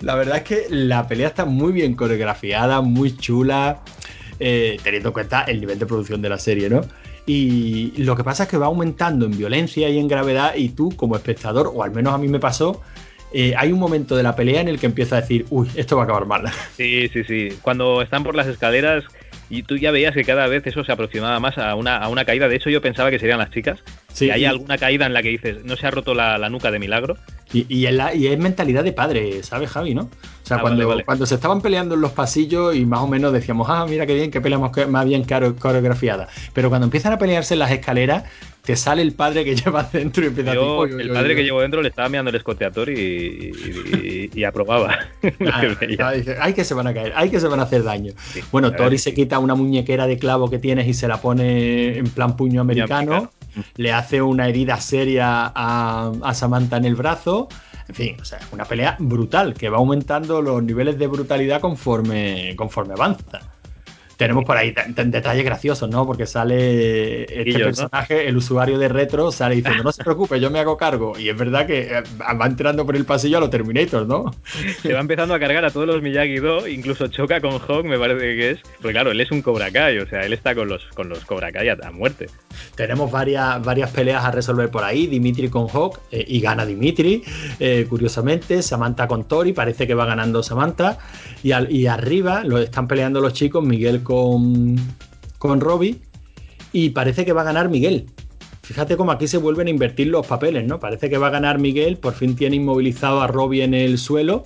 la 0.02 0.16
verdad 0.16 0.38
es 0.38 0.44
que 0.44 0.68
la 0.70 1.08
pelea 1.08 1.30
está 1.30 1.46
muy 1.46 1.72
bien 1.72 1.96
coreografiada, 1.96 2.82
muy 2.82 3.18
chula. 3.18 3.82
Eh, 4.40 4.78
teniendo 4.84 5.10
en 5.10 5.14
cuenta 5.14 5.44
el 5.44 5.60
nivel 5.60 5.80
de 5.80 5.86
producción 5.86 6.22
de 6.22 6.30
la 6.30 6.38
serie, 6.38 6.70
¿no? 6.70 6.82
Y 7.26 7.92
lo 7.98 8.16
que 8.16 8.24
pasa 8.24 8.44
es 8.44 8.50
que 8.50 8.58
va 8.58 8.68
aumentando 8.68 9.26
en 9.26 9.38
violencia 9.38 9.90
y 9.90 9.98
en 9.98 10.08
gravedad 10.08 10.56
y 10.56 10.70
tú 10.70 10.96
como 10.96 11.16
espectador, 11.16 11.72
o 11.74 11.84
al 11.84 11.92
menos 11.92 12.14
a 12.14 12.18
mí 12.18 12.28
me 12.28 12.40
pasó, 12.40 12.82
eh, 13.34 13.54
hay 13.58 13.72
un 13.72 13.80
momento 13.80 14.16
de 14.16 14.24
la 14.24 14.36
pelea 14.36 14.62
en 14.62 14.68
el 14.68 14.80
que 14.80 14.86
empieza 14.86 15.18
a 15.18 15.22
decir, 15.22 15.46
uy, 15.50 15.70
esto 15.76 15.98
va 15.98 16.04
a 16.04 16.06
acabar 16.06 16.26
mal. 16.26 16.44
Sí, 16.78 17.10
sí, 17.12 17.24
sí. 17.24 17.50
Cuando 17.62 18.02
están 18.02 18.24
por 18.24 18.36
las 18.36 18.48
escaleras 18.48 19.04
y 19.50 19.64
tú 19.64 19.76
ya 19.78 19.92
veías 19.92 20.14
que 20.14 20.24
cada 20.24 20.48
vez 20.48 20.66
eso 20.66 20.84
se 20.84 20.92
aproximaba 20.92 21.40
más 21.40 21.58
a 21.58 21.76
una, 21.76 21.98
a 21.98 22.08
una 22.10 22.24
caída. 22.24 22.48
De 22.48 22.56
hecho, 22.56 22.70
yo 22.70 22.82
pensaba 22.82 23.10
que 23.10 23.20
serían 23.20 23.40
las 23.40 23.50
chicas. 23.50 23.80
Si 24.18 24.32
hay 24.32 24.46
alguna 24.46 24.80
caída 24.80 25.06
en 25.06 25.14
la 25.14 25.22
que 25.22 25.30
dices, 25.30 25.64
no 25.64 25.76
se 25.76 25.86
ha 25.86 25.92
roto 25.92 26.16
la, 26.16 26.50
nuca 26.50 26.72
de 26.72 26.80
milagro. 26.80 27.18
Y, 27.54 27.68
y, 27.70 27.86
es 27.86 28.40
mentalidad 28.40 28.84
de 28.84 28.92
padre, 28.92 29.44
¿sabes, 29.44 29.70
Javi? 29.70 29.94
¿no? 29.94 30.02
O 30.02 30.10
sea, 30.42 30.58
ah, 30.58 30.62
cuando, 30.62 31.06
cuando 31.06 31.28
se 31.28 31.36
estaban 31.36 31.62
peleando 31.62 31.94
en 31.94 32.02
los 32.02 32.14
pasillos 32.14 32.76
y 32.76 32.84
más 32.84 33.02
o 33.02 33.08
menos 33.08 33.32
decíamos, 33.32 33.68
ah, 33.70 33.86
mira 33.88 34.08
qué 34.08 34.16
bien, 34.16 34.32
que 34.32 34.42
peleamos 34.42 34.72
más 34.90 35.06
bien 35.06 35.24
coreografiada. 35.24 36.30
Pero 36.54 36.70
cuando 36.70 36.86
empiezan 36.86 37.14
a 37.14 37.20
pelearse 37.20 37.54
en 37.54 37.60
las 37.60 37.70
escaleras, 37.70 38.24
te 38.64 38.76
sale 38.76 39.04
el 39.04 39.14
padre 39.14 39.46
que 39.46 39.56
lleva 39.56 39.84
dentro 39.84 40.24
y 40.24 40.28
empieza 40.28 40.52
a 40.52 40.56
decir, 40.56 41.00
El 41.00 41.10
padre 41.12 41.36
que 41.36 41.44
llevo 41.44 41.62
dentro 41.62 41.84
le 41.84 41.90
estaba 41.90 42.10
mirando 42.10 42.30
el 42.30 42.38
escoteator 42.38 42.90
y, 42.90 44.30
y, 44.34 44.44
aprobaba. 44.44 44.98
hay 46.42 46.54
que 46.54 46.66
se 46.66 46.74
van 46.74 46.88
a 46.88 46.94
caer, 46.94 47.14
hay 47.16 47.30
que 47.30 47.40
se 47.40 47.48
van 47.48 47.60
a 47.60 47.64
hacer 47.64 47.84
daño. 47.84 48.14
bueno, 48.52 48.72
Tori 48.72 48.98
se 48.98 49.14
quita 49.14 49.38
una 49.38 49.54
muñequera 49.54 50.08
de 50.08 50.18
clavo 50.18 50.50
que 50.50 50.58
tienes 50.58 50.88
y 50.88 50.96
se 50.96 51.08
la 51.08 51.22
pone 51.22 52.00
en 52.00 52.10
plan 52.10 52.36
puño 52.36 52.62
americano. 52.62 53.30
Le 53.76 53.94
hace 53.94 54.22
una 54.22 54.48
herida 54.48 54.80
seria 54.80 55.52
a, 55.54 56.34
Samantha 56.34 56.78
en 56.78 56.86
el 56.86 56.96
brazo. 56.96 57.48
En 57.88 57.96
fin, 57.96 58.18
o 58.20 58.26
sea, 58.26 58.40
una 58.52 58.66
pelea 58.66 58.98
brutal 59.00 59.54
que 59.54 59.70
va 59.70 59.78
aumentando 59.78 60.42
los 60.42 60.62
niveles 60.62 60.98
de 61.00 61.08
brutalidad 61.08 61.62
conforme, 61.62 62.54
conforme 62.58 62.94
avanza. 62.94 63.40
Tenemos 64.18 64.46
por 64.46 64.58
ahí 64.58 64.74
detalles 64.88 65.46
graciosos, 65.46 65.88
¿no? 65.90 66.08
Porque 66.08 66.26
sale 66.26 67.24
este 67.24 67.60
personaje, 67.64 68.28
el 68.28 68.36
usuario 68.36 68.80
de 68.80 68.90
retro, 68.90 69.32
sale 69.32 69.56
diciendo, 69.56 69.84
no 69.84 69.92
se 69.92 70.04
preocupe, 70.04 70.40
yo 70.40 70.50
me 70.50 70.60
hago 70.60 70.76
cargo. 70.76 71.18
Y 71.20 71.30
es 71.30 71.38
verdad 71.38 71.68
que 71.68 71.82
eh, 71.82 72.04
va 72.20 72.48
entrando 72.48 72.84
por 72.84 72.96
el 72.96 73.06
pasillo 73.06 73.38
a 73.38 73.42
los 73.42 73.52
Terminator, 73.52 74.08
¿no? 74.08 74.34
Se 74.82 74.92
va 74.92 75.02
empezando 75.02 75.36
a 75.36 75.40
cargar 75.40 75.64
a 75.66 75.70
todos 75.70 75.86
los 75.86 76.02
Miyagi-Do, 76.02 76.68
incluso 76.68 77.08
choca 77.10 77.40
con 77.42 77.60
Hawk, 77.60 77.86
me 77.86 78.00
parece 78.00 78.22
que 78.22 78.50
es. 78.52 78.60
Porque 78.82 78.94
claro, 78.94 79.12
él 79.12 79.22
es 79.22 79.30
un 79.30 79.44
Cobra 79.44 79.70
Kai, 79.70 80.00
o 80.00 80.08
sea, 80.08 80.22
él 80.22 80.34
está 80.34 80.56
con 80.56 80.68
los, 80.68 80.84
con 80.96 81.10
los 81.10 81.24
Cobra 81.24 81.52
Kai 81.52 81.70
a, 81.70 81.78
muerte. 81.92 82.28
Tenemos 82.76 83.12
varias, 83.12 83.64
varias 83.64 83.92
peleas 83.92 84.26
a 84.26 84.32
resolver 84.32 84.72
por 84.72 84.84
ahí, 84.84 85.06
Dimitri 85.06 85.48
con 85.48 85.68
Hawk, 85.70 86.00
eh, 86.12 86.26
y 86.28 86.40
gana 86.40 86.66
Dimitri, 86.66 87.24
eh, 87.60 87.86
curiosamente, 87.88 88.64
Samantha 88.64 89.08
con 89.08 89.28
Tori, 89.28 89.54
parece 89.54 89.86
que 89.86 89.94
va 89.94 90.06
ganando 90.06 90.42
Samantha, 90.42 90.98
y, 91.44 91.54
y 91.70 91.86
arriba 91.86 92.44
lo 92.44 92.58
están 92.58 92.88
peleando 92.88 93.22
los 93.22 93.34
chicos, 93.34 93.64
Miguel 93.64 94.02
con, 94.08 94.78
con 95.38 95.60
Robbie, 95.60 95.98
y 96.72 96.92
parece 96.92 97.26
que 97.26 97.34
va 97.34 97.42
a 97.42 97.44
ganar 97.44 97.68
Miguel. 97.68 98.06
Fíjate 98.62 98.96
cómo 98.96 99.12
aquí 99.12 99.28
se 99.28 99.38
vuelven 99.38 99.68
a 99.68 99.70
invertir 99.70 100.08
los 100.08 100.26
papeles, 100.26 100.66
¿no? 100.66 100.80
Parece 100.80 101.10
que 101.10 101.18
va 101.18 101.28
a 101.28 101.30
ganar 101.30 101.60
Miguel, 101.60 101.98
por 101.98 102.14
fin 102.14 102.34
tiene 102.34 102.56
inmovilizado 102.56 103.20
a 103.22 103.28
Robbie 103.28 103.64
en 103.64 103.74
el 103.74 103.98
suelo. 103.98 104.46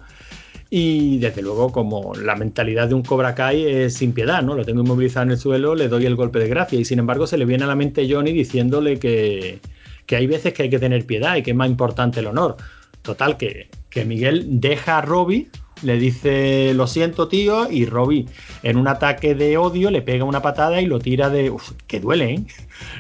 Y 0.72 1.20
desde 1.20 1.44
luego, 1.44 1.72
como 1.72 2.16
la 2.16 2.36
mentalidad 2.36 2.88
de 2.88 2.96
un 2.96 3.04
Cobra 3.04 3.36
Kai 3.36 3.64
es 3.64 3.94
sin 3.94 4.14
piedad, 4.14 4.42
¿no? 4.42 4.56
Lo 4.56 4.66
tengo 4.66 4.82
inmovilizado 4.82 5.26
en 5.26 5.32
el 5.32 5.38
suelo, 5.38 5.76
le 5.76 5.90
doy 5.90 6.08
el 6.08 6.16
golpe 6.16 6.40
de 6.40 6.48
gracia. 6.48 6.80
Y 6.80 6.86
sin 6.86 6.98
embargo, 6.98 7.28
se 7.28 7.38
le 7.38 7.46
viene 7.46 7.66
a 7.66 7.68
la 7.68 7.76
mente 7.76 8.12
Johnny 8.12 8.32
diciéndole 8.32 8.98
que, 8.98 9.60
que 10.08 10.16
hay 10.16 10.26
veces 10.26 10.54
que 10.54 10.64
hay 10.64 10.72
que 10.72 10.80
tener 10.80 11.06
piedad 11.06 11.36
y 11.36 11.44
que 11.44 11.52
es 11.52 11.58
más 11.58 11.70
importante 11.70 12.20
el 12.20 12.28
honor. 12.28 12.58
Total, 13.04 13.38
que, 13.38 13.70
que 13.92 14.06
Miguel 14.06 14.60
deja 14.60 14.98
a 14.98 15.02
Robbie 15.02 15.50
le 15.84 15.98
dice 15.98 16.74
lo 16.74 16.88
siento 16.88 17.28
tío 17.28 17.70
y 17.70 17.86
Robbie 17.86 18.26
en 18.64 18.78
un 18.78 18.88
ataque 18.88 19.36
de 19.36 19.58
odio 19.58 19.92
le 19.92 20.02
pega 20.02 20.24
una 20.24 20.42
patada 20.42 20.82
y 20.82 20.86
lo 20.86 21.00
tira 21.00 21.30
de... 21.30 21.50
Uf, 21.50 21.72
que 21.88 22.00
duele, 22.00 22.34
¿eh? 22.34 22.44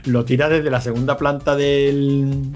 Lo 0.05 0.25
tira 0.25 0.49
desde 0.49 0.69
la 0.69 0.81
segunda 0.81 1.17
planta 1.17 1.55
del 1.55 2.51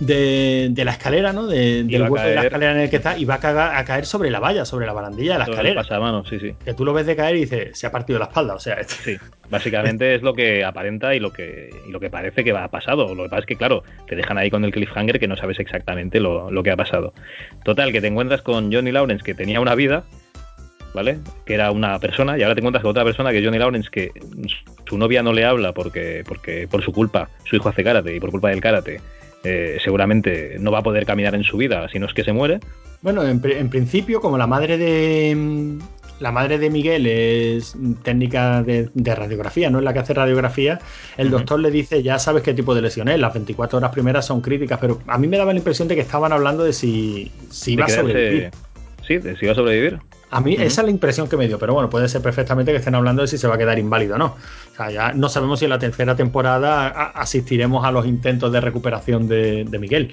de, 0.00 0.82
la 0.84 0.92
escalera, 0.92 1.32
¿no? 1.32 1.46
De, 1.46 1.84
del 1.84 2.02
hueco 2.02 2.24
de 2.24 2.34
la 2.34 2.42
escalera 2.42 2.72
en 2.72 2.80
el 2.80 2.90
que 2.90 2.96
está 2.96 3.18
y 3.18 3.24
va 3.24 3.34
a, 3.34 3.40
cagar, 3.40 3.76
a 3.76 3.84
caer 3.84 4.06
sobre 4.06 4.30
la 4.30 4.40
valla, 4.40 4.64
sobre 4.64 4.86
la 4.86 4.92
barandilla 4.92 5.32
de 5.34 5.38
la 5.38 5.44
escalera. 5.44 5.82
Mano, 5.98 6.24
sí, 6.24 6.38
sí. 6.38 6.54
Que 6.64 6.74
tú 6.74 6.84
lo 6.84 6.92
ves 6.92 7.06
de 7.06 7.16
caer 7.16 7.36
y 7.36 7.40
dices, 7.40 7.78
se 7.78 7.86
ha 7.86 7.90
partido 7.90 8.18
la 8.18 8.26
espalda, 8.26 8.54
o 8.54 8.60
sea. 8.60 8.82
Sí, 8.84 9.16
básicamente 9.50 10.14
es 10.14 10.22
lo 10.22 10.34
que 10.34 10.64
aparenta 10.64 11.14
y 11.14 11.20
lo 11.20 11.32
que, 11.32 11.70
lo 11.88 12.00
que 12.00 12.10
parece 12.10 12.44
que 12.44 12.52
va 12.52 12.64
a 12.64 12.68
pasado. 12.68 13.14
Lo 13.14 13.24
que 13.24 13.30
pasa 13.30 13.40
es 13.40 13.46
que, 13.46 13.56
claro, 13.56 13.82
te 14.06 14.16
dejan 14.16 14.38
ahí 14.38 14.50
con 14.50 14.64
el 14.64 14.72
cliffhanger 14.72 15.18
que 15.18 15.28
no 15.28 15.36
sabes 15.36 15.58
exactamente 15.58 16.20
lo, 16.20 16.50
lo 16.50 16.62
que 16.62 16.70
ha 16.70 16.76
pasado. 16.76 17.12
Total, 17.64 17.92
que 17.92 18.00
te 18.00 18.06
encuentras 18.06 18.42
con 18.42 18.72
Johnny 18.72 18.92
Lawrence 18.92 19.24
que 19.24 19.34
tenía 19.34 19.60
una 19.60 19.74
vida, 19.74 20.04
¿vale? 20.94 21.18
Que 21.44 21.54
era 21.54 21.70
una 21.70 21.98
persona 21.98 22.38
y 22.38 22.42
ahora 22.42 22.54
te 22.54 22.60
encuentras 22.60 22.82
con 22.82 22.90
otra 22.90 23.04
persona 23.04 23.32
que 23.32 23.44
Johnny 23.44 23.58
Lawrence 23.58 23.90
que 23.90 24.10
su 24.86 24.96
novia 24.96 25.22
no 25.22 25.32
le 25.32 25.44
habla 25.44 25.72
porque, 25.72 26.22
porque 26.26 26.66
por 26.68 26.82
su 26.82 26.92
culpa 26.92 27.28
su 27.44 27.56
hijo 27.56 27.68
hace 27.68 27.84
karate 27.84 28.14
y 28.14 28.20
por 28.20 28.30
culpa 28.30 28.50
del 28.50 28.60
karate 28.60 29.00
eh, 29.50 29.78
seguramente 29.82 30.56
no 30.60 30.70
va 30.70 30.80
a 30.80 30.82
poder 30.82 31.06
caminar 31.06 31.34
en 31.34 31.42
su 31.42 31.56
vida, 31.56 31.88
si 31.88 31.98
no 31.98 32.04
es 32.04 32.12
que 32.12 32.22
se 32.22 32.34
muere. 32.34 32.60
Bueno, 33.00 33.26
en, 33.26 33.40
principio, 33.70 34.20
como 34.20 34.36
la 34.36 34.46
madre 34.46 34.76
de. 34.76 35.34
Mm, 35.34 35.78
la 36.20 36.32
madre 36.32 36.58
de 36.58 36.68
Miguel 36.68 37.06
es 37.06 37.76
técnica 38.02 38.62
de, 38.62 38.90
radiografía, 39.14 39.70
no 39.70 39.78
es 39.78 39.84
la 39.84 39.94
que 39.94 40.00
hace 40.00 40.12
radiografía. 40.12 40.80
El 41.16 41.30
doctor 41.30 41.60
le 41.60 41.70
dice, 41.70 42.02
ya 42.02 42.18
sabes 42.18 42.42
qué 42.42 42.52
tipo 42.52 42.74
de 42.74 42.82
lesión 42.82 43.08
es, 43.08 43.18
las 43.18 43.32
24 43.32 43.78
horas 43.78 43.92
primeras 43.92 44.26
son 44.26 44.40
críticas, 44.40 44.80
pero 44.80 45.00
a 45.06 45.16
mí 45.16 45.28
me 45.28 45.38
daba 45.38 45.52
la 45.52 45.60
impresión 45.60 45.86
de 45.86 45.94
que 45.94 46.00
estaban 46.00 46.32
hablando 46.32 46.64
de 46.64 46.72
si, 46.72 47.30
si 47.50 47.74
iba 47.74 47.86
a 47.86 47.88
sobrevivir. 47.88 48.50
Sí, 49.06 49.18
de 49.18 49.36
si 49.36 49.44
iba 49.44 49.52
a 49.52 49.54
sobrevivir. 49.54 50.00
A 50.30 50.40
mí 50.40 50.54
esa 50.54 50.82
es 50.82 50.84
la 50.84 50.90
impresión 50.90 51.28
que 51.28 51.36
me 51.36 51.46
dio, 51.46 51.58
pero 51.58 51.72
bueno, 51.72 51.88
puede 51.88 52.08
ser 52.08 52.20
perfectamente 52.20 52.70
que 52.70 52.78
estén 52.78 52.94
hablando 52.94 53.22
de 53.22 53.28
si 53.28 53.38
se 53.38 53.48
va 53.48 53.54
a 53.54 53.58
quedar 53.58 53.78
inválido 53.78 54.16
o 54.16 54.18
no. 54.18 54.36
O 54.72 54.76
sea, 54.76 54.90
ya 54.90 55.12
no 55.12 55.28
sabemos 55.28 55.58
si 55.58 55.64
en 55.64 55.70
la 55.70 55.78
tercera 55.78 56.16
temporada 56.16 56.88
asistiremos 56.88 57.84
a 57.84 57.92
los 57.92 58.06
intentos 58.06 58.52
de 58.52 58.60
recuperación 58.60 59.26
de, 59.26 59.64
Miguel. 59.80 60.10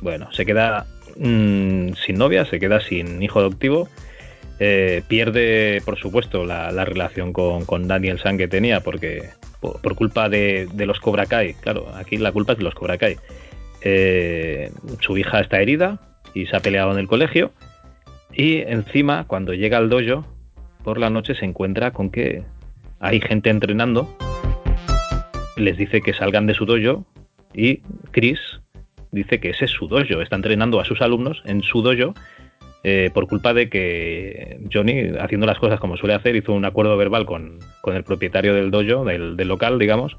Bueno, 0.00 0.32
se 0.32 0.46
queda 0.46 0.86
mm, 1.16 1.92
sin 2.04 2.16
novia, 2.16 2.46
se 2.46 2.58
queda 2.58 2.80
sin 2.80 3.22
hijo 3.22 3.40
adoptivo. 3.40 3.88
Eh, 4.58 5.02
pierde, 5.06 5.82
por 5.84 5.98
supuesto, 5.98 6.46
la, 6.46 6.70
relación 6.86 7.34
con, 7.34 7.88
Daniel 7.88 8.18
San 8.18 8.38
que 8.38 8.48
tenía, 8.48 8.80
porque 8.80 9.28
por, 9.60 9.94
culpa 9.96 10.30
de, 10.30 10.66
los 10.74 10.98
Cobra 10.98 11.26
Kai, 11.26 11.54
claro, 11.54 11.88
aquí 11.94 12.16
la 12.16 12.32
culpa 12.32 12.52
es 12.52 12.58
de 12.58 12.64
los 12.64 12.74
Cobra 12.74 12.96
Kai. 12.96 13.18
Eh, 13.82 14.72
su 15.00 15.18
hija 15.18 15.40
está 15.40 15.60
herida 15.60 16.00
y 16.32 16.46
se 16.46 16.56
ha 16.56 16.60
peleado 16.60 16.92
en 16.92 16.98
el 16.98 17.06
colegio 17.06 17.52
y 18.36 18.58
encima, 18.58 19.24
cuando 19.26 19.54
llega 19.54 19.78
al 19.78 19.88
dojo, 19.88 20.26
por 20.84 20.98
la 20.98 21.10
noche 21.10 21.34
se 21.34 21.44
encuentra 21.44 21.92
con 21.92 22.10
que 22.10 22.42
hay 23.00 23.20
gente 23.20 23.50
entrenando, 23.50 24.08
les 25.56 25.76
dice 25.78 26.00
que 26.02 26.12
salgan 26.12 26.46
de 26.46 26.54
su 26.54 26.66
dojo 26.66 27.04
y 27.54 27.80
Chris 28.10 28.38
dice 29.10 29.40
que 29.40 29.50
ese 29.50 29.64
es 29.64 29.70
su 29.70 29.88
dojo, 29.88 30.20
está 30.20 30.36
entrenando 30.36 30.78
a 30.80 30.84
sus 30.84 31.00
alumnos 31.00 31.42
en 31.46 31.62
su 31.62 31.80
dojo 31.82 32.14
eh, 32.84 33.10
por 33.12 33.26
culpa 33.26 33.54
de 33.54 33.68
que 33.68 34.60
Johnny, 34.72 35.10
haciendo 35.18 35.46
las 35.46 35.58
cosas 35.58 35.80
como 35.80 35.96
suele 35.96 36.14
hacer, 36.14 36.36
hizo 36.36 36.52
un 36.52 36.64
acuerdo 36.64 36.96
verbal 36.96 37.26
con, 37.26 37.58
el 37.86 38.04
propietario 38.04 38.54
del 38.54 38.70
dojo, 38.70 39.04
del, 39.04 39.36
del, 39.36 39.48
local, 39.48 39.78
digamos, 39.78 40.16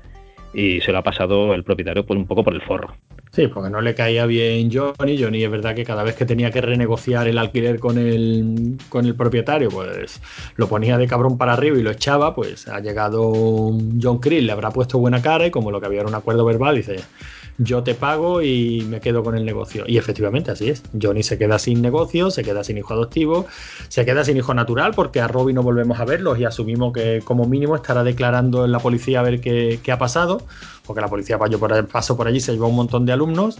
y 0.54 0.82
se 0.82 0.92
lo 0.92 1.00
ha 1.00 1.04
pasado 1.04 1.54
el 1.54 1.64
propietario 1.64 2.06
pues, 2.06 2.18
un 2.18 2.26
poco 2.26 2.44
por 2.44 2.54
el 2.54 2.62
forro. 2.62 2.96
Sí, 3.32 3.48
porque 3.48 3.70
no 3.70 3.82
le 3.82 3.94
caía 3.94 4.26
bien 4.26 4.72
Johnny. 4.72 5.22
Johnny 5.22 5.44
es 5.44 5.52
verdad 5.52 5.76
que 5.76 5.84
cada 5.84 6.04
vez 6.04 6.16
que 6.16 6.26
tenía 6.26 6.50
que 6.50 6.62
renegociar 6.62 7.28
el 7.28 7.38
alquiler 7.38 7.80
con 7.80 7.98
el, 7.98 8.78
con 8.90 9.06
el 9.06 9.16
propietario, 9.16 9.70
pues 9.70 10.22
lo 10.56 10.68
ponía 10.68 10.98
de 10.98 11.08
cabrón 11.08 11.38
para 11.38 11.54
arriba 11.54 11.78
y 11.78 11.84
lo 11.84 11.92
echaba. 11.92 12.34
Pues 12.34 12.68
ha 12.68 12.80
llegado 12.80 13.78
John 14.02 14.20
Krill, 14.20 14.48
le 14.48 14.52
habrá 14.54 14.72
puesto 14.72 14.98
buena 14.98 15.22
cara 15.22 15.46
y 15.46 15.52
como 15.52 15.72
lo 15.72 15.80
que 15.80 15.86
había 15.86 16.00
era 16.00 16.10
un 16.10 16.16
acuerdo 16.16 16.46
verbal, 16.46 16.78
dice, 16.78 16.96
yo 17.58 17.84
te 17.84 17.96
pago 17.96 18.42
y 18.42 18.82
me 18.88 19.00
quedo 19.00 19.24
con 19.24 19.36
el 19.36 19.44
negocio. 19.46 19.84
Y 19.88 19.98
efectivamente 19.98 20.52
así 20.52 20.70
es. 20.70 20.84
Johnny 21.00 21.24
se 21.24 21.38
queda 21.38 21.58
sin 21.58 21.82
negocio, 21.82 22.30
se 22.30 22.44
queda 22.44 22.64
sin 22.64 22.78
hijo 22.78 22.94
adoptivo, 22.94 23.48
se 23.88 24.06
queda 24.06 24.24
sin 24.24 24.38
hijo 24.38 24.54
natural 24.54 24.94
porque 24.96 25.22
a 25.22 25.28
Robbie 25.28 25.54
no 25.54 25.64
volvemos 25.64 26.00
a 26.00 26.06
verlos 26.06 26.40
y 26.40 26.46
asumimos 26.46 26.94
que 26.94 27.22
como 27.24 27.46
mínimo 27.46 27.76
estará 27.76 28.04
declarando 28.04 28.66
en 28.66 28.72
la 28.72 28.80
policía 28.80 29.20
a 29.20 29.24
ver 29.24 29.42
qué, 29.42 29.92
ha 29.92 29.98
pasado, 29.98 30.46
porque 30.86 31.02
la 31.02 31.08
policía 31.08 31.40
pasó 31.92 32.18
por, 32.18 32.28
allí, 32.28 32.40
se 32.40 32.54
llevó 32.54 32.68
un 32.68 32.76
montón 32.76 33.06
de 33.06 33.14
alumnos. 33.14 33.60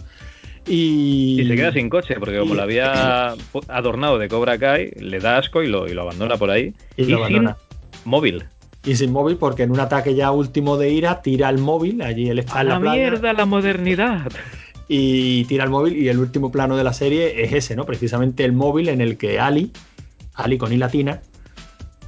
Y... 0.66 1.42
se 1.48 1.56
queda 1.56 1.72
sin 1.72 1.88
coche, 1.88 2.16
porque 2.18 2.38
como 2.38 2.54
lo 2.54 2.62
había 2.62 3.32
adornado 3.68 4.18
de 4.18 4.28
Cobra 4.28 4.58
Kai, 4.58 4.90
le 4.98 5.18
da 5.18 5.38
asco 5.38 5.62
y 5.62 5.68
lo, 5.68 5.88
y 5.88 5.94
lo 5.94 6.02
abandona 6.02 6.36
por 6.36 6.50
ahí. 6.50 6.74
Y, 6.96 7.06
lo 7.06 7.18
abandona. 7.18 7.56
sin 7.56 8.10
móvil 8.10 8.44
y 8.88 8.96
sin 8.96 9.12
móvil 9.12 9.36
porque 9.36 9.64
en 9.64 9.70
un 9.70 9.80
ataque 9.80 10.14
ya 10.14 10.30
último 10.30 10.78
de 10.78 10.90
ira 10.90 11.20
tira 11.20 11.50
el 11.50 11.58
móvil, 11.58 12.00
allí 12.00 12.30
él 12.30 12.38
está 12.38 12.62
en 12.62 12.68
la, 12.68 12.78
la 12.78 12.92
mierda 12.92 13.32
la 13.34 13.44
modernidad. 13.44 14.32
Y 14.90 15.44
tira 15.44 15.64
el 15.64 15.70
móvil 15.70 15.98
y 15.98 16.08
el 16.08 16.18
último 16.18 16.50
plano 16.50 16.74
de 16.74 16.82
la 16.82 16.94
serie 16.94 17.44
es 17.44 17.52
ese, 17.52 17.76
¿no? 17.76 17.84
Precisamente 17.84 18.42
el 18.42 18.54
móvil 18.54 18.88
en 18.88 19.02
el 19.02 19.18
que 19.18 19.38
Ali, 19.38 19.70
Ali 20.32 20.56
con 20.56 20.72
I 20.72 20.78
latina, 20.78 21.20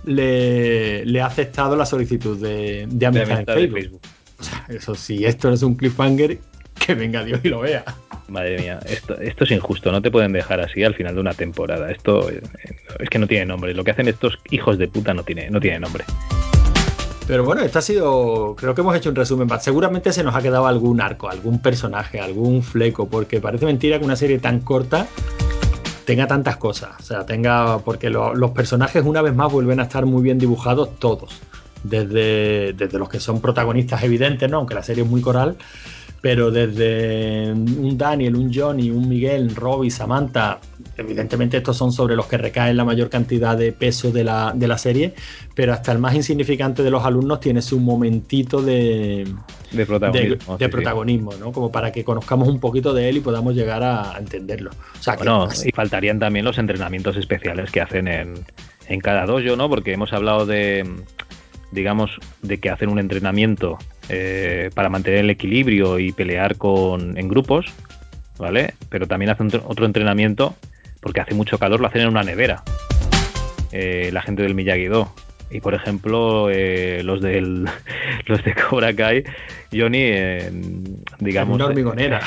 le, 0.06 1.20
ha 1.20 1.26
aceptado 1.26 1.76
la 1.76 1.84
solicitud 1.84 2.38
de, 2.40 2.88
amistad, 3.06 3.58
en 3.58 3.70
Facebook. 3.70 4.00
O 4.38 4.42
sea, 4.42 4.64
eso 4.70 4.94
sí, 4.94 5.26
esto 5.26 5.52
es 5.52 5.62
un 5.62 5.74
cliffhanger, 5.74 6.38
que 6.78 6.94
venga 6.94 7.22
Dios 7.22 7.40
y 7.42 7.50
lo 7.50 7.60
vea. 7.60 7.84
Madre 8.28 8.58
mía, 8.58 8.80
esto, 8.86 9.20
esto 9.20 9.44
es 9.44 9.50
injusto, 9.50 9.92
no 9.92 10.00
te 10.00 10.10
pueden 10.10 10.32
dejar 10.32 10.60
así 10.60 10.82
al 10.82 10.94
final 10.94 11.16
de 11.16 11.20
una 11.20 11.34
temporada. 11.34 11.90
Esto 11.90 12.30
es 12.30 13.10
que 13.10 13.18
no 13.18 13.26
tiene 13.26 13.44
nombre. 13.44 13.74
Lo 13.74 13.84
que 13.84 13.90
hacen 13.90 14.08
estos 14.08 14.38
hijos 14.50 14.78
de 14.78 14.88
puta 14.88 15.12
no 15.12 15.22
tiene, 15.22 15.50
no 15.50 15.60
tiene 15.60 15.80
nombre. 15.80 16.04
Pero 17.30 17.44
bueno, 17.44 17.62
esto 17.62 17.78
ha 17.78 17.82
sido, 17.82 18.56
creo 18.56 18.74
que 18.74 18.80
hemos 18.80 18.96
hecho 18.96 19.08
un 19.08 19.14
resumen. 19.14 19.48
Seguramente 19.60 20.12
se 20.12 20.24
nos 20.24 20.34
ha 20.34 20.42
quedado 20.42 20.66
algún 20.66 21.00
arco, 21.00 21.30
algún 21.30 21.62
personaje, 21.62 22.18
algún 22.18 22.60
fleco, 22.60 23.08
porque 23.08 23.40
parece 23.40 23.66
mentira 23.66 24.00
que 24.00 24.04
una 24.04 24.16
serie 24.16 24.40
tan 24.40 24.58
corta 24.58 25.06
tenga 26.04 26.26
tantas 26.26 26.56
cosas. 26.56 26.90
O 26.98 27.02
sea, 27.04 27.24
tenga, 27.26 27.78
porque 27.84 28.10
los 28.10 28.50
personajes 28.50 29.04
una 29.04 29.22
vez 29.22 29.32
más 29.32 29.52
vuelven 29.52 29.78
a 29.78 29.84
estar 29.84 30.06
muy 30.06 30.24
bien 30.24 30.40
dibujados 30.40 30.98
todos. 30.98 31.40
Desde, 31.84 32.72
desde 32.72 32.98
los 32.98 33.08
que 33.08 33.20
son 33.20 33.40
protagonistas 33.40 34.02
evidentes, 34.02 34.50
¿no? 34.50 34.56
aunque 34.56 34.74
la 34.74 34.82
serie 34.82 35.04
es 35.04 35.08
muy 35.08 35.20
coral, 35.20 35.56
pero 36.20 36.50
desde 36.50 37.52
un 37.52 37.96
Daniel, 37.96 38.36
un 38.36 38.52
Johnny, 38.52 38.90
un 38.90 39.08
Miguel, 39.08 39.54
Robbie, 39.56 39.90
Samantha, 39.90 40.60
evidentemente 40.96 41.56
estos 41.56 41.76
son 41.76 41.92
sobre 41.92 42.14
los 42.14 42.26
que 42.26 42.36
recaen 42.36 42.76
la 42.76 42.84
mayor 42.84 43.08
cantidad 43.08 43.56
de 43.56 43.72
peso 43.72 44.10
de 44.10 44.24
la, 44.24 44.52
de 44.54 44.68
la 44.68 44.76
serie, 44.76 45.14
pero 45.54 45.72
hasta 45.72 45.92
el 45.92 45.98
más 45.98 46.14
insignificante 46.14 46.82
de 46.82 46.90
los 46.90 47.04
alumnos 47.04 47.40
tiene 47.40 47.62
su 47.62 47.80
momentito 47.80 48.60
de, 48.60 49.26
de 49.72 49.86
protagonismo, 49.86 50.58
de, 50.58 50.68
protagonismo 50.68 51.32
¿no? 51.40 51.52
Como 51.52 51.72
para 51.72 51.90
que 51.90 52.04
conozcamos 52.04 52.48
un 52.48 52.60
poquito 52.60 52.92
de 52.92 53.08
él 53.08 53.16
y 53.18 53.20
podamos 53.20 53.54
llegar 53.54 53.82
a 53.82 54.16
entenderlo. 54.18 54.70
O 54.98 55.02
sea, 55.02 55.16
bueno, 55.16 55.48
y 55.64 55.70
faltarían 55.70 56.18
también 56.18 56.44
los 56.44 56.58
entrenamientos 56.58 57.16
especiales 57.16 57.70
que 57.70 57.80
hacen 57.80 58.08
en, 58.08 58.44
en 58.88 59.00
cada 59.00 59.24
dojo, 59.24 59.56
¿no? 59.56 59.70
Porque 59.70 59.94
hemos 59.94 60.12
hablado 60.12 60.44
de 60.44 60.84
digamos, 61.72 62.18
de 62.42 62.58
que 62.58 62.70
hacen 62.70 62.88
un 62.88 62.98
entrenamiento 62.98 63.78
eh, 64.08 64.70
para 64.74 64.88
mantener 64.88 65.20
el 65.20 65.30
equilibrio 65.30 65.98
y 65.98 66.12
pelear 66.12 66.56
con, 66.56 67.16
en 67.16 67.28
grupos, 67.28 67.66
¿vale? 68.38 68.74
Pero 68.88 69.06
también 69.06 69.30
hacen 69.30 69.48
otro 69.64 69.86
entrenamiento 69.86 70.56
porque 71.00 71.20
hace 71.20 71.34
mucho 71.34 71.58
calor, 71.58 71.80
lo 71.80 71.86
hacen 71.86 72.02
en 72.02 72.08
una 72.08 72.22
nevera. 72.22 72.62
Eh, 73.72 74.10
la 74.12 74.22
gente 74.22 74.42
del 74.42 74.54
Miyagi-Do. 74.54 75.12
Y 75.52 75.60
por 75.60 75.74
ejemplo, 75.74 76.48
eh, 76.50 77.02
los 77.02 77.20
del 77.20 77.66
los 78.26 78.44
de 78.44 78.54
Cobra 78.54 78.94
Kai, 78.94 79.24
Johnny, 79.72 80.12
digamos. 81.18 81.56
Una 81.56 81.66
hormigonera. 81.66 82.20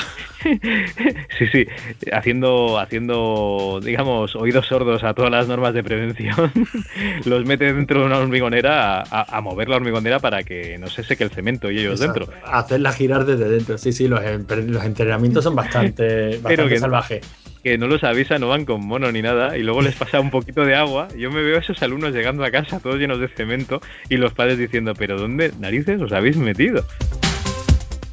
Sí, 1.38 1.46
sí, 1.50 1.66
haciendo, 2.12 2.78
haciendo, 2.78 3.80
digamos, 3.82 4.36
oídos 4.36 4.66
sordos 4.66 5.02
a 5.04 5.14
todas 5.14 5.30
las 5.30 5.48
normas 5.48 5.74
de 5.74 5.82
prevención, 5.82 6.52
los 7.24 7.44
mete 7.44 7.72
dentro 7.72 8.00
de 8.00 8.06
una 8.06 8.18
hormigonera 8.18 9.02
a, 9.02 9.40
mover 9.40 9.68
la 9.68 9.76
hormigonera 9.76 10.20
para 10.20 10.42
que 10.42 10.78
no 10.78 10.88
se 10.88 11.02
seque 11.02 11.24
el 11.24 11.30
cemento 11.30 11.70
y 11.70 11.78
ellos 11.78 12.00
dentro. 12.00 12.28
Hacerla 12.44 12.92
girar 12.92 13.24
desde 13.24 13.48
dentro, 13.48 13.78
sí, 13.78 13.92
sí, 13.92 14.08
los, 14.08 14.20
los 14.22 14.84
entrenamientos 14.84 15.44
son 15.44 15.54
bastante, 15.54 16.38
bastante 16.42 16.78
salvajes 16.78 17.44
que 17.64 17.78
no 17.78 17.86
los 17.86 18.04
avisa, 18.04 18.38
no 18.38 18.48
van 18.48 18.66
con 18.66 18.86
mono 18.86 19.10
ni 19.10 19.22
nada, 19.22 19.56
y 19.56 19.62
luego 19.62 19.80
les 19.80 19.96
pasa 19.96 20.20
un 20.20 20.30
poquito 20.30 20.66
de 20.66 20.74
agua. 20.74 21.08
Yo 21.16 21.30
me 21.30 21.42
veo 21.42 21.56
a 21.56 21.60
esos 21.60 21.82
alumnos 21.82 22.12
llegando 22.12 22.44
a 22.44 22.50
casa 22.50 22.78
todos 22.78 22.96
llenos 22.96 23.18
de 23.18 23.28
cemento 23.28 23.80
y 24.10 24.18
los 24.18 24.34
padres 24.34 24.58
diciendo, 24.58 24.92
pero 24.94 25.18
¿dónde 25.18 25.50
narices 25.58 25.98
os 26.02 26.12
habéis 26.12 26.36
metido? 26.36 26.84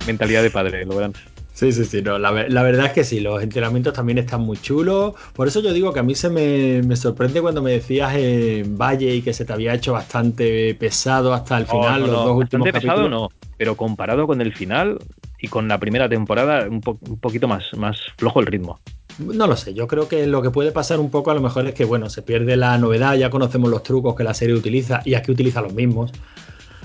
Mentalidad 0.08 0.42
de 0.42 0.52
padre, 0.52 0.86
lo 0.86 0.96
verán. 0.96 1.14
Sí, 1.62 1.72
sí, 1.72 1.86
sí, 1.86 2.02
no, 2.02 2.18
la, 2.18 2.32
verdad 2.32 2.88
es 2.88 2.92
que 2.92 3.04
sí, 3.04 3.20
los 3.20 3.44
entrenamientos 3.44 3.94
también 3.94 4.18
están 4.18 4.42
muy 4.42 4.58
chulos. 4.58 5.14
Por 5.36 5.48
eso 5.48 5.60
yo 5.60 5.72
digo 5.72 5.94
que 5.94 6.00
a 6.00 6.04
mí 6.04 6.16
se 6.16 6.32
me, 6.32 6.96
sorprende 6.96 7.40
cuando 7.40 7.62
me 7.62 7.70
decías 7.70 8.16
en 8.16 8.80
Valle 8.80 9.14
y 9.14 9.22
que 9.22 9.32
se 9.32 9.46
te 9.46 9.54
había 9.54 9.76
hecho 9.76 9.94
bastante 9.94 10.74
pesado 10.74 11.36
hasta 11.36 11.60
el 11.60 11.68
final, 11.68 12.02
los 12.02 12.10
dos 12.10 12.36
últimos 12.36 12.66
bastante 12.66 12.88
pesado 12.88 13.10
no, 13.10 13.30
pero 13.58 13.78
comparado 13.78 14.26
con 14.26 14.42
el 14.42 14.56
final 14.56 14.98
y 15.40 15.50
con 15.50 15.68
la 15.68 15.78
primera 15.78 16.10
temporada, 16.10 16.68
un, 16.68 16.82
un 16.84 17.20
poquito 17.20 17.48
más, 17.48 17.72
más 17.78 18.00
flojo 18.18 18.40
el 18.40 18.48
ritmo. 18.48 18.80
No 19.20 19.46
lo 19.46 19.56
sé, 19.56 19.76
yo 19.76 19.86
creo 19.86 20.08
que 20.08 20.26
lo 20.26 20.42
que 20.42 20.50
puede 20.50 20.72
pasar 20.72 21.00
un 21.00 21.12
poco 21.12 21.30
a 21.30 21.36
lo 21.36 21.42
mejor 21.42 21.68
es 21.68 21.76
que, 21.76 21.86
bueno, 21.86 22.10
se 22.10 22.24
pierde 22.24 22.58
la 22.58 22.76
novedad, 22.80 23.14
ya 23.14 23.30
conocemos 23.30 23.70
los 23.70 23.84
trucos 23.84 24.16
que 24.16 24.24
la 24.24 24.34
serie 24.34 24.56
utiliza 24.56 25.04
y 25.06 25.14
aquí 25.14 25.32
utiliza 25.32 25.62
los 25.62 25.76
mismos. 25.76 26.12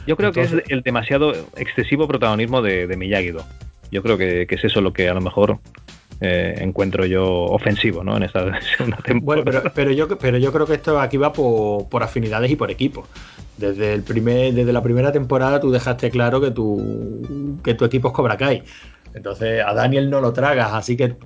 Yo 0.06 0.18
creo 0.18 0.32
que 0.32 0.42
es 0.42 0.52
el 0.68 0.82
demasiado 0.82 1.32
excesivo 1.56 2.06
protagonismo 2.06 2.60
de, 2.60 2.86
de 2.86 2.96
Miyagi-Do. 2.98 3.42
Yo 3.90 4.02
creo 4.02 4.18
que, 4.18 4.46
es 4.48 4.64
eso 4.64 4.80
lo 4.80 4.92
que 4.92 5.08
a 5.08 5.14
lo 5.14 5.20
mejor 5.20 5.58
eh, 6.20 6.54
encuentro 6.58 7.04
yo 7.06 7.26
ofensivo 7.26 8.02
¿no? 8.02 8.16
en 8.16 8.24
esta 8.24 8.60
segunda 8.76 8.98
temporada. 8.98 9.44
Bueno, 9.44 9.72
pero, 9.74 9.92
yo, 9.92 10.18
pero 10.18 10.38
yo 10.38 10.52
creo 10.52 10.66
que 10.66 10.74
esto 10.74 10.98
aquí 11.00 11.16
va 11.16 11.32
por, 11.32 12.02
afinidades 12.02 12.50
y 12.50 12.56
por 12.56 12.70
equipo. 12.70 13.06
Desde, 13.56 13.94
el 13.94 14.02
primer, 14.02 14.52
desde 14.52 14.72
la 14.72 14.82
primera 14.82 15.12
temporada 15.12 15.60
tú 15.60 15.70
dejaste 15.70 16.10
claro 16.10 16.40
que 16.40 16.50
tu, 16.50 17.58
que 17.62 17.74
tu 17.74 17.84
equipo 17.84 18.08
es 18.08 18.14
Cobra 18.14 18.36
Kai. 18.36 18.62
Entonces 19.14 19.62
a 19.64 19.72
Daniel 19.72 20.10
no 20.10 20.20
lo 20.20 20.32
tragas, 20.32 20.72
así 20.74 20.96
que 20.96 21.16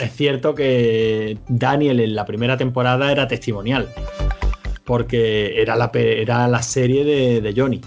es 0.00 0.12
cierto 0.12 0.54
que 0.54 1.38
Daniel 1.48 2.00
en 2.00 2.14
la 2.14 2.24
primera 2.24 2.56
temporada 2.56 3.10
era 3.10 3.26
testimonial, 3.26 3.88
porque 4.84 5.60
era 5.60 5.74
la, 5.76 5.90
era 5.94 6.46
la 6.46 6.62
serie 6.62 7.04
de, 7.40 7.54
Johnny. 7.56 7.80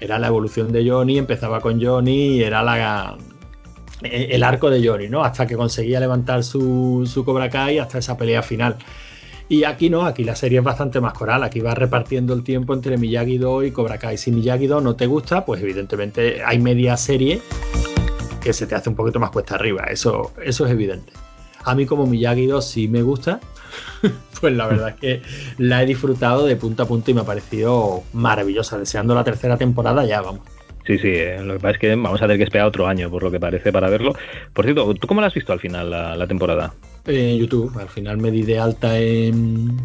Era 0.00 0.18
la 0.18 0.28
evolución 0.28 0.72
de 0.72 0.88
Johnny, 0.88 1.18
empezaba 1.18 1.60
con 1.60 1.82
Johnny 1.82 2.36
y 2.36 2.42
era 2.42 2.62
la, 2.62 3.16
el 4.02 4.42
arco 4.42 4.70
de 4.70 4.86
Johnny, 4.86 5.08
¿no? 5.08 5.24
Hasta 5.24 5.46
que 5.46 5.56
conseguía 5.56 6.00
levantar 6.00 6.44
su, 6.44 7.08
su 7.12 7.24
Cobra 7.24 7.50
Kai 7.50 7.78
hasta 7.78 7.98
esa 7.98 8.16
pelea 8.16 8.42
final. 8.42 8.76
Y 9.48 9.64
aquí 9.64 9.88
no, 9.88 10.04
aquí 10.04 10.24
la 10.24 10.36
serie 10.36 10.58
es 10.58 10.64
bastante 10.64 11.00
más 11.00 11.14
coral, 11.14 11.42
aquí 11.42 11.60
va 11.60 11.74
repartiendo 11.74 12.34
el 12.34 12.44
tiempo 12.44 12.74
entre 12.74 12.98
Miyagi-Do 12.98 13.64
y 13.64 13.70
Cobra 13.70 13.98
Kai. 13.98 14.18
Si 14.18 14.30
Miyagi-Do 14.30 14.80
no 14.82 14.94
te 14.94 15.06
gusta, 15.06 15.46
pues 15.46 15.62
evidentemente 15.62 16.42
hay 16.44 16.58
media 16.58 16.96
serie 16.98 17.40
que 18.42 18.52
se 18.52 18.66
te 18.66 18.74
hace 18.74 18.90
un 18.90 18.94
poquito 18.94 19.18
más 19.18 19.30
cuesta 19.30 19.54
arriba, 19.54 19.84
eso, 19.84 20.32
eso 20.44 20.66
es 20.66 20.72
evidente. 20.72 21.12
A 21.64 21.74
mí 21.74 21.86
como 21.86 22.06
Miyagi 22.06 22.46
2 22.46 22.64
sí 22.64 22.88
me 22.88 23.02
gusta, 23.02 23.40
pues 24.40 24.52
la 24.52 24.66
verdad 24.66 24.90
es 24.90 24.94
que 24.96 25.22
la 25.56 25.82
he 25.82 25.86
disfrutado 25.86 26.46
de 26.46 26.56
punto 26.56 26.82
a 26.82 26.86
punto 26.86 27.10
y 27.10 27.14
me 27.14 27.22
ha 27.22 27.24
parecido 27.24 28.02
maravillosa, 28.12 28.78
deseando 28.78 29.14
la 29.14 29.24
tercera 29.24 29.56
temporada 29.56 30.04
ya, 30.04 30.20
vamos. 30.20 30.42
Sí, 30.88 30.96
sí, 30.96 31.08
eh, 31.08 31.38
lo 31.42 31.52
que 31.52 31.60
pasa 31.60 31.72
es 31.72 31.78
que 31.80 31.94
vamos 31.94 32.22
a 32.22 32.24
tener 32.24 32.38
que 32.38 32.44
esperar 32.44 32.66
otro 32.66 32.86
año, 32.86 33.10
por 33.10 33.22
lo 33.22 33.30
que 33.30 33.38
parece, 33.38 33.70
para 33.70 33.90
verlo. 33.90 34.14
Por 34.54 34.64
cierto, 34.64 34.94
¿tú 34.94 35.06
cómo 35.06 35.20
la 35.20 35.26
has 35.26 35.34
visto 35.34 35.52
al 35.52 35.60
final 35.60 35.90
la, 35.90 36.26
temporada? 36.26 36.72
En 37.04 37.36
YouTube, 37.36 37.78
al 37.78 37.90
final 37.90 38.16
me 38.16 38.30
di 38.30 38.40
de 38.40 38.58
alta 38.58 38.98
en, 38.98 39.76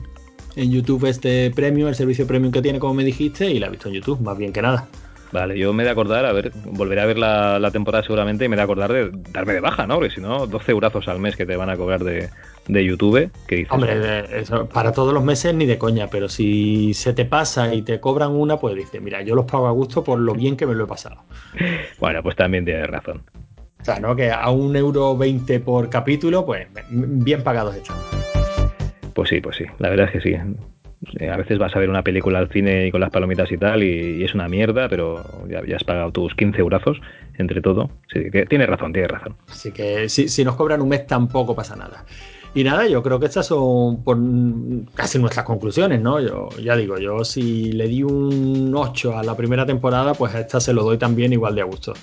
en 0.56 0.72
YouTube 0.72 1.04
este 1.04 1.52
premio, 1.52 1.90
el 1.90 1.96
servicio 1.96 2.26
premium 2.26 2.54
que 2.54 2.62
tiene, 2.62 2.80
como 2.80 2.94
me 2.94 3.04
dijiste, 3.04 3.52
y 3.52 3.60
la 3.60 3.68
he 3.68 3.72
visto 3.72 3.90
en 3.90 3.96
YouTube, 3.96 4.22
más 4.22 4.38
bien 4.38 4.54
que 4.54 4.62
nada. 4.62 4.88
Vale, 5.34 5.58
yo 5.58 5.74
me 5.74 5.82
he 5.82 5.86
de 5.88 5.92
acordar, 5.92 6.28
a 6.28 6.32
ver, 6.32 6.52
volveré 6.64 7.02
a 7.02 7.06
ver 7.08 7.18
la, 7.18 7.72
temporada 7.72 8.04
seguramente 8.04 8.46
y 8.46 8.50
me 8.50 8.56
he 8.56 8.58
de 8.58 8.62
acordar 8.62 8.94
de 8.94 9.10
darme 9.32 9.54
de 9.54 9.62
baja, 9.62 9.88
¿no? 9.88 9.96
Porque 9.96 10.12
si 10.12 10.22
no, 10.22 10.46
12 10.46 10.72
eurazos 10.72 11.08
al 11.08 11.20
mes 11.20 11.36
que 11.36 11.48
te 11.48 11.56
van 11.56 11.72
a 11.72 11.76
cobrar 11.76 12.04
de, 12.04 12.30
YouTube, 12.68 13.32
¿qué 13.48 13.56
dices? 13.56 13.72
Hombre, 13.72 14.40
eso, 14.40 14.70
para 14.70 14.92
todos 14.92 15.12
los 15.12 15.24
meses 15.24 15.56
ni 15.56 15.66
de 15.66 15.80
coña, 15.80 16.08
pero 16.12 16.30
si 16.30 16.94
se 16.94 17.14
te 17.14 17.26
pasa 17.26 17.74
y 17.74 17.82
te 17.82 18.00
cobran 18.00 18.32
una, 18.32 18.58
pues 18.58 18.76
dices, 18.76 19.02
mira, 19.02 19.24
yo 19.24 19.34
los 19.34 19.46
pago 19.46 19.66
a 19.66 19.72
gusto 19.72 20.04
por 20.04 20.20
lo 20.20 20.36
bien 20.36 20.56
que 20.56 20.68
me 20.68 20.76
lo 20.76 20.84
he 20.84 20.88
pasado. 20.88 21.24
bueno, 22.00 22.22
pues 22.22 22.36
también 22.36 22.64
tienes 22.64 22.86
razón. 22.86 23.24
O 23.82 23.86
sea, 23.86 24.00
¿no? 24.00 24.16
Que 24.16 24.32
a 24.32 24.52
un 24.52 24.76
euro 24.76 25.18
20 25.18 25.60
por 25.62 25.90
capítulo, 25.90 26.46
pues 26.46 26.68
bien 26.92 27.42
pagados 27.42 27.76
están. 27.76 27.98
Pues 29.16 29.30
sí, 29.30 29.42
pues 29.42 29.58
sí, 29.58 29.66
la 29.80 29.90
verdad 29.90 30.06
es 30.06 30.12
que 30.12 30.22
sí. 30.22 30.38
Eh, 31.20 31.30
a 31.30 31.38
veces 31.38 31.58
vas 31.58 31.76
a 31.76 31.80
ver 31.80 31.90
una 31.90 32.04
película 32.04 32.40
al 32.40 32.50
cine 32.50 32.88
y 32.88 32.92
con 32.92 33.02
las 33.02 33.10
palomitas 33.10 33.52
y 33.52 33.58
tal, 33.58 33.84
y, 33.84 34.24
es 34.24 34.34
una 34.34 34.48
mierda, 34.48 34.90
pero 34.90 35.24
ya, 35.48 35.76
has 35.76 35.84
pagado 35.84 36.12
tus 36.12 36.34
15 36.36 36.60
eurazos 36.60 37.00
entre 37.38 37.62
todo. 37.62 37.90
Sí, 38.12 38.22
tienes 38.48 38.68
razón, 38.68 38.94
tienes 38.94 39.12
razón. 39.12 39.36
Así 39.50 39.72
que 39.72 40.10
si, 40.10 40.28
si 40.28 40.44
nos 40.44 40.56
cobran 40.56 40.82
un 40.82 40.90
mes 40.90 41.08
tampoco 41.08 41.56
pasa 41.56 41.76
nada. 41.76 42.06
Y 42.56 42.64
nada, 42.64 42.88
yo 42.88 43.02
creo 43.02 43.20
que 43.20 43.26
estas 43.26 43.48
son 43.48 44.04
por 44.04 44.18
casi 44.94 45.18
nuestras 45.18 45.44
conclusiones, 45.44 46.02
¿no? 46.02 46.20
Yo 46.20 46.50
ya 46.62 46.76
digo, 46.76 47.00
yo 47.00 47.24
si 47.26 47.72
le 47.72 47.88
di 47.88 48.04
un 48.04 48.72
8 48.76 49.18
a 49.18 49.24
la 49.24 49.36
primera 49.36 49.66
temporada, 49.66 50.14
pues 50.14 50.36
a 50.36 50.42
esta 50.42 50.60
se 50.60 50.72
lo 50.72 50.84
doy 50.84 51.00
también 51.00 51.34
igual 51.34 51.56
de 51.56 51.62
a 51.62 51.66
gusto 51.66 51.94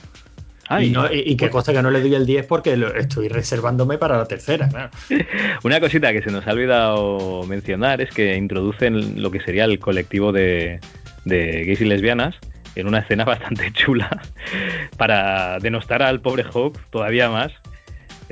y, 0.78 1.36
qué 1.36 1.50
cosa 1.50 1.72
que 1.72 1.82
no 1.82 1.90
le 1.90 2.00
doy 2.00 2.14
el 2.14 2.26
10 2.26 2.46
porque 2.46 2.76
lo 2.76 2.94
estoy 2.94 3.28
reservándome 3.28 3.98
para 3.98 4.16
la 4.16 4.26
tercera. 4.26 4.90
Una 5.64 5.80
cosita 5.80 6.12
que 6.12 6.22
se 6.22 6.30
nos 6.30 6.46
ha 6.46 6.52
olvidado 6.52 7.42
mencionar 7.44 8.00
es 8.00 8.10
que 8.10 8.36
introducen 8.36 9.20
lo 9.20 9.30
que 9.30 9.40
sería 9.40 9.64
el 9.64 9.78
colectivo 9.78 10.32
de, 10.32 10.80
de 11.24 11.64
gays 11.64 11.80
y 11.80 11.84
lesbianas 11.86 12.36
en 12.76 12.86
una 12.86 13.00
escena 13.00 13.24
bastante 13.26 13.72
chula 13.72 14.20
para 14.96 15.58
denostar 15.58 16.02
al 16.02 16.20
pobre 16.20 16.44
Hawk 16.44 16.78
todavía 16.90 17.28
más 17.30 17.52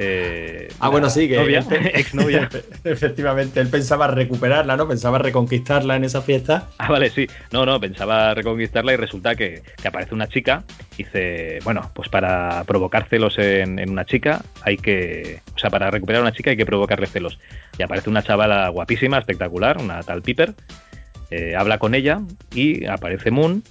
eh, 0.00 0.68
ah, 0.78 0.90
bueno, 0.90 1.10
sí, 1.10 1.28
que 1.28 1.36
novia, 1.36 1.58
exnovia. 1.94 2.48
Efectivamente, 2.84 3.58
él 3.58 3.66
pensaba 3.66 4.06
recuperarla, 4.06 4.76
¿no? 4.76 4.86
Pensaba 4.86 5.18
reconquistarla 5.18 5.96
en 5.96 6.04
esa 6.04 6.22
fiesta. 6.22 6.68
Ah, 6.78 6.88
vale, 6.88 7.10
sí. 7.10 7.26
No, 7.50 7.66
no, 7.66 7.80
pensaba 7.80 8.32
reconquistarla 8.32 8.92
y 8.92 8.96
resulta 8.96 9.34
que, 9.34 9.62
aparece 9.84 10.14
una 10.14 10.28
chica 10.28 10.62
y 10.96 11.02
dice, 11.02 11.58
bueno, 11.64 11.90
pues 11.94 12.08
para 12.08 12.62
provocar 12.62 13.08
celos 13.08 13.38
en, 13.38 13.90
una 13.90 14.04
chica 14.04 14.40
hay 14.62 14.76
que, 14.76 15.40
o 15.56 15.58
sea, 15.58 15.68
para 15.68 15.90
recuperar 15.90 16.20
a 16.20 16.22
una 16.22 16.32
chica 16.32 16.50
hay 16.50 16.56
que 16.56 16.66
provocarle 16.66 17.08
celos. 17.08 17.40
Y 17.76 17.82
aparece 17.82 18.08
una 18.08 18.22
chavala 18.22 18.68
guapísima, 18.68 19.18
espectacular, 19.18 19.78
una 19.78 20.04
tal 20.04 20.22
Piper, 20.22 20.54
eh, 21.32 21.56
habla 21.56 21.78
con 21.78 21.96
ella 21.96 22.20
y 22.54 22.86
aparece 22.86 23.32
Moon 23.32 23.64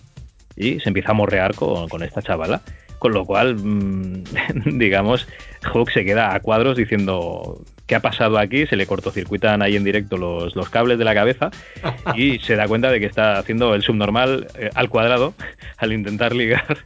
y 0.57 0.81
se 0.81 0.89
empieza 0.89 1.11
a 1.11 1.13
morrear 1.13 1.55
con, 1.55 1.87
con 1.87 2.03
esta 2.03 2.21
chavala. 2.21 2.61
Con 2.99 3.13
lo 3.13 3.25
cual, 3.25 3.55
mm, 3.55 4.23
digamos, 4.77 5.27
Hawk 5.63 5.91
se 5.91 6.05
queda 6.05 6.33
a 6.33 6.39
cuadros 6.39 6.77
diciendo 6.77 7.61
qué 7.87 7.95
ha 7.95 8.01
pasado 8.01 8.37
aquí, 8.37 8.67
se 8.67 8.75
le 8.75 8.85
cortocircuitan 8.85 9.61
ahí 9.61 9.75
en 9.75 9.83
directo 9.83 10.17
los, 10.17 10.55
los 10.55 10.69
cables 10.69 10.97
de 10.97 11.05
la 11.05 11.13
cabeza 11.13 11.49
y 12.15 12.39
se 12.43 12.55
da 12.55 12.67
cuenta 12.67 12.91
de 12.91 12.99
que 12.99 13.05
está 13.05 13.39
haciendo 13.39 13.73
el 13.73 13.81
subnormal 13.81 14.47
eh, 14.55 14.69
al 14.75 14.89
cuadrado 14.89 15.33
al 15.77 15.93
intentar 15.93 16.35
ligar 16.35 16.77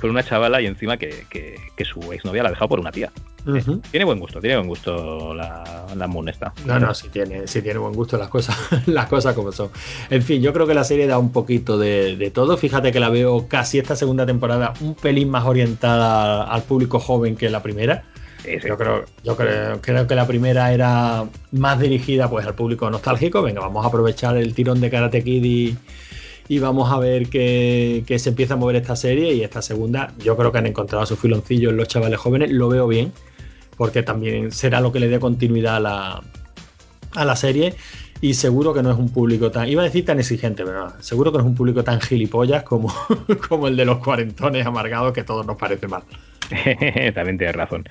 con 0.00 0.10
una 0.10 0.22
chavala 0.22 0.60
y 0.60 0.66
encima 0.66 0.96
que, 0.96 1.24
que, 1.30 1.84
su 1.84 2.12
exnovia 2.12 2.42
la 2.42 2.50
ha 2.50 2.52
dejado 2.52 2.68
por 2.68 2.80
una 2.80 2.92
tía. 2.92 3.10
Tiene 3.90 4.04
buen 4.04 4.18
gusto, 4.18 4.40
tiene 4.40 4.56
buen 4.56 4.68
gusto 4.68 5.34
la, 5.34 5.86
la 5.94 6.06
Moon 6.06 6.28
esta. 6.28 6.52
No, 6.66 6.78
no, 6.78 6.92
sí 6.94 7.08
tiene, 7.08 7.46
sí 7.46 7.62
tiene 7.62 7.78
buen 7.78 7.94
gusto 7.94 8.18
las 8.18 8.28
cosas, 8.28 8.56
las 8.86 9.06
cosas 9.06 9.34
como 9.34 9.52
son. 9.52 9.70
En 10.10 10.22
fin, 10.22 10.42
yo 10.42 10.52
creo 10.52 10.66
que 10.66 10.74
la 10.74 10.84
serie 10.84 11.06
da 11.06 11.18
un 11.18 11.32
poquito 11.32 11.78
de, 11.78 12.30
todo. 12.34 12.56
Fíjate 12.56 12.92
que 12.92 13.00
la 13.00 13.08
veo 13.08 13.48
casi 13.48 13.78
esta 13.78 13.96
segunda 13.96 14.26
temporada 14.26 14.74
un 14.80 14.94
pelín 14.94 15.30
más 15.30 15.44
orientada 15.44 16.44
al 16.44 16.62
público 16.62 16.98
joven 16.98 17.36
que 17.36 17.48
la 17.48 17.62
primera. 17.62 18.04
Yo, 18.44 18.78
creo, 18.78 19.04
yo 19.24 19.36
creo, 19.36 19.80
creo, 19.80 20.06
que 20.06 20.14
la 20.14 20.26
primera 20.26 20.72
era 20.72 21.26
más 21.52 21.78
dirigida 21.80 22.30
pues 22.30 22.46
al 22.46 22.54
público 22.54 22.88
nostálgico. 22.90 23.42
Venga, 23.42 23.60
vamos 23.60 23.84
a 23.84 23.88
aprovechar 23.88 24.36
el 24.36 24.54
tirón 24.54 24.80
de 24.80 24.90
Karate 24.90 25.22
Kid 25.22 25.44
y, 25.44 25.76
y 26.48 26.58
vamos 26.58 26.90
a 26.90 26.98
ver 26.98 27.28
que, 27.28 28.02
se 28.18 28.28
empieza 28.30 28.54
a 28.54 28.56
mover 28.56 28.76
esta 28.76 28.96
serie 28.96 29.34
y 29.34 29.42
esta 29.42 29.62
segunda 29.62 30.14
yo 30.18 30.36
creo 30.36 30.50
que 30.50 30.58
han 30.58 30.66
encontrado 30.66 31.04
su 31.06 31.16
filoncillo 31.16 31.70
en 31.70 31.76
los 31.76 31.88
chavales 31.88 32.18
jóvenes, 32.18 32.50
lo 32.50 32.68
veo 32.68 32.88
bien, 32.88 33.12
porque 33.78 34.02
también 34.02 34.52
será 34.52 34.80
lo 34.80 34.92
que 34.92 35.00
le 35.00 35.08
dé 35.08 35.18
continuidad 35.18 35.76
a 35.76 35.80
la, 35.80 36.22
a 37.14 37.24
la 37.24 37.36
serie 37.36 37.74
y 38.20 38.34
seguro 38.34 38.74
que 38.74 38.82
no 38.82 38.90
es 38.90 38.98
un 38.98 39.10
público 39.10 39.50
tan, 39.50 39.68
iba 39.68 39.82
a 39.82 39.84
decir 39.84 40.04
tan 40.04 40.18
exigente, 40.18 40.64
pero 40.64 40.92
seguro 41.00 41.30
que 41.30 41.38
no 41.38 41.44
es 41.44 41.48
un 41.48 41.54
público 41.54 41.84
tan 41.84 42.00
gilipollas 42.00 42.64
como, 42.64 42.92
como 43.48 43.68
el 43.68 43.76
de 43.76 43.84
los 43.84 43.98
cuarentones 43.98 44.66
amargados 44.66 45.12
que 45.12 45.22
todos 45.22 45.46
nos 45.46 45.56
parece 45.56 45.86
mal. 45.86 46.02
también 47.14 47.38
tienes 47.38 47.54
razón. 47.54 47.88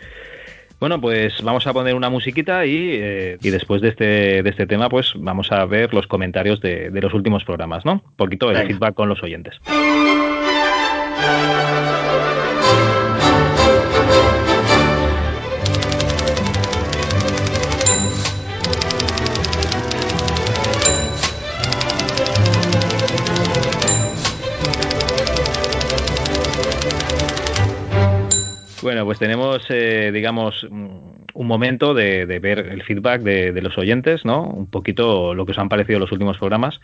Bueno, 0.80 1.01
pues 1.01 1.41
vamos 1.41 1.65
a 1.65 1.73
poner 1.73 1.95
una 1.95 2.09
musiquita 2.09 2.65
y, 2.65 2.91
eh, 2.91 3.38
y 3.41 3.49
después 3.49 3.81
de 3.81 3.89
este, 3.89 4.43
de 4.43 4.49
este 4.49 4.68
tema, 4.68 4.89
pues 4.89 5.14
vamos 5.15 5.51
a 5.51 5.65
ver 5.65 5.91
los 5.91 6.05
comentarios 6.05 6.61
de, 6.61 6.91
de 6.91 7.01
los 7.01 7.14
últimos 7.15 7.43
programas, 7.43 7.84
¿no? 7.84 7.93
Un 7.93 8.15
poquito 8.15 8.51
el 8.51 8.57
Venga. 8.57 8.68
feedback 8.68 8.93
con 8.93 9.09
los 9.09 9.23
oyentes. 9.23 9.55
Bueno, 28.88 29.03
pues 29.03 29.19
tenemos, 29.19 29.65
eh, 29.68 30.11
digamos, 30.14 30.65
mm, 30.72 30.88
un 31.34 31.45
momento 31.45 31.93
de, 31.93 32.26
de 32.26 32.39
ver 32.39 32.59
el 32.59 32.84
feedback 32.84 33.22
de, 33.22 33.61
los 33.61 33.77
oyentes, 33.77 34.23
¿no? 34.23 34.43
Un 34.43 34.68
poquito 34.69 35.34
lo 35.34 35.45
que 35.45 35.51
os 35.51 35.57
han 35.59 35.68
parecido 35.68 35.99
los 35.99 36.14
últimos 36.14 36.38
programas. 36.38 36.80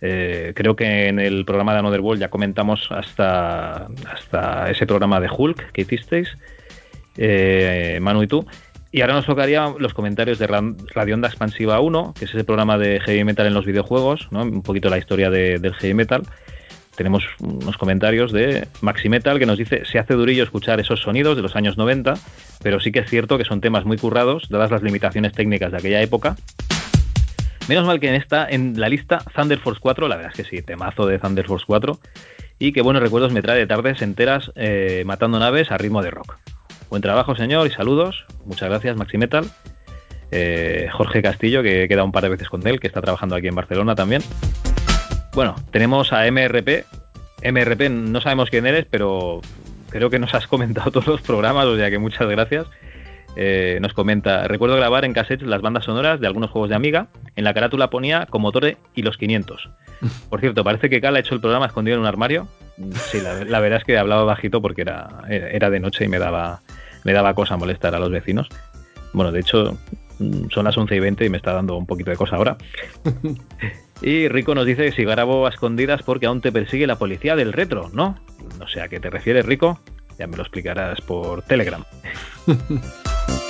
Eh, 0.00 0.54
creo 0.56 0.74
que 0.74 1.06
en 1.06 1.20
el 1.20 1.44
programa 1.44 1.72
de 1.72 1.78
Another 1.78 2.00
World 2.00 2.20
ya 2.20 2.30
comentamos 2.30 2.88
hasta, 2.90 3.86
hasta 4.12 4.72
ese 4.72 4.88
programa 4.88 5.20
de 5.20 5.28
Hulk 5.30 5.70
que 5.70 5.82
hicisteis, 5.82 6.36
eh, 7.16 8.00
Manu 8.02 8.24
y 8.24 8.26
tú. 8.26 8.44
Y 8.90 9.02
ahora 9.02 9.14
nos 9.14 9.26
tocaría 9.26 9.72
los 9.78 9.94
comentarios 9.94 10.40
de 10.40 10.48
Ra- 10.48 10.74
Radio 10.96 11.14
Onda 11.14 11.28
Expansiva 11.28 11.78
1, 11.78 12.14
que 12.18 12.24
es 12.24 12.34
ese 12.34 12.42
programa 12.42 12.76
de 12.76 12.98
heavy 12.98 13.22
metal 13.22 13.46
en 13.46 13.54
los 13.54 13.64
videojuegos, 13.66 14.26
¿no? 14.32 14.42
un 14.42 14.62
poquito 14.62 14.90
la 14.90 14.98
historia 14.98 15.30
de- 15.30 15.60
del 15.60 15.74
heavy 15.74 15.94
metal. 15.94 16.24
Tenemos 16.96 17.24
unos 17.40 17.76
comentarios 17.76 18.32
de 18.32 18.68
Maxi 18.80 19.08
Metal 19.08 19.38
que 19.38 19.46
nos 19.46 19.58
dice 19.58 19.84
se 19.84 19.98
hace 19.98 20.14
durillo 20.14 20.42
escuchar 20.42 20.80
esos 20.80 21.00
sonidos 21.00 21.36
de 21.36 21.42
los 21.42 21.54
años 21.54 21.76
90, 21.76 22.14
pero 22.62 22.80
sí 22.80 22.90
que 22.90 23.00
es 23.00 23.10
cierto 23.10 23.36
que 23.36 23.44
son 23.44 23.60
temas 23.60 23.84
muy 23.84 23.98
currados, 23.98 24.48
dadas 24.48 24.70
las 24.70 24.82
limitaciones 24.82 25.32
técnicas 25.32 25.72
de 25.72 25.78
aquella 25.78 26.00
época. 26.00 26.36
Menos 27.68 27.84
mal 27.84 28.00
que 28.00 28.08
en 28.08 28.14
esta, 28.14 28.48
en 28.48 28.80
la 28.80 28.88
lista 28.88 29.18
Thunder 29.34 29.58
Force 29.58 29.80
4, 29.80 30.08
la 30.08 30.16
verdad 30.16 30.32
es 30.34 30.44
que 30.44 30.48
sí, 30.48 30.62
temazo 30.62 31.06
de 31.06 31.18
Thunder 31.18 31.46
Force 31.46 31.64
4, 31.66 31.98
y 32.58 32.72
que 32.72 32.80
buenos 32.80 33.02
recuerdos 33.02 33.32
me 33.32 33.42
trae 33.42 33.58
de 33.58 33.66
tardes 33.66 34.00
enteras 34.02 34.52
eh, 34.54 35.02
matando 35.04 35.38
naves 35.38 35.70
a 35.70 35.76
ritmo 35.76 36.00
de 36.00 36.10
rock. 36.10 36.38
Buen 36.88 37.02
trabajo, 37.02 37.34
señor, 37.34 37.66
y 37.66 37.70
saludos. 37.70 38.24
Muchas 38.44 38.68
gracias, 38.68 38.96
Maxi 38.96 39.18
Metal. 39.18 39.44
Eh, 40.30 40.88
Jorge 40.92 41.22
Castillo, 41.22 41.62
que 41.62 41.84
he 41.84 41.88
quedado 41.88 42.06
un 42.06 42.12
par 42.12 42.22
de 42.22 42.30
veces 42.30 42.48
con 42.48 42.66
él, 42.66 42.80
que 42.80 42.86
está 42.86 43.02
trabajando 43.02 43.34
aquí 43.34 43.48
en 43.48 43.54
Barcelona 43.54 43.94
también. 43.96 44.22
Bueno, 45.36 45.54
tenemos 45.70 46.14
a 46.14 46.24
MRP. 46.30 46.86
MRP, 47.44 47.90
no 47.90 48.22
sabemos 48.22 48.48
quién 48.48 48.64
eres, 48.64 48.86
pero 48.88 49.42
creo 49.90 50.08
que 50.08 50.18
nos 50.18 50.32
has 50.34 50.46
comentado 50.46 50.90
todos 50.92 51.06
los 51.06 51.20
programas, 51.20 51.66
o 51.66 51.76
sea 51.76 51.90
que 51.90 51.98
muchas 51.98 52.26
gracias. 52.26 52.64
Eh, 53.36 53.76
nos 53.82 53.92
comenta, 53.92 54.48
recuerdo 54.48 54.76
grabar 54.76 55.04
en 55.04 55.12
cassettes 55.12 55.46
las 55.46 55.60
bandas 55.60 55.84
sonoras 55.84 56.20
de 56.20 56.26
algunos 56.26 56.50
juegos 56.50 56.70
de 56.70 56.76
Amiga. 56.76 57.08
En 57.36 57.44
la 57.44 57.52
carátula 57.52 57.90
ponía 57.90 58.24
Commodore 58.24 58.78
y 58.94 59.02
los 59.02 59.18
500. 59.18 59.68
Por 60.30 60.40
cierto, 60.40 60.64
parece 60.64 60.88
que 60.88 61.02
Cal 61.02 61.16
ha 61.16 61.20
hecho 61.20 61.34
el 61.34 61.42
programa 61.42 61.66
escondido 61.66 61.96
en 61.96 62.00
un 62.00 62.06
armario. 62.06 62.48
Sí, 62.94 63.20
la, 63.20 63.44
la 63.44 63.60
verdad 63.60 63.80
es 63.80 63.84
que 63.84 63.98
hablaba 63.98 64.24
bajito 64.24 64.62
porque 64.62 64.80
era, 64.80 65.22
era 65.28 65.68
de 65.68 65.80
noche 65.80 66.06
y 66.06 66.08
me 66.08 66.18
daba, 66.18 66.62
me 67.04 67.12
daba 67.12 67.34
cosa 67.34 67.58
molestar 67.58 67.94
a 67.94 67.98
los 67.98 68.10
vecinos. 68.10 68.48
Bueno, 69.12 69.32
de 69.32 69.40
hecho, 69.40 69.76
mm, 70.18 70.48
son 70.48 70.64
las 70.64 70.78
11 70.78 70.96
y 70.96 71.00
20 71.00 71.26
y 71.26 71.28
me 71.28 71.36
está 71.36 71.52
dando 71.52 71.76
un 71.76 71.84
poquito 71.84 72.10
de 72.10 72.16
cosa 72.16 72.36
ahora. 72.36 72.56
Y 74.02 74.28
Rico 74.28 74.54
nos 74.54 74.66
dice 74.66 74.84
que 74.84 74.92
si 74.92 75.04
grabo 75.04 75.46
a 75.46 75.50
escondidas 75.50 76.02
porque 76.02 76.26
aún 76.26 76.40
te 76.40 76.52
persigue 76.52 76.86
la 76.86 76.96
policía 76.96 77.36
del 77.36 77.52
retro, 77.52 77.90
¿no? 77.92 78.18
No 78.58 78.68
sé 78.68 78.80
a 78.80 78.88
qué 78.88 79.00
te 79.00 79.10
refieres, 79.10 79.46
Rico. 79.46 79.80
Ya 80.18 80.26
me 80.26 80.36
lo 80.36 80.42
explicarás 80.42 81.00
por 81.00 81.42
Telegram. 81.42 81.84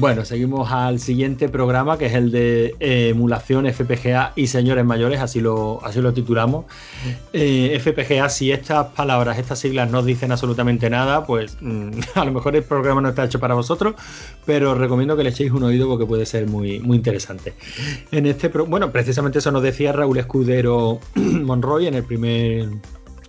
Bueno, 0.00 0.24
seguimos 0.24 0.72
al 0.72 0.98
siguiente 0.98 1.50
programa 1.50 1.98
que 1.98 2.06
es 2.06 2.14
el 2.14 2.30
de 2.30 2.74
eh, 2.80 3.10
emulación 3.10 3.70
FPGA 3.70 4.32
y 4.34 4.46
señores 4.46 4.82
mayores, 4.82 5.20
así 5.20 5.42
lo, 5.42 5.84
así 5.84 6.00
lo 6.00 6.14
titulamos. 6.14 6.64
Eh, 7.34 7.78
FPGA, 7.78 8.30
si 8.30 8.50
estas 8.50 8.86
palabras, 8.94 9.38
estas 9.38 9.58
siglas 9.58 9.90
no 9.90 10.02
dicen 10.02 10.32
absolutamente 10.32 10.88
nada, 10.88 11.26
pues 11.26 11.58
mm, 11.60 11.90
a 12.14 12.24
lo 12.24 12.32
mejor 12.32 12.56
el 12.56 12.62
programa 12.62 13.02
no 13.02 13.10
está 13.10 13.26
hecho 13.26 13.38
para 13.40 13.52
vosotros, 13.52 13.94
pero 14.46 14.70
os 14.70 14.78
recomiendo 14.78 15.18
que 15.18 15.22
le 15.22 15.28
echéis 15.28 15.52
un 15.52 15.64
oído 15.64 15.86
porque 15.86 16.06
puede 16.06 16.24
ser 16.24 16.46
muy, 16.46 16.80
muy 16.80 16.96
interesante. 16.96 17.52
En 18.10 18.24
este, 18.24 18.48
bueno, 18.48 18.90
precisamente 18.92 19.40
eso 19.40 19.52
nos 19.52 19.62
decía 19.62 19.92
Raúl 19.92 20.16
Escudero 20.16 20.98
Monroy 21.14 21.88
en 21.88 21.94
el 21.94 22.04
primer 22.04 22.70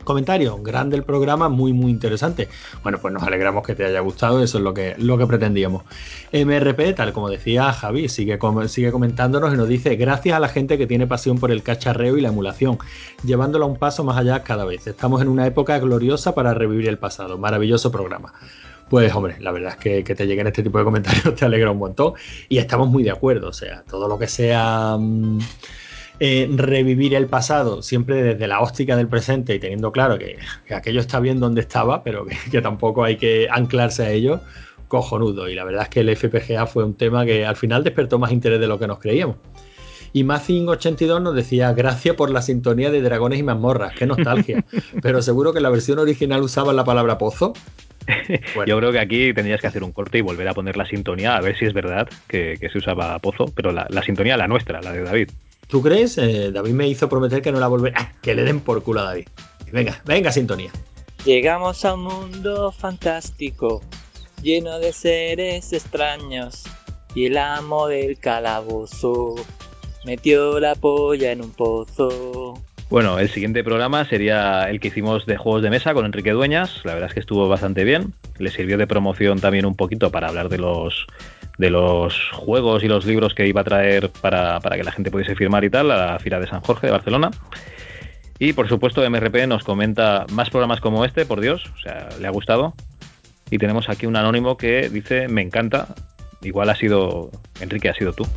comentario. 0.04 0.58
Grande 0.62 0.98
el 0.98 1.04
programa, 1.04 1.50
muy, 1.50 1.74
muy 1.74 1.92
interesante. 1.92 2.48
Bueno, 2.84 3.00
pues 3.00 3.14
nos 3.14 3.24
alegramos 3.24 3.66
que 3.66 3.76
te 3.76 3.86
haya 3.86 4.00
gustado, 4.00 4.44
eso 4.44 4.58
es 4.58 4.64
lo 4.64 4.74
que, 4.74 4.96
lo 4.98 5.18
que 5.18 5.28
pretendíamos. 5.28 5.84
MRP, 6.34 6.96
tal 6.96 7.14
como 7.14 7.30
decía 7.30 7.72
Javi, 7.74 8.10
sigue, 8.10 8.40
sigue 8.68 8.92
comentándonos 8.92 9.54
y 9.54 9.58
nos 9.58 9.68
dice, 9.68 9.96
gracias 9.96 10.36
a 10.36 10.40
la 10.40 10.50
gente 10.50 10.78
que 10.78 10.88
tiene 10.88 11.08
pasión 11.08 11.40
por 11.40 11.52
el 11.52 11.64
cacharreo 11.64 12.18
y 12.18 12.22
la 12.22 12.30
emulación, 12.30 12.78
llevándola 13.24 13.66
un 13.66 13.78
paso 13.78 14.04
más 14.04 14.18
allá 14.18 14.44
cada 14.44 14.66
vez. 14.66 14.88
Estamos 14.88 15.22
en 15.22 15.28
una 15.28 15.46
época 15.46 15.78
gloriosa 15.80 16.34
para 16.34 16.54
revivir 16.54 16.88
el 16.88 16.98
pasado. 16.98 17.38
Maravilloso 17.38 17.92
programa. 17.92 18.34
Pues 18.90 19.16
hombre, 19.16 19.38
la 19.40 19.52
verdad 19.52 19.72
es 19.72 19.78
que, 19.78 20.04
que 20.04 20.16
te 20.16 20.28
lleguen 20.28 20.48
este 20.48 20.64
tipo 20.64 20.78
de 20.78 20.84
comentarios 20.84 21.34
te 21.36 21.46
alegra 21.46 21.72
un 21.72 21.78
montón 21.78 22.14
y 22.50 22.58
estamos 22.58 22.90
muy 22.90 23.04
de 23.04 23.12
acuerdo. 23.12 23.48
O 23.48 23.54
sea, 23.54 23.84
todo 23.90 24.08
lo 24.10 24.20
que 24.20 24.28
sea 24.28 24.98
mm, 25.00 25.40
eh, 26.24 26.48
revivir 26.56 27.16
el 27.16 27.26
pasado 27.26 27.82
siempre 27.82 28.22
desde 28.22 28.46
la 28.46 28.62
óptica 28.62 28.96
del 28.96 29.08
presente 29.08 29.56
y 29.56 29.60
teniendo 29.60 29.92
claro 29.92 30.20
que, 30.20 30.38
que 30.68 30.76
aquello 30.76 31.00
está 31.00 31.20
bien 31.20 31.40
donde 31.40 31.62
estaba, 31.62 32.04
pero 32.04 32.28
que, 32.28 32.38
que 32.52 32.62
tampoco 32.62 33.04
hay 33.04 33.18
que 33.18 33.48
anclarse 33.50 34.04
a 34.04 34.12
ello, 34.12 34.40
cojonudo. 34.88 35.50
Y 35.50 35.56
la 35.56 35.64
verdad 35.64 35.82
es 35.82 35.90
que 35.90 36.02
el 36.02 36.16
FPGA 36.16 36.68
fue 36.68 36.84
un 36.84 36.94
tema 36.94 37.26
que 37.26 37.44
al 37.44 37.56
final 37.56 37.84
despertó 37.84 38.20
más 38.20 38.32
interés 38.32 38.60
de 38.60 38.68
lo 38.68 38.78
que 38.78 38.86
nos 38.86 39.00
creíamos. 39.00 39.38
Y 40.14 40.24
Mazing82 40.24 41.24
nos 41.24 41.34
decía, 41.34 41.74
gracias 41.74 42.16
por 42.16 42.30
la 42.30 42.44
sintonía 42.44 42.92
de 42.92 43.02
dragones 43.02 43.40
y 43.40 43.44
mazmorras, 43.44 43.96
qué 43.96 44.06
nostalgia. 44.06 44.64
Pero 45.02 45.24
seguro 45.24 45.54
que 45.54 45.60
la 45.60 45.72
versión 45.72 45.98
original 45.98 46.44
usaba 46.44 46.72
la 46.72 46.84
palabra 46.84 47.18
pozo. 47.18 47.54
Bueno. 48.54 48.66
Yo 48.68 48.78
creo 48.78 48.92
que 48.92 49.00
aquí 49.00 49.34
tendrías 49.34 49.60
que 49.60 49.66
hacer 49.66 49.84
un 49.84 49.92
corte 49.92 50.20
y 50.20 50.22
volver 50.22 50.48
a 50.48 50.54
poner 50.54 50.78
la 50.78 50.86
sintonía, 50.86 51.36
a 51.36 51.42
ver 51.42 51.58
si 51.58 51.66
es 51.66 51.74
verdad 51.74 52.08
que, 52.28 52.58
que 52.62 52.70
se 52.70 52.78
usaba 52.78 53.18
Pozo, 53.18 53.46
pero 53.56 53.72
la, 53.72 53.88
la 53.90 54.04
sintonía, 54.04 54.38
la 54.38 54.48
nuestra, 54.48 54.84
la 54.84 54.92
de 54.92 55.02
David. 55.02 55.30
¿Tú 55.72 55.82
crees? 55.82 56.18
Eh, 56.18 56.52
David 56.52 56.74
me 56.74 56.90
hizo 56.90 57.08
prometer 57.08 57.42
que 57.42 57.50
no 57.50 57.62
la 57.62 57.68
volverá. 57.68 57.96
¡Ah! 57.98 58.12
que 58.22 58.36
le 58.36 58.44
den 58.44 58.60
por 58.60 58.84
culo 58.84 59.00
a 59.00 59.04
David. 59.04 59.28
Venga, 59.72 60.02
venga, 60.04 60.30
sintonía. 60.30 60.70
Llegamos 61.24 61.86
a 61.86 61.94
un 61.94 62.04
mundo 62.04 62.74
fantástico, 62.74 63.82
lleno 64.42 64.80
de 64.80 64.92
seres 64.92 65.72
extraños, 65.72 66.66
y 67.16 67.28
el 67.28 67.38
amo 67.38 67.88
del 67.88 68.20
calabozo 68.20 69.36
metió 70.04 70.60
la 70.60 70.76
polla 70.76 71.32
en 71.32 71.42
un 71.42 71.52
pozo. 71.52 72.62
Bueno, 72.90 73.18
el 73.18 73.30
siguiente 73.30 73.64
programa 73.64 74.04
sería 74.04 74.70
el 74.70 74.82
que 74.82 74.90
hicimos 74.90 75.26
de 75.26 75.38
juegos 75.38 75.62
de 75.62 75.70
mesa 75.70 75.94
con 75.94 76.06
Enrique 76.06 76.32
Dueñas. 76.32 76.82
La 76.84 76.96
verdad 76.96 77.08
es 77.08 77.14
que 77.14 77.22
estuvo 77.22 77.48
bastante 77.48 77.86
bien. 77.86 78.14
Le 78.40 78.52
sirvió 78.52 78.78
de 78.78 78.88
promoción 78.88 79.40
también 79.40 79.66
un 79.66 79.78
poquito 79.78 80.12
para 80.12 80.28
hablar 80.28 80.50
de 80.50 80.58
los 80.58 81.08
de 81.62 81.70
los 81.70 82.32
juegos 82.34 82.84
y 82.84 82.88
los 82.88 83.06
libros 83.06 83.36
que 83.36 83.46
iba 83.46 83.62
a 83.62 83.64
traer 83.64 84.10
para, 84.10 84.60
para 84.60 84.78
que 84.78 84.84
la 84.84 84.92
gente 84.92 85.12
pudiese 85.12 85.36
firmar 85.36 85.64
y 85.64 85.70
tal 85.70 85.92
a 85.92 86.14
la 86.14 86.20
Fira 86.20 86.40
de 86.40 86.48
San 86.48 86.62
Jorge 86.62 86.88
de 86.88 86.92
Barcelona. 86.92 87.30
Y 88.40 88.54
por 88.54 88.68
supuesto, 88.68 89.08
MRP 89.08 89.46
nos 89.48 89.64
comenta 89.64 90.26
más 90.32 90.50
programas 90.50 90.82
como 90.82 91.06
este, 91.06 91.28
por 91.28 91.40
Dios, 91.40 91.64
o 91.78 91.80
sea, 91.80 92.10
le 92.20 92.26
ha 92.26 92.32
gustado. 92.32 92.74
Y 93.52 93.60
tenemos 93.60 93.90
aquí 93.90 94.08
un 94.08 94.16
anónimo 94.16 94.58
que 94.58 94.90
dice, 94.90 95.28
me 95.28 95.44
encanta. 95.44 95.94
Igual 96.42 96.72
ha 96.72 96.76
sido, 96.76 97.30
Enrique, 97.60 97.90
ha 97.90 97.94
sido 97.94 98.12
tú. 98.12 98.28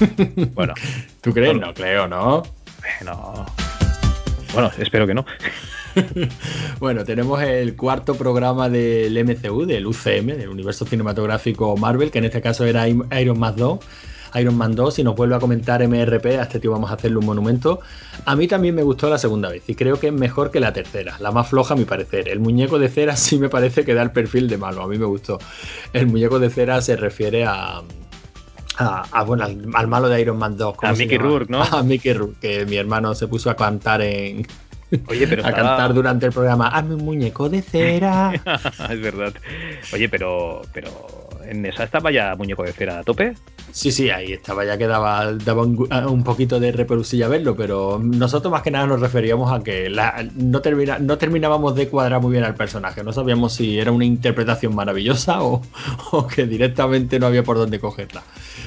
Bueno, 0.54 0.74
¿Tú 1.20 1.32
crees? 1.32 1.56
No 1.56 1.74
creo, 1.74 2.06
¿no? 2.06 2.42
no. 3.04 3.46
Bueno, 4.52 4.70
espero 4.78 5.06
que 5.06 5.14
no. 5.14 5.24
Bueno, 6.80 7.04
tenemos 7.04 7.42
el 7.42 7.76
cuarto 7.76 8.14
programa 8.14 8.68
del 8.68 9.12
MCU, 9.24 9.66
del 9.66 9.86
UCM, 9.86 10.36
del 10.36 10.48
universo 10.48 10.86
cinematográfico 10.86 11.76
Marvel, 11.76 12.10
que 12.10 12.18
en 12.18 12.26
este 12.26 12.40
caso 12.40 12.64
era 12.64 12.88
Iron 12.88 13.38
Man 13.38 13.56
2. 13.56 13.78
Iron 14.34 14.56
Man 14.56 14.74
2 14.74 14.98
y 14.98 15.04
nos 15.04 15.16
vuelve 15.16 15.36
a 15.36 15.38
comentar 15.38 15.86
MRP, 15.86 16.26
a 16.38 16.42
este 16.42 16.60
tío 16.60 16.72
vamos 16.72 16.90
a 16.90 16.94
hacerle 16.94 17.18
un 17.18 17.26
monumento. 17.26 17.80
A 18.24 18.36
mí 18.36 18.46
también 18.46 18.74
me 18.74 18.82
gustó 18.82 19.08
la 19.08 19.18
segunda 19.18 19.48
vez 19.48 19.62
y 19.68 19.74
creo 19.74 19.98
que 19.98 20.08
es 20.08 20.12
mejor 20.12 20.50
que 20.50 20.60
la 20.60 20.72
tercera, 20.72 21.16
la 21.20 21.30
más 21.30 21.48
floja 21.48 21.74
a 21.74 21.76
mi 21.76 21.84
parecer. 21.84 22.28
El 22.28 22.40
muñeco 22.40 22.78
de 22.78 22.88
cera 22.88 23.16
sí 23.16 23.38
me 23.38 23.48
parece 23.48 23.84
que 23.84 23.94
da 23.94 24.02
el 24.02 24.10
perfil 24.10 24.48
de 24.48 24.58
malo, 24.58 24.82
a 24.82 24.88
mí 24.88 24.98
me 24.98 25.06
gustó. 25.06 25.38
El 25.92 26.06
muñeco 26.06 26.38
de 26.38 26.50
cera 26.50 26.80
se 26.82 26.96
refiere 26.96 27.44
a, 27.44 27.82
a, 28.76 29.02
a, 29.10 29.22
bueno, 29.24 29.44
al, 29.44 29.66
al, 29.74 29.88
malo 29.88 30.08
de 30.08 30.20
Iron 30.20 30.38
Man 30.38 30.56
2. 30.56 30.76
A 30.82 30.92
Mickey 30.92 31.18
Rourke, 31.18 31.50
¿no? 31.50 31.62
A 31.70 31.82
Mickey 31.82 32.12
Rourke, 32.12 32.38
que 32.40 32.66
mi 32.66 32.76
hermano 32.76 33.14
se 33.14 33.26
puso 33.26 33.50
a 33.50 33.56
cantar 33.56 34.02
en... 34.02 34.46
Oye, 35.08 35.26
pero 35.26 35.42
a 35.46 35.50
estaba... 35.50 35.68
cantar 35.68 35.94
durante 35.94 36.26
el 36.26 36.32
programa. 36.32 36.68
Hazme 36.68 36.94
un 36.94 37.04
muñeco 37.04 37.48
de 37.48 37.62
cera. 37.62 38.32
es 38.90 39.00
verdad. 39.00 39.32
Oye, 39.92 40.08
pero, 40.08 40.62
pero 40.72 40.90
en 41.48 41.64
esa 41.66 41.84
estaba 41.84 42.10
ya 42.10 42.34
muñeco 42.36 42.62
de 42.62 42.72
cera 42.72 43.00
a 43.00 43.04
tope. 43.04 43.34
Sí, 43.70 43.92
sí, 43.92 44.08
ahí 44.10 44.32
estaba, 44.32 44.64
ya 44.64 44.78
quedaba 44.78 45.32
daba 45.32 45.62
un, 45.62 46.24
poquito 46.24 46.58
de 46.58 46.72
reproducilla 46.72 47.28
verlo, 47.28 47.54
pero 47.54 48.00
nosotros 48.02 48.50
más 48.50 48.62
que 48.62 48.70
nada 48.70 48.86
nos 48.86 49.00
referíamos 49.00 49.52
a 49.52 49.62
que 49.62 49.92
no, 50.34 50.62
termina, 50.62 50.98
no 50.98 51.18
terminábamos 51.18 51.74
de 51.74 51.88
cuadrar 51.88 52.20
muy 52.20 52.32
bien 52.32 52.44
al 52.44 52.54
personaje, 52.54 53.04
no 53.04 53.12
sabíamos 53.12 53.52
si 53.52 53.78
era 53.78 53.92
una 53.92 54.06
interpretación 54.06 54.74
maravillosa 54.74 55.42
o, 55.42 55.62
que 56.34 56.46
directamente 56.46 57.18
no 57.18 57.26
había 57.26 57.42
por 57.42 57.58
dónde 57.58 57.78
cogerla. 57.78 58.22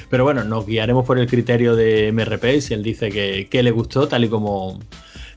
Pero 0.08 0.24
bueno, 0.24 0.44
nos 0.44 0.66
guiaremos 0.66 1.04
por 1.04 1.18
el 1.18 1.26
criterio 1.26 1.74
de 1.74 2.12
MRP, 2.12 2.60
si 2.60 2.74
él 2.74 2.82
dice 2.82 3.10
que, 3.10 3.48
que 3.50 3.62
le 3.62 3.72
gustó, 3.72 4.06
tal 4.06 4.24
y 4.24 4.28
como 4.28 4.78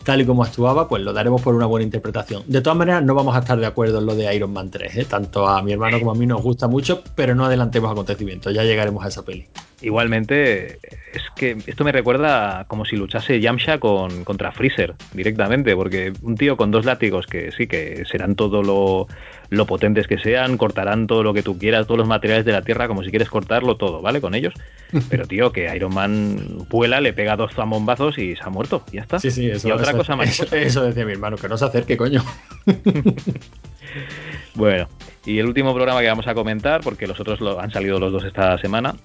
tal 0.06 0.22
y 0.22 0.26
como 0.26 0.44
actuaba, 0.44 0.88
pues 0.88 1.03
lo 1.03 1.11
daremos 1.11 1.41
por 1.41 1.56
una 1.56 1.65
buena 1.65 1.84
interpretación. 1.84 2.44
De 2.48 2.61
todas 2.61 2.77
maneras, 2.77 3.03
no 3.03 3.14
vamos 3.15 3.36
a 3.36 3.40
estar 3.40 3.60
de 3.60 3.65
acuerdo 3.65 3.99
en 3.99 4.06
lo 4.06 4.15
de 4.15 4.34
Iron 4.34 4.53
Man 4.53 4.69
3, 4.69 4.95
¿eh? 4.95 5.06
tanto 5.06 5.48
a 5.48 5.61
mi 5.61 5.73
hermano 5.73 5.99
como 5.99 6.11
a 6.11 6.15
mí 6.15 6.26
nos 6.26 6.41
gusta 6.41 6.68
mucho, 6.68 7.03
pero 7.15 7.36
no 7.36 7.45
adelantemos 7.45 7.91
acontecimientos, 7.91 8.53
ya 8.53 8.64
llegaremos 8.64 9.03
a 9.03 9.10
esa 9.10 9.26
peli. 9.26 9.48
Igualmente, 9.82 10.80
es 11.14 11.23
que 11.36 11.57
esto 11.65 11.84
me 11.84 11.91
recuerda 11.91 12.65
como 12.68 12.86
si 12.86 12.95
luchase 12.95 13.41
Yamcha 13.41 13.80
con, 13.80 14.23
contra 14.23 14.52
Freezer 14.52 14.95
directamente, 15.14 15.76
porque 15.76 16.14
un 16.22 16.36
tío 16.36 16.56
con 16.56 16.72
dos 16.72 16.86
látigos 16.86 17.27
que 17.27 17.52
sí, 17.52 17.68
que 17.68 18.06
serán 18.06 18.36
todo 18.36 18.64
lo, 18.64 19.07
lo 19.49 19.65
potentes 19.65 20.07
que 20.07 20.17
sean, 20.17 20.57
cortarán 20.57 21.07
todo 21.07 21.23
lo 21.23 21.34
que 21.34 21.43
tú 21.43 21.57
quieras, 21.57 21.88
todos 21.88 21.97
los 21.97 22.07
materiales 22.07 22.45
de 22.45 22.51
la 22.51 22.61
Tierra, 22.61 22.88
como 22.88 23.03
si 23.03 23.09
quieres 23.09 23.30
cortarlo 23.30 23.77
todo, 23.77 24.01
¿vale? 24.01 24.22
Con 24.22 24.35
ellos. 24.35 24.53
Pero, 25.09 25.26
tío, 25.26 25.51
que 25.51 25.73
Iron 25.76 25.93
Man 25.93 26.65
vuela, 26.69 27.01
le 27.01 27.13
pega 27.13 27.35
dos 27.35 27.53
zamombazos 27.53 28.17
y 28.17 28.35
se 28.35 28.43
ha 28.43 28.49
muerto, 28.49 28.84
ya 28.91 29.01
está. 29.01 29.19
Sí, 29.19 29.31
sí, 29.31 29.49
eso, 29.49 29.67
y 29.67 29.72
otra 29.72 29.93
cosa 29.93 30.15
más. 30.15 30.39
Eso, 30.51 30.84
decía 30.84 31.05
mi 31.05 31.13
hermano, 31.13 31.38
que 31.38 31.49
no 31.49 31.57
se 31.57 31.65
acerque, 31.65 31.97
coño. 31.97 32.23
bueno, 34.55 34.88
y 35.26 35.39
el 35.39 35.45
último 35.45 35.73
programa 35.73 36.01
que 36.01 36.07
vamos 36.07 36.27
a 36.27 36.34
comentar, 36.34 36.81
porque 36.81 37.07
los 37.07 37.19
otros 37.19 37.41
lo, 37.41 37.59
han 37.59 37.72
salido 37.72 37.99
los 37.99 38.11
dos 38.11 38.23
esta 38.23 38.57
semana, 38.57 38.95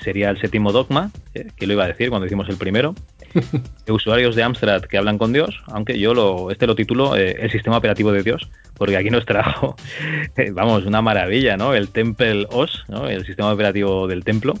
sería 0.00 0.30
el 0.30 0.40
séptimo 0.40 0.72
dogma, 0.72 1.10
eh, 1.34 1.48
que 1.56 1.66
lo 1.66 1.74
iba 1.74 1.84
a 1.84 1.88
decir 1.88 2.10
cuando 2.10 2.26
hicimos 2.26 2.48
el 2.48 2.56
primero, 2.56 2.94
de 3.86 3.92
usuarios 3.92 4.36
de 4.36 4.42
Amstrad 4.42 4.82
que 4.82 4.98
hablan 4.98 5.18
con 5.18 5.32
Dios, 5.32 5.62
aunque 5.66 5.98
yo 5.98 6.14
lo, 6.14 6.50
este 6.50 6.66
lo 6.66 6.74
titulo 6.74 7.16
eh, 7.16 7.36
el 7.40 7.50
sistema 7.50 7.76
operativo 7.76 8.12
de 8.12 8.22
Dios, 8.22 8.50
porque 8.74 8.96
aquí 8.96 9.10
nos 9.10 9.26
trajo, 9.26 9.76
eh, 10.36 10.50
vamos, 10.50 10.84
una 10.86 11.02
maravilla, 11.02 11.56
¿no? 11.56 11.74
El 11.74 11.88
Temple 11.88 12.46
OS, 12.50 12.84
¿no? 12.88 13.08
El 13.08 13.24
sistema 13.26 13.52
operativo 13.52 14.06
del 14.06 14.24
templo, 14.24 14.54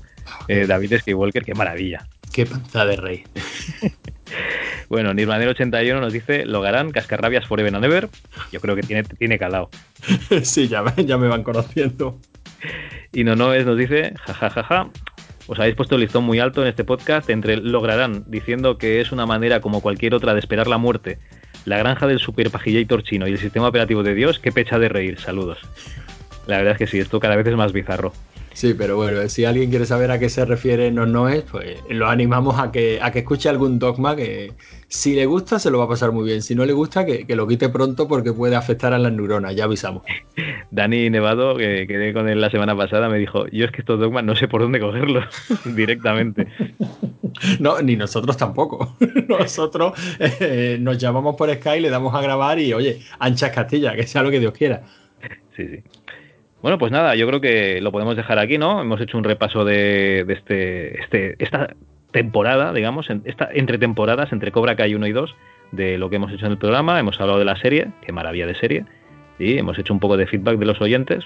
David 0.46 0.98
Skywalker, 0.98 1.44
qué 1.44 1.54
maravilla. 1.54 2.06
Qué 2.32 2.44
panza 2.44 2.84
de 2.84 2.96
rey. 2.96 3.24
bueno, 4.90 5.14
Nirvanero81 5.14 6.00
nos 6.00 6.12
dice, 6.12 6.44
Logarán, 6.44 6.90
Cascarrabias 6.90 7.46
Forever 7.46 7.74
and 7.74 7.84
Ever. 7.84 8.10
Yo 8.52 8.60
creo 8.60 8.76
que 8.76 8.82
tiene, 8.82 9.04
tiene 9.04 9.38
calado. 9.38 9.70
sí, 10.42 10.68
ya, 10.68 10.84
ya 10.96 11.16
me 11.16 11.28
van 11.28 11.42
conociendo. 11.42 12.20
Y 13.12 13.24
Nonoes 13.24 13.64
nos 13.64 13.78
dice, 13.78 14.14
jajajaja, 14.26 14.90
os 15.48 15.58
habéis 15.58 15.74
puesto 15.74 15.94
el 15.94 16.02
listón 16.02 16.24
muy 16.24 16.38
alto 16.38 16.62
en 16.62 16.68
este 16.68 16.84
podcast 16.84 17.28
entre 17.30 17.56
lograrán, 17.56 18.24
diciendo 18.26 18.76
que 18.76 19.00
es 19.00 19.12
una 19.12 19.24
manera 19.24 19.60
como 19.60 19.80
cualquier 19.80 20.14
otra 20.14 20.34
de 20.34 20.40
esperar 20.40 20.68
la 20.68 20.76
muerte, 20.76 21.18
la 21.64 21.78
granja 21.78 22.06
del 22.06 22.18
super 22.18 22.50
pajillator 22.50 23.02
chino 23.02 23.26
y 23.26 23.32
el 23.32 23.38
sistema 23.38 23.68
operativo 23.68 24.02
de 24.02 24.14
Dios, 24.14 24.38
qué 24.38 24.52
pecha 24.52 24.78
de 24.78 24.90
reír. 24.90 25.18
Saludos. 25.18 25.58
La 26.46 26.58
verdad 26.58 26.72
es 26.72 26.78
que 26.78 26.86
sí, 26.86 26.98
esto 26.98 27.18
cada 27.18 27.34
vez 27.34 27.46
es 27.46 27.56
más 27.56 27.72
bizarro. 27.72 28.12
Sí, 28.58 28.74
pero 28.74 28.96
bueno, 28.96 29.28
si 29.28 29.44
alguien 29.44 29.70
quiere 29.70 29.86
saber 29.86 30.10
a 30.10 30.18
qué 30.18 30.28
se 30.28 30.44
refiere 30.44 30.90
no 30.90 31.06
no 31.06 31.28
es, 31.28 31.44
pues 31.44 31.78
lo 31.90 32.08
animamos 32.08 32.58
a 32.58 32.72
que, 32.72 32.98
a 33.00 33.12
que 33.12 33.20
escuche 33.20 33.48
algún 33.48 33.78
dogma 33.78 34.16
que 34.16 34.52
si 34.88 35.14
le 35.14 35.26
gusta 35.26 35.60
se 35.60 35.70
lo 35.70 35.78
va 35.78 35.84
a 35.84 35.88
pasar 35.88 36.10
muy 36.10 36.24
bien. 36.24 36.42
Si 36.42 36.56
no 36.56 36.64
le 36.64 36.72
gusta, 36.72 37.06
que, 37.06 37.24
lo 37.36 37.46
quite 37.46 37.68
pronto 37.68 38.08
porque 38.08 38.32
puede 38.32 38.56
afectar 38.56 38.92
a 38.92 38.98
las 38.98 39.12
neuronas, 39.12 39.54
ya 39.54 39.62
avisamos. 39.62 40.02
Dani 40.72 41.08
Nevado, 41.08 41.56
que 41.56 41.86
quedé 41.86 42.12
con 42.12 42.28
él 42.28 42.40
la 42.40 42.50
semana 42.50 42.76
pasada, 42.76 43.08
me 43.08 43.18
dijo, 43.18 43.46
yo 43.46 43.64
es 43.64 43.70
que 43.70 43.82
estos 43.82 44.00
dogmas 44.00 44.24
no 44.24 44.34
sé 44.34 44.48
por 44.48 44.60
dónde 44.60 44.80
cogerlos 44.80 45.24
directamente. 45.76 46.48
No, 47.60 47.80
ni 47.80 47.94
nosotros 47.94 48.36
tampoco. 48.36 48.96
nosotros 49.28 49.92
eh, 50.18 50.78
nos 50.80 50.98
llamamos 50.98 51.36
por 51.36 51.54
Skype, 51.54 51.82
le 51.82 51.90
damos 51.90 52.12
a 52.12 52.20
grabar 52.20 52.58
y 52.58 52.72
oye, 52.72 53.02
anchas 53.20 53.52
Castilla, 53.52 53.94
que 53.94 54.04
sea 54.04 54.24
lo 54.24 54.30
que 54.30 54.40
Dios 54.40 54.52
quiera. 54.52 54.82
Sí, 55.54 55.68
sí. 55.68 55.82
Bueno, 56.62 56.78
pues 56.78 56.90
nada, 56.90 57.14
yo 57.14 57.26
creo 57.28 57.40
que 57.40 57.80
lo 57.80 57.92
podemos 57.92 58.16
dejar 58.16 58.38
aquí, 58.38 58.58
¿no? 58.58 58.80
Hemos 58.80 59.00
hecho 59.00 59.16
un 59.16 59.24
repaso 59.24 59.64
de, 59.64 60.26
este, 60.28 61.00
este, 61.00 61.36
esta 61.38 61.74
temporada, 62.10 62.72
digamos, 62.72 63.08
esta, 63.24 63.48
entre 63.52 63.78
temporadas, 63.78 64.32
entre 64.32 64.50
Cobra 64.50 64.74
Kai 64.74 64.94
1 64.94 65.06
y 65.06 65.12
2, 65.12 65.34
de 65.70 65.98
lo 65.98 66.10
que 66.10 66.16
hemos 66.16 66.32
hecho 66.32 66.46
en 66.46 66.52
el 66.52 66.58
programa. 66.58 66.98
Hemos 66.98 67.20
hablado 67.20 67.38
de 67.38 67.44
la 67.44 67.56
serie, 67.56 67.88
qué 68.04 68.12
maravilla 68.12 68.46
de 68.46 68.56
serie, 68.56 68.84
y 69.38 69.56
hemos 69.56 69.78
hecho 69.78 69.92
un 69.92 70.00
poco 70.00 70.16
de 70.16 70.26
feedback 70.26 70.58
de 70.58 70.66
los 70.66 70.80
oyentes. 70.80 71.24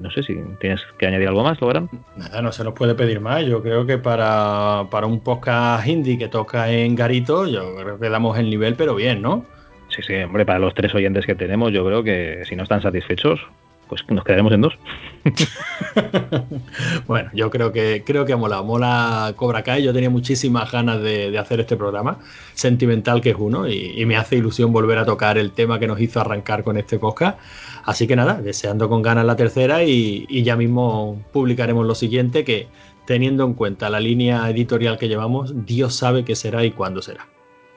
No 0.00 0.10
sé 0.10 0.22
si 0.22 0.36
tienes 0.60 0.80
que 0.96 1.06
añadir 1.06 1.28
algo 1.28 1.42
más, 1.42 1.60
Logran. 1.60 1.88
Nada, 2.16 2.40
no 2.40 2.52
se 2.52 2.62
nos 2.62 2.74
puede 2.74 2.94
pedir 2.94 3.20
más. 3.20 3.44
Yo 3.46 3.62
creo 3.62 3.84
que 3.84 3.98
para, 3.98 4.84
para 4.90 5.06
un 5.06 5.20
podcast 5.20 5.86
indie 5.88 6.18
que 6.18 6.28
toca 6.28 6.70
en 6.70 6.94
Garito, 6.94 7.46
yo 7.46 7.74
creo 7.76 7.98
que 7.98 8.08
damos 8.08 8.38
el 8.38 8.48
nivel, 8.48 8.74
pero 8.74 8.94
bien, 8.94 9.22
¿no? 9.22 9.44
Sí, 9.88 10.02
sí, 10.02 10.14
hombre, 10.16 10.44
para 10.46 10.58
los 10.58 10.74
tres 10.74 10.94
oyentes 10.94 11.26
que 11.26 11.34
tenemos, 11.34 11.72
yo 11.72 11.84
creo 11.84 12.04
que 12.04 12.42
si 12.44 12.54
no 12.54 12.62
están 12.62 12.82
satisfechos, 12.82 13.40
pues 13.88 14.04
nos 14.08 14.24
quedaremos 14.24 14.52
en 14.52 14.60
dos. 14.60 14.78
bueno, 17.06 17.30
yo 17.34 17.50
creo 17.50 17.72
que 17.72 18.02
creo 18.04 18.24
que 18.24 18.36
mola, 18.36 18.62
mola 18.62 19.32
Cobra 19.36 19.62
Kai. 19.62 19.82
Yo 19.82 19.92
tenía 19.92 20.10
muchísimas 20.10 20.70
ganas 20.70 21.02
de, 21.02 21.36
hacer 21.38 21.60
este 21.60 21.76
programa, 21.76 22.18
sentimental 22.54 23.20
que 23.20 23.30
es 23.30 23.36
uno, 23.38 23.68
y, 23.68 24.04
me 24.06 24.16
hace 24.16 24.36
ilusión 24.36 24.72
volver 24.72 24.98
a 24.98 25.04
tocar 25.04 25.38
el 25.38 25.52
tema 25.52 25.78
que 25.78 25.86
nos 25.86 26.00
hizo 26.00 26.20
arrancar 26.20 26.62
con 26.64 26.76
este 26.76 26.98
podcast. 26.98 27.38
Así 27.84 28.06
que 28.06 28.16
nada, 28.16 28.40
deseando 28.40 28.88
con 28.88 29.02
ganas 29.02 29.24
la 29.24 29.36
tercera 29.36 29.82
y, 29.84 30.26
y 30.28 30.42
ya 30.42 30.56
mismo 30.56 31.22
publicaremos 31.32 31.86
lo 31.86 31.94
siguiente 31.94 32.44
que 32.44 32.68
teniendo 33.06 33.44
en 33.44 33.54
cuenta 33.54 33.88
la 33.88 34.00
línea 34.00 34.50
editorial 34.50 34.98
que 34.98 35.08
llevamos, 35.08 35.64
Dios 35.64 35.94
sabe 35.94 36.24
qué 36.24 36.36
será 36.36 36.64
y 36.64 36.70
cuándo 36.70 37.00
será. 37.00 37.26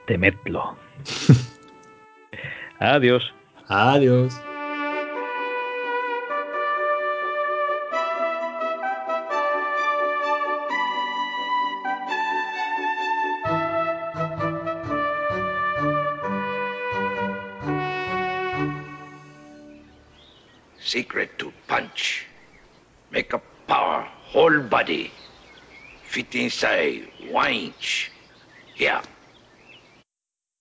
Temedlo. 0.05 0.75
Adiós. 2.79 3.33
Adiós. 3.69 4.50
Secret 20.91 21.39
to 21.39 21.53
punch. 21.67 22.25
Make 23.11 23.31
a 23.33 23.41
power, 23.67 24.01
whole 24.33 24.59
body, 24.61 25.11
fit 26.03 26.35
inside 26.35 27.07
one 27.29 27.53
inch. 27.53 28.11
Here. 28.75 29.01